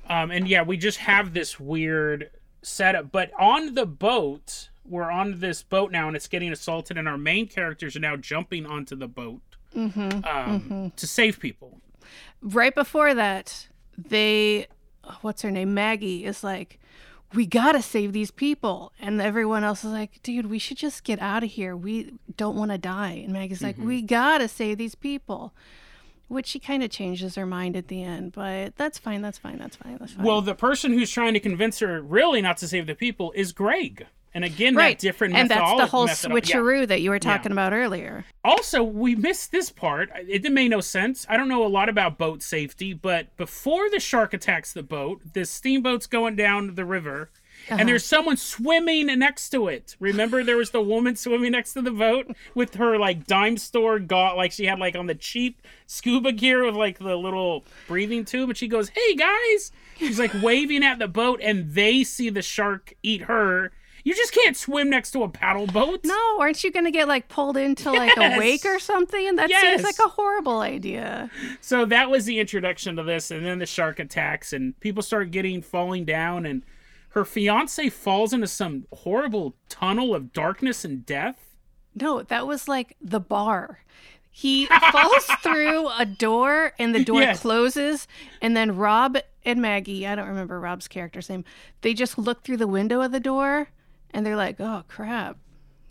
Um, 0.10 0.32
and 0.32 0.48
yeah, 0.48 0.64
we 0.64 0.76
just 0.78 0.98
have 1.00 1.34
this 1.34 1.60
weird 1.60 2.32
setup. 2.62 3.12
But 3.12 3.32
on 3.40 3.76
the 3.76 3.86
boat, 3.86 4.70
we're 4.86 5.12
on 5.12 5.40
this 5.40 5.62
boat 5.64 5.92
now 5.92 6.08
and 6.08 6.16
it's 6.16 6.28
getting 6.28 6.52
assaulted, 6.52 6.98
and 6.98 7.08
our 7.08 7.18
main 7.18 7.48
characters 7.48 7.96
are 7.96 8.00
now 8.00 8.16
jumping 8.16 8.66
onto 8.66 8.96
the 8.96 9.08
boat 9.08 9.42
um, 9.76 10.92
to 10.96 11.08
save 11.08 11.40
people. 11.40 11.80
Right 12.42 12.74
before 12.74 13.14
that, 13.14 13.68
they, 13.98 14.68
what's 15.22 15.42
her 15.44 15.52
name? 15.52 15.74
Maggie 15.74 16.26
is 16.26 16.44
like, 16.44 16.80
we 17.36 17.46
gotta 17.46 17.82
save 17.82 18.12
these 18.14 18.32
people. 18.32 18.92
And 19.00 19.22
everyone 19.22 19.64
else 19.64 19.84
is 19.86 19.92
like, 19.92 20.22
dude, 20.24 20.48
we 20.48 20.58
should 20.58 20.78
just 20.78 21.04
get 21.04 21.22
out 21.22 21.44
of 21.44 21.52
here. 21.52 21.78
We 21.78 22.14
don't 22.36 22.56
want 22.56 22.72
to 22.72 22.78
die. 22.80 23.22
And 23.24 23.34
Maggie's 23.34 23.62
like, 23.62 23.76
Mm-hmm. 23.76 23.88
we 23.88 24.02
gotta 24.02 24.48
save 24.48 24.80
these 24.80 24.96
people. 24.96 25.54
Which 26.30 26.48
she 26.48 26.60
kind 26.60 26.84
of 26.84 26.90
changes 26.90 27.36
her 27.36 27.46
mind 27.46 27.76
at 27.76 27.90
the 27.90 28.04
end, 28.04 28.32
but 28.32 28.76
that's 28.78 28.98
fine. 28.98 29.22
That's 29.22 29.38
fine. 29.38 29.58
That's 29.58 29.76
fine. 29.76 29.98
That's 30.00 30.14
fine. 30.14 30.26
Well, 30.26 30.42
the 30.42 30.56
person 30.56 30.94
who's 30.94 31.12
trying 31.12 31.34
to 31.34 31.40
convince 31.40 31.80
her 31.80 32.02
really 32.02 32.42
not 32.42 32.58
to 32.58 32.68
save 32.68 32.88
the 32.88 32.96
people 32.96 33.34
is 33.36 33.52
Greg. 33.52 34.06
And 34.34 34.44
again, 34.44 34.76
right. 34.76 34.98
that 34.98 35.02
different 35.02 35.36
and 35.36 35.50
that's 35.50 35.60
the 35.60 35.88
whole 35.88 36.08
methodo- 36.08 36.30
yeah. 36.30 36.56
switcheroo 36.56 36.88
that 36.88 37.02
you 37.02 37.10
were 37.10 37.20
talking 37.20 37.52
about 37.52 37.74
earlier. 37.74 38.26
Also, 38.44 38.84
we 38.84 39.16
missed 39.16 39.52
this 39.52 39.72
part. 39.72 40.10
It 40.16 40.44
didn't 40.44 40.54
make 40.54 40.70
no 40.70 40.82
sense. 40.82 41.26
I 41.28 41.36
don't 41.36 41.50
know 41.50 41.66
a 41.66 41.68
lot 41.68 41.90
about 41.90 42.18
boat 42.18 42.44
safety, 42.44 42.94
but 42.94 43.36
before 43.38 43.90
the 43.90 44.00
shark 44.00 44.34
attacks 44.34 44.72
the 44.72 44.84
boat, 44.84 45.22
the 45.34 45.46
steamboat's 45.46 46.06
going 46.06 46.36
down 46.36 46.76
the 46.76 46.86
river, 46.86 47.32
Uh-huh. 47.70 47.78
and 47.80 47.88
there's 47.90 48.06
someone 48.06 48.38
swimming 48.38 49.08
next 49.20 49.50
to 49.52 49.68
it. 49.68 49.96
Remember, 50.00 50.44
there 50.44 50.58
was 50.58 50.72
the 50.72 50.82
woman 50.82 51.16
swimming 51.16 51.52
next 51.52 51.74
to 51.74 51.82
the 51.82 51.92
boat 51.92 52.28
with 52.56 52.76
her 52.76 52.98
like 52.98 53.26
dime 53.28 53.58
store 53.58 54.00
got 54.00 54.38
like 54.38 54.52
she 54.52 54.66
had 54.66 54.80
like 54.80 54.96
on 54.96 55.08
the 55.08 55.16
cheap 55.16 55.62
scuba 55.86 56.32
gear 56.32 56.66
with 56.66 56.76
like 56.76 57.00
the 57.00 57.16
little 57.16 57.64
breathing 57.88 58.26
tube, 58.26 58.50
and 58.50 58.58
she 58.58 58.68
goes, 58.68 58.90
"Hey 58.90 59.16
guys!" 59.16 59.72
She's 59.98 60.20
like 60.20 60.32
waving 60.42 60.84
at 60.84 61.00
the 61.00 61.08
boat, 61.08 61.40
and 61.44 61.74
they 61.74 62.04
see 62.04 62.30
the 62.30 62.42
shark 62.42 62.94
eat 63.04 63.24
her. 63.24 63.72
You 64.06 64.16
just 64.16 64.34
can't 64.34 64.56
swim 64.56 64.90
next 64.90 65.12
to 65.12 65.24
a 65.24 65.30
paddle 65.30 65.68
boat. 65.68 66.00
No, 66.06 66.40
aren't 66.40 66.64
you 66.64 66.72
going 66.72 66.86
to 66.86 66.92
get 66.92 67.10
like 67.10 67.28
pulled 67.28 67.58
into 67.58 67.92
like 67.92 68.16
Yes. 68.16 68.36
a 68.38 68.40
wake 68.40 68.66
or 68.66 68.80
something? 68.80 69.36
That 69.36 69.50
Yes. 69.50 69.62
seems 69.62 69.84
like 69.84 70.00
a 70.04 70.10
horrible 70.10 70.62
idea. 70.62 71.30
So 71.60 71.84
that 71.86 72.10
was 72.10 72.24
the 72.26 72.40
introduction 72.40 72.96
to 72.96 73.04
this, 73.04 73.30
and 73.30 73.46
then 73.46 73.60
the 73.60 73.66
shark 73.66 74.00
attacks, 74.00 74.54
and 74.54 74.80
people 74.80 75.04
start 75.04 75.32
getting 75.32 75.62
falling 75.62 76.06
down, 76.06 76.46
and 76.46 76.64
her 77.10 77.26
fiance 77.26 77.90
falls 77.90 78.34
into 78.34 78.48
some 78.48 78.86
horrible 78.94 79.56
tunnel 79.68 80.14
of 80.16 80.32
darkness 80.34 80.86
and 80.86 81.06
death. 81.06 81.56
No, 81.96 82.22
that 82.24 82.46
was 82.48 82.68
like 82.68 82.96
the 83.02 83.20
bar. 83.20 83.80
He 84.32 84.68
falls 84.68 85.26
through 85.44 85.90
a 85.98 86.06
door 86.06 86.74
and 86.80 86.94
the 86.94 87.04
door 87.04 87.22
Yes. 87.22 87.42
closes, 87.42 88.08
and 88.42 88.56
then 88.56 88.76
Rob 88.78 89.18
and 89.44 89.62
Maggie, 89.62 90.06
I 90.06 90.16
don't 90.16 90.28
remember 90.28 90.60
Rob's 90.60 90.88
character's 90.88 91.30
name, 91.30 91.44
they 91.82 91.94
just 91.94 92.18
look 92.18 92.44
through 92.44 92.58
the 92.58 92.68
window 92.68 93.02
of 93.02 93.12
the 93.12 93.20
door 93.20 93.70
and 94.12 94.26
they're 94.26 94.36
like, 94.36 94.60
oh 94.60 94.84
crap, 94.88 95.38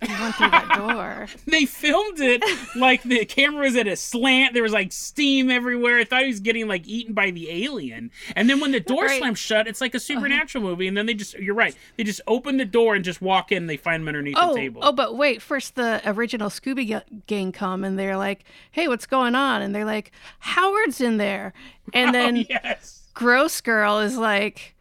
went 0.03 0.35
through 0.37 0.51
that 0.51 0.75
door. 0.77 1.27
They 1.47 1.65
filmed 1.65 2.21
it 2.21 2.43
like 2.77 3.03
the 3.03 3.25
camera 3.25 3.63
was 3.63 3.75
at 3.77 3.87
a 3.89 3.97
slant. 3.97 4.55
There 4.55 4.63
was 4.63 4.73
like 4.73 4.93
steam 4.93 5.51
everywhere. 5.51 5.99
I 5.99 6.05
thought 6.05 6.23
he 6.23 6.29
was 6.29 6.41
getting 6.41 6.69
like 6.69 6.87
eaten 6.87 7.15
by 7.15 7.31
the 7.31 7.51
alien. 7.65 8.11
And 8.37 8.49
then 8.51 8.61
when 8.61 8.71
the 8.73 8.81
door 8.81 9.03
Right. 9.05 9.11
Uh-huh. 9.11 9.19
slams 9.21 9.39
shut, 9.39 9.67
it's 9.67 9.81
like 9.81 9.95
a 9.95 10.01
supernatural 10.01 10.63
movie. 10.63 10.87
And 10.87 10.97
then 10.97 11.07
they 11.07 11.15
just, 11.15 11.35
you're 11.39 11.55
right, 11.55 11.75
they 11.97 12.05
just 12.05 12.21
open 12.27 12.59
the 12.59 12.65
door 12.65 12.95
and 12.95 13.05
just 13.05 13.21
walk 13.23 13.51
in. 13.51 13.59
And 13.65 13.71
they 13.71 13.77
find 13.77 14.03
him 14.03 14.09
underneath 14.09 14.37
Oh, 14.39 14.55
the 14.55 14.61
table. 14.61 14.81
oh, 14.85 14.93
but 14.93 15.17
wait! 15.17 15.43
First, 15.43 15.75
the 15.75 16.01
original 16.05 16.49
Scooby 16.51 17.03
Gang 17.27 17.51
come 17.53 17.83
and 17.85 17.99
they're 17.99 18.17
like, 18.17 18.45
"Hey, 18.71 18.87
what's 18.89 19.07
going 19.07 19.35
on?" 19.35 19.63
And 19.63 19.75
they're 19.75 19.85
like, 19.85 20.13
"Howard's 20.41 21.01
in 21.01 21.17
there." 21.17 21.53
And 21.93 22.15
then 22.15 22.37
yes. 22.49 23.09
Gross 23.15 23.61
Girl 23.61 23.99
is 23.99 24.17
like, 24.17 24.75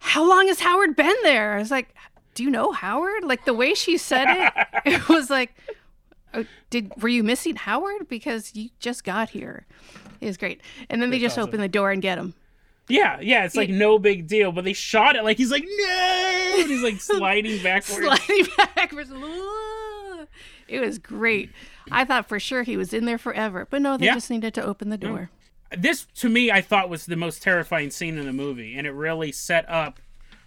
"How 0.00 0.28
long 0.28 0.48
has 0.48 0.60
Howard 0.60 0.96
been 0.96 1.14
there?" 1.22 1.54
I 1.54 1.58
was 1.58 1.70
like, 1.70 1.94
"Do 2.38 2.44
you 2.44 2.50
know 2.50 2.70
Howard?" 2.72 3.24
Like 3.24 3.44
the 3.44 3.52
way 3.52 3.74
she 3.74 3.98
said 3.98 4.26
it, 4.28 4.66
it 4.94 5.08
was 5.08 5.28
like, 5.28 5.54
oh, 6.32 6.44
"Did 6.70 6.92
were 7.02 7.08
you 7.08 7.24
missing 7.24 7.56
Howard 7.56 8.08
because 8.08 8.54
you 8.54 8.70
just 8.78 9.02
got 9.04 9.30
here?" 9.30 9.66
It 10.20 10.26
was 10.26 10.36
great. 10.36 10.60
And 10.88 11.02
then 11.02 11.10
they 11.10 11.18
just 11.18 11.36
awesome. 11.38 11.48
open 11.48 11.60
the 11.60 11.68
door 11.68 11.90
and 11.90 12.00
get 12.00 12.16
him. 12.18 12.34
Yeah, 12.88 13.20
yeah, 13.20 13.44
it's 13.44 13.54
like 13.56 13.68
no 13.70 13.98
big 13.98 14.26
deal. 14.26 14.50
But 14.52 14.64
they 14.64 14.72
shot 14.72 15.14
it 15.16 15.22
like 15.24 15.36
he's 15.36 15.50
like, 15.50 15.64
no! 15.64 16.54
And 16.60 16.70
he's 16.70 16.82
like 16.82 17.00
sliding 17.00 17.62
backwards. 17.62 18.00
sliding 18.04 18.46
backwards. 18.56 19.10
It 20.68 20.80
was 20.80 20.98
great. 20.98 21.50
I 21.90 22.04
thought 22.04 22.28
for 22.28 22.38
sure 22.40 22.62
he 22.62 22.76
was 22.76 22.92
in 22.92 23.04
there 23.04 23.18
forever, 23.18 23.66
but 23.70 23.80
no, 23.82 23.96
they 23.96 24.06
Yeah. 24.06 24.14
just 24.14 24.30
needed 24.30 24.54
to 24.54 24.64
open 24.64 24.88
the 24.90 24.98
door. 24.98 25.30
this 25.76 26.06
to 26.16 26.28
me 26.30 26.50
I 26.50 26.60
thought 26.62 26.88
was 26.88 27.04
the 27.06 27.16
most 27.16 27.42
terrifying 27.42 27.90
scene 27.90 28.16
in 28.18 28.24
the 28.26 28.32
movie, 28.32 28.76
and 28.76 28.86
it 28.86 28.92
really 28.92 29.32
set 29.32 29.68
up 29.68 30.00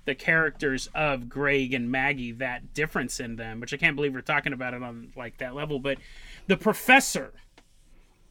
the 0.05 0.15
characters 0.15 0.89
of 0.95 1.29
Greg 1.29 1.73
and 1.73 1.91
Maggie, 1.91 2.31
that 2.33 2.73
difference 2.73 3.19
in 3.19 3.35
them, 3.35 3.59
which 3.59 3.73
I 3.73 3.77
can't 3.77 3.95
believe 3.95 4.13
we're 4.13 4.21
talking 4.21 4.53
about 4.53 4.73
it 4.73 4.81
on 4.81 5.11
like 5.15 5.37
that 5.37 5.55
level. 5.55 5.79
But 5.79 5.97
the 6.47 6.57
professor 6.57 7.33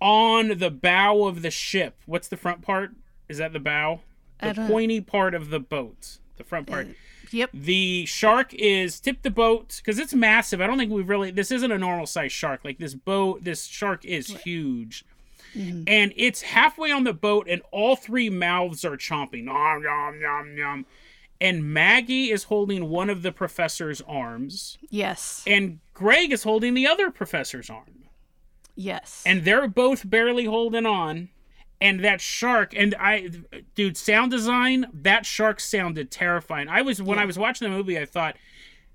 on 0.00 0.58
the 0.58 0.70
bow 0.70 1.24
of 1.24 1.42
the 1.42 1.50
ship, 1.50 1.96
what's 2.06 2.28
the 2.28 2.36
front 2.36 2.62
part? 2.62 2.92
Is 3.28 3.38
that 3.38 3.52
the 3.52 3.60
bow? 3.60 4.00
The 4.40 4.54
pointy 4.54 5.00
part 5.00 5.34
of 5.34 5.50
the 5.50 5.60
boat. 5.60 6.18
The 6.36 6.44
front 6.44 6.66
part. 6.66 6.88
Uh, 6.88 6.92
yep. 7.30 7.50
The 7.52 8.06
shark 8.06 8.54
is 8.54 8.98
tip 8.98 9.22
the 9.22 9.30
boat 9.30 9.76
because 9.76 9.98
it's 9.98 10.14
massive. 10.14 10.60
I 10.60 10.66
don't 10.66 10.78
think 10.78 10.90
we've 10.90 11.08
really. 11.08 11.30
This 11.30 11.50
isn't 11.50 11.70
a 11.70 11.78
normal 11.78 12.06
size 12.06 12.32
shark. 12.32 12.60
Like 12.64 12.78
this 12.78 12.94
boat, 12.94 13.44
this 13.44 13.66
shark 13.66 14.04
is 14.04 14.28
huge, 14.28 15.04
mm-hmm. 15.54 15.82
and 15.86 16.12
it's 16.16 16.42
halfway 16.42 16.90
on 16.90 17.04
the 17.04 17.12
boat, 17.12 17.46
and 17.48 17.60
all 17.70 17.96
three 17.96 18.30
mouths 18.30 18.84
are 18.84 18.96
chomping. 18.96 19.44
Nom 19.44 19.82
nom 19.82 20.20
nom 20.20 20.56
nom. 20.56 20.86
And 21.40 21.64
Maggie 21.72 22.30
is 22.30 22.44
holding 22.44 22.88
one 22.90 23.08
of 23.08 23.22
the 23.22 23.32
professor's 23.32 24.02
arms, 24.02 24.76
Yes. 24.90 25.42
and 25.46 25.80
Greg 25.94 26.32
is 26.32 26.42
holding 26.42 26.74
the 26.74 26.86
other 26.86 27.10
professor's 27.10 27.70
arm. 27.70 28.04
Yes. 28.76 29.22
and 29.26 29.44
they're 29.44 29.68
both 29.68 30.08
barely 30.08 30.44
holding 30.46 30.86
on. 30.86 31.28
And 31.82 32.04
that 32.04 32.20
shark 32.20 32.74
and 32.76 32.94
i 33.00 33.28
dude 33.74 33.96
sound 33.96 34.30
design 34.30 34.86
that 34.92 35.24
shark 35.24 35.60
sounded 35.60 36.10
terrifying. 36.10 36.68
I 36.68 36.82
was 36.82 37.00
when 37.02 37.18
i 37.18 37.24
was 37.24 37.38
watching 37.38 37.70
the 37.70 37.74
movie 37.76 37.98
i 37.98 38.04
thought 38.04 38.36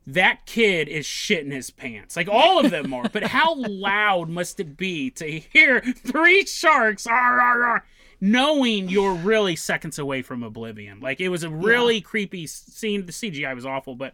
that 0.07 0.45
kid 0.45 0.87
is 0.87 1.05
shitting 1.05 1.51
his 1.51 1.71
pants. 1.71 2.15
Like 2.15 2.27
all 2.29 2.63
of 2.63 2.69
them 2.69 2.93
are. 2.93 3.09
But 3.09 3.23
how 3.23 3.55
loud 3.57 4.29
must 4.29 4.59
it 4.59 4.77
be 4.77 5.09
to 5.11 5.39
hear 5.39 5.81
three 5.81 6.45
sharks 6.45 7.07
"Arr, 7.07 7.41
arr, 7.41 7.63
arr," 7.63 7.85
knowing 8.21 8.89
you're 8.89 9.13
really 9.13 9.55
seconds 9.55 9.99
away 9.99 10.21
from 10.21 10.43
oblivion 10.43 10.99
like 10.99 11.19
it 11.19 11.29
was 11.29 11.43
a 11.43 11.49
really 11.49 12.01
creepy 12.01 12.47
scene 12.47 13.05
the 13.05 13.11
cgi 13.11 13.53
was 13.55 13.65
awful 13.65 13.95
but 13.95 14.13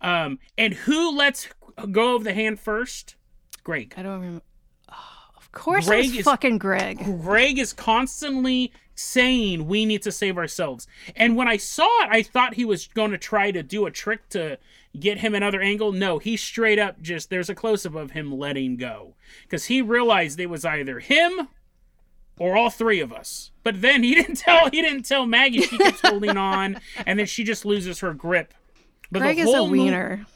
um 0.00 0.38
and 0.58 0.74
who 0.74 1.16
lets 1.16 1.48
go 1.90 2.14
of 2.16 2.24
the 2.24 2.34
hand 2.34 2.58
first 2.60 3.16
greg 3.64 3.94
I 3.96 4.02
don't 4.02 4.20
remember. 4.20 4.42
Oh, 4.90 4.94
of 5.36 5.52
course, 5.52 5.86
Greg 5.86 6.06
it 6.06 6.18
is- 6.18 6.24
fucking 6.24 6.58
Greg. 6.58 6.98
Greg 7.22 7.58
is 7.58 7.72
constantly 7.72 8.72
saying 8.94 9.66
we 9.66 9.86
need 9.86 10.02
to 10.02 10.12
save 10.12 10.36
ourselves. 10.36 10.86
And 11.16 11.36
when 11.36 11.48
I 11.48 11.56
saw 11.56 11.86
it, 12.02 12.08
I 12.10 12.22
thought 12.22 12.54
he 12.54 12.64
was 12.64 12.88
going 12.88 13.10
to 13.10 13.18
try 13.18 13.50
to 13.50 13.62
do 13.62 13.86
a 13.86 13.90
trick 13.90 14.28
to 14.30 14.58
get 14.98 15.18
him 15.18 15.34
another 15.34 15.60
angle. 15.62 15.92
No, 15.92 16.18
he 16.18 16.36
straight 16.36 16.78
up 16.78 17.00
just 17.00 17.30
there's 17.30 17.48
a 17.48 17.54
close 17.54 17.86
up 17.86 17.94
of 17.94 18.10
him 18.10 18.36
letting 18.36 18.76
go 18.76 19.14
because 19.42 19.64
he 19.66 19.80
realized 19.80 20.38
it 20.38 20.46
was 20.50 20.64
either 20.64 20.98
him 21.00 21.48
or 22.42 22.56
all 22.56 22.70
three 22.70 22.98
of 23.00 23.12
us. 23.12 23.50
But 23.62 23.80
then 23.82 24.02
he 24.02 24.14
didn't 24.20 24.36
tell 24.36 24.68
he 24.70 24.82
didn't 24.82 25.04
tell 25.04 25.26
Maggie. 25.26 25.62
She 25.62 25.78
keeps 25.78 26.00
holding 26.04 26.36
on, 26.36 26.78
and 27.06 27.18
then 27.18 27.26
she 27.26 27.44
just 27.44 27.64
loses 27.64 28.00
her 28.00 28.12
grip. 28.12 28.52
But 29.10 29.20
Greg 29.20 29.36
the 29.36 29.42
is 29.42 29.48
a 29.48 29.52
whole 29.56 29.66
mo- 29.66 29.72
wiener. 29.72 30.26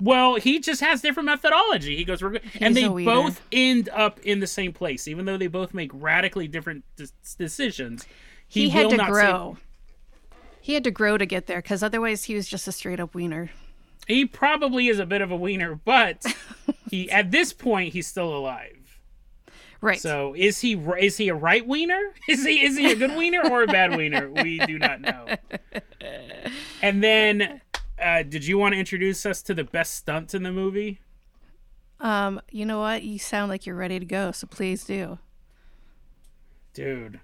well, 0.00 0.36
he 0.36 0.60
just 0.60 0.80
has 0.80 1.02
different 1.02 1.26
methodology. 1.26 1.96
He 1.96 2.04
goes, 2.04 2.22
and 2.60 2.76
they 2.76 2.88
both 2.88 3.40
end 3.52 3.88
up 3.90 4.18
in 4.20 4.40
the 4.40 4.46
same 4.46 4.72
place, 4.72 5.06
even 5.08 5.24
though 5.26 5.36
they 5.36 5.48
both 5.48 5.74
make 5.74 5.90
radically 5.92 6.48
different 6.48 6.84
decisions. 7.38 8.06
He, 8.48 8.68
had 8.68 8.84
will 8.84 8.90
to 8.92 8.96
not 8.96 9.06
say- 9.06 9.12
grow. 9.12 9.56
He 10.60 10.74
had 10.74 10.84
to 10.84 10.90
grow 10.92 11.18
to 11.18 11.26
get 11.26 11.46
there 11.48 11.60
because 11.60 11.82
otherwise 11.82 12.24
he 12.24 12.34
was 12.36 12.46
just 12.46 12.68
a 12.68 12.72
straight 12.72 13.00
up 13.00 13.14
wiener. 13.14 13.50
he 14.06 14.24
probably 14.24 14.86
is 14.88 15.00
a 15.00 15.06
bit 15.06 15.20
of 15.20 15.30
a 15.32 15.36
wiener, 15.36 15.74
but 15.84 16.24
he 16.90 17.10
at 17.10 17.32
this 17.32 17.52
point 17.52 17.92
he's 17.92 18.06
still 18.06 18.32
alive. 18.36 18.76
Right. 19.82 20.00
So 20.00 20.32
is 20.34 20.60
he 20.60 20.74
is 20.98 21.16
he 21.18 21.28
a 21.28 21.34
right 21.34 21.66
wiener? 21.66 22.00
Is 22.28 22.44
he 22.46 22.64
is 22.64 22.78
he 22.78 22.90
a 22.92 22.96
good 22.96 23.14
wiener 23.16 23.42
or 23.50 23.64
a 23.64 23.66
bad 23.66 23.94
wiener? 23.96 24.30
We 24.30 24.58
do 24.60 24.78
not 24.78 25.00
know. 25.02 25.26
And 26.80 27.02
then, 27.02 27.60
uh, 28.00 28.22
did 28.22 28.46
you 28.46 28.58
want 28.58 28.74
to 28.74 28.78
introduce 28.78 29.26
us 29.26 29.42
to 29.42 29.54
the 29.54 29.64
best 29.64 29.94
stunt 29.94 30.34
in 30.34 30.42
the 30.44 30.52
movie? 30.52 31.00
um, 32.00 32.40
you 32.50 32.64
know 32.64 32.78
what? 32.80 33.02
You 33.02 33.18
sound 33.18 33.50
like 33.50 33.66
you're 33.66 33.76
ready 33.76 33.98
to 33.98 34.04
go, 34.06 34.32
so 34.32 34.46
please 34.46 34.84
do. 34.84 35.18
dude 36.74 37.20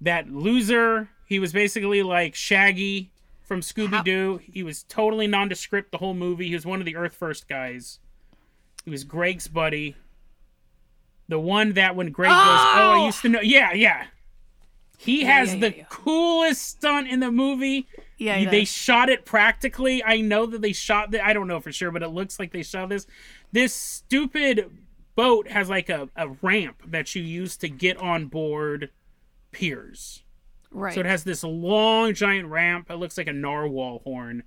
that 0.00 0.30
loser 0.30 1.10
he 1.26 1.38
was 1.38 1.52
basically 1.52 2.02
like 2.02 2.34
shaggy 2.34 3.10
from 3.42 3.60
scooby-doo 3.60 4.40
he 4.50 4.62
was 4.62 4.82
totally 4.84 5.26
nondescript 5.26 5.92
the 5.92 5.98
whole 5.98 6.14
movie 6.14 6.48
he 6.48 6.54
was 6.54 6.64
one 6.64 6.80
of 6.80 6.86
the 6.86 6.96
earth 6.96 7.14
first 7.14 7.46
guys 7.48 7.98
he 8.84 8.90
was 8.90 9.04
greg's 9.04 9.46
buddy 9.48 9.94
the 11.30 11.40
one 11.40 11.72
that 11.72 11.96
when 11.96 12.10
greg 12.10 12.28
goes 12.28 12.36
oh 12.36 12.40
i 12.40 12.98
oh! 12.98 13.06
used 13.06 13.22
to 13.22 13.28
know 13.28 13.40
yeah 13.40 13.72
yeah 13.72 14.06
he 15.00 15.24
has 15.24 15.54
yeah, 15.54 15.60
the 15.60 15.70
yeah, 15.70 15.76
yeah. 15.78 15.84
coolest 15.88 16.62
stunt 16.62 17.08
in 17.08 17.20
the 17.20 17.32
movie 17.32 17.88
Yeah, 18.18 18.50
they 18.50 18.66
shot 18.66 19.08
it 19.08 19.24
practically. 19.24 20.04
I 20.04 20.20
know 20.20 20.44
that 20.44 20.60
they 20.60 20.74
shot 20.74 21.12
that. 21.12 21.24
I 21.24 21.32
don't 21.32 21.48
know 21.48 21.58
for 21.58 21.72
sure, 21.72 21.90
but 21.90 22.02
it 22.02 22.08
looks 22.08 22.38
like 22.38 22.52
they 22.52 22.62
shot 22.62 22.90
this. 22.90 23.06
This 23.50 23.72
stupid 23.72 24.70
boat 25.14 25.48
has 25.48 25.70
like 25.70 25.88
a, 25.88 26.10
a 26.16 26.28
ramp 26.42 26.82
that 26.86 27.14
you 27.14 27.22
use 27.22 27.56
to 27.58 27.68
get 27.70 27.96
on 27.96 28.26
board 28.26 28.90
piers. 29.52 30.22
Right. 30.70 30.92
So 30.92 31.00
it 31.00 31.06
has 31.06 31.24
this 31.24 31.42
long, 31.42 32.12
giant 32.12 32.48
ramp. 32.48 32.90
It 32.90 32.96
looks 32.96 33.16
like 33.16 33.26
a 33.26 33.32
narwhal 33.32 34.00
horn, 34.04 34.42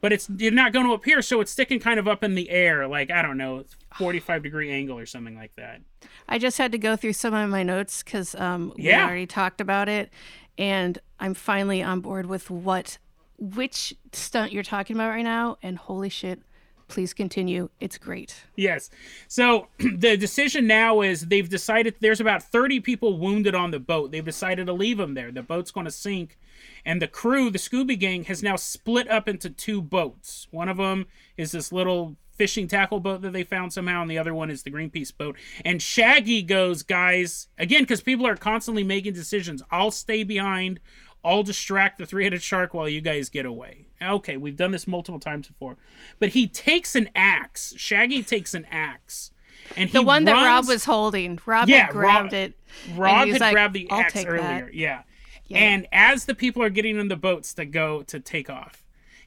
but 0.00 0.12
it's 0.12 0.30
you're 0.36 0.52
not 0.52 0.72
going 0.72 0.86
to 0.86 0.92
appear, 0.92 1.20
so 1.20 1.40
it's 1.40 1.50
sticking 1.50 1.80
kind 1.80 1.98
of 1.98 2.06
up 2.06 2.22
in 2.22 2.36
the 2.36 2.50
air, 2.50 2.86
like 2.86 3.10
I 3.10 3.22
don't 3.22 3.38
know, 3.38 3.64
45 3.98 4.42
degree 4.42 4.70
angle 4.70 4.98
or 4.98 5.06
something 5.06 5.36
like 5.36 5.54
that. 5.56 5.80
I 6.28 6.38
just 6.38 6.58
had 6.58 6.72
to 6.72 6.78
go 6.78 6.96
through 6.96 7.14
some 7.14 7.34
of 7.34 7.48
my 7.50 7.62
notes 7.62 8.02
because 8.02 8.34
um, 8.34 8.72
we 8.76 8.92
already 8.92 9.26
talked 9.26 9.60
about 9.60 9.88
it, 9.88 10.10
and 10.58 10.98
I'm 11.20 11.34
finally 11.34 11.82
on 11.82 12.00
board 12.00 12.26
with 12.26 12.50
what, 12.50 12.98
which 13.38 13.94
stunt 14.12 14.52
you're 14.52 14.62
talking 14.62 14.96
about 14.96 15.08
right 15.08 15.22
now. 15.22 15.58
And 15.62 15.78
holy 15.78 16.08
shit, 16.08 16.40
please 16.88 17.12
continue. 17.12 17.68
It's 17.80 17.98
great. 17.98 18.44
Yes. 18.56 18.90
So 19.28 19.68
the 19.78 20.16
decision 20.16 20.66
now 20.66 21.00
is 21.00 21.22
they've 21.22 21.48
decided 21.48 21.96
there's 22.00 22.20
about 22.20 22.42
30 22.42 22.80
people 22.80 23.18
wounded 23.18 23.54
on 23.54 23.70
the 23.70 23.80
boat. 23.80 24.12
They've 24.12 24.24
decided 24.24 24.66
to 24.66 24.72
leave 24.72 24.98
them 24.98 25.14
there. 25.14 25.30
The 25.30 25.42
boat's 25.42 25.70
going 25.70 25.86
to 25.86 25.90
sink. 25.90 26.38
And 26.84 27.02
the 27.02 27.08
crew, 27.08 27.50
the 27.50 27.58
Scooby 27.58 27.98
Gang, 27.98 28.24
has 28.24 28.42
now 28.42 28.56
split 28.56 29.10
up 29.10 29.28
into 29.28 29.50
two 29.50 29.82
boats. 29.82 30.46
One 30.50 30.68
of 30.68 30.76
them 30.76 31.06
is 31.36 31.52
this 31.52 31.72
little 31.72 32.16
fishing 32.36 32.68
tackle 32.68 33.00
boat 33.00 33.22
that 33.22 33.32
they 33.32 33.44
found 33.44 33.72
somehow, 33.72 34.02
and 34.02 34.10
the 34.10 34.18
other 34.18 34.34
one 34.34 34.50
is 34.50 34.62
the 34.62 34.70
Greenpeace 34.70 35.16
boat. 35.16 35.36
And 35.64 35.80
Shaggy 35.82 36.42
goes, 36.42 36.82
guys, 36.82 37.48
again, 37.58 37.82
because 37.82 38.00
people 38.00 38.26
are 38.26 38.36
constantly 38.36 38.84
making 38.84 39.14
decisions. 39.14 39.62
I'll 39.70 39.90
stay 39.90 40.22
behind. 40.22 40.80
I'll 41.24 41.42
distract 41.42 41.98
the 41.98 42.06
three 42.06 42.24
headed 42.24 42.42
shark 42.42 42.72
while 42.72 42.88
you 42.88 43.00
guys 43.00 43.28
get 43.28 43.46
away. 43.46 43.86
Okay, 44.00 44.36
we've 44.36 44.56
done 44.56 44.70
this 44.70 44.86
multiple 44.86 45.18
times 45.18 45.48
before. 45.48 45.76
But 46.20 46.30
he 46.30 46.46
takes 46.46 46.94
an 46.94 47.08
axe. 47.16 47.74
Shaggy 47.76 48.22
takes 48.22 48.54
an 48.54 48.64
axe. 48.70 49.32
And 49.76 49.88
he 49.90 49.92
The 49.98 50.02
one 50.02 50.24
that 50.26 50.34
Rob 50.34 50.68
was 50.68 50.84
holding, 50.84 51.40
Rob 51.44 51.68
Yeah, 51.68 51.86
had 51.86 51.90
grabbed 51.90 52.24
Rob- 52.26 52.34
it. 52.34 52.54
Rob 52.94 53.28
had 53.28 53.40
like, 53.40 53.52
grabbed 53.52 53.74
the 53.74 53.88
"I'll 53.90 54.00
axe 54.02 54.24
earlier. 54.24 54.36
that." 54.66 54.74
Yeah. 54.74 55.02
Yeah. 55.48 55.58
And 55.58 55.86
as 55.90 56.26
the 56.26 56.34
people 56.34 56.62
are 56.62 56.70
getting 56.70 56.96
in 56.98 57.08
the 57.08 57.16
boats 57.16 57.54
to 57.54 57.64
go 57.64 58.02
to 58.02 58.20
take 58.20 58.48
off, 58.48 58.84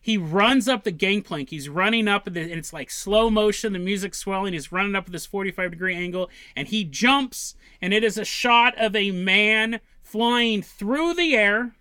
he 0.10 0.18
runs 0.18 0.68
up 0.68 0.86
the 0.86 0.92
gangplank. 0.92 1.52
He's 1.52 1.70
running 1.70 2.08
up, 2.08 2.26
and 2.26 2.36
it's 2.36 2.74
like 2.74 2.90
slow 2.90 3.30
motion. 3.30 3.74
The 3.74 3.80
music's 3.80 4.18
swelling. 4.18 4.54
He's 4.54 4.72
running 4.72 4.96
up 4.96 5.06
at 5.06 5.12
this 5.12 5.28
45 5.28 5.70
degree 5.70 5.94
angle, 5.94 6.32
and 6.56 6.68
he 6.68 6.84
jumps, 6.84 7.54
and 7.80 7.94
it 7.94 8.04
is 8.04 8.18
a 8.18 8.26
shot 8.26 8.76
of 8.80 8.96
a 8.96 9.12
man 9.12 9.82
flying 10.02 10.64
through 10.64 11.14
the 11.14 11.36
air 11.36 11.76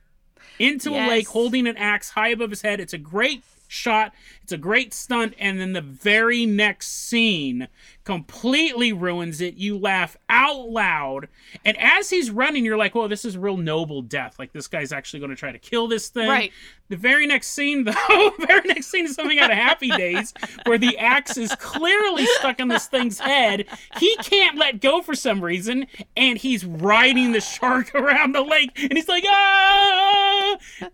into 0.58 0.90
yes. 0.90 1.08
a 1.08 1.10
lake 1.10 1.28
holding 1.28 1.66
an 1.66 1.78
axe 1.78 2.10
high 2.10 2.28
above 2.28 2.50
his 2.50 2.60
head. 2.60 2.80
It's 2.80 2.92
a 2.92 2.98
great 2.98 3.42
shot. 3.68 4.12
It's 4.42 4.52
a 4.52 4.58
great 4.58 4.92
stunt. 4.92 5.34
And 5.38 5.60
then 5.60 5.74
the 5.74 5.80
very 5.80 6.46
next 6.46 6.88
scene 6.88 7.68
completely 8.04 8.92
ruins 8.92 9.40
it. 9.40 9.54
You 9.54 9.78
laugh 9.78 10.16
out 10.28 10.70
loud. 10.70 11.28
And 11.64 11.76
as 11.78 12.10
he's 12.10 12.30
running, 12.30 12.64
you're 12.64 12.78
like, 12.78 12.96
oh, 12.96 13.06
this 13.06 13.24
is 13.24 13.36
a 13.36 13.40
real 13.40 13.58
noble 13.58 14.02
death. 14.02 14.38
Like, 14.38 14.52
this 14.52 14.66
guy's 14.66 14.92
actually 14.92 15.20
going 15.20 15.30
to 15.30 15.36
try 15.36 15.52
to 15.52 15.58
kill 15.58 15.86
this 15.86 16.08
thing. 16.08 16.28
Right. 16.28 16.52
The 16.88 16.96
very 16.96 17.26
next 17.26 17.48
scene, 17.48 17.84
though, 17.84 17.92
the 18.38 18.46
very 18.46 18.66
next 18.66 18.86
scene 18.86 19.04
is 19.04 19.14
something 19.14 19.38
out 19.38 19.50
of 19.50 19.58
Happy 19.58 19.90
Days 19.90 20.32
where 20.64 20.78
the 20.78 20.96
axe 20.96 21.36
is 21.36 21.54
clearly 21.56 22.24
stuck 22.38 22.60
in 22.60 22.68
this 22.68 22.86
thing's 22.86 23.18
head. 23.18 23.66
He 23.98 24.16
can't 24.16 24.56
let 24.56 24.80
go 24.80 25.02
for 25.02 25.14
some 25.14 25.44
reason. 25.44 25.86
And 26.16 26.38
he's 26.38 26.64
riding 26.64 27.32
the 27.32 27.42
shark 27.42 27.94
around 27.94 28.34
the 28.34 28.42
lake. 28.42 28.70
And 28.76 28.94
he's 28.94 29.08
like, 29.08 29.24
ah! 29.28 29.97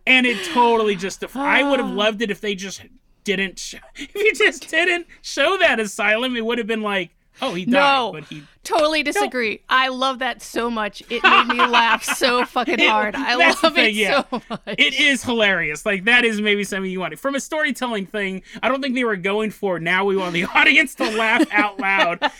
And 0.07 0.27
it 0.27 0.45
totally 0.53 0.97
just, 0.97 1.21
Def- 1.21 1.37
I 1.37 1.69
would 1.69 1.81
have 1.81 1.91
loved 1.91 2.23
it 2.23 2.31
if 2.31 2.41
they 2.41 2.55
just 2.55 2.83
didn't 3.25 3.59
sh- 3.59 3.77
if 3.97 4.15
you 4.15 4.35
just 4.35 4.69
didn't 4.69 5.07
show 5.23 5.57
that 5.59 5.81
asylum, 5.81 6.37
it 6.37 6.45
would 6.45 6.59
have 6.59 6.67
been 6.67 6.83
like, 6.83 7.11
oh, 7.43 7.55
he 7.55 7.65
died. 7.65 7.73
No, 7.73 8.11
but 8.13 8.25
he 8.25 8.45
totally 8.63 9.03
disagree. 9.03 9.55
No. 9.55 9.77
I 9.77 9.89
love 9.89 10.21
that 10.21 10.43
so 10.43 10.71
much. 10.71 11.03
It 11.11 11.23
made 11.23 11.47
me 11.47 11.67
laugh 11.67 12.05
so 12.05 12.45
fucking 12.47 12.79
hard. 12.79 13.17
I 13.17 13.35
love 13.35 13.75
thing, 13.75 13.87
it 13.87 13.95
yeah. 13.95 14.25
so 14.31 14.43
much. 14.49 14.61
It 14.67 14.95
is 14.95 15.25
hilarious. 15.25 15.85
Like 15.85 16.05
that 16.05 16.25
is 16.25 16.41
maybe 16.41 16.65
something 16.65 16.91
you 16.91 17.01
wanted 17.01 17.19
from 17.19 17.35
a 17.35 17.41
storytelling 17.41 18.07
thing. 18.07 18.43
I 18.63 18.69
don't 18.69 18.83
think 18.83 18.95
they 18.95 19.05
were 19.05 19.17
going 19.17 19.51
for. 19.51 19.81
Now 19.81 20.05
we 20.05 20.17
want 20.17 20.35
the 20.35 20.45
audience 20.55 20.95
to 20.97 21.11
laugh 21.11 21.47
out 21.51 21.81
loud, 21.81 22.31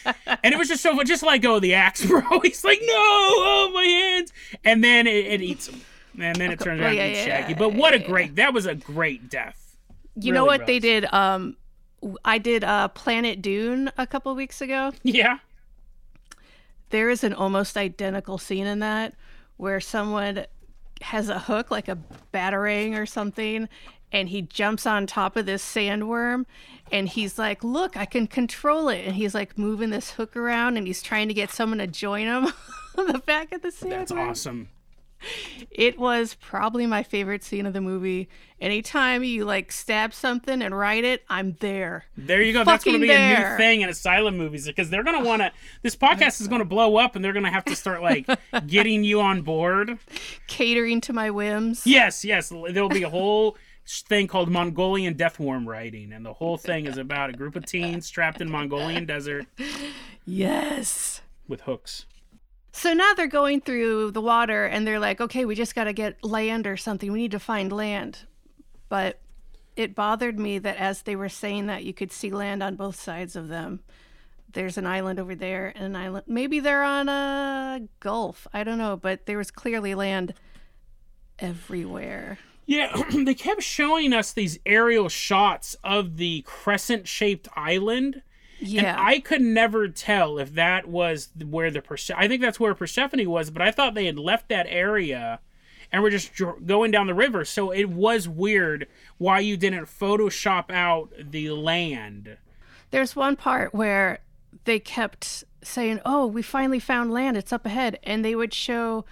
and 0.43 0.55
it 0.55 0.59
was 0.59 0.69
just 0.69 0.83
so 0.83 1.03
just 1.03 1.23
let 1.23 1.39
go 1.39 1.53
of 1.53 1.57
oh, 1.57 1.61
the 1.61 1.75
axe, 1.75 2.05
bro. 2.07 2.23
He's 2.41 2.65
like, 2.65 2.81
no, 2.83 2.95
oh 2.95 3.71
my 3.73 3.85
hands, 3.85 4.33
and 4.65 4.85
then 4.85 5.07
it, 5.07 5.27
it 5.27 5.43
eats 5.43 5.69
him. 5.69 5.81
And 6.19 6.37
then 6.37 6.53
it 6.53 6.61
turns 6.61 6.81
out 6.81 6.95
yeah, 6.95 7.07
to 7.07 7.13
be 7.13 7.17
yeah, 7.17 7.25
Shaggy. 7.25 7.55
But 7.55 7.75
what 7.75 7.95
a 7.95 7.99
great, 7.99 8.37
that 8.37 8.55
was 8.55 8.67
a 8.67 8.75
great 8.75 9.29
death. 9.29 9.77
You 10.17 10.33
really 10.33 10.35
know 10.35 10.45
what 10.45 10.67
they 10.67 10.79
did? 10.79 11.13
Um, 11.13 11.57
I 12.25 12.39
did 12.39 12.65
uh, 12.65 12.89
Planet 12.89 13.43
Dune 13.43 13.91
a 13.99 14.07
couple 14.07 14.35
weeks 14.35 14.61
ago. 14.61 14.93
Yeah. 15.03 15.39
There 16.91 17.11
is 17.11 17.25
an 17.25 17.33
almost 17.33 17.77
identical 17.77 18.39
scene 18.39 18.67
in 18.67 18.79
that 18.81 19.15
where 19.57 19.81
someone 19.81 20.47
has 21.03 21.29
a 21.29 21.39
hook, 21.39 21.71
like 21.71 21.89
a 21.89 21.97
battering 22.31 22.95
or 22.95 23.07
something, 23.07 23.69
and 24.13 24.29
he 24.29 24.43
jumps 24.43 24.87
on 24.87 25.07
top 25.07 25.37
of 25.37 25.47
this 25.47 25.65
sandworm 25.65 26.45
and 26.93 27.09
he's 27.09 27.39
like, 27.39 27.65
Look, 27.65 27.97
I 27.97 28.05
can 28.05 28.29
control 28.29 28.89
it. 28.89 29.05
And 29.05 29.17
he's 29.17 29.35
like 29.35 29.59
moving 29.59 29.91
this 29.91 30.13
hook 30.13 30.37
around 30.37 30.77
and 30.77 30.87
he's 30.87 31.03
trying 31.03 31.27
to 31.29 31.35
get 31.35 31.51
someone 31.51 31.79
to 31.79 31.89
join 31.89 32.27
him 32.27 32.53
on 32.99 33.07
the 33.09 33.19
back 33.19 33.51
of 33.53 33.63
the 33.63 33.69
sandworm. 33.69 33.91
That's 33.91 34.13
awesome 34.13 34.69
it 35.71 35.99
was 35.99 36.35
probably 36.41 36.87
my 36.87 37.03
favorite 37.03 37.43
scene 37.43 37.67
of 37.67 37.73
the 37.73 37.81
movie. 37.81 38.29
Anytime 38.61 39.25
you 39.25 39.45
like 39.45 39.73
stab 39.73 40.15
something 40.15 40.63
and 40.63 40.77
write 40.77 41.05
it, 41.05 41.23
I'm 41.29 41.57
there. 41.61 42.05
There 42.17 42.43
you 42.43 42.53
go. 42.53 42.61
Fucking 42.61 42.73
That's 42.73 42.85
going 42.85 42.97
to 42.97 43.01
be 43.01 43.09
there. 43.09 43.47
a 43.47 43.51
new 43.51 43.57
thing 43.57 43.81
in 43.83 43.89
asylum 43.89 44.37
movies 44.37 44.67
because 44.67 44.91
they're 44.91 45.03
going 45.03 45.23
to 45.23 45.29
want 45.29 45.43
to. 45.43 45.53
This 45.83 45.97
podcast 45.97 46.41
is 46.41 46.49
going 46.49 46.61
to 46.61 46.65
blow 46.65 46.97
up, 46.97 47.17
and 47.17 47.25
they're 47.25 47.33
going 47.33 47.45
to 47.45 47.51
have 47.51 47.65
to 47.67 47.77
start 47.77 48.03
like 48.03 48.27
getting 48.67 49.05
you 49.05 49.21
on 49.21 49.43
board, 49.43 49.99
catering 50.47 51.01
to 51.03 51.13
my 51.13 51.31
whims. 51.31 51.87
Yes, 51.87 52.25
yes. 52.25 52.51
There'll 52.71 52.89
be 52.89 53.03
a 53.03 53.11
whole 53.11 53.57
thing 53.87 54.27
called 54.27 54.51
Mongolian 54.51 55.15
death 55.15 55.39
worm 55.39 55.69
writing, 55.69 56.13
and 56.13 56.25
the 56.25 56.33
whole 56.33 56.57
thing 56.57 56.87
is 56.87 56.97
about 56.97 57.31
a 57.31 57.35
group 57.35 57.57
of 57.57 57.67
teens 57.67 58.09
trapped 58.09 58.41
in 58.41 58.51
Mongolian 58.51 59.05
desert. 59.07 59.47
Yes. 60.27 61.21
With 61.47 61.63
hooks. 61.63 62.07
So 62.77 62.93
now 62.93 63.15
they're 63.15 63.29
going 63.29 63.61
through 63.61 64.11
the 64.11 64.21
water 64.21 64.65
and 64.65 64.85
they're 64.85 64.99
like, 64.99 65.21
okay, 65.21 65.45
we 65.45 65.55
just 65.55 65.77
got 65.77 65.85
to 65.85 65.93
get 65.93 66.25
land 66.25 66.67
or 66.67 66.77
something. 66.77 67.13
We 67.13 67.21
need 67.21 67.31
to 67.31 67.39
find 67.39 67.73
land. 67.73 68.27
But 68.89 69.21
it 69.77 69.95
bothered 69.95 70.41
me 70.41 70.59
that 70.59 70.77
as 70.77 71.03
they 71.03 71.15
were 71.15 71.29
saying 71.29 71.67
that, 71.67 71.85
you 71.85 71.95
could 71.95 72.11
see 72.11 72.31
land 72.31 72.65
on 72.65 72.75
both 72.75 73.01
sides 73.01 73.37
of 73.37 73.47
them. 73.47 73.81
There's 74.53 74.77
an 74.77 74.87
island 74.87 75.21
over 75.21 75.37
there 75.37 75.73
and 75.77 75.85
an 75.85 75.97
island. 75.97 76.25
Maybe 76.27 76.59
they're 76.59 76.83
on 76.83 77.09
a 77.09 77.83
gulf. 78.01 78.49
I 78.53 78.65
don't 78.65 78.79
know. 78.79 78.97
But 78.97 79.27
there 79.27 79.39
was 79.39 79.53
clearly 79.53 79.95
land 79.95 80.35
everywhere. 81.39 82.39
Yeah, 82.67 83.05
they 83.15 83.35
kept 83.35 83.63
showing 83.63 84.13
us 84.13 84.33
these 84.33 84.59
aerial 84.67 85.09
shots 85.09 85.77
of 85.85 86.17
the 86.17 86.43
crescent 86.43 87.07
shaped 87.07 87.47
island 87.55 88.23
yeah. 88.69 88.97
And 88.97 89.01
I 89.01 89.21
could 89.21 89.43
never 89.43 89.89
tell 89.89 90.39
if 90.39 90.55
that 90.55 90.89
was 90.89 91.29
where 91.45 91.71
the 91.71 91.83
Perse- 91.83 92.11
I 92.11 92.29
think 92.29 92.41
that's 92.41 92.61
where 92.61 92.75
Persephone 92.75 93.29
was, 93.29 93.51
but 93.51 93.63
I 93.63 93.71
thought 93.71 93.95
they 93.95 94.07
had 94.07 94.19
left 94.19 94.49
that 94.49 94.67
area 94.69 95.41
and 95.93 96.03
were 96.03 96.11
just 96.11 96.35
dr- 96.35 96.67
going 96.67 96.91
down 96.91 97.07
the 97.07 97.15
river. 97.15 97.45
So 97.45 97.71
it 97.71 97.89
was 97.89 98.29
weird 98.29 98.89
why 99.19 99.41
you 99.41 99.57
didn't 99.57 99.87
Photoshop 99.87 100.71
out 100.71 101.13
the 101.19 101.51
land. 101.51 102.37
There's 102.91 103.15
one 103.15 103.37
part 103.37 103.75
where 103.75 104.21
they 104.65 104.79
kept 104.79 105.45
saying, 105.63 106.01
"Oh, 106.05 106.27
we 106.27 106.43
finally 106.43 106.81
found 106.81 107.13
land. 107.13 107.37
It's 107.37 107.53
up 107.53 107.67
ahead," 107.67 107.99
and 108.03 108.25
they 108.25 108.35
would 108.35 108.55
show 108.55 109.05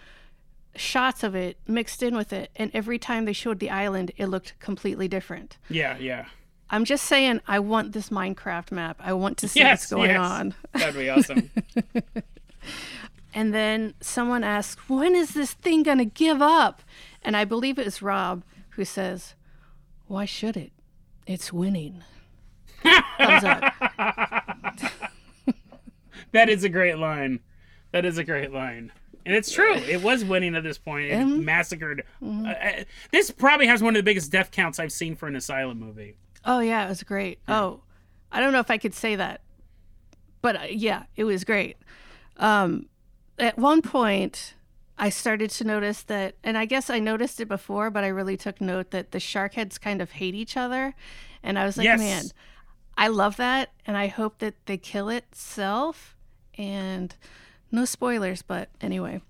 shots 0.75 1.23
of 1.23 1.35
it 1.35 1.59
mixed 1.67 2.03
in 2.03 2.17
with 2.17 2.33
it, 2.33 2.51
and 2.57 2.71
every 2.75 2.99
time 2.99 3.25
they 3.25 3.33
showed 3.33 3.59
the 3.61 3.71
island, 3.71 4.11
it 4.17 4.27
looked 4.27 4.59
completely 4.59 5.09
different. 5.09 5.59
Yeah, 5.69 5.97
yeah. 5.99 6.27
I'm 6.73 6.87
just 6.87 7.05
saying, 7.05 7.43
I 7.47 7.59
want 7.59 7.93
this 7.93 8.09
Minecraft 8.09 8.73
map. 8.73 8.97
I 8.99 9.13
want 9.13 9.37
to 9.39 9.49
see 9.49 9.61
yes, 9.61 9.83
what's 9.83 9.91
going 9.91 10.11
yes. 10.11 10.19
on. 10.19 10.55
That'd 10.73 10.95
be 10.95 11.11
awesome. 11.11 11.51
and 13.35 13.53
then 13.53 13.93
someone 14.01 14.43
asks, 14.43 14.89
When 14.89 15.15
is 15.15 15.35
this 15.35 15.53
thing 15.53 15.83
going 15.83 15.99
to 15.99 16.07
give 16.07 16.41
up? 16.41 16.83
And 17.21 17.37
I 17.37 17.45
believe 17.45 17.79
it 17.79 17.85
was 17.85 18.01
Rob 18.01 18.43
who 18.71 18.87
says, 18.87 19.35
Why 20.07 20.25
should 20.25 20.57
it? 20.57 20.73
It's 21.27 21.53
winning. 21.53 22.03
Thumbs 22.83 23.45
up. 23.45 23.75
that 26.33 26.49
is 26.49 26.65
a 26.65 26.71
great 26.71 26.97
line. 26.97 27.41
That 27.93 28.07
is 28.07 28.17
a 28.17 28.25
great 28.25 28.51
line. 28.51 28.93
And 29.27 29.37
it's 29.37 29.53
true. 29.53 29.75
It 29.75 30.03
was 30.03 30.25
winning 30.25 30.57
at 30.57 30.63
this 30.63 30.79
point. 30.79 31.11
It 31.11 31.19
mm-hmm. 31.19 31.45
massacred. 31.45 32.05
Mm-hmm. 32.23 32.47
Uh, 32.47 32.85
this 33.13 33.31
probably 33.31 33.67
has 33.67 33.83
one 33.83 33.95
of 33.95 34.01
the 34.01 34.03
biggest 34.03 34.33
death 34.33 34.51
counts 34.51 34.81
I've 34.81 34.91
seen 34.91 35.15
for 35.17 35.29
an 35.29 35.37
asylum 35.37 35.79
movie. 35.79 36.17
Oh 36.45 36.61
yeah, 36.61 36.85
it 36.85 36.89
was 36.89 37.03
great. 37.03 37.39
Yeah. 37.49 37.61
Oh, 37.61 37.83
I 38.31 38.41
don't 38.41 38.53
know 38.53 38.61
if 38.61 38.71
I 38.71 38.79
could 38.79 38.95
say 38.95 39.17
that, 39.17 39.43
but 40.41 40.57
uh, 40.57 40.67
yeah, 40.71 41.05
it 41.17 41.25
was 41.25 41.45
great. 41.45 41.77
Um, 42.37 42.87
at 43.39 43.59
one 43.59 43.83
point, 43.83 44.55
I 44.99 45.11
started 45.11 45.51
to 45.51 45.65
notice 45.65 46.03
that, 46.05 46.37
and 46.43 46.57
I 46.57 46.65
guess 46.65 46.91
I 46.91 46.99
noticed 46.99 47.41
it 47.41 47.49
before, 47.49 47.91
but 47.91 48.05
I 48.05 48.09
really 48.09 48.37
took 48.37 48.61
note 48.61 48.91
that 48.91 49.13
the 49.13 49.21
shark 49.21 49.55
heads 49.55 49.79
kind 49.79 50.01
of 50.01 50.13
hate 50.13 50.35
each 50.35 50.57
other, 50.57 50.95
and 51.43 51.59
I 51.59 51.65
was 51.65 51.77
like, 51.77 51.85
yes. 51.85 51.99
man, 51.99 52.25
I 52.97 53.09
love 53.09 53.37
that, 53.37 53.71
and 53.87 53.97
I 53.97 54.07
hope 54.07 54.39
that 54.39 54.55
they 54.67 54.77
kill 54.77 55.09
itself. 55.09 56.17
And 56.59 57.15
no 57.71 57.87
spoilers, 57.87 58.43
but 58.43 58.69
anyway. 58.81 59.23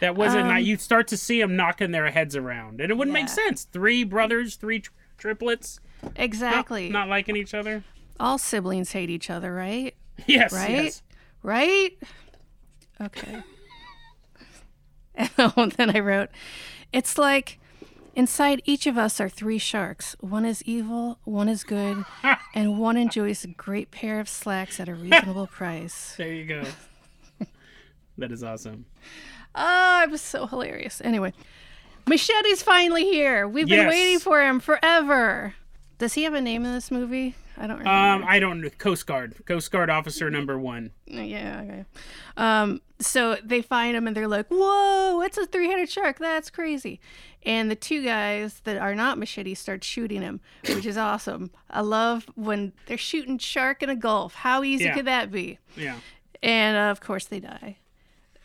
That 0.00 0.14
wasn't. 0.14 0.48
Um, 0.48 0.58
you 0.58 0.76
start 0.76 1.08
to 1.08 1.16
see 1.16 1.40
them 1.40 1.56
knocking 1.56 1.90
their 1.90 2.10
heads 2.10 2.36
around, 2.36 2.80
and 2.80 2.90
it 2.90 2.94
wouldn't 2.96 3.16
yeah. 3.16 3.22
make 3.22 3.30
sense. 3.30 3.64
Three 3.64 4.04
brothers, 4.04 4.56
three 4.56 4.82
triplets 5.16 5.80
Exactly. 6.14 6.88
Not, 6.88 7.00
not, 7.00 7.08
liking 7.08 7.36
each 7.36 7.54
other. 7.54 7.84
All 8.18 8.38
siblings 8.38 8.92
hate 8.92 9.10
each 9.10 9.30
other, 9.30 9.52
right? 9.52 9.94
Yes. 10.26 10.52
Right? 10.52 10.70
Yes. 10.70 11.02
Right? 11.42 11.98
Okay. 13.00 13.42
and 15.36 15.72
then 15.72 15.94
I 15.96 16.00
wrote, 16.00 16.30
it's 16.92 17.18
like 17.18 17.58
inside 18.14 18.62
each 18.64 18.86
of 18.86 18.96
us 18.96 19.20
are 19.20 19.28
three 19.28 19.58
sharks. 19.58 20.16
One 20.20 20.44
is 20.44 20.62
evil, 20.64 21.18
one 21.24 21.48
is 21.48 21.64
good, 21.64 22.04
and 22.54 22.78
one 22.78 22.96
enjoys 22.96 23.44
a 23.44 23.48
great 23.48 23.90
pair 23.90 24.20
of 24.20 24.28
slacks 24.28 24.80
at 24.80 24.88
a 24.88 24.94
reasonable 24.94 25.46
price. 25.46 26.14
There 26.16 26.32
you 26.32 26.44
go. 26.44 26.64
that 28.18 28.32
is 28.32 28.42
awesome. 28.42 28.86
Oh, 29.54 30.02
it 30.02 30.10
was 30.10 30.20
so 30.20 30.46
hilarious. 30.46 31.00
Anyway, 31.04 31.32
Machete's 32.06 32.62
finally 32.62 33.04
here. 33.04 33.48
We've 33.48 33.68
been 33.68 33.78
yes. 33.78 33.90
waiting 33.90 34.18
for 34.18 34.42
him 34.42 34.60
forever. 34.60 35.54
Does 35.98 36.14
he 36.14 36.24
have 36.24 36.34
a 36.34 36.40
name 36.40 36.64
in 36.64 36.72
this 36.72 36.90
movie? 36.90 37.34
I 37.56 37.66
don't 37.66 37.78
remember. 37.78 37.90
Um, 37.90 38.24
I 38.28 38.38
don't. 38.38 38.60
Know. 38.60 38.68
Coast 38.70 39.06
Guard, 39.06 39.34
Coast 39.46 39.70
Guard 39.70 39.88
officer 39.88 40.30
number 40.30 40.58
one. 40.58 40.90
Yeah. 41.06 41.62
Okay. 41.64 41.84
Um, 42.36 42.82
so 42.98 43.36
they 43.42 43.62
find 43.62 43.96
him 43.96 44.06
and 44.06 44.14
they're 44.14 44.28
like, 44.28 44.46
"Whoa, 44.48 45.22
it's 45.22 45.38
a 45.38 45.46
three-headed 45.46 45.88
shark! 45.88 46.18
That's 46.18 46.50
crazy!" 46.50 47.00
And 47.44 47.70
the 47.70 47.76
two 47.76 48.04
guys 48.04 48.60
that 48.64 48.76
are 48.76 48.94
not 48.94 49.18
machete 49.18 49.54
start 49.54 49.84
shooting 49.84 50.20
him, 50.20 50.40
which 50.68 50.84
is 50.84 50.98
awesome. 50.98 51.50
I 51.70 51.80
love 51.80 52.26
when 52.34 52.72
they're 52.86 52.98
shooting 52.98 53.38
shark 53.38 53.82
in 53.82 53.88
a 53.88 53.96
gulf. 53.96 54.34
How 54.34 54.62
easy 54.62 54.84
yeah. 54.84 54.94
could 54.94 55.06
that 55.06 55.30
be? 55.30 55.58
Yeah. 55.76 55.96
And 56.42 56.76
uh, 56.76 56.90
of 56.90 57.00
course 57.00 57.24
they 57.24 57.40
die. 57.40 57.78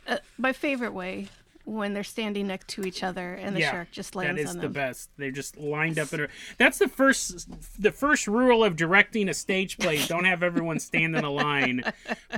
Uh, 0.08 0.18
my 0.38 0.54
favorite 0.54 0.94
way 0.94 1.28
when 1.66 1.94
they're 1.94 2.04
standing 2.04 2.48
next 2.48 2.68
to 2.70 2.84
each 2.84 3.04
other 3.04 3.34
and 3.34 3.56
the 3.56 3.62
yeah, 3.62 3.72
shark 3.72 3.92
just 3.92 4.16
lands 4.16 4.30
on 4.30 4.36
them. 4.36 4.46
that 4.46 4.50
is 4.50 4.62
the 4.62 4.70
best. 4.70 5.10
They're 5.18 5.32
just 5.32 5.58
lined 5.58 6.00
up 6.00 6.14
in 6.14 6.22
a. 6.22 6.28
That's 6.58 6.78
the 6.78 6.88
first. 6.88 7.50
The 7.82 7.92
first 7.92 8.28
rule 8.28 8.64
of 8.64 8.76
directing 8.76 9.30
a 9.30 9.34
stage 9.34 9.78
play: 9.78 10.04
don't 10.08 10.26
have 10.26 10.44
everyone 10.44 10.80
stand 10.80 11.16
in 11.16 11.24
a 11.24 11.32
line. 11.32 11.84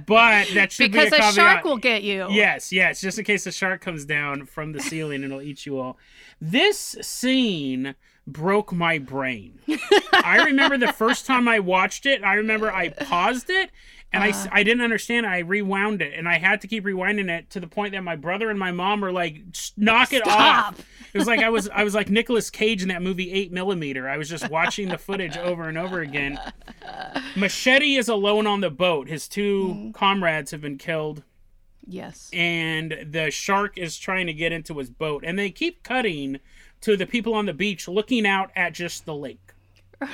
But 0.06 0.50
that 0.54 0.72
should 0.72 0.92
Because 0.92 1.12
be 1.12 1.18
a 1.18 1.30
a 1.30 1.32
shark 1.32 1.64
will 1.64 1.78
get 1.78 2.04
you. 2.04 2.28
Yes, 2.30 2.72
yes, 2.72 3.02
just 3.02 3.18
in 3.20 3.26
case 3.26 3.44
the 3.44 3.52
shark 3.52 3.82
comes 3.82 4.06
down 4.06 4.46
from 4.46 4.72
the 4.72 4.80
ceiling 4.80 5.24
and 5.24 5.32
it'll 5.32 5.42
eat 5.42 5.66
you 5.66 5.80
all. 5.80 5.98
This 6.40 6.96
scene 7.02 7.96
broke 8.26 8.72
my 8.72 8.98
brain. 9.00 9.60
I 10.14 10.44
remember 10.46 10.78
the 10.78 10.94
first 10.94 11.26
time 11.26 11.48
I 11.48 11.60
watched 11.60 12.06
it, 12.06 12.24
I 12.24 12.36
remember 12.36 12.72
I 12.72 12.90
paused 12.90 13.50
it 13.50 13.70
and 14.14 14.24
I, 14.24 14.30
uh. 14.30 14.48
I 14.52 14.64
didn't 14.64 14.84
understand. 14.84 15.26
I 15.26 15.40
rewound 15.40 16.02
it 16.02 16.14
and 16.16 16.30
I 16.30 16.38
had 16.38 16.62
to 16.62 16.68
keep 16.68 16.86
rewinding 16.86 17.30
it 17.30 17.50
to 17.52 17.60
the 17.60 17.68
point 17.68 17.94
that 17.94 18.04
my 18.04 18.16
brother 18.16 18.50
and 18.50 18.60
my 18.60 18.72
mom 18.72 19.02
were 19.02 19.12
like, 19.12 19.42
knock 19.76 20.14
it 20.14 20.24
Stop. 20.24 20.68
off. 20.68 20.80
It 21.14 21.18
was 21.18 21.28
like 21.28 21.42
I 21.42 21.50
was 21.50 21.68
I 21.70 21.84
was 21.84 21.94
like 21.96 22.10
Nicolas 22.12 22.50
Cage 22.50 22.82
in 22.82 22.90
that 22.90 23.02
movie 23.02 23.32
8 23.32 23.52
millimeter. 23.52 24.08
I 24.08 24.18
was 24.18 24.30
just 24.30 24.50
watching 24.50 24.90
the 24.90 24.98
footage 24.98 25.38
over 25.38 25.68
and 25.68 25.78
over 25.78 26.02
again. 26.02 26.40
Machete 27.36 27.96
is 27.96 28.08
alone 28.08 28.48
on 28.48 28.62
the 28.62 28.70
boat. 28.70 29.10
His 29.10 29.28
2 29.28 29.42
mm-hmm. 29.42 29.92
comrades 29.92 30.52
have 30.52 30.62
been 30.62 30.78
killed 30.78 31.24
Yes. 31.86 32.30
and 32.32 33.08
the 33.12 33.30
shark 33.30 33.78
is 33.78 33.98
trying 33.98 34.28
to 34.28 34.34
get 34.34 34.52
into 34.52 34.78
his 34.78 34.90
boat 34.90 35.24
and 35.26 35.38
they 35.38 35.50
keep 35.50 35.84
cutting 35.84 36.40
to 36.82 36.96
the 36.96 37.06
people 37.06 37.34
on 37.34 37.46
the 37.46 37.54
beach 37.54 37.88
looking 37.88 38.26
out 38.26 38.52
at 38.56 38.74
just 38.74 39.06
the 39.06 39.14
lake 39.14 39.52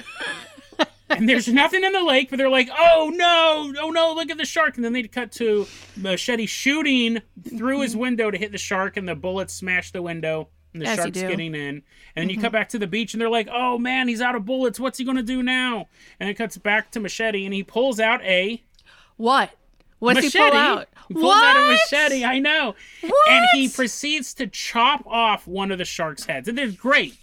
and 1.09 1.27
there's 1.27 1.47
nothing 1.47 1.83
in 1.83 1.91
the 1.91 2.03
lake 2.03 2.29
but 2.29 2.37
they're 2.37 2.49
like 2.49 2.69
oh 2.77 3.11
no 3.13 3.73
oh 3.81 3.89
no 3.89 4.13
look 4.13 4.29
at 4.29 4.37
the 4.37 4.45
shark 4.45 4.75
and 4.75 4.83
then 4.83 4.93
they 4.93 5.03
cut 5.03 5.31
to 5.31 5.67
machete 5.95 6.45
shooting 6.45 7.21
through 7.57 7.81
his 7.81 7.91
mm-hmm. 7.91 8.01
window 8.01 8.31
to 8.31 8.37
hit 8.37 8.51
the 8.51 8.57
shark 8.57 8.97
and 8.97 9.07
the 9.07 9.15
bullets 9.15 9.53
smash 9.53 9.91
the 9.91 10.01
window 10.01 10.47
and 10.73 10.81
the 10.81 10.87
As 10.87 10.97
shark's 10.97 11.19
getting 11.19 11.55
in 11.55 11.61
and 11.61 11.83
then 12.15 12.29
you 12.29 12.35
mm-hmm. 12.35 12.43
cut 12.43 12.51
back 12.51 12.69
to 12.69 12.79
the 12.79 12.87
beach 12.87 13.13
and 13.13 13.21
they're 13.21 13.29
like 13.29 13.49
oh 13.51 13.77
man 13.77 14.07
he's 14.07 14.21
out 14.21 14.35
of 14.35 14.45
bullets 14.45 14.79
what's 14.79 14.97
he 14.97 15.05
gonna 15.05 15.23
do 15.23 15.41
now 15.41 15.87
and 16.19 16.29
it 16.29 16.35
cuts 16.35 16.57
back 16.57 16.91
to 16.91 16.99
machete 16.99 17.45
and 17.45 17.53
he 17.53 17.63
pulls 17.63 17.99
out 17.99 18.21
a 18.23 18.63
What? 19.17 19.51
What's 19.99 20.15
machete. 20.23 20.43
he 20.43 20.49
pull 20.49 20.57
out? 20.57 20.87
He 21.09 21.13
pulls 21.13 21.25
what? 21.25 21.57
out 21.57 21.57
a 21.57 21.71
machete. 21.71 22.23
I 22.23 22.39
know. 22.39 22.75
What? 23.01 23.29
And 23.29 23.47
he 23.51 23.67
proceeds 23.67 24.33
to 24.35 24.47
chop 24.47 25.05
off 25.05 25.45
one 25.45 25.71
of 25.71 25.77
the 25.77 25.83
shark's 25.83 26.25
heads. 26.25 26.47
And 26.47 26.57
it's 26.57 26.75
great. 26.75 27.17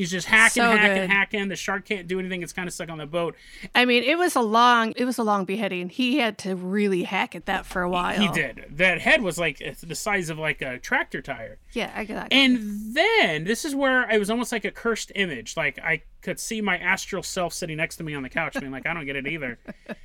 He's 0.00 0.10
just 0.10 0.28
hacking, 0.28 0.62
So 0.62 0.70
hacking, 0.70 1.02
good. 1.02 1.10
hacking. 1.10 1.48
The 1.48 1.56
shark 1.56 1.84
can't 1.84 2.08
do 2.08 2.18
anything. 2.18 2.42
It's 2.42 2.54
kind 2.54 2.66
of 2.66 2.72
stuck 2.72 2.88
on 2.88 2.96
the 2.96 3.04
boat. 3.04 3.36
I 3.74 3.84
mean, 3.84 4.02
it 4.02 4.16
was 4.16 4.34
a 4.34 4.40
long, 4.40 4.94
it 4.96 5.04
was 5.04 5.18
a 5.18 5.22
long 5.22 5.44
beheading. 5.44 5.90
He 5.90 6.16
had 6.16 6.38
to 6.38 6.56
really 6.56 7.02
hack 7.02 7.36
at 7.36 7.44
that 7.44 7.66
for 7.66 7.82
a 7.82 7.90
while. 7.90 8.18
He 8.18 8.28
did. 8.28 8.64
That 8.70 9.02
head 9.02 9.20
was 9.20 9.36
like 9.36 9.58
the 9.58 9.94
size 9.94 10.30
of 10.30 10.38
like 10.38 10.62
a 10.62 10.78
tractor 10.78 11.20
tire. 11.20 11.58
Yeah, 11.72 11.92
I 11.94 12.06
got. 12.06 12.30
That. 12.30 12.32
And 12.32 12.96
then 12.96 13.44
this 13.44 13.66
is 13.66 13.74
where 13.74 14.08
it 14.10 14.18
was 14.18 14.30
almost 14.30 14.52
like 14.52 14.64
a 14.64 14.70
cursed 14.70 15.12
image. 15.16 15.54
Like 15.54 15.78
I 15.78 16.00
could 16.22 16.40
see 16.40 16.62
my 16.62 16.78
astral 16.78 17.22
self 17.22 17.52
sitting 17.52 17.76
next 17.76 17.96
to 17.96 18.02
me 18.02 18.14
on 18.14 18.22
the 18.22 18.30
couch, 18.30 18.58
being 18.58 18.72
like, 18.72 18.86
I 18.86 18.94
don't 18.94 19.04
get 19.04 19.16
it 19.16 19.26
either. 19.26 19.58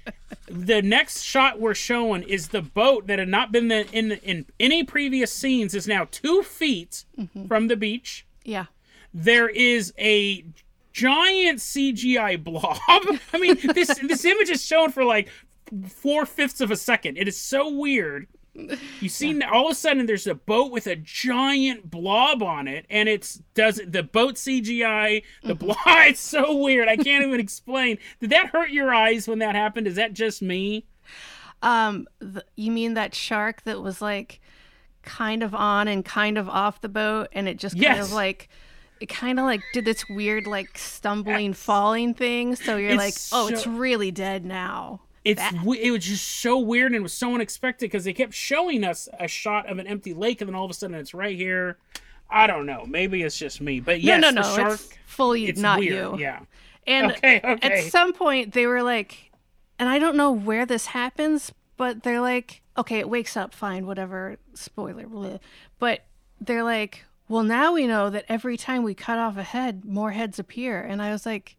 the 0.49 0.81
next 0.81 1.21
shot 1.21 1.61
we're 1.61 1.73
showing 1.73 2.23
is 2.23 2.49
the 2.49 2.61
boat 2.61 3.07
that 3.07 3.17
had 3.17 3.29
not 3.29 3.53
been 3.53 3.69
the, 3.69 3.89
in 3.93 4.11
in 4.11 4.45
any 4.59 4.83
previous 4.83 5.31
scenes 5.31 5.73
is 5.73 5.87
now 5.87 6.05
two 6.11 6.43
feet 6.43 7.05
mm-hmm. 7.17 7.47
from 7.47 7.69
the 7.69 7.77
beach. 7.77 8.25
yeah. 8.43 8.65
There 9.17 9.47
is 9.47 9.93
a 9.97 10.43
giant 10.91 11.59
CGI 11.59 12.43
blob. 12.43 12.77
I 13.33 13.37
mean, 13.39 13.57
this 13.73 13.87
this 13.99 14.25
image 14.25 14.49
is 14.49 14.63
shown 14.63 14.91
for 14.91 15.05
like 15.05 15.29
four 15.87 16.25
fifths 16.25 16.59
of 16.59 16.69
a 16.69 16.75
second. 16.75 17.17
It 17.17 17.27
is 17.29 17.37
so 17.39 17.69
weird. 17.73 18.27
You 19.01 19.09
see, 19.09 19.41
all 19.41 19.67
of 19.67 19.71
a 19.71 19.75
sudden, 19.75 20.05
there's 20.05 20.27
a 20.27 20.35
boat 20.35 20.71
with 20.71 20.87
a 20.87 20.95
giant 20.97 21.89
blob 21.89 22.41
on 22.43 22.67
it, 22.67 22.85
and 22.89 23.07
it's 23.09 23.41
does 23.53 23.81
the 23.87 24.03
boat 24.03 24.35
CGI, 24.35 25.23
the 25.43 25.55
blob. 25.55 25.77
It's 25.87 26.19
so 26.21 26.55
weird. 26.57 26.87
I 26.89 26.97
can't 26.97 27.25
even 27.25 27.39
explain. 27.39 27.97
Did 28.19 28.31
that 28.31 28.47
hurt 28.47 28.69
your 28.69 28.93
eyes 28.93 29.27
when 29.29 29.39
that 29.39 29.55
happened? 29.55 29.87
Is 29.87 29.95
that 29.95 30.13
just 30.13 30.41
me? 30.41 30.85
Um, 31.61 32.05
th- 32.21 32.45
you 32.57 32.71
mean 32.71 32.93
that 32.95 33.15
shark 33.15 33.63
that 33.63 33.81
was 33.81 34.01
like 34.01 34.39
kind 35.03 35.41
of 35.41 35.55
on 35.55 35.87
and 35.87 36.03
kind 36.03 36.37
of 36.37 36.47
off 36.49 36.81
the 36.81 36.89
boat, 36.89 37.29
and 37.31 37.47
it 37.47 37.57
just 37.57 37.75
kind 37.75 37.83
Yes. 37.83 38.07
of 38.07 38.13
like. 38.13 38.49
It 38.99 39.07
kind 39.09 39.39
of 39.39 39.45
like 39.45 39.61
did 39.73 39.85
this 39.85 40.07
weird 40.09 40.47
like 40.47 40.77
stumbling 40.77 41.53
falling 41.53 42.13
thing 42.13 42.55
so 42.55 42.77
you're 42.77 42.91
It's 42.91 43.31
like 43.33 43.39
oh 43.39 43.47
it's 43.47 43.67
really 43.67 44.11
dead 44.11 44.45
now 44.45 45.01
It's 45.23 45.41
it 45.81 45.91
was 45.91 46.05
just 46.05 46.27
so 46.39 46.57
weird 46.59 46.91
and 46.91 46.95
it 46.97 47.01
was 47.03 47.13
so 47.13 47.33
unexpected 47.33 47.85
because 47.91 48.03
they 48.05 48.13
kept 48.13 48.33
showing 48.33 48.83
us 48.83 49.09
a 49.19 49.27
shot 49.27 49.67
of 49.69 49.79
an 49.79 49.87
empty 49.87 50.13
lake, 50.13 50.39
and 50.41 50.47
then 50.47 50.55
all 50.55 50.65
of 50.65 50.71
a 50.71 50.73
sudden 50.73 50.95
it's 50.95 51.13
right 51.13 51.35
here. 51.35 51.77
I 52.29 52.47
don't 52.47 52.65
know. 52.65 52.85
Maybe 52.87 53.21
it's 53.23 53.37
just 53.37 53.61
me, 53.61 53.79
but 53.79 54.01
yes, 54.01 54.21
no 54.21 54.29
no 54.29 54.41
the 54.41 54.47
no 54.49 54.55
shark. 54.55 54.73
it's 54.73 54.97
fully 55.05 55.45
It's 55.47 55.59
not 55.59 55.79
weird. 55.79 56.19
you 56.19 56.19
Yeah. 56.19 56.39
And 56.87 57.11
Okay, 57.13 57.41
okay. 57.43 57.85
at 57.85 57.91
some 57.91 58.13
point, 58.13 58.53
they 58.53 58.67
were 58.67 58.83
like, 58.83 59.31
and 59.79 59.89
I 59.89 59.97
don't 59.99 60.15
know 60.15 60.31
where 60.31 60.65
this 60.65 60.87
happens, 60.87 61.51
but 61.77 62.03
they're 62.03 62.21
like, 62.21 62.61
okay, 62.77 62.99
it 62.99 63.09
wakes 63.09 63.35
up, 63.35 63.53
fine, 63.53 63.85
whatever, 63.87 64.37
spoiler, 64.53 65.05
bleh. 65.05 65.39
but 65.79 66.05
they're 66.39 66.63
like, 66.63 67.05
well, 67.27 67.43
now 67.43 67.73
we 67.73 67.87
know 67.87 68.09
that 68.09 68.25
every 68.29 68.57
time 68.57 68.83
we 68.83 68.93
cut 68.93 69.17
off 69.17 69.37
a 69.37 69.43
head, 69.43 69.85
more 69.85 70.11
heads 70.11 70.37
appear. 70.37 70.81
And 70.81 71.01
I 71.01 71.11
was 71.11 71.25
like, 71.25 71.55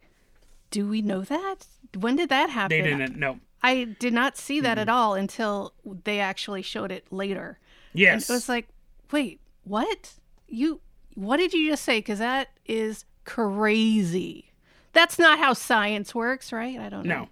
do 0.71 0.87
we 0.87 1.01
know 1.01 1.21
that? 1.21 1.65
When 1.97 2.15
did 2.15 2.29
that 2.29 2.49
happen? 2.49 2.77
They 2.77 2.83
didn't. 2.83 3.17
No. 3.17 3.39
I 3.61 3.83
did 3.99 4.13
not 4.13 4.37
see 4.37 4.61
that 4.61 4.77
at 4.77 4.87
all 4.87 5.15
until 5.15 5.73
they 6.03 6.19
actually 6.19 6.61
showed 6.61 6.91
it 6.91 7.05
later. 7.11 7.59
Yes. 7.93 8.29
It 8.29 8.33
was 8.33 8.47
like, 8.47 8.67
wait, 9.11 9.41
what? 9.63 10.13
You, 10.47 10.79
what 11.15 11.37
did 11.37 11.53
you 11.53 11.69
just 11.69 11.83
say? 11.83 11.99
Because 11.99 12.19
that 12.19 12.49
is 12.65 13.03
crazy. 13.25 14.51
That's 14.93 15.19
not 15.19 15.39
how 15.39 15.53
science 15.53 16.15
works, 16.15 16.53
right? 16.53 16.79
I 16.79 16.89
don't 16.89 17.05
know. 17.05 17.21
No. 17.21 17.29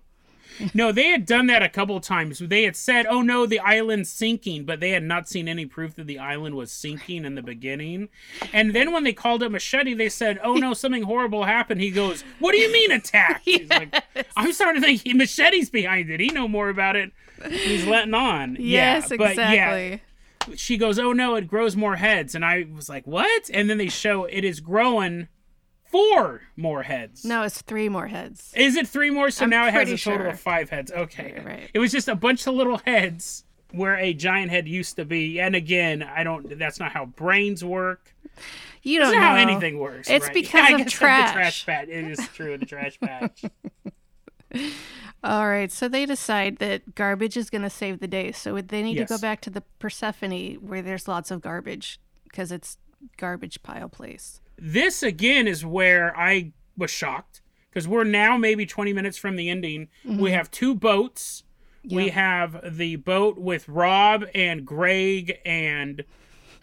No, 0.74 0.92
they 0.92 1.08
had 1.08 1.26
done 1.26 1.48
that 1.48 1.64
a 1.64 1.70
couple 1.70 2.00
times. 2.00 2.40
They 2.40 2.64
had 2.64 2.76
said, 2.76 3.06
"Oh 3.08 3.22
no, 3.22 3.46
the 3.46 3.60
island's 3.60 4.10
sinking," 4.10 4.66
but 4.66 4.80
they 4.80 4.92
had 4.92 5.04
not 5.04 5.28
seen 5.28 5.48
any 5.48 5.66
proof 5.66 5.96
that 5.96 6.08
the 6.08 6.20
island 6.20 6.56
was 6.56 6.72
sinking 6.72 7.26
in 7.26 7.36
the 7.36 7.42
beginning. 7.42 8.10
And 8.54 8.74
then 8.74 8.92
when 8.92 9.04
they 9.04 9.14
called 9.14 9.44
it 9.44 9.50
machete, 9.50 9.94
they 9.94 10.10
said, 10.10 10.40
"Oh 10.44 10.56
no, 10.56 10.74
something 10.74 11.04
horrible 11.04 11.46
happened." 11.46 11.82
He 11.82 11.92
goes, 11.92 12.24
"What 12.40 12.52
do 12.52 12.58
you 12.58 12.72
mean 12.72 12.92
attack?" 12.92 13.42
He's 13.44 13.70
like, 13.70 13.96
I'm 14.38 14.52
starting 14.54 14.82
to 14.82 14.88
think 14.88 15.02
he, 15.04 15.14
machete's 15.14 15.70
behind 15.70 16.10
it. 16.10 16.20
He 16.20 16.28
know 16.30 16.48
more 16.48 16.70
about 16.70 16.96
it. 16.96 17.12
He's 17.50 17.86
letting 17.86 18.14
on. 18.14 18.58
Yes, 18.60 19.10
yeah, 19.12 19.18
but 19.18 19.36
yeah, 19.36 19.76
exactly. 19.76 20.58
she 20.58 20.78
goes, 20.78 21.00
"Oh 21.00 21.14
no, 21.14 21.36
it 21.36 21.48
grows 21.48 21.76
more 21.76 21.98
heads," 21.98 22.36
and 22.36 22.46
I 22.46 22.66
was 22.74 22.90
like, 22.90 23.06
"What?" 23.06 23.50
And 23.54 23.70
then 23.70 23.78
they 23.78 23.90
show 23.90 24.26
it 24.26 24.44
is 24.44 24.60
growing 24.60 25.28
four 25.96 26.42
more 26.58 26.84
heads. 26.84 27.24
No, 27.24 27.44
it's 27.44 27.62
three 27.62 27.88
more 27.88 28.08
heads. 28.08 28.54
Is 28.56 28.76
it 28.76 28.88
three 28.88 29.10
more? 29.10 29.30
So 29.30 29.46
I'm 29.46 29.50
now 29.50 29.68
it 29.68 29.74
has 29.74 29.90
a 29.90 29.98
total 29.98 30.20
sure. 30.20 30.28
of 30.28 30.40
five 30.40 30.70
heads. 30.70 30.92
Okay. 30.92 31.42
Right. 31.46 31.70
It 31.74 31.80
was 31.80 31.92
just 31.92 32.08
a 32.08 32.16
bunch 32.16 32.46
of 32.48 32.54
little 32.54 32.80
heads 32.80 33.46
where 33.72 33.96
a 33.96 34.14
giant 34.14 34.52
head 34.52 34.68
used 34.68 34.98
to 34.98 35.06
be. 35.06 35.40
And 35.40 35.56
again, 35.56 36.04
I 36.04 36.24
don't. 36.24 36.58
That's 36.60 36.80
not 36.80 36.92
how 36.92 37.06
brains 37.06 37.64
work. 37.64 38.14
You 38.84 39.00
don't 39.00 39.14
know 39.14 39.22
how 39.22 39.36
anything 39.36 39.80
works. 39.80 40.10
It's 40.10 40.26
right? 40.26 40.34
because 40.34 40.66
I 40.74 40.82
of 40.82 40.88
trash. 40.88 41.34
trash 41.34 41.66
patch. 41.66 41.88
It 41.88 42.06
is 42.06 42.28
true. 42.34 42.54
In 42.54 42.60
the 42.60 42.66
trash 42.66 43.00
patch. 43.00 43.46
All 45.24 45.48
right, 45.48 45.72
so 45.72 45.88
they 45.88 46.06
decide 46.06 46.58
that 46.58 46.94
garbage 46.94 47.36
is 47.36 47.50
going 47.50 47.64
to 47.64 47.70
save 47.70 48.00
the 48.00 48.08
day. 48.08 48.32
So 48.32 48.62
they 48.62 48.84
need 48.84 48.98
to 48.98 49.06
go 49.06 49.18
back 49.18 49.42
to 49.42 49.50
the 49.50 49.62
Persephone 49.80 50.56
where 50.56 50.84
there's 50.84 51.08
lots 51.08 51.32
of 51.32 51.42
garbage 51.42 52.00
because 52.26 52.52
it's 52.52 52.78
garbage 53.18 53.64
pile 53.64 53.90
place. 53.90 54.40
This 54.58 55.04
again 55.04 55.48
is 55.48 55.66
where 55.66 56.18
I 56.18 56.54
was 56.78 56.92
shocked 56.92 57.42
because 57.70 57.88
we're 57.88 58.04
now 58.04 58.38
maybe 58.38 58.66
20 58.66 58.94
minutes 58.94 59.18
from 59.18 59.36
the 59.36 59.50
ending. 59.50 59.90
We 60.06 60.32
have 60.32 60.50
two 60.52 60.76
boats. 60.76 61.44
We 61.84 62.08
Mm-hmm. 62.08 62.16
Have 62.16 62.78
the 62.78 62.96
boat 62.96 63.38
with 63.38 63.70
Rob 63.70 64.26
and 64.34 64.66
Greg 64.66 65.38
and 65.46 66.04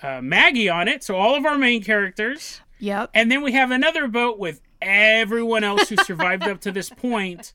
uh, 0.03 0.20
Maggie 0.20 0.68
on 0.68 0.88
it. 0.88 1.05
So 1.05 1.14
all 1.16 1.36
of 1.36 1.47
our 1.47 1.57
main 1.57 1.84
characters. 1.84 2.61
Yep. 2.80 3.11
And 3.14 3.30
then 3.30 3.43
we 3.43 3.53
have 3.53 3.70
another 3.70 4.09
boat 4.09 4.40
with 4.40 4.61
everyone 4.80 5.62
else 5.62 5.88
who 5.88 5.97
survived 6.05 6.43
up 6.43 6.61
to 6.62 6.72
this 6.72 6.90
point. 6.90 7.53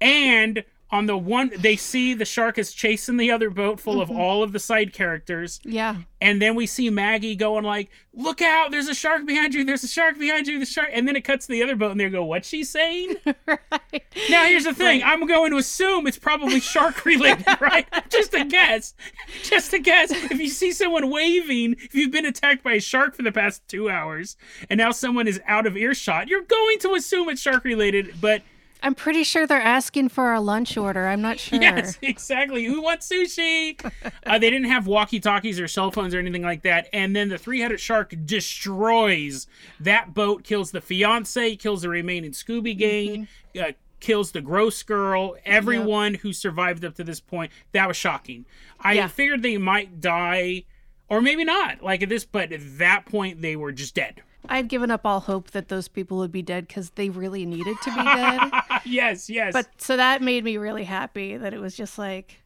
And 0.00 0.64
on 0.92 1.06
the 1.06 1.16
one, 1.16 1.50
they 1.58 1.74
see 1.74 2.12
the 2.12 2.26
shark 2.26 2.58
is 2.58 2.72
chasing 2.72 3.16
the 3.16 3.30
other 3.30 3.48
boat 3.50 3.80
full 3.80 3.94
Mm-hmm. 3.94 4.12
of 4.12 4.16
all 4.18 4.42
of 4.42 4.52
the 4.52 4.58
side 4.60 4.92
characters. 4.92 5.58
Yeah. 5.64 5.96
And 6.20 6.40
then 6.40 6.54
we 6.54 6.66
see 6.66 6.88
Maggie 6.90 7.34
going 7.34 7.64
like, 7.64 7.90
"Look 8.14 8.40
out! 8.42 8.70
There's 8.70 8.88
a 8.88 8.94
shark 8.94 9.26
behind 9.26 9.54
you! 9.54 9.64
There's 9.64 9.82
a 9.82 9.88
shark 9.88 10.18
behind 10.18 10.46
you! 10.46 10.58
The 10.60 10.66
shark!" 10.66 10.88
And 10.92 11.08
then 11.08 11.16
it 11.16 11.22
cuts 11.22 11.46
to 11.46 11.52
the 11.52 11.62
other 11.62 11.74
boat, 11.74 11.90
and 11.92 11.98
they 12.00 12.08
go, 12.10 12.24
"What's 12.24 12.46
she 12.48 12.62
saying?" 12.62 13.16
right. 13.46 14.04
Now 14.30 14.44
here's 14.44 14.64
the 14.64 14.74
thing: 14.74 15.02
I'm 15.02 15.26
going 15.26 15.50
to 15.50 15.56
assume 15.56 16.06
it's 16.06 16.18
probably 16.18 16.60
shark 16.60 17.04
related, 17.04 17.44
right? 17.60 17.86
Just 18.10 18.34
a 18.34 18.44
guess. 18.44 18.94
Just 19.42 19.72
a 19.72 19.78
guess. 19.80 20.10
If 20.12 20.38
you 20.38 20.48
see 20.48 20.72
someone 20.72 21.10
waving, 21.10 21.76
if 21.80 21.94
you've 21.94 22.12
been 22.12 22.26
attacked 22.26 22.62
by 22.62 22.74
a 22.74 22.80
shark 22.80 23.14
for 23.16 23.22
the 23.22 23.32
past 23.32 23.66
two 23.66 23.90
hours, 23.90 24.36
and 24.70 24.78
now 24.78 24.90
someone 24.92 25.26
is 25.26 25.40
out 25.46 25.66
of 25.66 25.76
earshot, 25.76 26.28
you're 26.28 26.42
going 26.42 26.78
to 26.80 26.94
assume 26.94 27.28
it's 27.30 27.40
shark 27.40 27.64
related. 27.64 28.14
But 28.20 28.42
I'm 28.82 28.94
pretty 28.94 29.22
sure 29.22 29.46
they're 29.46 29.60
asking 29.60 30.08
for 30.08 30.24
our 30.24 30.40
lunch 30.40 30.76
order. 30.76 31.06
I'm 31.06 31.22
not 31.22 31.38
sure. 31.40 31.60
Yes, 31.62 31.98
exactly. 32.02 32.64
Who 32.64 32.82
wants 32.82 33.08
sushi? 33.08 33.78
uh, 34.26 34.38
they 34.38 34.50
didn't 34.50 34.68
have 34.68 34.86
walkie 34.86 35.20
talkies 35.20 35.60
or 35.60 35.68
cell 35.68 35.90
phones 35.90 36.14
or 36.14 36.18
anything 36.18 36.42
like 36.42 36.62
that. 36.62 36.88
And 36.92 37.14
then 37.14 37.28
the 37.28 37.38
three 37.38 37.60
headed 37.60 37.80
shark 37.80 38.14
destroys 38.24 39.46
that 39.80 40.14
boat, 40.14 40.44
kills 40.44 40.70
the 40.70 40.80
fiance, 40.80 41.56
kills 41.56 41.82
the 41.82 41.88
remaining 41.88 42.32
Scooby 42.32 42.76
gang, 42.76 43.28
Mm-hmm. 43.54 43.70
uh, 43.70 43.72
kills 44.00 44.32
the 44.32 44.40
gross 44.40 44.82
girl, 44.82 45.36
everyone 45.44 46.14
who 46.14 46.32
survived 46.32 46.84
up 46.84 46.96
to 46.96 47.04
this 47.04 47.20
point. 47.20 47.52
That 47.70 47.86
was 47.86 47.96
shocking. 47.96 48.46
I 48.80 48.94
Yeah. 48.94 49.06
figured 49.06 49.42
they 49.42 49.58
might 49.58 50.00
die. 50.00 50.64
Or 51.08 51.20
maybe 51.20 51.44
not, 51.44 51.82
like 51.82 52.02
at 52.02 52.08
this, 52.08 52.24
but 52.24 52.52
at 52.52 52.78
that 52.78 53.04
point 53.06 53.42
they 53.42 53.54
were 53.54 53.70
just 53.70 53.94
dead. 53.94 54.22
I'd 54.48 54.68
given 54.68 54.90
up 54.90 55.06
all 55.06 55.20
hope 55.20 55.52
that 55.52 55.68
those 55.68 55.88
people 55.88 56.18
would 56.18 56.32
be 56.32 56.42
dead 56.42 56.66
because 56.66 56.90
they 56.90 57.10
really 57.10 57.46
needed 57.46 57.76
to 57.82 57.90
be 57.90 58.02
dead. 58.02 58.50
yes, 58.84 59.30
yes. 59.30 59.52
but 59.52 59.68
so 59.78 59.96
that 59.96 60.22
made 60.22 60.44
me 60.44 60.56
really 60.56 60.84
happy 60.84 61.36
that 61.36 61.54
it 61.54 61.60
was 61.60 61.76
just 61.76 61.98
like 61.98 62.42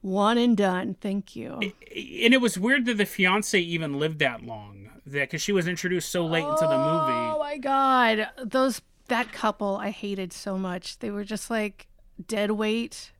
one 0.00 0.38
and 0.38 0.56
done. 0.56 0.96
Thank 1.00 1.36
you. 1.36 1.52
and 1.54 2.34
it 2.34 2.40
was 2.40 2.58
weird 2.58 2.86
that 2.86 2.96
the 2.96 3.06
fiance 3.06 3.58
even 3.58 3.98
lived 3.98 4.18
that 4.20 4.42
long, 4.42 4.90
that 5.06 5.30
because 5.30 5.42
she 5.42 5.52
was 5.52 5.68
introduced 5.68 6.10
so 6.10 6.24
late 6.24 6.44
into 6.44 6.66
the 6.66 6.78
movie. 6.78 7.12
Oh 7.12 7.38
my 7.38 7.58
god, 7.58 8.28
those 8.42 8.80
that 9.08 9.32
couple 9.32 9.76
I 9.76 9.90
hated 9.90 10.32
so 10.32 10.56
much. 10.56 10.98
They 10.98 11.10
were 11.10 11.24
just 11.24 11.50
like 11.50 11.88
dead 12.26 12.52
weight. 12.52 13.12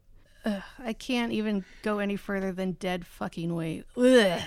Ugh, 0.44 0.62
I 0.78 0.92
can't 0.92 1.32
even 1.32 1.64
go 1.82 1.98
any 1.98 2.16
further 2.16 2.52
than 2.52 2.72
dead 2.72 3.06
fucking 3.06 3.54
weight. 3.54 3.84
Ugh. 3.96 4.40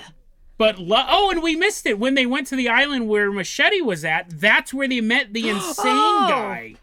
But 0.57 0.79
lo- 0.79 1.05
oh, 1.07 1.29
and 1.29 1.43
we 1.43 1.55
missed 1.55 1.85
it 1.85 1.99
when 1.99 2.15
they 2.15 2.25
went 2.25 2.47
to 2.47 2.55
the 2.55 2.67
island 2.69 3.07
where 3.07 3.31
Machete 3.31 3.81
was 3.81 4.03
at. 4.03 4.39
That's 4.39 4.73
where 4.73 4.87
they 4.87 5.01
met 5.01 5.33
the 5.33 5.49
insane 5.49 5.85
Oh! 5.87 6.25
guy. 6.29 6.75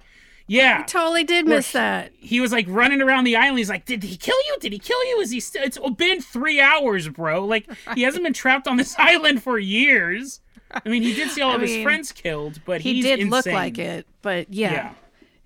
Yeah, 0.46 0.78
we 0.80 0.84
Totally 0.84 1.24
did 1.24 1.46
miss 1.46 1.72
that. 1.72 2.12
he 2.18 2.38
was 2.38 2.52
like 2.52 2.66
running 2.68 3.00
around 3.00 3.24
the 3.24 3.34
island. 3.34 3.56
He's 3.58 3.70
like, 3.70 3.86
"Did 3.86 4.02
he 4.02 4.16
kill 4.16 4.36
you? 4.46 4.56
Did 4.60 4.72
he 4.74 4.78
kill 4.78 5.02
you? 5.08 5.20
Is 5.20 5.30
he? 5.30 5.40
St- 5.40 5.64
it's 5.64 5.78
been 5.96 6.20
three 6.20 6.60
hours, 6.60 7.08
bro. 7.08 7.44
Like 7.46 7.66
he 7.94 8.02
hasn't 8.02 8.24
been 8.24 8.34
trapped 8.34 8.68
on 8.68 8.76
this 8.76 8.94
island 8.98 9.42
for 9.42 9.58
years. 9.58 10.40
I 10.70 10.86
mean, 10.88 11.02
he 11.02 11.14
did 11.14 11.30
see 11.30 11.40
all 11.40 11.52
I 11.52 11.54
of 11.54 11.60
his 11.62 11.82
friends 11.82 12.12
killed, 12.12 12.60
but 12.66 12.82
He 12.82 13.00
did 13.00 13.26
look 13.28 13.46
like 13.46 13.78
it, 13.78 14.06
but 14.22 14.52
yeah. 14.52 14.72
Yeah. 14.72 14.92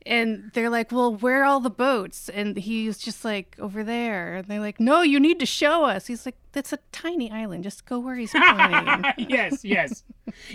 And 0.08 0.50
they're 0.54 0.70
like, 0.70 0.90
"Well, 0.90 1.14
where 1.14 1.42
are 1.42 1.44
all 1.44 1.60
the 1.60 1.68
boats?" 1.70 2.28
And 2.30 2.56
he's 2.56 2.96
just 2.98 3.24
like, 3.24 3.54
"Over 3.58 3.84
there." 3.84 4.36
And 4.36 4.48
they're 4.48 4.58
like, 4.58 4.80
"No, 4.80 5.02
you 5.02 5.20
need 5.20 5.38
to 5.40 5.46
show 5.46 5.84
us." 5.84 6.06
He's 6.06 6.24
like, 6.24 6.36
"That's 6.52 6.72
a 6.72 6.78
tiny 6.92 7.30
island. 7.30 7.62
Just 7.62 7.84
go 7.84 7.98
where 7.98 8.16
he's 8.16 8.32
going." 8.32 9.04
yes, 9.18 9.64
yes. 9.64 10.02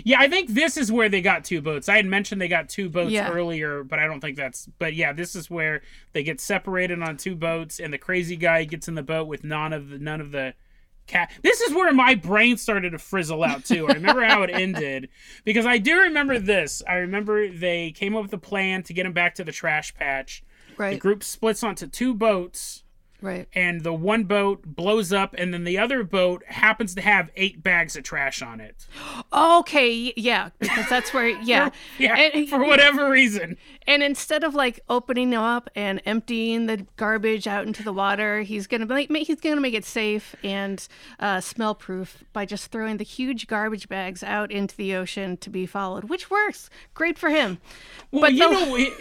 Yeah, 0.02 0.18
I 0.20 0.28
think 0.28 0.50
this 0.50 0.76
is 0.76 0.90
where 0.90 1.08
they 1.08 1.20
got 1.20 1.44
two 1.44 1.60
boats. 1.62 1.88
I 1.88 1.96
had 1.96 2.06
mentioned 2.06 2.40
they 2.40 2.48
got 2.48 2.68
two 2.68 2.88
boats 2.90 3.12
Yeah. 3.12 3.30
earlier, 3.30 3.84
but 3.84 3.98
I 4.00 4.06
don't 4.06 4.20
think 4.20 4.36
that's. 4.36 4.66
But 4.78 4.94
yeah, 4.94 5.12
this 5.12 5.36
is 5.36 5.48
where 5.48 5.82
they 6.12 6.24
get 6.24 6.40
separated 6.40 7.00
on 7.00 7.16
two 7.16 7.36
boats, 7.36 7.78
and 7.78 7.92
the 7.92 7.98
crazy 7.98 8.36
guy 8.36 8.64
gets 8.64 8.88
in 8.88 8.96
the 8.96 9.02
boat 9.04 9.28
with 9.28 9.44
none 9.44 9.72
of 9.72 9.88
the 9.88 9.98
none 9.98 10.20
of 10.20 10.32
the 10.32 10.54
cat. 11.06 11.30
This 11.42 11.60
is 11.60 11.74
where 11.74 11.92
my 11.92 12.14
brain 12.14 12.56
started 12.56 12.90
to 12.90 12.98
frizzle 12.98 13.42
out 13.42 13.64
too. 13.64 13.88
I 13.88 13.94
remember 13.94 14.24
how 14.24 14.42
it 14.42 14.50
ended 14.50 15.08
because 15.44 15.66
I 15.66 15.78
do 15.78 15.98
remember 15.98 16.38
this. 16.38 16.82
I 16.88 16.94
remember 16.94 17.48
they 17.48 17.90
came 17.92 18.16
up 18.16 18.22
with 18.22 18.32
a 18.32 18.38
plan 18.38 18.82
to 18.84 18.92
get 18.92 19.06
him 19.06 19.12
back 19.12 19.34
to 19.36 19.44
the 19.44 19.52
trash 19.52 19.94
patch. 19.94 20.44
Right. 20.76 20.94
The 20.94 20.98
group 20.98 21.24
splits 21.24 21.62
onto 21.62 21.86
two 21.86 22.14
boats 22.14 22.83
right. 23.22 23.48
and 23.54 23.82
the 23.82 23.92
one 23.92 24.24
boat 24.24 24.62
blows 24.64 25.12
up 25.12 25.34
and 25.38 25.52
then 25.54 25.64
the 25.64 25.78
other 25.78 26.02
boat 26.04 26.42
happens 26.46 26.94
to 26.94 27.00
have 27.00 27.30
eight 27.36 27.62
bags 27.62 27.96
of 27.96 28.02
trash 28.02 28.42
on 28.42 28.60
it 28.60 28.86
Okay, 29.32 30.12
yeah, 30.16 30.50
because 30.58 30.88
that's 30.88 31.12
where, 31.12 31.28
yeah. 31.42 31.70
yeah 31.98 32.16
And- 32.16 32.48
for 32.48 32.64
whatever 32.64 33.10
reason 33.10 33.56
And 33.86 34.02
instead 34.02 34.44
of 34.44 34.54
like 34.54 34.80
opening 34.88 35.30
them 35.30 35.42
up 35.42 35.68
and 35.74 36.00
emptying 36.06 36.66
the 36.66 36.86
garbage 36.96 37.46
out 37.46 37.66
into 37.66 37.82
the 37.82 37.92
water, 37.92 38.40
he's 38.42 38.66
gonna 38.66 38.86
make 38.86 39.10
he's 39.26 39.40
gonna 39.40 39.60
make 39.60 39.74
it 39.74 39.84
safe 39.84 40.34
and 40.42 40.86
uh, 41.20 41.40
smell 41.40 41.74
proof 41.74 42.24
by 42.32 42.46
just 42.46 42.70
throwing 42.70 42.96
the 42.96 43.04
huge 43.04 43.46
garbage 43.46 43.88
bags 43.88 44.22
out 44.22 44.50
into 44.50 44.76
the 44.76 44.94
ocean 44.94 45.36
to 45.38 45.50
be 45.50 45.66
followed, 45.66 46.04
which 46.04 46.30
works. 46.30 46.70
Great 46.94 47.18
for 47.18 47.28
him. 47.30 47.58
well 48.10 48.22
But 48.22 48.32
you 48.34 48.48
the- 48.48 48.54
know 48.54 48.76
it, 48.76 48.92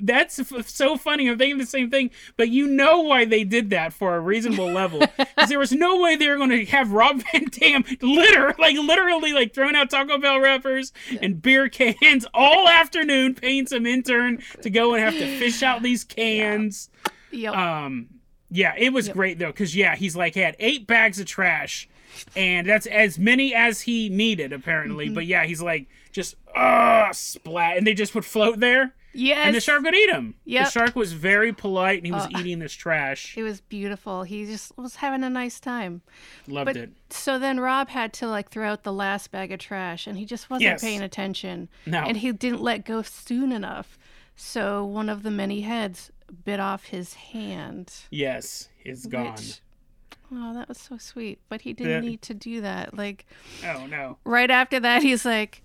that's 0.00 0.38
f- 0.38 0.68
so 0.68 0.96
funny. 0.96 1.28
I'm 1.28 1.38
thinking 1.38 1.58
the 1.58 1.66
same 1.66 1.90
thing 1.90 2.10
but 2.36 2.48
you 2.48 2.66
know 2.66 3.00
why 3.00 3.24
they 3.24 3.44
did 3.44 3.70
that 3.70 3.92
for 3.92 4.16
a 4.16 4.20
reasonable 4.20 4.70
level. 4.70 5.02
Because 5.34 5.48
there 5.48 5.58
was 5.58 5.72
no 5.72 6.00
way 6.00 6.16
they 6.16 6.28
were 6.28 6.36
going 6.36 6.50
to 6.50 6.64
have 6.66 6.92
rob 6.92 7.22
van 7.32 7.46
dam 7.50 7.84
litter 8.00 8.54
like 8.58 8.76
literally 8.76 9.32
like 9.32 9.52
throwing 9.52 9.74
out 9.74 9.90
taco 9.90 10.16
bell 10.18 10.38
wrappers 10.40 10.92
and 11.20 11.42
beer 11.42 11.68
cans 11.68 12.24
all 12.32 12.68
afternoon 12.68 13.34
paying 13.34 13.66
some 13.66 13.84
intern 13.84 14.42
to 14.62 14.70
go 14.70 14.94
and 14.94 15.02
have 15.02 15.14
to 15.14 15.38
fish 15.38 15.62
out 15.62 15.82
these 15.82 16.04
cans. 16.14 16.88
Yep. 17.32 17.54
Um, 17.54 18.08
yeah, 18.50 18.74
it 18.78 18.92
was 18.92 19.08
great 19.08 19.38
though, 19.38 19.48
because 19.48 19.74
yeah, 19.74 19.96
he's 19.96 20.14
like 20.14 20.34
had 20.36 20.54
eight 20.60 20.86
bags 20.86 21.18
of 21.18 21.26
trash, 21.26 21.88
and 22.36 22.68
that's 22.68 22.86
as 22.86 23.18
many 23.18 23.54
as 23.54 23.80
he 23.82 24.08
needed 24.08 24.52
apparently. 24.52 25.06
Mm-hmm. 25.06 25.14
But 25.14 25.26
yeah, 25.26 25.44
he's 25.44 25.60
like 25.60 25.88
just 26.12 26.36
uh 26.54 27.12
splat, 27.12 27.76
and 27.76 27.86
they 27.86 27.94
just 27.94 28.14
would 28.14 28.24
float 28.24 28.60
there, 28.60 28.94
yes. 29.14 29.46
and 29.46 29.54
the 29.56 29.60
shark 29.60 29.82
would 29.82 29.94
eat 29.94 30.10
him. 30.10 30.34
Yeah. 30.44 30.64
The 30.64 30.70
shark 30.70 30.94
was 30.96 31.12
very 31.12 31.52
polite, 31.52 31.98
and 31.98 32.06
he 32.06 32.12
was 32.12 32.26
Uh, 32.26 32.38
eating 32.38 32.58
this 32.58 32.72
trash. 32.72 33.36
it 33.36 33.42
was 33.42 33.60
beautiful. 33.60 34.22
He 34.24 34.44
just 34.46 34.76
was 34.76 34.96
having 34.96 35.24
a 35.24 35.30
nice 35.30 35.60
time. 35.60 36.02
Loved 36.46 36.66
But 36.66 36.76
it. 36.76 36.90
so 37.10 37.38
then 37.38 37.60
Rob 37.60 37.88
had 37.88 38.12
to 38.14 38.26
like 38.28 38.50
throw 38.50 38.68
out 38.70 38.82
the 38.82 38.92
last 38.92 39.30
bag 39.30 39.52
of 39.52 39.58
trash 39.60 40.06
and 40.06 40.18
he 40.18 40.24
just 40.24 40.50
wasn't 40.50 40.62
Yes. 40.64 40.80
paying 40.82 41.00
attention. 41.02 41.68
No. 41.86 42.00
And 42.00 42.16
he 42.18 42.32
didn't 42.32 42.60
let 42.62 42.84
go 42.84 43.02
soon 43.02 43.52
enough. 43.52 43.98
So 44.36 44.84
one 44.84 45.08
of 45.08 45.22
the 45.22 45.30
many 45.30 45.60
heads 45.62 46.10
bit 46.44 46.58
off 46.60 46.86
his 46.86 47.14
hand. 47.14 47.92
Yes, 48.10 48.68
it's 48.84 49.06
gone. 49.06 49.32
Which, 49.34 49.60
oh, 50.32 50.54
that 50.54 50.68
was 50.68 50.78
so 50.78 50.98
sweet. 50.98 51.38
But 51.48 51.60
he 51.60 51.72
didn't 51.72 52.04
need 52.04 52.22
to 52.22 52.34
do 52.34 52.60
that. 52.62 52.94
Like 52.96 53.26
Oh 53.64 53.86
no. 53.86 54.18
right 54.24 54.50
after 54.50 54.80
that, 54.80 55.02
he's 55.02 55.24
like, 55.24 55.62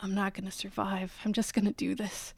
I'm 0.00 0.14
not 0.14 0.34
going 0.34 0.44
to 0.46 0.50
survive. 0.52 1.12
I'm 1.24 1.32
just 1.32 1.52
going 1.54 1.64
to 1.66 1.72
do 1.72 1.94
this. 1.94 2.32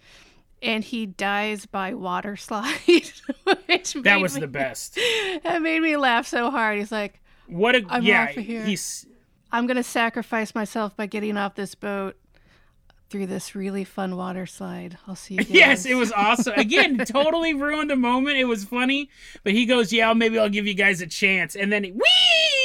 And 0.62 0.82
he 0.82 1.06
dies 1.06 1.66
by 1.66 1.94
water 1.94 2.36
slide. 2.36 2.78
which 3.66 3.92
That 3.94 4.20
was 4.20 4.34
me- 4.34 4.40
the 4.40 4.48
best. 4.48 4.98
That 5.44 5.62
made 5.62 5.80
me 5.82 5.96
laugh 5.96 6.26
so 6.26 6.50
hard. 6.50 6.78
He's 6.78 6.90
like, 6.92 7.20
What 7.46 7.74
a 7.76 7.84
I'm 7.88 8.02
yeah. 8.02 8.24
off 8.30 8.36
of 8.36 8.44
here. 8.44 8.64
He's 8.64 9.06
I'm 9.52 9.66
going 9.66 9.76
to 9.76 9.82
sacrifice 9.82 10.54
myself 10.54 10.96
by 10.96 11.06
getting 11.06 11.36
off 11.36 11.54
this 11.54 11.74
boat 11.74 12.16
through 13.11 13.26
this 13.26 13.54
really 13.54 13.84
fun 13.84 14.16
water 14.16 14.46
slide. 14.46 14.98
I'll 15.06 15.16
see 15.16 15.34
you 15.34 15.40
guys. 15.40 15.50
Yes, 15.59 15.86
it 15.86 15.94
was 15.94 16.12
awesome. 16.12 16.54
Again, 16.56 16.98
totally 16.98 17.54
ruined 17.54 17.90
a 17.90 17.96
moment. 17.96 18.36
It 18.36 18.44
was 18.44 18.64
funny, 18.64 19.11
but 19.44 19.52
he 19.52 19.66
goes, 19.66 19.92
"Yeah, 19.92 20.12
maybe 20.12 20.38
I'll 20.38 20.48
give 20.48 20.66
you 20.66 20.74
guys 20.74 21.00
a 21.00 21.06
chance." 21.06 21.56
And 21.56 21.72
then 21.72 21.84
whee! 21.84 22.04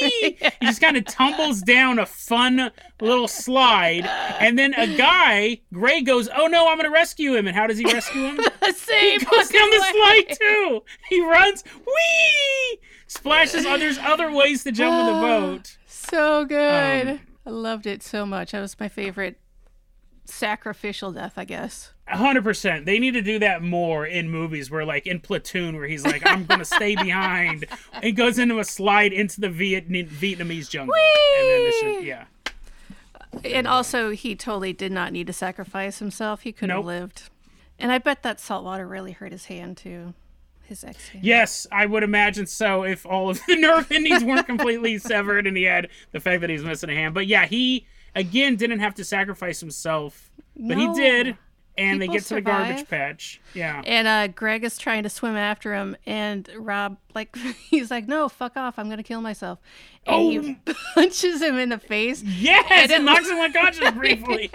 He 0.60 0.66
just 0.66 0.80
kind 0.80 0.96
of 0.96 1.04
tumbles 1.06 1.62
down 1.62 1.98
a 1.98 2.04
fun 2.04 2.70
little 3.00 3.28
slide, 3.28 4.04
and 4.38 4.58
then 4.58 4.74
a 4.74 4.96
guy, 4.96 5.60
Greg, 5.72 6.04
goes, 6.04 6.28
"Oh 6.36 6.46
no, 6.46 6.68
I'm 6.68 6.76
going 6.76 6.90
to 6.90 6.94
rescue 6.94 7.34
him!" 7.34 7.46
And 7.46 7.56
how 7.56 7.66
does 7.66 7.78
he 7.78 7.84
rescue 7.84 8.22
him? 8.22 8.36
the 8.36 8.72
same 8.76 9.20
He 9.20 9.24
goes 9.24 9.48
down 9.48 9.70
the 9.70 9.92
slide 9.92 10.36
too. 10.38 10.82
He 11.08 11.24
runs, 11.24 11.64
whee! 11.86 12.80
Splashes. 13.06 13.64
Oh, 13.66 13.78
there's 13.78 13.98
other 13.98 14.30
ways 14.32 14.64
to 14.64 14.72
jump 14.72 14.94
in 14.94 15.14
the 15.14 15.20
boat. 15.20 15.78
So 15.86 16.44
good. 16.44 17.08
Um, 17.08 17.20
I 17.46 17.50
loved 17.50 17.86
it 17.86 18.02
so 18.02 18.26
much. 18.26 18.52
That 18.52 18.60
was 18.60 18.78
my 18.80 18.88
favorite 18.88 19.38
sacrificial 20.24 21.12
death, 21.12 21.34
I 21.36 21.44
guess. 21.44 21.92
hundred 22.08 22.44
percent. 22.44 22.86
They 22.86 22.98
need 22.98 23.12
to 23.12 23.22
do 23.22 23.38
that 23.40 23.62
more 23.62 24.06
in 24.06 24.30
movies 24.30 24.70
where, 24.70 24.84
like 24.84 25.06
in 25.06 25.20
Platoon, 25.20 25.76
where 25.76 25.86
he's 25.86 26.04
like, 26.04 26.26
"I'm 26.26 26.44
gonna 26.44 26.64
stay 26.64 26.94
behind," 27.02 27.66
and 28.02 28.16
goes 28.16 28.38
into 28.38 28.58
a 28.58 28.64
slide 28.64 29.12
into 29.12 29.40
the 29.40 29.48
Viet- 29.48 29.88
Vietnamese 29.88 30.68
jungle, 30.70 30.94
and 30.94 31.48
then 31.48 31.64
this 31.64 31.82
is, 31.82 32.04
yeah, 32.04 32.24
And 33.44 33.66
also, 33.66 34.10
he 34.10 34.34
totally 34.36 34.72
did 34.72 34.92
not 34.92 35.12
need 35.12 35.26
to 35.26 35.32
sacrifice 35.32 35.98
himself. 35.98 36.42
He 36.42 36.52
could 36.52 36.70
have 36.70 36.78
Nope. 36.78 36.86
lived. 36.86 37.22
And 37.78 37.90
I 37.90 37.98
bet 37.98 38.22
that 38.22 38.38
salt 38.38 38.64
water 38.64 38.86
really 38.86 39.12
hurt 39.12 39.32
his 39.32 39.46
hand 39.46 39.76
too. 39.76 40.14
His 40.66 40.82
ex 40.84 41.08
hand. 41.08 41.24
yes, 41.24 41.66
I 41.70 41.84
would 41.84 42.02
imagine 42.02 42.46
so. 42.46 42.84
If 42.84 43.04
all 43.04 43.28
of 43.28 43.40
the 43.46 43.56
nerve 43.60 43.90
endings 43.92 44.24
weren't 44.24 44.46
completely 44.46 44.96
severed, 45.10 45.46
and 45.46 45.56
he 45.56 45.64
had 45.64 45.88
the 46.12 46.20
fact 46.20 46.40
that 46.40 46.48
he's 46.50 46.62
missing 46.64 46.88
a 46.88 46.94
hand, 46.94 47.12
but 47.12 47.26
yeah, 47.26 47.44
he 47.46 47.86
again 48.14 48.56
didn't 48.56 48.80
have 48.80 48.94
to 48.94 49.04
sacrifice 49.04 49.60
himself, 49.60 50.30
but 50.56 50.76
he 50.78 50.92
did, 50.94 51.36
and 51.76 52.00
they 52.00 52.04
People 52.06 52.14
get 52.14 52.24
to 52.26 52.34
the 52.34 52.40
garbage 52.40 52.88
patch. 52.88 53.40
Yeah, 53.54 53.82
And 53.84 54.06
uh, 54.06 54.28
Greg 54.28 54.62
is 54.64 54.78
trying 54.78 55.02
to 55.02 55.08
swim 55.08 55.36
after 55.36 55.74
him, 55.74 55.96
and 56.06 56.48
Rob, 56.56 56.96
like, 57.14 57.34
he's 57.68 57.90
like, 57.90 58.06
"No, 58.06 58.28
fuck 58.28 58.56
off! 58.56 58.78
I'm 58.78 58.88
gonna 58.88 59.02
kill 59.02 59.20
myself." 59.20 59.58
And 60.06 60.22
he 60.44 60.56
punches 60.94 61.40
him 61.42 61.58
in 61.58 61.70
the 61.70 61.78
face. 61.78 62.22
yes, 62.22 62.90
it 62.90 62.94
and 62.94 63.04
knocks 63.06 63.28
him 63.28 63.38
unconscious 63.38 63.90
briefly. 63.96 64.50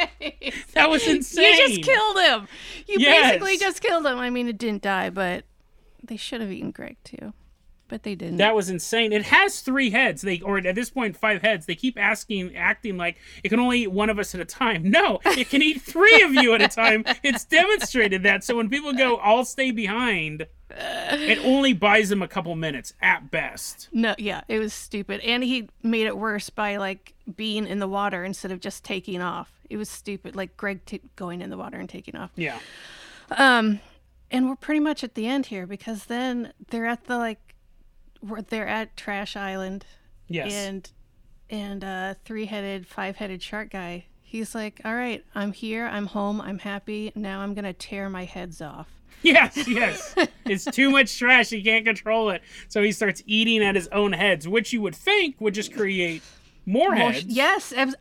That 0.74 0.89
was 0.89 1.05
insane. 1.07 1.53
You 1.55 1.68
just 1.68 1.84
killed 1.84 2.18
him. 2.18 2.47
You 2.88 2.95
Yes. 2.99 3.32
basically 3.32 3.57
just 3.57 3.82
killed 3.82 4.05
him. 4.05 4.18
I 4.20 4.30
mean, 4.30 4.47
it 4.47 4.57
didn't 4.57 4.84
die, 4.84 5.10
but 5.10 5.43
they 6.03 6.16
should 6.18 6.41
have 6.41 6.51
eaten 6.51 6.72
Greg 6.72 6.95
too. 7.03 7.34
But 7.90 8.04
they 8.04 8.16
didn't. 8.16 8.38
That 8.38 8.56
was 8.56 8.70
insane. 8.70 9.12
It 9.12 9.24
has 9.24 9.60
three 9.60 9.90
heads. 9.90 10.22
They 10.22 10.40
or 10.40 10.60
at 10.60 10.76
this 10.76 10.90
point 10.90 11.18
five 11.18 11.42
heads. 11.42 11.66
They 11.66 11.76
keep 11.76 12.00
asking, 12.00 12.56
acting 12.56 12.96
like 12.98 13.18
it 13.44 13.50
can 13.50 13.60
only 13.60 13.82
eat 13.82 13.92
one 13.92 14.10
of 14.10 14.18
us 14.20 14.34
at 14.34 14.40
a 14.42 14.46
time. 14.46 14.90
No, 14.90 15.20
it 15.26 15.50
can 15.50 15.62
eat 15.62 15.82
three 15.82 16.22
of 16.22 16.34
you 16.34 16.54
at 16.54 16.62
a 16.62 16.68
time. 16.68 17.04
It's 17.24 17.44
demonstrated 17.44 18.24
that. 18.24 18.44
So 18.44 18.56
when 18.56 18.70
people 18.70 18.94
go, 18.94 19.18
"I'll 19.18 19.44
stay 19.44 19.72
behind," 19.72 20.48
it 20.72 21.40
only 21.44 21.74
buys 21.74 22.10
them 22.10 22.22
a 22.22 22.28
couple 22.28 22.56
minutes 22.56 22.94
at 23.02 23.32
best. 23.32 23.90
no, 23.92 24.16
yeah, 24.18 24.42
it 24.48 24.60
was 24.60 24.74
stupid. 24.74 25.20
And 25.22 25.44
he 25.44 25.68
made 25.84 26.06
it 26.06 26.18
worse 26.18 26.50
by 26.50 26.78
like 26.78 27.14
being 27.36 27.66
in 27.68 27.80
the 27.80 27.88
water 27.88 28.24
instead 28.24 28.52
of 28.52 28.60
just 28.60 28.84
taking 28.84 29.22
off. 29.22 29.52
It 29.70 29.78
was 29.78 29.90
stupid. 29.90 30.36
Like 30.36 30.56
Greg 30.58 30.86
t- 30.86 31.02
going 31.16 31.42
in 31.42 31.50
the 31.50 31.58
water 31.58 31.78
and 31.78 31.90
taking 31.90 32.16
off. 32.16 32.32
Yeah. 32.36 32.60
Um, 33.32 33.80
and 34.32 34.48
we're 34.50 34.56
pretty 34.56 34.80
much 34.80 35.04
at 35.04 35.16
the 35.16 35.28
end 35.28 35.48
here 35.48 35.66
because 35.68 36.06
then 36.06 36.54
they're 36.70 36.86
at 36.86 37.06
the 37.06 37.18
like, 37.18 37.49
they're 38.22 38.68
at 38.68 38.96
Trash 38.98 39.36
Island, 39.36 39.86
Yes. 40.28 40.54
and 40.54 40.90
and 41.50 41.84
uh, 41.84 42.14
three 42.26 42.46
headed, 42.46 42.86
five 42.88 43.16
headed 43.18 43.42
shark 43.42 43.72
guy. 43.72 44.06
He's 44.22 44.54
like, 44.54 44.82
"All 44.86 44.94
right, 44.96 45.24
I'm 45.34 45.54
here. 45.54 45.86
I'm 45.88 46.06
home. 46.08 46.40
I'm 46.42 46.60
happy. 46.60 47.12
Now 47.16 47.40
I'm 47.42 47.54
gonna 47.54 47.74
tear 47.74 48.10
my 48.10 48.26
heads 48.26 48.62
off." 48.62 48.88
Yes, 49.22 49.68
yes. 49.68 50.16
it's 50.46 50.64
too 50.64 50.90
much 50.90 51.18
trash. 51.20 51.50
He 51.50 51.62
can't 51.62 51.84
control 51.84 52.30
it. 52.30 52.42
So 52.70 52.82
he 52.82 52.94
starts 52.94 53.22
eating 53.26 53.62
at 53.62 53.76
his 53.76 53.90
own 53.90 54.14
heads, 54.14 54.48
which 54.48 54.72
you 54.72 54.82
would 54.82 54.96
think 54.96 55.36
would 55.42 55.54
just 55.54 55.74
create 55.74 56.22
more 56.66 56.96
heads. 56.96 57.26
yes, 57.26 57.74
as- 57.74 57.96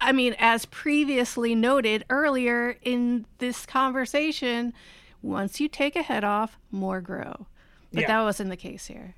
I 0.00 0.12
mean, 0.12 0.36
as 0.38 0.64
previously 0.66 1.56
noted 1.56 2.04
earlier 2.10 2.76
in 2.82 3.26
this 3.38 3.66
conversation, 3.66 4.72
once 5.20 5.58
you 5.60 5.66
take 5.68 5.96
a 5.96 6.02
head 6.02 6.22
off, 6.22 6.58
more 6.70 7.00
grow. 7.00 7.46
But 7.92 8.02
Yeah. 8.02 8.06
that 8.08 8.22
wasn't 8.22 8.50
the 8.50 8.56
case 8.56 8.86
here. 8.86 9.14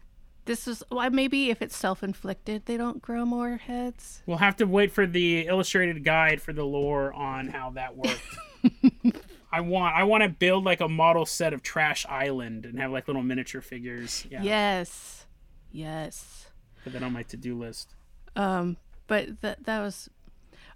This 0.47 0.69
is 0.69 0.83
well, 0.91 1.09
maybe 1.11 1.51
if 1.51 1.63
it's 1.63 1.77
self-inflicted, 1.77 2.67
they 2.67 2.77
don't 2.77 3.01
grow 3.01 3.25
more 3.25 3.57
heads. 3.57 4.23
We'll 4.27 4.39
have 4.39 4.57
to 4.57 4.67
wait 4.67 4.93
for 4.93 5.07
the 5.07 5.47
illustrated 5.47 6.05
guide 6.05 6.43
for 6.43 6.53
the 6.53 6.65
lore 6.65 7.13
on 7.15 7.49
how 7.49 7.71
that 7.71 7.97
worked. 7.97 8.21
I 9.53 9.61
want 9.61 9.95
I 9.95 10.03
want 10.05 10.23
to 10.23 10.29
build 10.29 10.65
like 10.65 10.81
a 10.81 10.89
model 10.89 11.25
set 11.25 11.53
of 11.53 11.63
Trash 11.63 12.05
Island 12.09 12.67
and 12.67 12.79
have 12.79 12.91
like 12.91 13.07
little 13.07 13.23
miniature 13.23 13.61
figures. 13.61 14.27
Yeah. 14.31 14.43
Yes, 14.43 15.27
yes. 15.71 16.49
Put 16.83 16.93
that 16.93 17.03
on 17.03 17.13
my 17.13 17.23
to-do 17.23 17.59
list. 17.59 17.95
Um, 18.37 18.77
but 19.07 19.41
that 19.41 19.65
that 19.65 19.81
was 19.81 20.11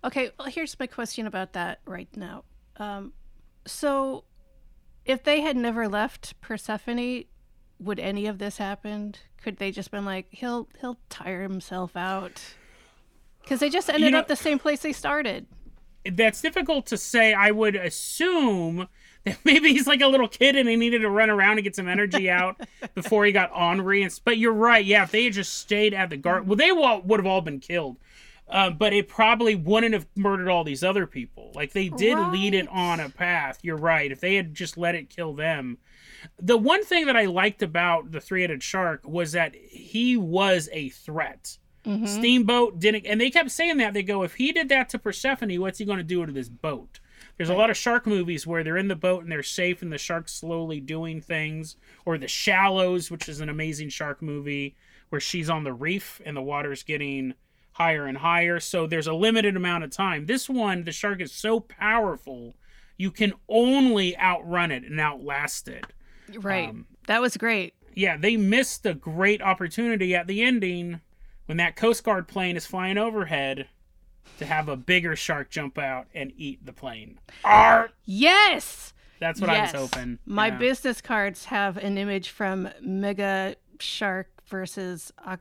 okay. 0.04 0.30
Well, 0.38 0.48
here's 0.48 0.78
my 0.78 0.86
question 0.86 1.26
about 1.26 1.52
that 1.52 1.80
right 1.84 2.08
now. 2.16 2.44
Um, 2.76 3.12
so 3.66 4.24
if 5.04 5.24
they 5.24 5.40
had 5.40 5.56
never 5.56 5.88
left 5.88 6.40
Persephone, 6.40 7.24
would 7.80 7.98
any 7.98 8.26
of 8.26 8.38
this 8.38 8.58
happened? 8.58 9.20
Could 9.42 9.58
they 9.58 9.70
just 9.70 9.90
been 9.90 10.04
like 10.04 10.26
he'll 10.30 10.68
he'll 10.80 10.98
tire 11.08 11.42
himself 11.42 11.96
out? 11.96 12.40
Because 13.42 13.60
they 13.60 13.70
just 13.70 13.88
ended 13.88 14.12
know- 14.12 14.18
up 14.18 14.28
the 14.28 14.36
same 14.36 14.58
place 14.58 14.80
they 14.80 14.92
started. 14.92 15.46
That's 16.10 16.40
difficult 16.40 16.86
to 16.86 16.96
say. 16.96 17.34
I 17.34 17.50
would 17.50 17.76
assume 17.76 18.88
that 19.24 19.38
maybe 19.44 19.72
he's 19.72 19.86
like 19.86 20.00
a 20.00 20.06
little 20.06 20.28
kid 20.28 20.56
and 20.56 20.68
he 20.68 20.76
needed 20.76 21.00
to 21.00 21.10
run 21.10 21.28
around 21.28 21.58
and 21.58 21.64
get 21.64 21.76
some 21.76 21.88
energy 21.88 22.30
out 22.40 22.60
before 22.94 23.24
he 23.24 23.32
got 23.32 23.50
ornery. 23.54 24.02
And, 24.02 24.20
but 24.24 24.38
you're 24.38 24.52
right. 24.52 24.84
Yeah, 24.84 25.02
if 25.02 25.10
they 25.10 25.24
had 25.24 25.32
just 25.32 25.54
stayed 25.54 25.94
at 25.94 26.10
the 26.10 26.16
guard, 26.16 26.46
well, 26.46 26.56
they 26.56 26.72
would 26.72 27.20
have 27.20 27.26
all 27.26 27.40
been 27.40 27.60
killed. 27.60 27.96
Uh, 28.48 28.70
but 28.70 28.94
it 28.94 29.08
probably 29.08 29.54
wouldn't 29.54 29.92
have 29.92 30.06
murdered 30.16 30.48
all 30.48 30.64
these 30.64 30.82
other 30.82 31.06
people. 31.06 31.52
Like 31.54 31.72
they 31.72 31.90
did 31.90 32.16
lead 32.18 32.54
it 32.54 32.66
on 32.68 32.98
a 32.98 33.10
path. 33.10 33.58
You're 33.62 33.76
right. 33.76 34.10
If 34.10 34.20
they 34.20 34.36
had 34.36 34.54
just 34.54 34.78
let 34.78 34.94
it 34.94 35.10
kill 35.10 35.34
them. 35.34 35.76
The 36.38 36.58
one 36.58 36.84
thing 36.84 37.06
that 37.06 37.16
I 37.16 37.26
liked 37.26 37.62
about 37.62 38.12
the 38.12 38.20
three-headed 38.20 38.62
shark 38.62 39.06
was 39.06 39.32
that 39.32 39.54
he 39.54 40.16
was 40.16 40.68
a 40.72 40.88
threat. 40.88 41.58
Mm-hmm. 41.84 42.06
Steamboat 42.06 42.80
didn't, 42.80 43.06
and 43.06 43.20
they 43.20 43.30
kept 43.30 43.50
saying 43.50 43.78
that. 43.78 43.94
They 43.94 44.02
go, 44.02 44.22
if 44.22 44.34
he 44.34 44.52
did 44.52 44.68
that 44.68 44.88
to 44.90 44.98
Persephone, 44.98 45.60
what's 45.60 45.78
he 45.78 45.84
going 45.84 45.98
to 45.98 46.04
do 46.04 46.24
to 46.26 46.32
this 46.32 46.48
boat? 46.48 47.00
There's 47.36 47.50
a 47.50 47.54
lot 47.54 47.70
of 47.70 47.76
shark 47.76 48.06
movies 48.06 48.46
where 48.46 48.64
they're 48.64 48.76
in 48.76 48.88
the 48.88 48.96
boat 48.96 49.22
and 49.22 49.30
they're 49.30 49.42
safe, 49.44 49.80
and 49.80 49.92
the 49.92 49.98
shark's 49.98 50.34
slowly 50.34 50.80
doing 50.80 51.20
things. 51.20 51.76
Or 52.04 52.18
The 52.18 52.28
Shallows, 52.28 53.10
which 53.10 53.28
is 53.28 53.40
an 53.40 53.48
amazing 53.48 53.90
shark 53.90 54.20
movie, 54.20 54.76
where 55.08 55.20
she's 55.20 55.48
on 55.48 55.64
the 55.64 55.72
reef 55.72 56.20
and 56.26 56.36
the 56.36 56.42
water's 56.42 56.82
getting 56.82 57.34
higher 57.72 58.06
and 58.06 58.18
higher. 58.18 58.58
So 58.58 58.86
there's 58.86 59.06
a 59.06 59.14
limited 59.14 59.56
amount 59.56 59.84
of 59.84 59.90
time. 59.90 60.26
This 60.26 60.48
one, 60.48 60.82
the 60.82 60.92
shark 60.92 61.20
is 61.20 61.32
so 61.32 61.60
powerful, 61.60 62.56
you 62.96 63.12
can 63.12 63.32
only 63.48 64.18
outrun 64.18 64.72
it 64.72 64.82
and 64.82 64.98
outlast 64.98 65.68
it. 65.68 65.86
Right. 66.36 66.68
Um, 66.68 66.86
that 67.06 67.20
was 67.20 67.36
great. 67.36 67.74
yeah, 67.94 68.16
they 68.16 68.36
missed 68.36 68.84
a 68.86 68.94
great 68.94 69.40
opportunity 69.42 70.14
at 70.14 70.26
the 70.26 70.42
ending 70.42 71.00
when 71.46 71.58
that 71.58 71.76
Coast 71.76 72.04
Guard 72.04 72.28
plane 72.28 72.56
is 72.56 72.66
flying 72.66 72.98
overhead 72.98 73.66
to 74.38 74.44
have 74.46 74.68
a 74.68 74.76
bigger 74.76 75.16
shark 75.16 75.50
jump 75.50 75.78
out 75.78 76.06
and 76.14 76.32
eat 76.36 76.64
the 76.64 76.72
plane. 76.72 77.18
Arr! 77.44 77.90
Yes. 78.04 78.92
That's 79.20 79.40
what 79.40 79.50
yes. 79.50 79.74
I 79.74 79.80
was 79.80 79.90
hoping. 79.94 80.18
My 80.26 80.50
business 80.50 81.00
cards 81.00 81.46
have 81.46 81.76
an 81.78 81.98
image 81.98 82.28
from 82.28 82.68
Mega 82.80 83.56
Shark 83.80 84.28
versus 84.46 85.12
Oc- 85.26 85.40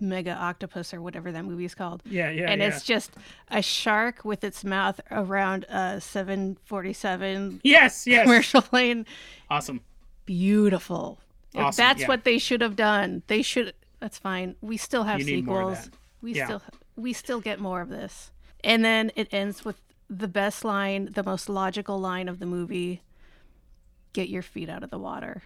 Mega 0.00 0.32
Octopus 0.32 0.94
or 0.94 1.02
whatever 1.02 1.30
that 1.32 1.44
movie's 1.44 1.74
called. 1.74 2.02
Yeah, 2.06 2.30
yeah, 2.30 2.50
and 2.50 2.60
yeah. 2.62 2.68
it's 2.68 2.84
just 2.84 3.10
a 3.50 3.60
shark 3.60 4.24
with 4.24 4.44
its 4.44 4.64
mouth 4.64 5.00
around 5.10 5.64
a 5.68 6.00
747 6.00 7.60
Yes, 7.64 8.06
yes. 8.06 8.22
commercial 8.24 8.62
plane. 8.62 9.04
Awesome. 9.50 9.80
Beautiful. 10.28 11.18
If 11.54 11.60
Awesome, 11.60 11.82
that's 11.82 12.00
yeah. 12.02 12.08
what 12.08 12.24
they 12.24 12.36
should 12.38 12.60
have 12.60 12.76
done. 12.76 13.22
They 13.28 13.40
should. 13.40 13.72
That's 13.98 14.18
fine. 14.18 14.56
We 14.60 14.76
still 14.76 15.04
have 15.04 15.18
You 15.20 15.24
need 15.24 15.46
more 15.46 15.62
of 15.62 15.76
sequels. 15.78 15.84
that. 15.90 15.98
We 16.22 16.32
Yeah. 16.34 16.44
still 16.44 16.62
we 16.96 17.12
still 17.14 17.40
get 17.40 17.58
more 17.60 17.80
of 17.80 17.88
this. 17.88 18.30
And 18.62 18.84
then 18.84 19.10
it 19.16 19.28
ends 19.32 19.64
with 19.64 19.80
the 20.10 20.28
best 20.28 20.64
line, 20.64 21.10
the 21.12 21.22
most 21.22 21.48
logical 21.48 21.98
line 21.98 22.28
of 22.28 22.40
the 22.40 22.46
movie. 22.46 23.00
Get 24.12 24.28
your 24.28 24.42
feet 24.42 24.68
out 24.68 24.82
of 24.82 24.90
the 24.90 24.98
water 24.98 25.42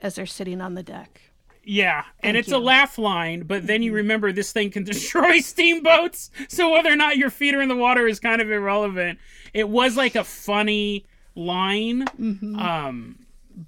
as 0.00 0.16
they're 0.16 0.26
sitting 0.26 0.60
on 0.60 0.74
the 0.74 0.82
deck. 0.82 1.20
Yeah, 1.64 2.04
and 2.20 2.36
it's 2.36 2.48
a 2.48 2.50
you. 2.52 2.56
Mm-hmm. 2.58 2.66
laugh 2.66 2.98
line, 2.98 3.42
but 3.44 3.66
then 3.66 3.82
you 3.82 3.92
remember 3.92 4.32
this 4.32 4.52
thing 4.52 4.70
can 4.70 4.84
destroy 4.92 5.40
steamboats, 5.40 6.30
so 6.48 6.70
whether 6.72 6.92
or 6.92 6.96
not 6.96 7.16
your 7.16 7.30
feet 7.30 7.54
are 7.54 7.62
in 7.62 7.68
the 7.68 7.74
water 7.76 8.06
is 8.06 8.20
kind 8.20 8.40
of 8.42 8.50
irrelevant. 8.50 9.18
It 9.54 9.68
was 9.68 9.96
like 9.96 10.14
a 10.14 10.22
funny 10.24 11.06
line, 11.34 12.04
Mm-hmm. 12.20 12.58
um, 12.58 13.18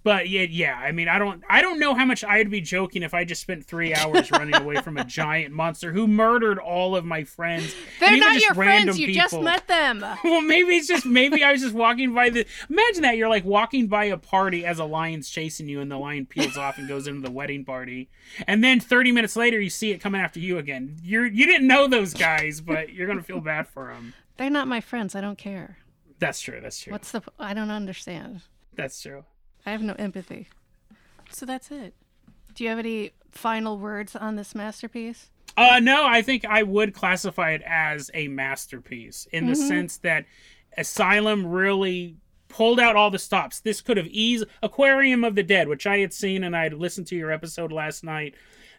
but 0.02 0.28
yeah, 0.28 0.42
yeah. 0.42 0.74
I 0.76 0.92
mean, 0.92 1.08
I 1.08 1.18
don't, 1.18 1.42
I 1.48 1.62
don't 1.62 1.78
know 1.78 1.94
how 1.94 2.04
much 2.04 2.22
I'd 2.22 2.50
be 2.50 2.60
joking 2.60 3.02
if 3.02 3.14
I 3.14 3.24
just 3.24 3.40
spent 3.40 3.64
three 3.64 3.94
hours 3.94 4.30
running 4.32 4.54
away 4.54 4.76
from 4.76 4.98
a 4.98 5.04
giant 5.04 5.54
monster 5.54 5.92
who 5.92 6.06
murdered 6.06 6.58
all 6.58 6.94
of 6.94 7.06
my 7.06 7.24
friends. 7.24 7.74
They're 7.98 8.18
not 8.18 8.40
your 8.40 8.54
friends. 8.54 8.98
You 8.98 9.14
just 9.14 9.38
met 9.40 9.66
them. 9.66 10.04
Well, 10.24 10.42
maybe 10.42 10.76
it's 10.76 10.88
just 10.88 11.06
maybe 11.06 11.42
I 11.42 11.52
was 11.52 11.62
just 11.62 11.74
walking 11.74 12.12
by 12.12 12.28
the. 12.28 12.44
Imagine 12.68 13.02
that 13.02 13.16
you're 13.16 13.28
like 13.28 13.44
walking 13.44 13.86
by 13.86 14.04
a 14.04 14.16
party 14.18 14.66
as 14.66 14.78
a 14.78 14.84
lion's 14.84 15.30
chasing 15.30 15.68
you, 15.68 15.80
and 15.80 15.90
the 15.90 15.96
lion 15.96 16.26
peels 16.26 16.58
off 16.58 16.76
and 16.76 16.86
goes 16.86 17.06
into 17.06 17.22
the 17.22 17.30
wedding 17.30 17.64
party, 17.64 18.10
and 18.46 18.62
then 18.62 18.80
30 18.80 19.12
minutes 19.12 19.36
later 19.36 19.58
you 19.60 19.70
see 19.70 19.90
it 19.90 19.98
coming 19.98 20.20
after 20.20 20.38
you 20.38 20.58
again. 20.58 20.96
You're 21.02 21.26
you 21.26 21.46
didn't 21.46 21.66
know 21.66 21.86
those 21.86 22.12
guys, 22.14 22.60
but 22.60 22.92
you're 22.92 23.06
gonna 23.06 23.22
feel 23.22 23.40
bad 23.40 23.68
for 23.68 23.92
them. 23.92 24.12
They're 24.36 24.50
not 24.50 24.68
my 24.68 24.80
friends. 24.80 25.14
I 25.14 25.20
don't 25.20 25.38
care. 25.38 25.78
That's 26.18 26.40
true. 26.40 26.60
That's 26.60 26.80
true. 26.80 26.92
What's 26.92 27.12
the? 27.12 27.22
I 27.38 27.54
don't 27.54 27.70
understand. 27.70 28.42
That's 28.74 29.00
true. 29.00 29.24
I 29.66 29.70
have 29.72 29.82
no 29.82 29.94
empathy. 29.94 30.48
So 31.30 31.44
that's 31.46 31.70
it. 31.70 31.94
Do 32.54 32.64
you 32.64 32.70
have 32.70 32.78
any 32.78 33.12
final 33.30 33.78
words 33.78 34.16
on 34.16 34.36
this 34.36 34.54
masterpiece? 34.54 35.30
Uh, 35.56 35.80
no, 35.80 36.06
I 36.06 36.22
think 36.22 36.44
I 36.44 36.62
would 36.62 36.94
classify 36.94 37.50
it 37.50 37.62
as 37.66 38.10
a 38.14 38.28
masterpiece 38.28 39.26
in 39.32 39.46
the 39.46 39.54
sense 39.56 39.96
that 39.98 40.24
Asylum 40.76 41.46
really 41.46 42.16
pulled 42.48 42.78
out 42.80 42.96
all 42.96 43.10
the 43.10 43.18
stops. 43.18 43.60
This 43.60 43.80
could 43.80 43.96
have 43.96 44.06
eased 44.06 44.44
Aquarium 44.62 45.24
of 45.24 45.34
the 45.34 45.42
Dead, 45.42 45.68
which 45.68 45.86
I 45.86 45.98
had 45.98 46.12
seen 46.12 46.44
and 46.44 46.56
I 46.56 46.62
had 46.64 46.74
listened 46.74 47.06
to 47.08 47.16
your 47.16 47.30
episode 47.30 47.72
last 47.72 48.04
night. 48.04 48.34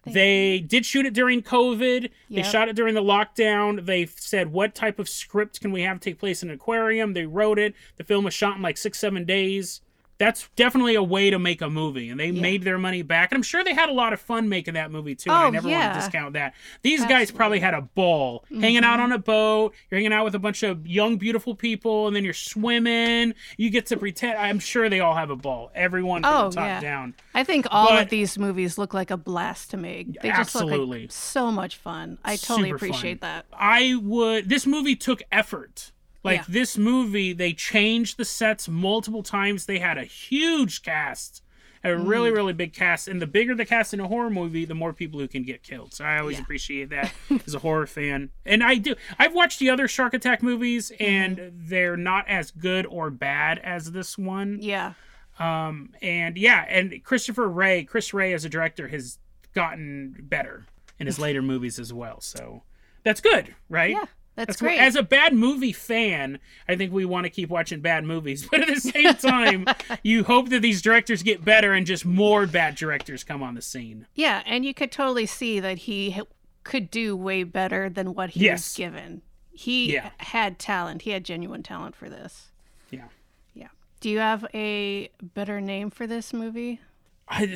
they 0.05 0.59
did 0.59 0.85
shoot 0.85 1.05
it 1.05 1.13
during 1.13 1.41
COVID. 1.41 2.09
They 2.29 2.43
shot 2.43 2.69
it 2.69 2.75
during 2.75 2.95
the 2.95 3.03
lockdown. 3.03 3.85
They 3.85 4.05
said, 4.05 4.51
what 4.51 4.73
type 4.73 4.97
of 4.99 5.09
script 5.09 5.59
can 5.61 5.71
we 5.71 5.81
have 5.81 5.99
take 5.99 6.17
place 6.17 6.41
in 6.41 6.49
an 6.49 6.55
aquarium? 6.55 7.13
They 7.13 7.25
wrote 7.25 7.59
it. 7.59 7.75
The 7.97 8.03
film 8.05 8.23
was 8.23 8.33
shot 8.33 8.55
in 8.55 8.61
like 8.61 8.77
six, 8.77 8.97
seven 8.99 9.25
days. 9.25 9.81
That's 10.19 10.49
definitely 10.57 10.95
a 10.95 11.01
way 11.01 11.29
to 11.29 11.39
make 11.39 11.61
a 11.61 11.69
movie, 11.69 12.09
and 12.09 12.19
they 12.19 12.31
made 12.31 12.63
their 12.63 12.77
money 12.77 13.01
back. 13.03 13.31
And 13.31 13.37
I'm 13.37 13.43
sure 13.43 13.63
they 13.63 13.73
had 13.73 13.87
a 13.89 13.93
lot 13.93 14.11
of 14.11 14.19
fun 14.19 14.49
making 14.49 14.73
that 14.73 14.91
movie 14.91 15.15
too. 15.15 15.29
and 15.31 15.37
I 15.39 15.47
Oh, 15.47 15.49
never 15.49 15.69
want 15.69 15.93
to 15.93 15.99
discount 15.99 16.33
that. 16.33 16.53
These 16.81 17.05
guys 17.05 17.31
probably 17.31 17.59
had 17.61 17.73
a 17.73 17.81
ball 17.81 18.43
hanging 18.49 18.83
out 18.83 18.95
mm-hmm. 18.95 19.03
on 19.03 19.11
a 19.13 19.17
boat. 19.17 19.73
You're 19.89 19.99
hanging 19.99 20.11
out 20.11 20.25
with 20.25 20.35
a 20.35 20.39
bunch 20.39 20.61
of 20.63 20.85
young, 20.85 21.15
beautiful 21.17 21.55
people, 21.55 22.05
and 22.07 22.15
then 22.15 22.25
you're 22.25 22.33
swimming. 22.33 23.33
You 23.57 23.69
get 23.69 23.85
to 23.87 23.97
pretend. 23.97 24.37
I'm 24.37 24.59
sure 24.59 24.89
they 24.89 24.99
all 24.99 25.15
have 25.15 25.29
a 25.29 25.35
ball. 25.37 25.71
Everyone 25.73 26.21
from 26.23 26.33
Oh, 26.33 26.49
the 26.49 26.55
top 26.55 26.65
yeah. 26.65 26.81
down. 26.81 27.13
I 27.33 27.45
think 27.45 27.65
all 27.71 27.87
But- 27.87 28.03
of 28.03 28.09
these 28.09 28.37
movies 28.37 28.77
look 28.77 28.93
like 28.93 29.11
a 29.11 29.17
blast 29.17 29.71
to 29.71 29.77
make. 29.77 30.19
They 30.21 30.29
just 30.31 30.53
look 30.53 30.63
Absolutely. 30.65 31.01
like 31.03 31.11
so 31.13 31.49
much 31.49 31.77
fun. 31.77 32.17
I 32.25 32.35
totally 32.35 32.69
Super 32.71 32.79
fun. 32.79 32.89
appreciate 32.89 33.21
that. 33.21 33.45
I 33.53 33.95
would. 34.01 34.49
This 34.49 34.67
movie 34.67 34.97
took 34.97 35.23
effort. 35.31 35.91
Like 36.23 36.39
Yeah. 36.41 36.45
this 36.49 36.77
movie, 36.77 37.33
they 37.33 37.53
changed 37.53 38.17
the 38.17 38.25
sets 38.25 38.67
multiple 38.67 39.23
times. 39.23 39.65
They 39.65 39.79
had 39.79 39.97
a 39.97 40.03
huge 40.03 40.81
cast. 40.83 41.43
A 41.81 41.95
really, 41.95 42.29
really 42.29 42.51
big 42.51 42.73
cast, 42.73 43.07
and 43.07 43.21
the 43.21 43.25
bigger 43.25 43.55
the 43.55 43.63
cast 43.65 43.93
in 43.93 44.01
a 44.01 44.07
horror 44.09 44.29
movie, 44.29 44.65
the 44.65 44.75
more 44.75 44.91
people 44.91 45.17
who 45.17 45.29
can 45.29 45.43
get 45.43 45.63
killed. 45.63 45.93
So 45.93 46.03
I 46.03 46.19
always 46.19 46.35
Yeah. 46.35 46.41
appreciate 46.43 46.89
that 46.89 47.13
as 47.47 47.53
a 47.55 47.59
horror 47.59 47.87
fan, 47.87 48.31
and 48.45 48.61
I 48.61 48.75
do. 48.75 48.95
I've 49.17 49.33
watched 49.33 49.59
the 49.59 49.69
other 49.69 49.87
Shark 49.87 50.13
Attack 50.13 50.43
movies, 50.43 50.91
and 50.99 51.53
they're 51.55 51.95
not 51.95 52.27
as 52.27 52.51
good 52.51 52.85
or 52.85 53.09
bad 53.09 53.59
as 53.59 53.93
this 53.93 54.17
one. 54.17 54.57
Yeah. 54.61 54.95
Um, 55.39 55.93
and 56.01 56.37
yeah, 56.37 56.65
and 56.67 57.01
Christopher 57.05 57.47
Ray, 57.47 57.85
Chris 57.85 58.13
Ray 58.13 58.33
as 58.33 58.43
a 58.43 58.49
director 58.49 58.89
has 58.89 59.17
gotten 59.55 60.17
better 60.19 60.65
in 60.99 61.07
his 61.07 61.17
later 61.27 61.41
movies 61.41 61.79
as 61.79 61.93
well. 61.93 62.19
So 62.19 62.63
that's 63.03 63.21
good, 63.21 63.55
right? 63.69 63.91
Yeah. 63.91 64.05
That's, 64.39 64.47
That's 64.51 64.61
great. 64.61 64.79
As 64.79 64.95
a 64.95 65.03
bad 65.03 65.33
movie 65.33 65.73
fan, 65.73 66.39
I 66.69 66.77
think 66.77 66.93
we 66.93 67.03
want 67.03 67.25
to 67.25 67.29
keep 67.29 67.49
watching 67.49 67.81
bad 67.81 68.05
movies, 68.05 68.47
but 68.51 68.61
at 68.61 68.73
the 68.73 68.79
same 68.79 69.13
time, 69.15 69.65
you 70.03 70.23
hope 70.23 70.47
that 70.49 70.61
these 70.61 70.81
directors 70.81 71.23
get 71.23 71.43
better 71.43 71.73
and 71.73 71.85
just 71.85 72.05
more 72.05 72.47
bad 72.47 72.75
directors 72.75 73.25
come 73.25 73.43
on 73.43 73.55
the 73.55 73.61
scene. 73.61 74.07
yeah, 74.15 74.41
and 74.45 74.63
you 74.63 74.73
could 74.73 74.93
totally 74.93 75.25
see 75.25 75.59
that 75.59 75.79
he 75.79 76.21
could 76.63 76.89
do 76.89 77.17
way 77.17 77.43
better 77.43 77.89
than 77.89 78.13
what 78.13 78.29
he 78.29 78.45
Yes. 78.45 78.69
was 78.71 78.77
given. 78.77 79.21
He 79.51 79.91
Yeah. 79.93 80.11
had 80.19 80.57
talent. 80.57 81.01
He 81.01 81.09
had 81.09 81.25
genuine 81.25 81.61
talent 81.63 81.97
for 81.97 82.09
this. 82.09 82.47
Yeah. 82.91 83.09
Yeah. 83.53 83.67
Do 83.99 84.09
you 84.09 84.19
have 84.19 84.45
a 84.53 85.09
better 85.21 85.59
name 85.59 85.89
for 85.89 86.07
this 86.07 86.31
movie? 86.31 86.79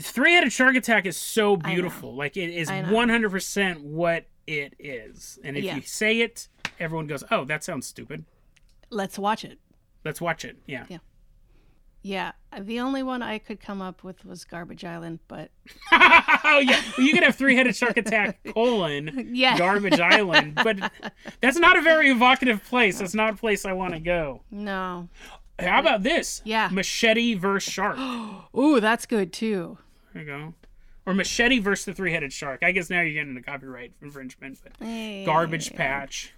Three 0.02 0.34
Headed 0.34 0.52
Shark 0.52 0.76
Attack 0.76 1.06
is 1.06 1.16
so 1.18 1.56
beautiful. 1.56 2.14
Like 2.14 2.36
it 2.36 2.50
is 2.50 2.70
100% 2.70 3.82
what 3.84 4.26
it 4.46 4.74
is. 4.80 5.40
And 5.44 5.56
if 5.58 5.64
Yeah. 5.64 5.76
you 5.78 5.82
say 5.82 6.20
it, 6.22 6.48
everyone 6.84 7.08
goes, 7.08 7.24
"Oh, 7.32 7.46
that 7.46 7.64
sounds 7.64 7.88
stupid." 7.88 8.26
Let's 8.90 9.18
watch 9.18 9.44
it. 9.44 9.58
Let's 10.06 10.22
watch 10.22 10.46
it. 10.46 10.58
Yeah. 10.68 10.86
Yeah. 10.90 10.98
Yeah. 12.06 12.32
The 12.60 12.80
only 12.82 13.02
one 13.02 13.22
I 13.24 13.40
could 13.40 13.60
come 13.62 13.82
up 13.82 14.04
with 14.04 14.26
was 14.26 14.44
Garbage 14.44 14.84
Island, 14.84 15.20
but 15.30 15.50
oh 15.94 16.60
yeah, 16.64 16.82
well, 16.98 17.08
you 17.08 17.14
could 17.14 17.24
have 17.24 17.36
three 17.36 17.56
headed 17.56 17.76
shark 17.76 17.96
attack 17.98 18.40
colon 18.54 19.30
Yeah. 19.34 19.58
garbage 19.58 20.00
island, 20.02 20.56
but 20.56 20.92
that's 21.42 21.58
not 21.58 21.78
a 21.78 21.82
very 21.82 22.10
evocative 22.10 22.64
place. 22.66 23.00
That's 23.00 23.16
not 23.16 23.34
a 23.34 23.38
place 23.38 23.66
I 23.66 23.72
want 23.74 23.94
to 23.94 24.00
go. 24.00 24.42
no. 24.52 25.10
How 25.60 25.80
about 25.80 26.02
this? 26.04 26.42
Yeah. 26.44 26.68
machete 26.72 27.36
versus 27.36 27.72
shark. 27.72 27.98
Ooh, 28.58 28.80
that's 28.82 29.06
good 29.06 29.32
too. 29.32 29.78
There 30.12 30.24
you 30.24 30.28
go. 30.28 30.54
Or 31.06 31.14
machete 31.14 31.60
versus 31.60 31.86
the 31.86 31.94
three 31.94 32.12
headed 32.12 32.34
shark. 32.34 32.64
I 32.64 32.72
guess 32.72 32.90
now 32.90 33.02
you're 33.02 33.14
getting 33.14 33.30
into 33.30 33.44
copyright 33.44 33.94
infringement, 34.02 34.60
but 34.64 34.74
garbage 35.26 35.74
patch. 35.76 36.34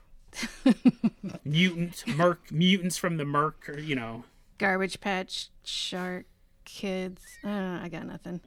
Mutants, 1.44 2.06
merc, 2.08 2.52
mutants 2.52 2.98
from 2.98 3.18
the 3.18 3.26
merc, 3.26 3.70
or 3.70 3.80
you 3.80 3.96
know. 3.96 4.24
Garbage 4.58 5.00
Patch, 5.02 5.50
Shark, 5.64 6.26
Kids. 6.64 7.22
I 7.44 7.48
know. 7.48 7.80
I 7.84 7.90
got 7.90 8.06
nothing. 8.06 8.42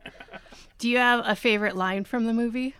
Do 0.78 0.88
you 0.88 0.98
have 0.98 1.22
a 1.24 1.36
favorite 1.36 1.76
line 1.76 2.04
from 2.04 2.26
the 2.26 2.32
movie? 2.32 2.74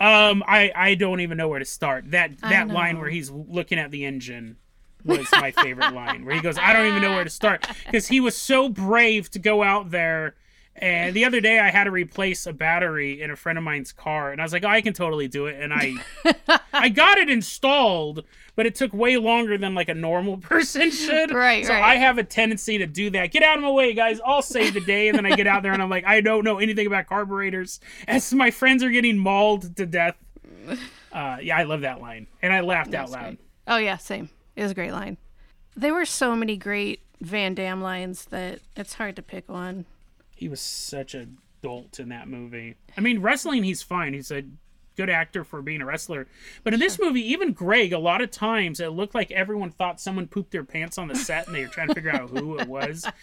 Um, 0.00 0.42
I 0.46 0.72
I 0.74 0.94
don't 0.94 1.20
even 1.20 1.36
know 1.36 1.48
where 1.48 1.58
to 1.58 1.64
start. 1.64 2.10
That 2.10 2.40
that 2.40 2.68
line 2.68 2.98
where 2.98 3.10
he's 3.10 3.30
looking 3.30 3.78
at 3.78 3.90
the 3.90 4.04
engine 4.04 4.56
was 5.04 5.28
my 5.32 5.50
favorite 5.50 5.92
line. 5.92 6.24
Where 6.24 6.34
he 6.34 6.40
goes, 6.40 6.58
I 6.58 6.72
don't 6.72 6.86
even 6.86 7.02
know 7.02 7.12
where 7.12 7.24
to 7.24 7.30
start 7.30 7.66
because 7.86 8.08
he 8.08 8.20
was 8.20 8.36
so 8.36 8.68
brave 8.68 9.30
to 9.30 9.38
go 9.38 9.62
out 9.62 9.90
there. 9.90 10.34
And 10.74 11.14
the 11.14 11.24
other 11.26 11.40
day, 11.40 11.58
I 11.60 11.70
had 11.70 11.84
to 11.84 11.90
replace 11.90 12.46
a 12.46 12.52
battery 12.52 13.20
in 13.22 13.30
a 13.30 13.36
friend 13.36 13.56
of 13.58 13.62
mine's 13.62 13.92
car, 13.92 14.32
and 14.32 14.40
I 14.40 14.44
was 14.44 14.52
like, 14.52 14.64
oh, 14.64 14.68
I 14.68 14.80
can 14.80 14.94
totally 14.94 15.28
do 15.28 15.46
it. 15.46 15.60
And 15.60 15.72
I 15.72 15.94
I 16.72 16.88
got 16.88 17.18
it 17.18 17.28
installed, 17.30 18.24
but 18.56 18.64
it 18.66 18.74
took 18.74 18.92
way 18.92 19.16
longer 19.18 19.58
than 19.58 19.74
like 19.74 19.88
a 19.90 19.94
normal 19.94 20.36
person 20.38 20.90
should. 20.90 21.30
Right, 21.30 21.64
So 21.66 21.74
right. 21.74 21.82
I 21.82 21.96
have 21.96 22.18
a 22.18 22.24
tendency 22.24 22.78
to 22.78 22.86
do 22.86 23.10
that. 23.10 23.30
Get 23.32 23.42
out 23.42 23.58
of 23.58 23.62
my 23.62 23.70
way, 23.70 23.92
guys. 23.92 24.18
I'll 24.24 24.42
save 24.42 24.74
the 24.74 24.80
day. 24.80 25.08
And 25.08 25.16
then 25.18 25.26
I 25.26 25.36
get 25.36 25.46
out 25.46 25.62
there 25.62 25.72
and 25.72 25.82
I'm 25.82 25.90
like, 25.90 26.06
I 26.06 26.20
don't 26.20 26.42
know 26.44 26.58
anything 26.58 26.86
about 26.86 27.06
carburetors. 27.06 27.78
As 28.08 28.32
my 28.32 28.50
friends 28.50 28.82
are 28.82 28.90
getting 28.90 29.18
mauled 29.18 29.76
to 29.76 29.86
death. 29.86 30.16
Uh, 31.12 31.36
yeah, 31.42 31.58
I 31.58 31.64
love 31.64 31.82
that 31.82 32.00
line, 32.00 32.26
and 32.40 32.54
I 32.54 32.60
laughed 32.60 32.94
out 32.94 33.10
loud. 33.10 33.22
great. 33.36 33.38
Oh 33.68 33.76
yeah, 33.76 33.98
same. 33.98 34.30
It 34.56 34.62
was 34.62 34.70
a 34.70 34.74
great 34.74 34.92
line. 34.92 35.18
There 35.76 35.92
were 35.92 36.06
so 36.06 36.34
many 36.34 36.56
great 36.56 37.00
Van 37.20 37.54
Dam 37.54 37.82
lines 37.82 38.24
that 38.30 38.60
it's 38.76 38.94
hard 38.94 39.16
to 39.16 39.22
pick 39.22 39.46
one. 39.50 39.84
He 40.42 40.48
was 40.48 40.60
such 40.60 41.14
a 41.14 41.28
dolt 41.62 42.00
in 42.00 42.08
that 42.08 42.26
movie. 42.26 42.74
I 42.96 43.00
mean, 43.00 43.20
wrestling, 43.20 43.62
he's 43.62 43.80
fine. 43.80 44.12
He's 44.12 44.32
a 44.32 44.42
good 44.96 45.08
actor 45.08 45.44
for 45.44 45.62
being 45.62 45.80
a 45.80 45.86
wrestler. 45.86 46.26
But 46.64 46.74
in 46.74 46.80
this 46.80 46.98
movie, 46.98 47.20
even 47.30 47.52
Greg, 47.52 47.92
a 47.92 47.98
lot 48.00 48.20
of 48.20 48.32
times 48.32 48.80
it 48.80 48.88
looked 48.88 49.14
like 49.14 49.30
everyone 49.30 49.70
thought 49.70 50.00
someone 50.00 50.26
pooped 50.26 50.50
their 50.50 50.64
pants 50.64 50.98
on 50.98 51.06
the 51.06 51.14
set, 51.14 51.46
and 51.46 51.54
they 51.54 51.62
were 51.62 51.68
trying 51.68 51.86
to 51.86 51.94
figure 51.94 52.10
out 52.10 52.30
who 52.30 52.58
it 52.58 52.66
was. 52.66 53.06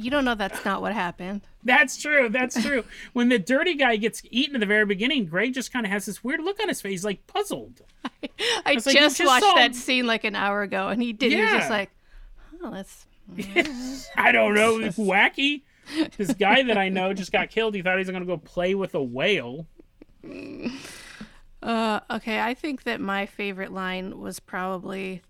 You 0.00 0.12
don't 0.12 0.24
know 0.24 0.36
that's 0.36 0.64
not 0.64 0.80
what 0.80 0.92
happened. 0.92 1.40
That's 1.64 1.96
true. 1.96 2.28
That's 2.28 2.62
true. 2.64 2.84
when 3.14 3.30
the 3.30 3.38
dirty 3.40 3.74
guy 3.74 3.96
gets 3.96 4.22
eaten 4.30 4.54
at 4.54 4.60
the 4.60 4.66
very 4.66 4.84
beginning, 4.86 5.26
Greg 5.26 5.52
just 5.54 5.72
kind 5.72 5.84
of 5.84 5.90
has 5.90 6.06
this 6.06 6.22
weird 6.22 6.40
look 6.40 6.60
on 6.60 6.68
his 6.68 6.80
face, 6.80 6.90
He's 6.92 7.04
like 7.04 7.26
puzzled. 7.26 7.82
I 8.04 8.10
like, 8.64 8.76
you 8.86 8.92
just 8.92 9.16
just 9.18 9.24
watched 9.24 9.44
saw- 9.44 9.56
that 9.56 9.74
scene 9.74 10.06
like 10.06 10.22
an 10.22 10.36
hour 10.36 10.62
ago, 10.62 10.86
and 10.86 11.02
he 11.02 11.12
did. 11.12 11.32
He 11.32 11.40
was 11.40 11.50
just 11.50 11.68
like, 11.70 11.90
"Oh, 12.62 12.70
that's 12.70 13.06
I 14.16 14.30
don't 14.30 14.54
know, 14.54 14.78
It's 14.78 14.96
wacky. 14.96 15.62
This 16.16 16.32
guy 16.34 16.62
that 16.64 16.76
I 16.78 16.88
know 16.88 17.12
just 17.14 17.32
got 17.32 17.50
killed. 17.50 17.74
He 17.74 17.82
thought 17.82 17.94
he 17.94 17.98
was 17.98 18.10
going 18.10 18.22
to 18.22 18.26
go 18.26 18.36
play 18.36 18.74
with 18.74 18.94
a 18.94 19.02
whale. 19.02 19.66
Uh, 21.62 22.00
okay, 22.10 22.40
I 22.40 22.54
think 22.54 22.84
that 22.84 23.00
my 23.00 23.26
favorite 23.26 23.72
line 23.72 24.18
was 24.20 24.38
probably, 24.40 25.22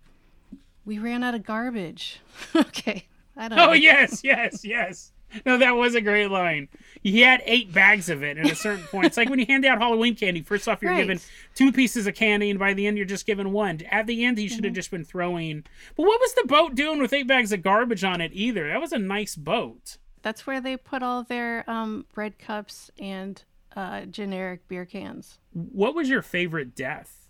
"We 0.85 0.98
ran 0.98 1.24
out 1.24 1.35
of 1.35 1.44
garbage." 1.44 2.20
okay, 2.55 3.06
I 3.36 3.48
don't 3.48 3.56
know. 3.56 3.70
Oh 3.70 3.72
yes, 3.72 4.22
yes, 4.22 4.64
yes. 4.64 5.12
No, 5.44 5.59
that 5.59 5.72
was 5.72 5.94
a 5.94 6.01
great 6.01 6.28
line. 6.30 6.68
He 7.02 7.20
had 7.20 7.43
eight 7.44 7.70
bags 7.70 8.09
of 8.09 8.22
it 8.22 8.39
at 8.39 8.51
a 8.51 8.55
certain 8.55 8.85
point. 8.86 9.05
It's 9.06 9.18
like 9.18 9.28
when 9.28 9.39
you 9.39 9.44
hand 9.44 9.62
out 9.66 9.78
Halloween 9.78 10.14
candy. 10.14 10.40
First 10.40 10.66
off, 10.66 10.80
you're 10.80 10.90
Right. 10.90 11.01
given 11.02 11.20
two 11.55 11.70
pieces 11.70 12.06
of 12.06 12.14
candy, 12.14 12.48
and 12.48 12.59
by 12.59 12.72
the 12.72 12.86
end, 12.86 12.97
you're 12.97 13.05
just 13.05 13.26
given 13.26 13.52
one. 13.52 13.80
At 13.90 14.06
the 14.06 14.24
end, 14.24 14.39
he 14.39 14.48
should 14.48 14.59
Mm-hmm. 14.59 14.64
have 14.66 14.74
just 14.74 14.90
been 14.90 15.05
throwing. 15.05 15.64
But 15.97 16.05
what 16.05 16.18
was 16.18 16.32
the 16.32 16.44
boat 16.47 16.74
doing 16.74 16.98
with 16.98 17.12
eight 17.12 17.26
bags 17.26 17.52
of 17.52 17.62
garbage 17.62 18.05
on 18.05 18.22
it? 18.22 18.30
Either 18.32 18.68
that 18.68 18.80
was 18.80 18.93
a 18.93 18.98
nice 18.98 19.36
boat. 19.36 19.98
That's 20.23 20.47
where 20.47 20.61
they 20.61 20.77
put 20.77 21.03
all 21.03 21.23
their 21.23 21.69
um, 21.70 22.07
bread 22.15 22.39
cups 22.39 22.90
and 22.99 23.43
uh, 23.77 24.03
generic 24.07 24.66
beer 24.69 24.85
cans. 24.85 25.39
What 25.53 25.95
was 25.95 26.09
your 26.09 26.23
favorite 26.23 26.74
death? 26.74 27.27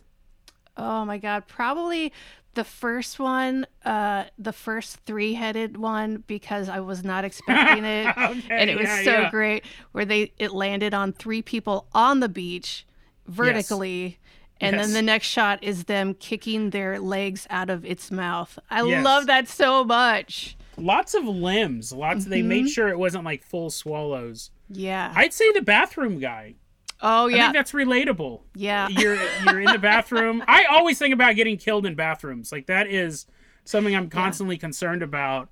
Oh 0.76 1.04
my 1.04 1.18
god, 1.18 1.48
probably 1.48 2.12
the 2.54 2.62
first 2.64 3.18
one, 3.18 3.66
uh, 3.84 4.24
the 4.38 4.52
first 4.52 4.98
three-headed 5.06 5.76
one, 5.76 6.22
because 6.26 6.68
I 6.68 6.80
was 6.80 7.02
not 7.04 7.24
expecting 7.24 7.84
it, 7.84 8.06
Okay, 8.16 8.38
and 8.50 8.70
it 8.70 8.76
was 8.76 8.88
yeah, 8.88 9.02
so 9.02 9.10
yeah. 9.22 9.30
great. 9.30 9.64
Where 9.92 10.04
they 10.04 10.32
it 10.38 10.52
landed 10.52 10.94
on 10.94 11.12
three 11.12 11.42
people 11.42 11.88
on 11.92 12.20
the 12.20 12.28
beach, 12.28 12.86
vertically, 13.26 14.18
and 14.60 14.76
Yes. 14.76 14.86
then 14.86 14.94
the 14.94 15.02
next 15.02 15.26
shot 15.26 15.62
is 15.62 15.84
them 15.84 16.14
kicking 16.14 16.70
their 16.70 16.98
legs 17.00 17.46
out 17.50 17.70
of 17.70 17.84
its 17.84 18.10
mouth. 18.10 18.58
I 18.70 18.82
Yes. 18.82 19.04
love 19.04 19.26
that 19.26 19.48
so 19.48 19.84
much. 19.84 20.56
Lots 20.78 21.14
of 21.14 21.24
limbs. 21.24 21.92
Lots. 21.92 22.24
They 22.24 22.40
Mm-hmm. 22.40 22.48
made 22.48 22.68
sure 22.70 22.88
it 22.88 22.98
wasn't 22.98 23.24
like 23.24 23.42
full 23.42 23.70
swallows. 23.70 24.50
Yeah. 24.70 25.12
I'd 25.16 25.32
say 25.32 25.50
the 25.52 25.62
bathroom 25.62 26.18
guy. 26.18 26.54
oh 27.00 27.26
yeah, 27.26 27.36
I 27.36 27.40
think 27.42 27.54
that's 27.54 27.72
relatable. 27.72 28.40
Yeah. 28.54 28.88
You're 28.88 29.18
you're 29.44 29.60
in 29.60 29.72
the 29.72 29.78
bathroom. 29.78 30.42
I 30.48 30.64
always 30.64 30.98
think 30.98 31.14
about 31.14 31.36
getting 31.36 31.56
killed 31.56 31.86
in 31.86 31.94
bathrooms. 31.94 32.50
Like 32.52 32.66
that 32.66 32.86
is 32.88 33.26
something 33.64 33.94
I'm 33.94 34.08
constantly 34.10 34.56
concerned 34.58 35.02
about. 35.02 35.48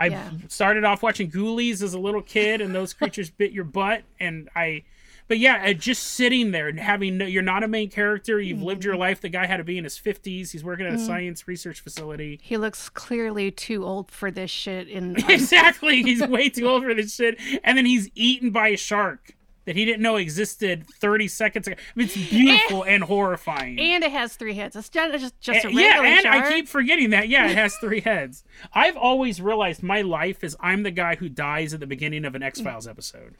I 0.00 0.06
Yeah. 0.06 0.30
started 0.48 0.84
off 0.84 1.02
watching 1.02 1.30
Ghoulies 1.30 1.82
as 1.82 1.92
a 1.94 1.98
little 1.98 2.22
kid, 2.22 2.60
and 2.60 2.74
those 2.74 2.92
creatures 2.92 3.30
bit 3.30 3.52
your 3.52 3.64
butt. 3.64 4.02
And 4.20 4.48
I, 4.54 4.84
but 5.28 5.38
yeah, 5.38 5.72
just 5.74 6.02
sitting 6.02 6.50
there 6.50 6.68
and 6.68 6.80
having 6.80 7.18
no, 7.18 7.26
you're 7.26 7.42
not 7.42 7.62
a 7.62 7.68
main 7.68 7.90
character. 7.90 8.40
You've 8.40 8.62
lived 8.62 8.80
Mm-hmm. 8.80 8.88
your 8.88 8.96
life. 8.96 9.20
The 9.20 9.28
guy 9.28 9.46
had 9.46 9.58
to 9.58 9.64
be 9.64 9.78
in 9.78 9.84
his 9.84 9.98
50s. 9.98 10.50
He's 10.52 10.64
working 10.64 10.86
at 10.86 10.94
a 10.94 10.98
science 10.98 11.46
research 11.46 11.80
facility. 11.80 12.40
he 12.42 12.56
looks 12.56 12.88
clearly 12.88 13.50
too 13.50 13.84
old 13.84 14.10
for 14.10 14.30
this 14.30 14.50
shit. 14.50 14.88
In 14.88 15.16
exactly. 15.28 16.02
He's 16.02 16.26
way 16.26 16.48
too 16.48 16.68
old 16.68 16.82
for 16.84 16.94
this 16.94 17.14
shit. 17.14 17.38
And 17.64 17.76
then 17.78 17.86
he's 17.86 18.08
eaten 18.14 18.50
by 18.50 18.68
a 18.68 18.76
shark 18.76 19.34
that 19.66 19.76
he 19.76 19.84
didn't 19.84 20.00
know 20.00 20.16
existed 20.16 20.86
30 20.86 21.28
seconds 21.28 21.66
ago. 21.68 21.76
I 21.78 21.98
mean, 21.98 22.06
it's 22.06 22.16
beautiful 22.16 22.84
and 22.84 23.04
horrifying. 23.04 23.78
and 23.78 24.02
it 24.02 24.10
has 24.12 24.34
three 24.34 24.54
heads. 24.54 24.74
It's 24.76 24.88
just 24.88 25.12
just, 25.20 25.40
just 25.40 25.64
a 25.66 25.68
Uh, 25.68 25.72
yeah, 25.72 26.02
and 26.02 26.20
shark. 26.22 26.44
I 26.46 26.50
keep 26.52 26.68
forgetting 26.68 27.10
that. 27.10 27.28
Yeah, 27.28 27.50
it 27.50 27.54
has 27.56 27.74
three 27.80 28.00
heads. 28.00 28.44
I've 28.72 28.96
always 28.96 29.42
realized 29.42 29.82
my 29.82 30.00
life 30.00 30.42
is 30.42 30.56
I'm 30.60 30.84
the 30.84 30.90
guy 30.90 31.16
who 31.16 31.28
dies 31.28 31.74
at 31.74 31.80
the 31.80 31.86
beginning 31.86 32.24
of 32.24 32.34
an 32.34 32.42
X 32.42 32.60
Files 32.62 32.86
episode. 32.88 33.34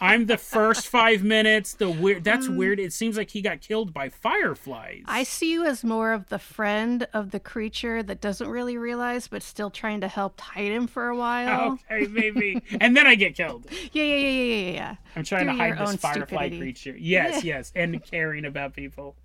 I'm 0.00 0.26
the 0.26 0.38
first 0.38 0.88
five 0.88 1.22
minutes. 1.22 1.74
The 1.74 1.90
weird. 1.90 2.24
That's 2.24 2.48
mm. 2.48 2.56
weird. 2.56 2.80
It 2.80 2.92
seems 2.92 3.16
like 3.18 3.30
he 3.30 3.42
got 3.42 3.60
killed 3.60 3.92
by 3.92 4.08
fireflies. 4.08 5.02
I 5.06 5.24
see 5.24 5.52
you 5.52 5.66
as 5.66 5.84
more 5.84 6.12
of 6.12 6.28
the 6.30 6.38
friend 6.38 7.06
of 7.12 7.30
the 7.30 7.40
creature 7.40 8.02
that 8.02 8.20
doesn't 8.20 8.48
really 8.48 8.78
realize, 8.78 9.28
but 9.28 9.42
still 9.42 9.70
trying 9.70 10.00
to 10.00 10.08
help 10.08 10.40
hide 10.40 10.72
him 10.72 10.86
for 10.86 11.08
a 11.08 11.16
while. 11.16 11.78
Okay, 11.90 12.06
maybe. 12.06 12.62
and 12.80 12.96
then 12.96 13.06
I 13.06 13.14
get 13.14 13.36
killed. 13.36 13.66
Yeah, 13.92 14.04
yeah, 14.04 14.16
yeah, 14.16 14.28
yeah, 14.28 14.54
yeah, 14.54 14.72
yeah. 14.72 14.96
I'm 15.16 15.24
trying 15.24 15.46
to 15.46 15.52
hide 15.52 15.78
this 15.78 15.96
firefly 15.96 16.46
stupidity. 16.46 16.58
creature. 16.58 16.96
Yes, 16.98 17.44
yes, 17.44 17.70
and 17.74 18.02
caring 18.10 18.46
about 18.46 18.74
people. 18.74 19.16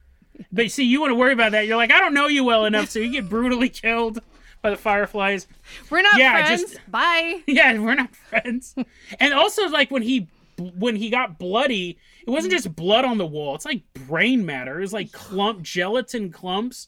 But 0.52 0.70
see, 0.72 0.84
you 0.84 1.00
want 1.00 1.12
to 1.12 1.16
worry 1.16 1.32
about 1.32 1.54
that. 1.54 1.66
You're 1.66 1.78
like, 1.78 1.92
I 1.92 2.00
don't 2.00 2.14
know 2.14 2.28
you 2.28 2.44
well 2.44 2.66
enough, 2.66 2.90
so 2.90 3.00
you 3.00 3.12
get 3.12 3.30
brutally 3.30 3.70
killed 3.70 4.20
by 4.66 4.72
the 4.72 4.78
fireflies. 4.78 5.48
We're 5.90 6.02
not 6.02 6.18
Yeah, 6.18 6.44
friends. 6.46 6.62
just- 6.74 6.92
Bye. 6.92 7.42
Yeah, 7.48 7.78
we're 7.80 7.96
not 7.96 8.16
friends. 8.16 8.76
and 9.20 9.34
also, 9.34 9.68
like 9.70 9.92
when 9.92 10.02
he 10.02 10.28
when 10.58 10.96
he 10.96 11.10
got 11.10 11.38
bloody, 11.38 11.98
it 12.26 12.30
wasn't 12.30 12.54
just 12.54 12.74
blood 12.76 13.04
on 13.04 13.18
the 13.18 13.26
wall. 13.26 13.56
It's 13.56 13.66
like 13.66 13.82
brain 14.08 14.46
matter. 14.46 14.78
It 14.78 14.82
was 14.82 14.94
like 14.94 15.12
clump 15.12 15.62
gelatin 15.64 16.32
clumps. 16.32 16.88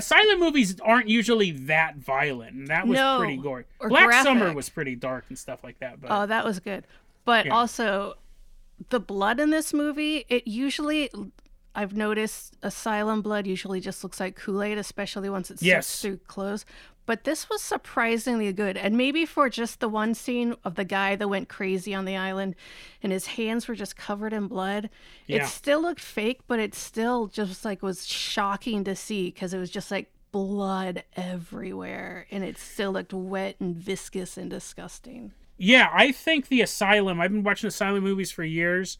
Silent 0.00 0.40
movies 0.40 0.80
aren't 0.80 1.06
usually 1.08 1.50
that 1.52 1.96
violent, 1.96 2.54
and 2.54 2.68
that 2.68 2.86
was 2.86 2.96
No, 2.98 3.18
pretty 3.18 3.36
gory. 3.36 3.64
or 3.78 3.88
Black 3.90 4.10
Summer 4.24 4.52
was 4.54 4.68
pretty 4.70 4.94
dark 4.96 5.26
and 5.28 5.38
stuff 5.38 5.62
like 5.62 5.78
that. 5.80 6.00
But 6.00 6.10
Oh, 6.10 6.26
that 6.26 6.44
was 6.46 6.60
good. 6.60 6.84
But 7.26 7.44
Yeah. 7.46 7.54
also, 7.54 8.14
the 8.88 9.00
blood 9.00 9.38
in 9.38 9.50
this 9.50 9.74
movie, 9.74 10.24
it 10.30 10.46
usually, 10.48 11.10
I've 11.78 11.96
noticed 11.96 12.56
Asylum 12.60 13.22
blood 13.22 13.46
usually 13.46 13.78
just 13.80 14.02
looks 14.02 14.18
like 14.18 14.34
Kool 14.34 14.64
Aid, 14.64 14.78
especially 14.78 15.30
once 15.30 15.48
it 15.48 15.62
Yes. 15.62 16.02
through 16.02 16.16
clothes. 16.26 16.64
But 17.06 17.22
this 17.22 17.48
was 17.48 17.62
surprisingly 17.62 18.52
good. 18.52 18.76
And 18.76 18.96
maybe 18.96 19.24
for 19.24 19.48
just 19.48 19.78
the 19.78 19.88
one 19.88 20.12
scene 20.14 20.56
of 20.64 20.74
the 20.74 20.84
guy 20.84 21.14
that 21.14 21.28
went 21.28 21.48
crazy 21.48 21.94
on 21.94 22.04
the 22.04 22.16
island 22.16 22.56
and 23.00 23.12
his 23.12 23.26
hands 23.28 23.68
were 23.68 23.76
just 23.76 23.94
covered 23.96 24.32
in 24.32 24.48
blood, 24.48 24.90
Yeah. 25.28 25.44
it 25.44 25.46
still 25.46 25.80
looked 25.80 26.00
fake, 26.00 26.40
but 26.48 26.58
it 26.58 26.74
still 26.74 27.28
just 27.28 27.64
like 27.64 27.80
was 27.80 28.04
shocking 28.08 28.82
to 28.82 28.96
see 28.96 29.26
because 29.30 29.54
it 29.54 29.58
was 29.58 29.70
just 29.70 29.92
like 29.92 30.10
blood 30.32 31.04
everywhere 31.16 32.26
and 32.32 32.42
it 32.42 32.58
still 32.58 32.90
looked 32.90 33.12
wet 33.14 33.54
and 33.60 33.76
viscous 33.76 34.36
and 34.36 34.50
disgusting. 34.50 35.32
Yeah, 35.60 35.88
I 35.92 36.12
think 36.12 36.46
the 36.48 36.60
Asylum. 36.60 37.20
I've 37.20 37.32
been 37.32 37.42
watching 37.42 37.66
Asylum 37.66 38.04
movies 38.04 38.30
for 38.30 38.44
years. 38.44 38.96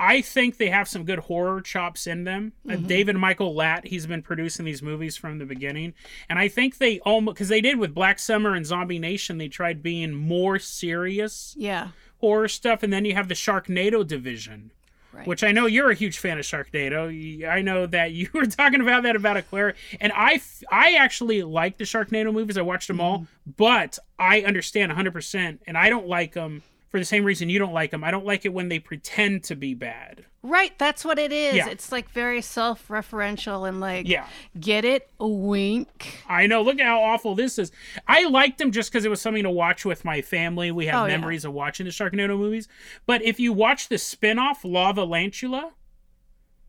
I 0.00 0.22
think 0.22 0.56
they 0.56 0.70
have 0.70 0.88
some 0.88 1.04
good 1.04 1.18
horror 1.18 1.60
chops 1.60 2.06
in 2.06 2.24
them. 2.24 2.52
Uh, 2.68 2.76
David 2.76 3.16
Michael 3.16 3.54
Latt, 3.54 3.86
he's 3.86 4.06
been 4.06 4.22
producing 4.22 4.64
these 4.64 4.82
movies 4.82 5.16
from 5.18 5.38
the 5.38 5.44
beginning, 5.44 5.92
and 6.30 6.38
I 6.38 6.48
think 6.48 6.78
they 6.78 6.98
almost 7.00 7.34
because 7.34 7.48
they 7.48 7.60
did 7.60 7.78
with 7.78 7.94
Black 7.94 8.18
Summer 8.18 8.54
and 8.54 8.64
Zombie 8.64 8.98
Nation. 8.98 9.36
They 9.36 9.48
tried 9.48 9.82
being 9.82 10.14
more 10.14 10.58
serious 10.58 11.54
Yeah. 11.58 11.88
horror 12.20 12.48
stuff, 12.48 12.82
and 12.82 12.90
then 12.92 13.04
you 13.04 13.14
have 13.14 13.28
the 13.28 13.34
Sharknado 13.34 14.06
division. 14.06 14.70
Right. 15.12 15.26
Which 15.26 15.42
I 15.42 15.52
know 15.52 15.66
you're 15.66 15.90
a 15.90 15.94
huge 15.94 16.18
fan 16.18 16.38
of 16.38 16.44
Sharknado. 16.44 17.48
I 17.48 17.62
know 17.62 17.86
that 17.86 18.12
you 18.12 18.28
were 18.34 18.46
talking 18.46 18.80
about 18.80 19.04
that 19.04 19.16
about 19.16 19.36
Aquaria, 19.38 19.74
and 20.00 20.12
I, 20.14 20.40
I 20.70 20.94
actually 20.94 21.42
like 21.42 21.78
the 21.78 21.84
Sharknado 21.84 22.32
movies. 22.32 22.58
I 22.58 22.62
watched 22.62 22.88
them 22.88 23.00
all, 23.00 23.20
mm-hmm. 23.20 23.50
but 23.56 23.98
I 24.18 24.42
understand 24.42 24.90
100, 24.90 25.12
percent 25.12 25.62
and 25.66 25.78
I 25.78 25.88
don't 25.88 26.06
like 26.06 26.34
them 26.34 26.62
for 26.90 26.98
the 26.98 27.04
same 27.04 27.24
reason 27.24 27.48
you 27.50 27.58
don't 27.58 27.72
like 27.74 27.90
them. 27.90 28.02
I 28.02 28.10
don't 28.10 28.24
like 28.24 28.44
it 28.44 28.52
when 28.52 28.68
they 28.68 28.78
pretend 28.78 29.44
to 29.44 29.54
be 29.56 29.74
bad. 29.74 30.24
Right, 30.42 30.72
that's 30.78 31.04
what 31.04 31.18
it 31.18 31.32
is. 31.32 31.56
Yeah. 31.56 31.68
It's 31.68 31.92
like 31.92 32.08
very 32.10 32.40
self-referential 32.40 33.68
and 33.68 33.80
like 33.80 34.08
Yeah. 34.08 34.26
get 34.58 34.84
it? 34.84 35.10
A 35.20 35.26
wink. 35.28 36.22
I 36.28 36.46
know. 36.46 36.62
Look 36.62 36.78
at 36.78 36.86
how 36.86 37.02
awful 37.02 37.34
this 37.34 37.58
is. 37.58 37.72
I 38.06 38.24
liked 38.28 38.58
them 38.58 38.70
just 38.72 38.90
because 38.90 39.04
it 39.04 39.08
was 39.10 39.20
something 39.20 39.42
to 39.42 39.50
watch 39.50 39.84
with 39.84 40.04
my 40.04 40.22
family. 40.22 40.70
We 40.70 40.86
have 40.86 41.02
Oh, 41.02 41.06
yeah. 41.06 41.16
memories 41.18 41.44
of 41.44 41.52
watching 41.52 41.84
the 41.86 41.92
Sharknado 41.92 42.38
movies. 42.38 42.68
But 43.04 43.20
if 43.22 43.38
you 43.40 43.52
watch 43.52 43.88
the 43.88 43.98
spin-off 43.98 44.62
Lavalantula 44.62 45.72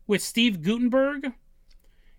with 0.06 0.20
Steve 0.22 0.62
Guttenberg, 0.62 1.32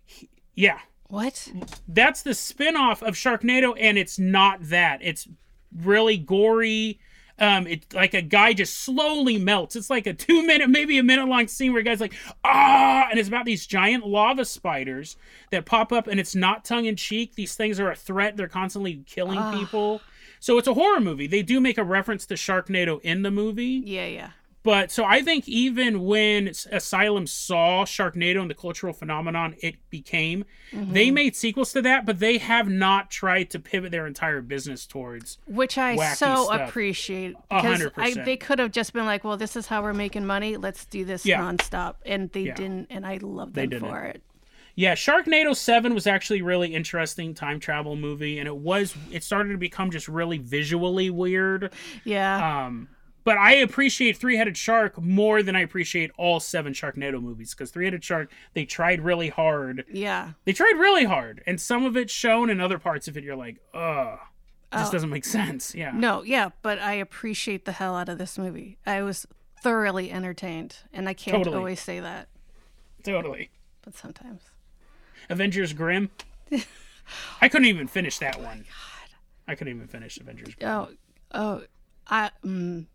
he- 0.06 0.30
yeah, 0.56 0.80
What? 1.10 1.52
that's 1.88 2.24
the 2.24 2.34
spin-off 2.34 3.04
of 3.04 3.16
Sharknado 3.16 3.76
and 3.78 3.98
it's 3.98 4.18
not 4.18 4.60
that. 4.70 5.00
It's 5.04 5.28
really 5.76 6.18
gory. 6.18 7.00
Um, 7.42 7.66
it's 7.68 7.94
like 7.94 8.14
a 8.14 8.22
guy 8.22 8.54
just 8.54 8.78
slowly 8.80 9.38
melts. 9.40 9.76
It's 9.76 9.90
like 9.90 10.06
a 10.08 10.14
two 10.14 10.46
minute, 10.46 10.70
maybe 10.70 10.98
a 11.00 11.04
minute 11.04 11.28
long 11.28 11.48
scene 11.48 11.74
where 11.74 11.82
a 11.82 11.84
guy's 11.84 12.00
like, 12.00 12.14
ah, 12.46 13.08
and 13.10 13.20
it's 13.20 13.28
about 13.28 13.46
these 13.46 13.66
giant 13.66 14.06
lava 14.06 14.46
spiders 14.46 15.18
that 15.50 15.66
pop 15.66 15.92
up, 15.92 16.08
and 16.08 16.20
it's 16.20 16.36
not 16.36 16.64
tongue 16.64 16.86
in 16.86 16.96
cheek. 16.96 17.36
These 17.36 17.56
things 17.56 17.80
are 17.80 17.90
a 17.92 17.96
threat. 17.96 18.38
They're 18.38 18.48
constantly 18.48 19.04
killing 19.08 19.40
Ah. 19.40 19.58
people. 19.58 20.02
So 20.40 20.58
it's 20.58 20.68
a 20.68 20.74
horror 20.76 21.00
movie. 21.00 21.28
They 21.28 21.42
do 21.44 21.60
make 21.60 21.78
a 21.78 21.84
reference 21.84 22.26
to 22.28 22.36
Sharknado 22.36 23.00
in 23.02 23.22
the 23.24 23.32
movie. 23.32 23.82
Yeah, 23.86 24.06
yeah. 24.08 24.30
But 24.64 24.92
so 24.92 25.04
I 25.04 25.22
think 25.24 25.48
even 25.50 26.04
when 26.04 26.48
Asylum 26.48 27.26
saw 27.26 27.84
Sharknado 27.84 28.42
and 28.42 28.50
the 28.50 28.54
cultural 28.56 28.94
phenomenon 28.94 29.56
it 29.62 29.76
became, 29.90 30.46
they 30.72 31.10
made 31.10 31.36
sequels 31.36 31.74
to 31.74 31.82
that, 31.82 32.06
but 32.06 32.20
they 32.20 32.38
have 32.38 32.70
not 32.70 33.10
tried 33.10 33.50
to 33.52 33.60
pivot 33.60 33.92
their 33.92 34.06
entire 34.06 34.42
business 34.42 34.86
towards. 34.86 35.40
Which 35.48 35.78
I 35.80 35.96
so 36.14 36.46
stuff. 36.46 36.70
appreciate 36.70 37.36
because 37.50 37.88
I, 37.98 38.14
they 38.14 38.38
could 38.38 38.60
have 38.60 38.72
just 38.72 38.94
been 38.94 39.06
like, 39.06 39.24
"Well, 39.24 39.38
this 39.38 39.56
is 39.56 39.66
how 39.68 39.82
we're 39.82 39.94
making 39.94 40.26
money. 40.26 40.58
Let's 40.58 40.86
do 40.86 41.06
this 41.06 41.26
Yeah. 41.26 41.42
nonstop," 41.42 41.96
and 42.06 42.32
they 42.32 42.44
Yeah. 42.44 42.54
didn't, 42.54 42.88
and 42.92 43.06
I 43.06 43.18
love 43.22 43.54
them 43.54 43.72
for 43.72 44.04
it. 44.04 44.22
Yeah, 44.76 44.94
Sharknado 44.94 45.56
7 45.56 45.94
was 45.94 46.08
actually 46.08 46.42
really 46.42 46.74
interesting 46.74 47.34
time 47.34 47.60
travel 47.60 47.96
movie 47.98 48.40
and 48.40 48.48
it 48.48 48.56
was 48.56 48.96
it 49.12 49.22
started 49.24 49.50
to 49.52 49.58
become 49.58 49.92
just 49.92 50.08
really 50.08 50.38
visually 50.38 51.10
weird. 51.10 51.74
Yeah, 52.06 52.66
Um 52.68 52.88
but 53.24 53.38
I 53.38 53.54
appreciate 53.56 54.18
Three-Headed 54.18 54.58
Shark 54.58 55.02
more 55.02 55.44
than 55.44 55.56
I 55.56 55.62
appreciate 55.62 56.12
all 56.18 56.40
seven 56.40 56.74
Sharknado 56.74 57.22
movies 57.22 57.54
because 57.54 57.72
Three-Headed 57.72 58.04
Shark 58.04 58.32
they 58.54 58.66
tried 58.66 59.02
really 59.02 59.30
hard. 59.30 59.86
yeah. 59.92 60.32
They 60.46 60.54
tried 60.54 60.76
really 60.78 61.06
hard 61.06 61.42
and 61.46 61.60
some 61.60 61.86
of 61.86 61.96
it's 61.98 62.14
shown 62.14 62.50
and 62.50 62.62
other 62.62 62.80
parts 62.80 63.08
of 63.08 63.18
it 63.18 63.24
you're 63.24 63.36
like, 63.36 63.58
"Ugh, 63.74 64.20
this 64.72 64.88
Oh. 64.88 64.92
doesn't 64.92 65.10
make 65.10 65.26
sense." 65.26 65.74
Yeah. 65.76 65.92
No, 65.94 66.24
yeah, 66.24 66.50
but 66.62 66.80
I 66.80 66.94
appreciate 66.94 67.66
the 67.66 67.74
hell 67.74 67.96
out 67.96 68.10
of 68.10 68.18
this 68.18 68.38
movie. 68.38 68.78
I 68.86 69.02
was 69.04 69.28
thoroughly 69.62 70.12
entertained, 70.12 70.78
and 70.92 71.08
I 71.08 71.14
can't 71.14 71.38
Totally. 71.38 71.56
always 71.58 71.80
say 71.80 72.00
that, 72.00 72.28
Totally. 73.04 73.52
but 73.84 73.96
sometimes. 73.96 74.42
Avengers 75.30 75.74
Grimm. 75.74 76.10
I 77.42 77.48
couldn't 77.50 77.68
even 77.68 77.88
finish 77.88 78.18
that 78.20 78.42
one. 78.42 78.66
I 79.48 79.56
couldn't 79.56 79.76
even 79.76 79.88
finish 79.88 80.18
Avengers 80.18 80.56
Grimm. 80.56 80.72
Oh, 80.72 80.90
oh, 81.34 81.64
I 82.08 82.32
mm, 82.44 82.86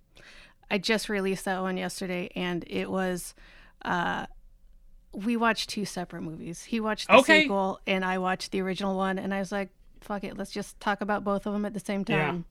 I 0.70 0.78
just 0.78 1.08
released 1.08 1.44
that 1.44 1.60
one 1.62 1.76
yesterday, 1.76 2.30
and 2.34 2.64
it 2.68 2.90
was. 2.90 3.34
Uh, 3.82 4.26
we 5.12 5.36
watched 5.36 5.70
two 5.70 5.84
separate 5.84 6.22
movies. 6.22 6.64
He 6.64 6.80
watched 6.80 7.08
the 7.08 7.14
Okay. 7.18 7.42
sequel, 7.42 7.80
and 7.86 8.04
I 8.04 8.18
watched 8.18 8.50
the 8.52 8.60
original 8.60 8.96
one. 8.96 9.18
And 9.18 9.32
I 9.32 9.38
was 9.38 9.52
like, 9.52 9.70
"Fuck 10.00 10.24
it, 10.24 10.36
let's 10.36 10.50
just 10.50 10.78
talk 10.80 11.00
about 11.00 11.24
both 11.24 11.46
of 11.46 11.52
them 11.52 11.64
at 11.64 11.72
the 11.72 11.80
same 11.80 12.04
time," 12.04 12.44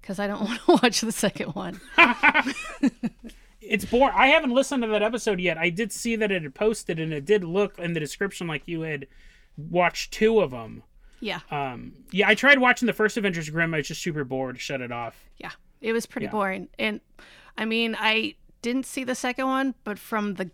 because 0.00 0.18
I 0.18 0.26
don't 0.26 0.40
want 0.44 0.60
to 0.66 0.78
watch 0.82 1.00
the 1.00 1.10
second 1.12 1.54
one. 1.54 1.80
it's 3.60 3.84
boring. 3.84 4.14
I 4.16 4.28
haven't 4.28 4.50
listened 4.50 4.82
to 4.82 4.88
that 4.90 5.02
episode 5.02 5.40
yet. 5.40 5.58
I 5.58 5.70
did 5.70 5.92
see 5.92 6.16
that 6.16 6.30
it 6.30 6.42
had 6.42 6.54
posted, 6.54 7.00
and 7.00 7.12
it 7.12 7.24
did 7.24 7.44
look 7.44 7.78
in 7.78 7.94
the 7.94 8.00
description 8.00 8.46
like 8.46 8.62
you 8.66 8.82
had 8.82 9.06
watched 9.56 10.12
two 10.12 10.40
of 10.40 10.50
them. 10.50 10.82
Yeah, 11.20 11.40
Um, 11.50 11.94
yeah, 12.10 12.28
I 12.28 12.34
tried 12.34 12.58
watching 12.58 12.84
the 12.86 12.92
first 12.92 13.16
Avengers 13.16 13.48
Grimm. 13.48 13.72
I 13.72 13.78
was 13.78 13.88
just 13.88 14.02
super 14.02 14.24
bored. 14.24 14.60
Shut 14.60 14.82
it 14.82 14.92
off. 14.92 15.24
yeah, 15.38 15.52
it 15.80 15.92
was 15.94 16.04
pretty 16.04 16.26
Yeah. 16.26 16.32
boring. 16.32 16.68
And 16.78 17.00
I 17.56 17.64
mean, 17.64 17.96
I 17.98 18.34
didn't 18.62 18.86
see 18.86 19.04
the 19.04 19.14
second 19.14 19.46
one, 19.46 19.74
but 19.84 19.98
from 19.98 20.34
the 20.34 20.50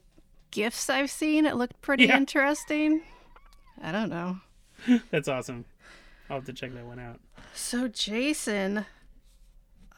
gifs 0.51 0.91
I've 0.91 1.11
seen, 1.11 1.47
it 1.47 1.57
looked 1.57 1.81
pretty 1.81 2.07
Yeah. 2.07 2.17
interesting. 2.17 3.03
I 3.83 3.93
don't 3.93 4.11
know. 4.11 4.39
That's 5.11 5.29
awesome. 5.29 5.65
I'll 6.29 6.37
have 6.39 6.47
to 6.47 6.53
check 6.53 6.75
that 6.75 6.85
one 6.85 6.99
out. 6.99 7.21
So, 7.55 7.89
Jason, 7.89 8.85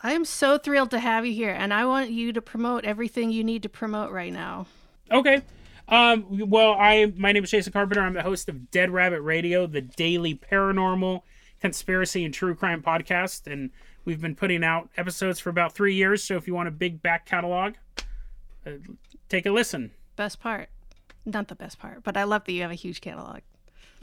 I 0.02 0.12
am 0.12 0.24
so 0.24 0.58
thrilled 0.58 0.90
to 0.92 0.98
have 0.98 1.26
you 1.26 1.32
here, 1.32 1.50
and 1.50 1.72
I 1.74 1.84
want 1.84 2.10
you 2.10 2.32
to 2.32 2.42
promote 2.42 2.84
everything 2.84 3.30
you 3.30 3.44
need 3.44 3.62
to 3.64 3.68
promote 3.68 4.10
right 4.10 4.32
now. 4.32 4.66
Okay. 5.10 5.42
Um, 5.88 6.24
well, 6.48 6.72
I 6.78 7.12
my 7.16 7.32
name 7.32 7.44
is 7.44 7.50
Jason 7.50 7.72
Carpenter. 7.72 8.00
I'm 8.00 8.14
the 8.14 8.22
host 8.22 8.48
of 8.48 8.70
Dead 8.70 8.90
Rabbit 8.90 9.20
Radio, 9.20 9.66
the 9.66 9.80
daily 9.82 10.34
paranormal, 10.34 11.22
conspiracy, 11.60 12.24
and 12.24 12.32
true 12.32 12.54
crime 12.54 12.82
podcast, 12.82 13.50
and 13.50 13.70
we've 14.04 14.20
been 14.20 14.34
putting 14.34 14.64
out 14.64 14.88
episodes 14.96 15.40
for 15.40 15.50
about 15.50 15.74
three 15.74 15.94
years. 15.94 16.22
So 16.22 16.36
if 16.36 16.46
you 16.46 16.54
want 16.54 16.68
a 16.68 16.72
big 16.72 17.02
back 17.02 17.26
catalog, 17.26 17.74
uh, 18.66 18.72
take 19.28 19.46
a 19.46 19.50
listen. 19.50 19.92
Best 20.16 20.40
part. 20.40 20.68
Not 21.24 21.48
the 21.48 21.54
best 21.54 21.78
part, 21.78 22.02
but 22.02 22.16
I 22.16 22.24
love 22.24 22.44
that 22.44 22.52
you 22.52 22.62
have 22.62 22.70
a 22.70 22.74
huge 22.74 23.00
catalog. 23.00 23.40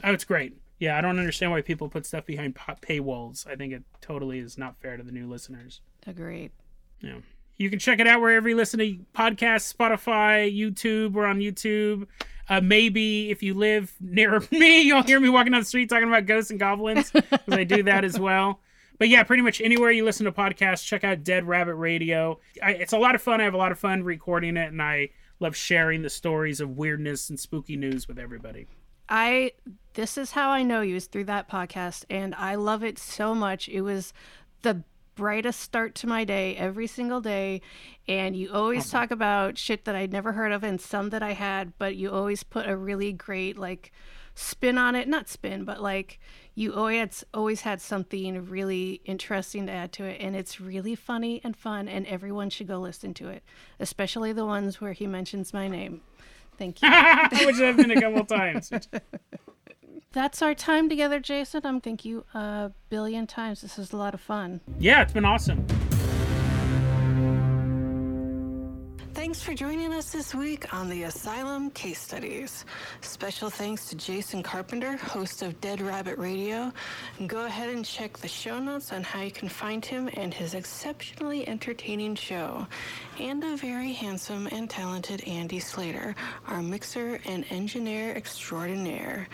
Oh, 0.02 0.12
it's 0.12 0.24
great. 0.24 0.56
Yeah, 0.78 0.96
I 0.96 1.02
don't 1.02 1.18
understand 1.18 1.52
why 1.52 1.60
people 1.60 1.90
put 1.90 2.06
stuff 2.06 2.24
behind 2.24 2.54
paywalls. 2.54 3.46
I 3.46 3.54
think 3.54 3.74
it 3.74 3.82
totally 4.00 4.38
is 4.38 4.56
not 4.56 4.80
fair 4.80 4.96
to 4.96 5.02
the 5.02 5.12
new 5.12 5.28
listeners. 5.28 5.82
Agreed. 6.06 6.52
Yeah. 7.00 7.18
You 7.58 7.68
can 7.68 7.78
check 7.78 8.00
it 8.00 8.06
out 8.06 8.22
wherever 8.22 8.48
you 8.48 8.56
listen 8.56 8.78
to 8.78 8.96
podcasts, 9.14 9.74
Spotify, 9.74 10.50
YouTube. 10.50 11.12
We're 11.12 11.26
on 11.26 11.40
YouTube. 11.40 12.06
Uh, 12.48 12.62
maybe 12.62 13.30
if 13.30 13.42
you 13.42 13.52
live 13.52 13.94
near 14.00 14.40
me, 14.50 14.80
you'll 14.80 15.02
hear 15.02 15.20
me 15.20 15.28
walking 15.28 15.52
down 15.52 15.60
the 15.60 15.66
street 15.66 15.90
talking 15.90 16.08
about 16.08 16.24
ghosts 16.24 16.50
and 16.50 16.58
goblins 16.58 17.10
because 17.10 17.38
I 17.48 17.64
do 17.64 17.82
that 17.82 18.02
as 18.04 18.18
well. 18.18 18.60
But 19.00 19.08
yeah, 19.08 19.22
pretty 19.22 19.42
much 19.42 19.62
anywhere 19.62 19.90
you 19.90 20.04
listen 20.04 20.26
to 20.26 20.32
podcasts, 20.32 20.84
check 20.84 21.04
out 21.04 21.24
Dead 21.24 21.48
Rabbit 21.48 21.76
Radio. 21.76 22.38
I, 22.62 22.72
it's 22.72 22.92
a 22.92 22.98
lot 22.98 23.14
of 23.14 23.22
fun. 23.22 23.40
I 23.40 23.44
have 23.44 23.54
a 23.54 23.56
lot 23.56 23.72
of 23.72 23.78
fun 23.78 24.02
recording 24.04 24.58
it, 24.58 24.70
and 24.70 24.82
I 24.82 25.08
love 25.40 25.56
sharing 25.56 26.02
the 26.02 26.10
stories 26.10 26.60
of 26.60 26.76
weirdness 26.76 27.30
and 27.30 27.40
spooky 27.40 27.76
news 27.76 28.06
with 28.06 28.18
everybody. 28.18 28.66
I 29.08 29.52
this 29.94 30.18
is 30.18 30.32
how 30.32 30.50
I 30.50 30.62
know 30.62 30.82
you 30.82 30.96
is 30.96 31.06
through 31.06 31.24
that 31.24 31.48
podcast, 31.48 32.04
and 32.10 32.34
I 32.34 32.56
love 32.56 32.84
it 32.84 32.98
so 32.98 33.34
much. 33.34 33.70
It 33.70 33.80
was 33.80 34.12
the 34.60 34.84
brightest 35.14 35.60
start 35.60 35.94
to 35.94 36.06
my 36.06 36.24
day 36.24 36.56
every 36.56 36.86
single 36.86 37.20
day. 37.20 37.60
And 38.08 38.36
you 38.36 38.50
always 38.52 38.86
uh-huh. 38.86 39.02
talk 39.02 39.10
about 39.10 39.58
shit 39.58 39.84
that 39.84 39.94
I'd 39.94 40.12
never 40.12 40.32
heard 40.32 40.52
of 40.52 40.62
and 40.62 40.80
some 40.80 41.10
that 41.10 41.22
I 41.22 41.32
had, 41.32 41.72
but 41.78 41.96
you 41.96 42.10
always 42.10 42.42
put 42.42 42.68
a 42.68 42.76
really 42.76 43.12
great, 43.12 43.58
like, 43.58 43.92
spin 44.34 44.78
on 44.78 44.94
it. 44.94 45.08
Not 45.08 45.28
spin, 45.28 45.64
but 45.64 45.82
like, 45.82 46.18
you 46.54 46.74
always 46.74 47.24
always 47.32 47.62
had 47.62 47.80
something 47.80 48.46
really 48.46 49.00
interesting 49.04 49.66
to 49.66 49.72
add 49.72 49.92
to 49.92 50.04
it 50.04 50.20
and 50.20 50.34
it's 50.34 50.60
really 50.60 50.94
funny 50.94 51.40
and 51.44 51.56
fun 51.56 51.88
and 51.88 52.06
everyone 52.06 52.50
should 52.50 52.66
go 52.66 52.78
listen 52.78 53.14
to 53.14 53.28
it 53.28 53.42
especially 53.78 54.32
the 54.32 54.44
ones 54.44 54.80
where 54.80 54.92
he 54.92 55.06
mentions 55.06 55.52
my 55.52 55.68
name. 55.68 56.00
Thank 56.58 56.82
you. 56.82 56.88
Which 57.46 57.56
i've 57.56 57.76
been 57.76 57.90
a 57.90 58.00
couple 58.00 58.24
times. 58.24 58.70
That's 60.12 60.42
our 60.42 60.54
time 60.54 60.88
together 60.88 61.20
jason. 61.20 61.62
I'm 61.64 61.80
thank 61.80 62.04
you 62.04 62.24
a 62.34 62.72
billion 62.88 63.26
times. 63.26 63.62
This 63.62 63.78
is 63.78 63.92
a 63.92 63.96
lot 63.96 64.14
of 64.14 64.20
fun. 64.20 64.60
Yeah 64.78 65.02
it's 65.02 65.12
been 65.12 65.24
awesome 65.24 65.66
Thanks 69.30 69.44
for 69.44 69.54
joining 69.54 69.94
us 69.94 70.10
this 70.10 70.34
week 70.34 70.74
on 70.74 70.88
the 70.88 71.04
Asylum 71.04 71.70
Case 71.70 72.00
Studies. 72.00 72.64
Special 73.00 73.48
thanks 73.48 73.88
to 73.88 73.94
Jason 73.94 74.42
Carpenter, 74.42 74.96
host 74.96 75.42
of 75.42 75.60
Dead 75.60 75.80
Rabbit 75.80 76.18
Radio. 76.18 76.72
Go 77.28 77.44
ahead 77.44 77.68
and 77.68 77.84
check 77.84 78.18
the 78.18 78.26
show 78.26 78.58
notes 78.58 78.92
on 78.92 79.04
how 79.04 79.22
you 79.22 79.30
can 79.30 79.48
find 79.48 79.84
him 79.84 80.10
and 80.14 80.34
his 80.34 80.54
exceptionally 80.54 81.46
entertaining 81.46 82.16
show. 82.16 82.66
And 83.20 83.44
a 83.44 83.56
very 83.56 83.92
handsome 83.92 84.48
and 84.48 84.68
talented 84.68 85.22
Andy 85.28 85.60
Slater, 85.60 86.16
our 86.48 86.60
mixer 86.60 87.20
and 87.24 87.44
engineer 87.50 88.12
extraordinaire. 88.16 89.28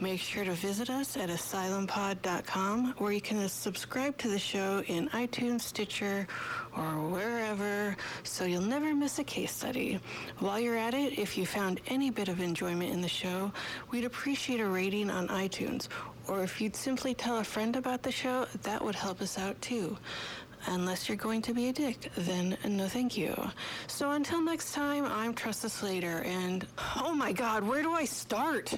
Make 0.00 0.20
sure 0.20 0.44
to 0.44 0.52
visit 0.52 0.90
us 0.90 1.16
at 1.16 1.28
asylumpod.com 1.28 2.94
where 2.98 3.10
you 3.10 3.20
can 3.20 3.48
subscribe 3.48 4.16
to 4.18 4.28
the 4.28 4.38
show 4.38 4.80
in 4.86 5.08
iTunes, 5.08 5.62
Stitcher, 5.62 6.28
or 6.76 7.08
wherever 7.08 7.96
so 8.22 8.44
you'll 8.44 8.62
never 8.62 8.94
miss 8.94 9.18
a 9.18 9.24
case 9.24 9.50
study. 9.50 9.98
While 10.38 10.60
you're 10.60 10.76
at 10.76 10.94
it, 10.94 11.18
if 11.18 11.36
you 11.36 11.44
found 11.46 11.80
any 11.88 12.10
bit 12.10 12.28
of 12.28 12.40
enjoyment 12.40 12.92
in 12.92 13.00
the 13.00 13.08
show, 13.08 13.50
we'd 13.90 14.04
appreciate 14.04 14.60
a 14.60 14.66
rating 14.68 15.10
on 15.10 15.26
iTunes. 15.28 15.88
Or 16.28 16.44
if 16.44 16.60
you'd 16.60 16.76
simply 16.76 17.12
tell 17.12 17.38
a 17.38 17.44
friend 17.44 17.74
about 17.74 18.04
the 18.04 18.12
show, 18.12 18.46
that 18.62 18.84
would 18.84 18.94
help 18.94 19.20
us 19.20 19.36
out 19.36 19.60
too. 19.60 19.98
Unless 20.66 21.08
you're 21.08 21.16
going 21.16 21.42
to 21.42 21.54
be 21.54 21.70
a 21.70 21.72
dick, 21.72 22.12
then 22.16 22.56
no 22.68 22.86
thank 22.86 23.16
you. 23.16 23.34
So 23.88 24.12
until 24.12 24.42
next 24.42 24.74
time, 24.74 25.06
I'm 25.06 25.34
Tressa 25.34 25.68
Slater, 25.68 26.22
and 26.22 26.64
oh 26.96 27.14
my 27.14 27.32
god, 27.32 27.64
where 27.64 27.82
do 27.82 27.92
I 27.92 28.04
start? 28.04 28.72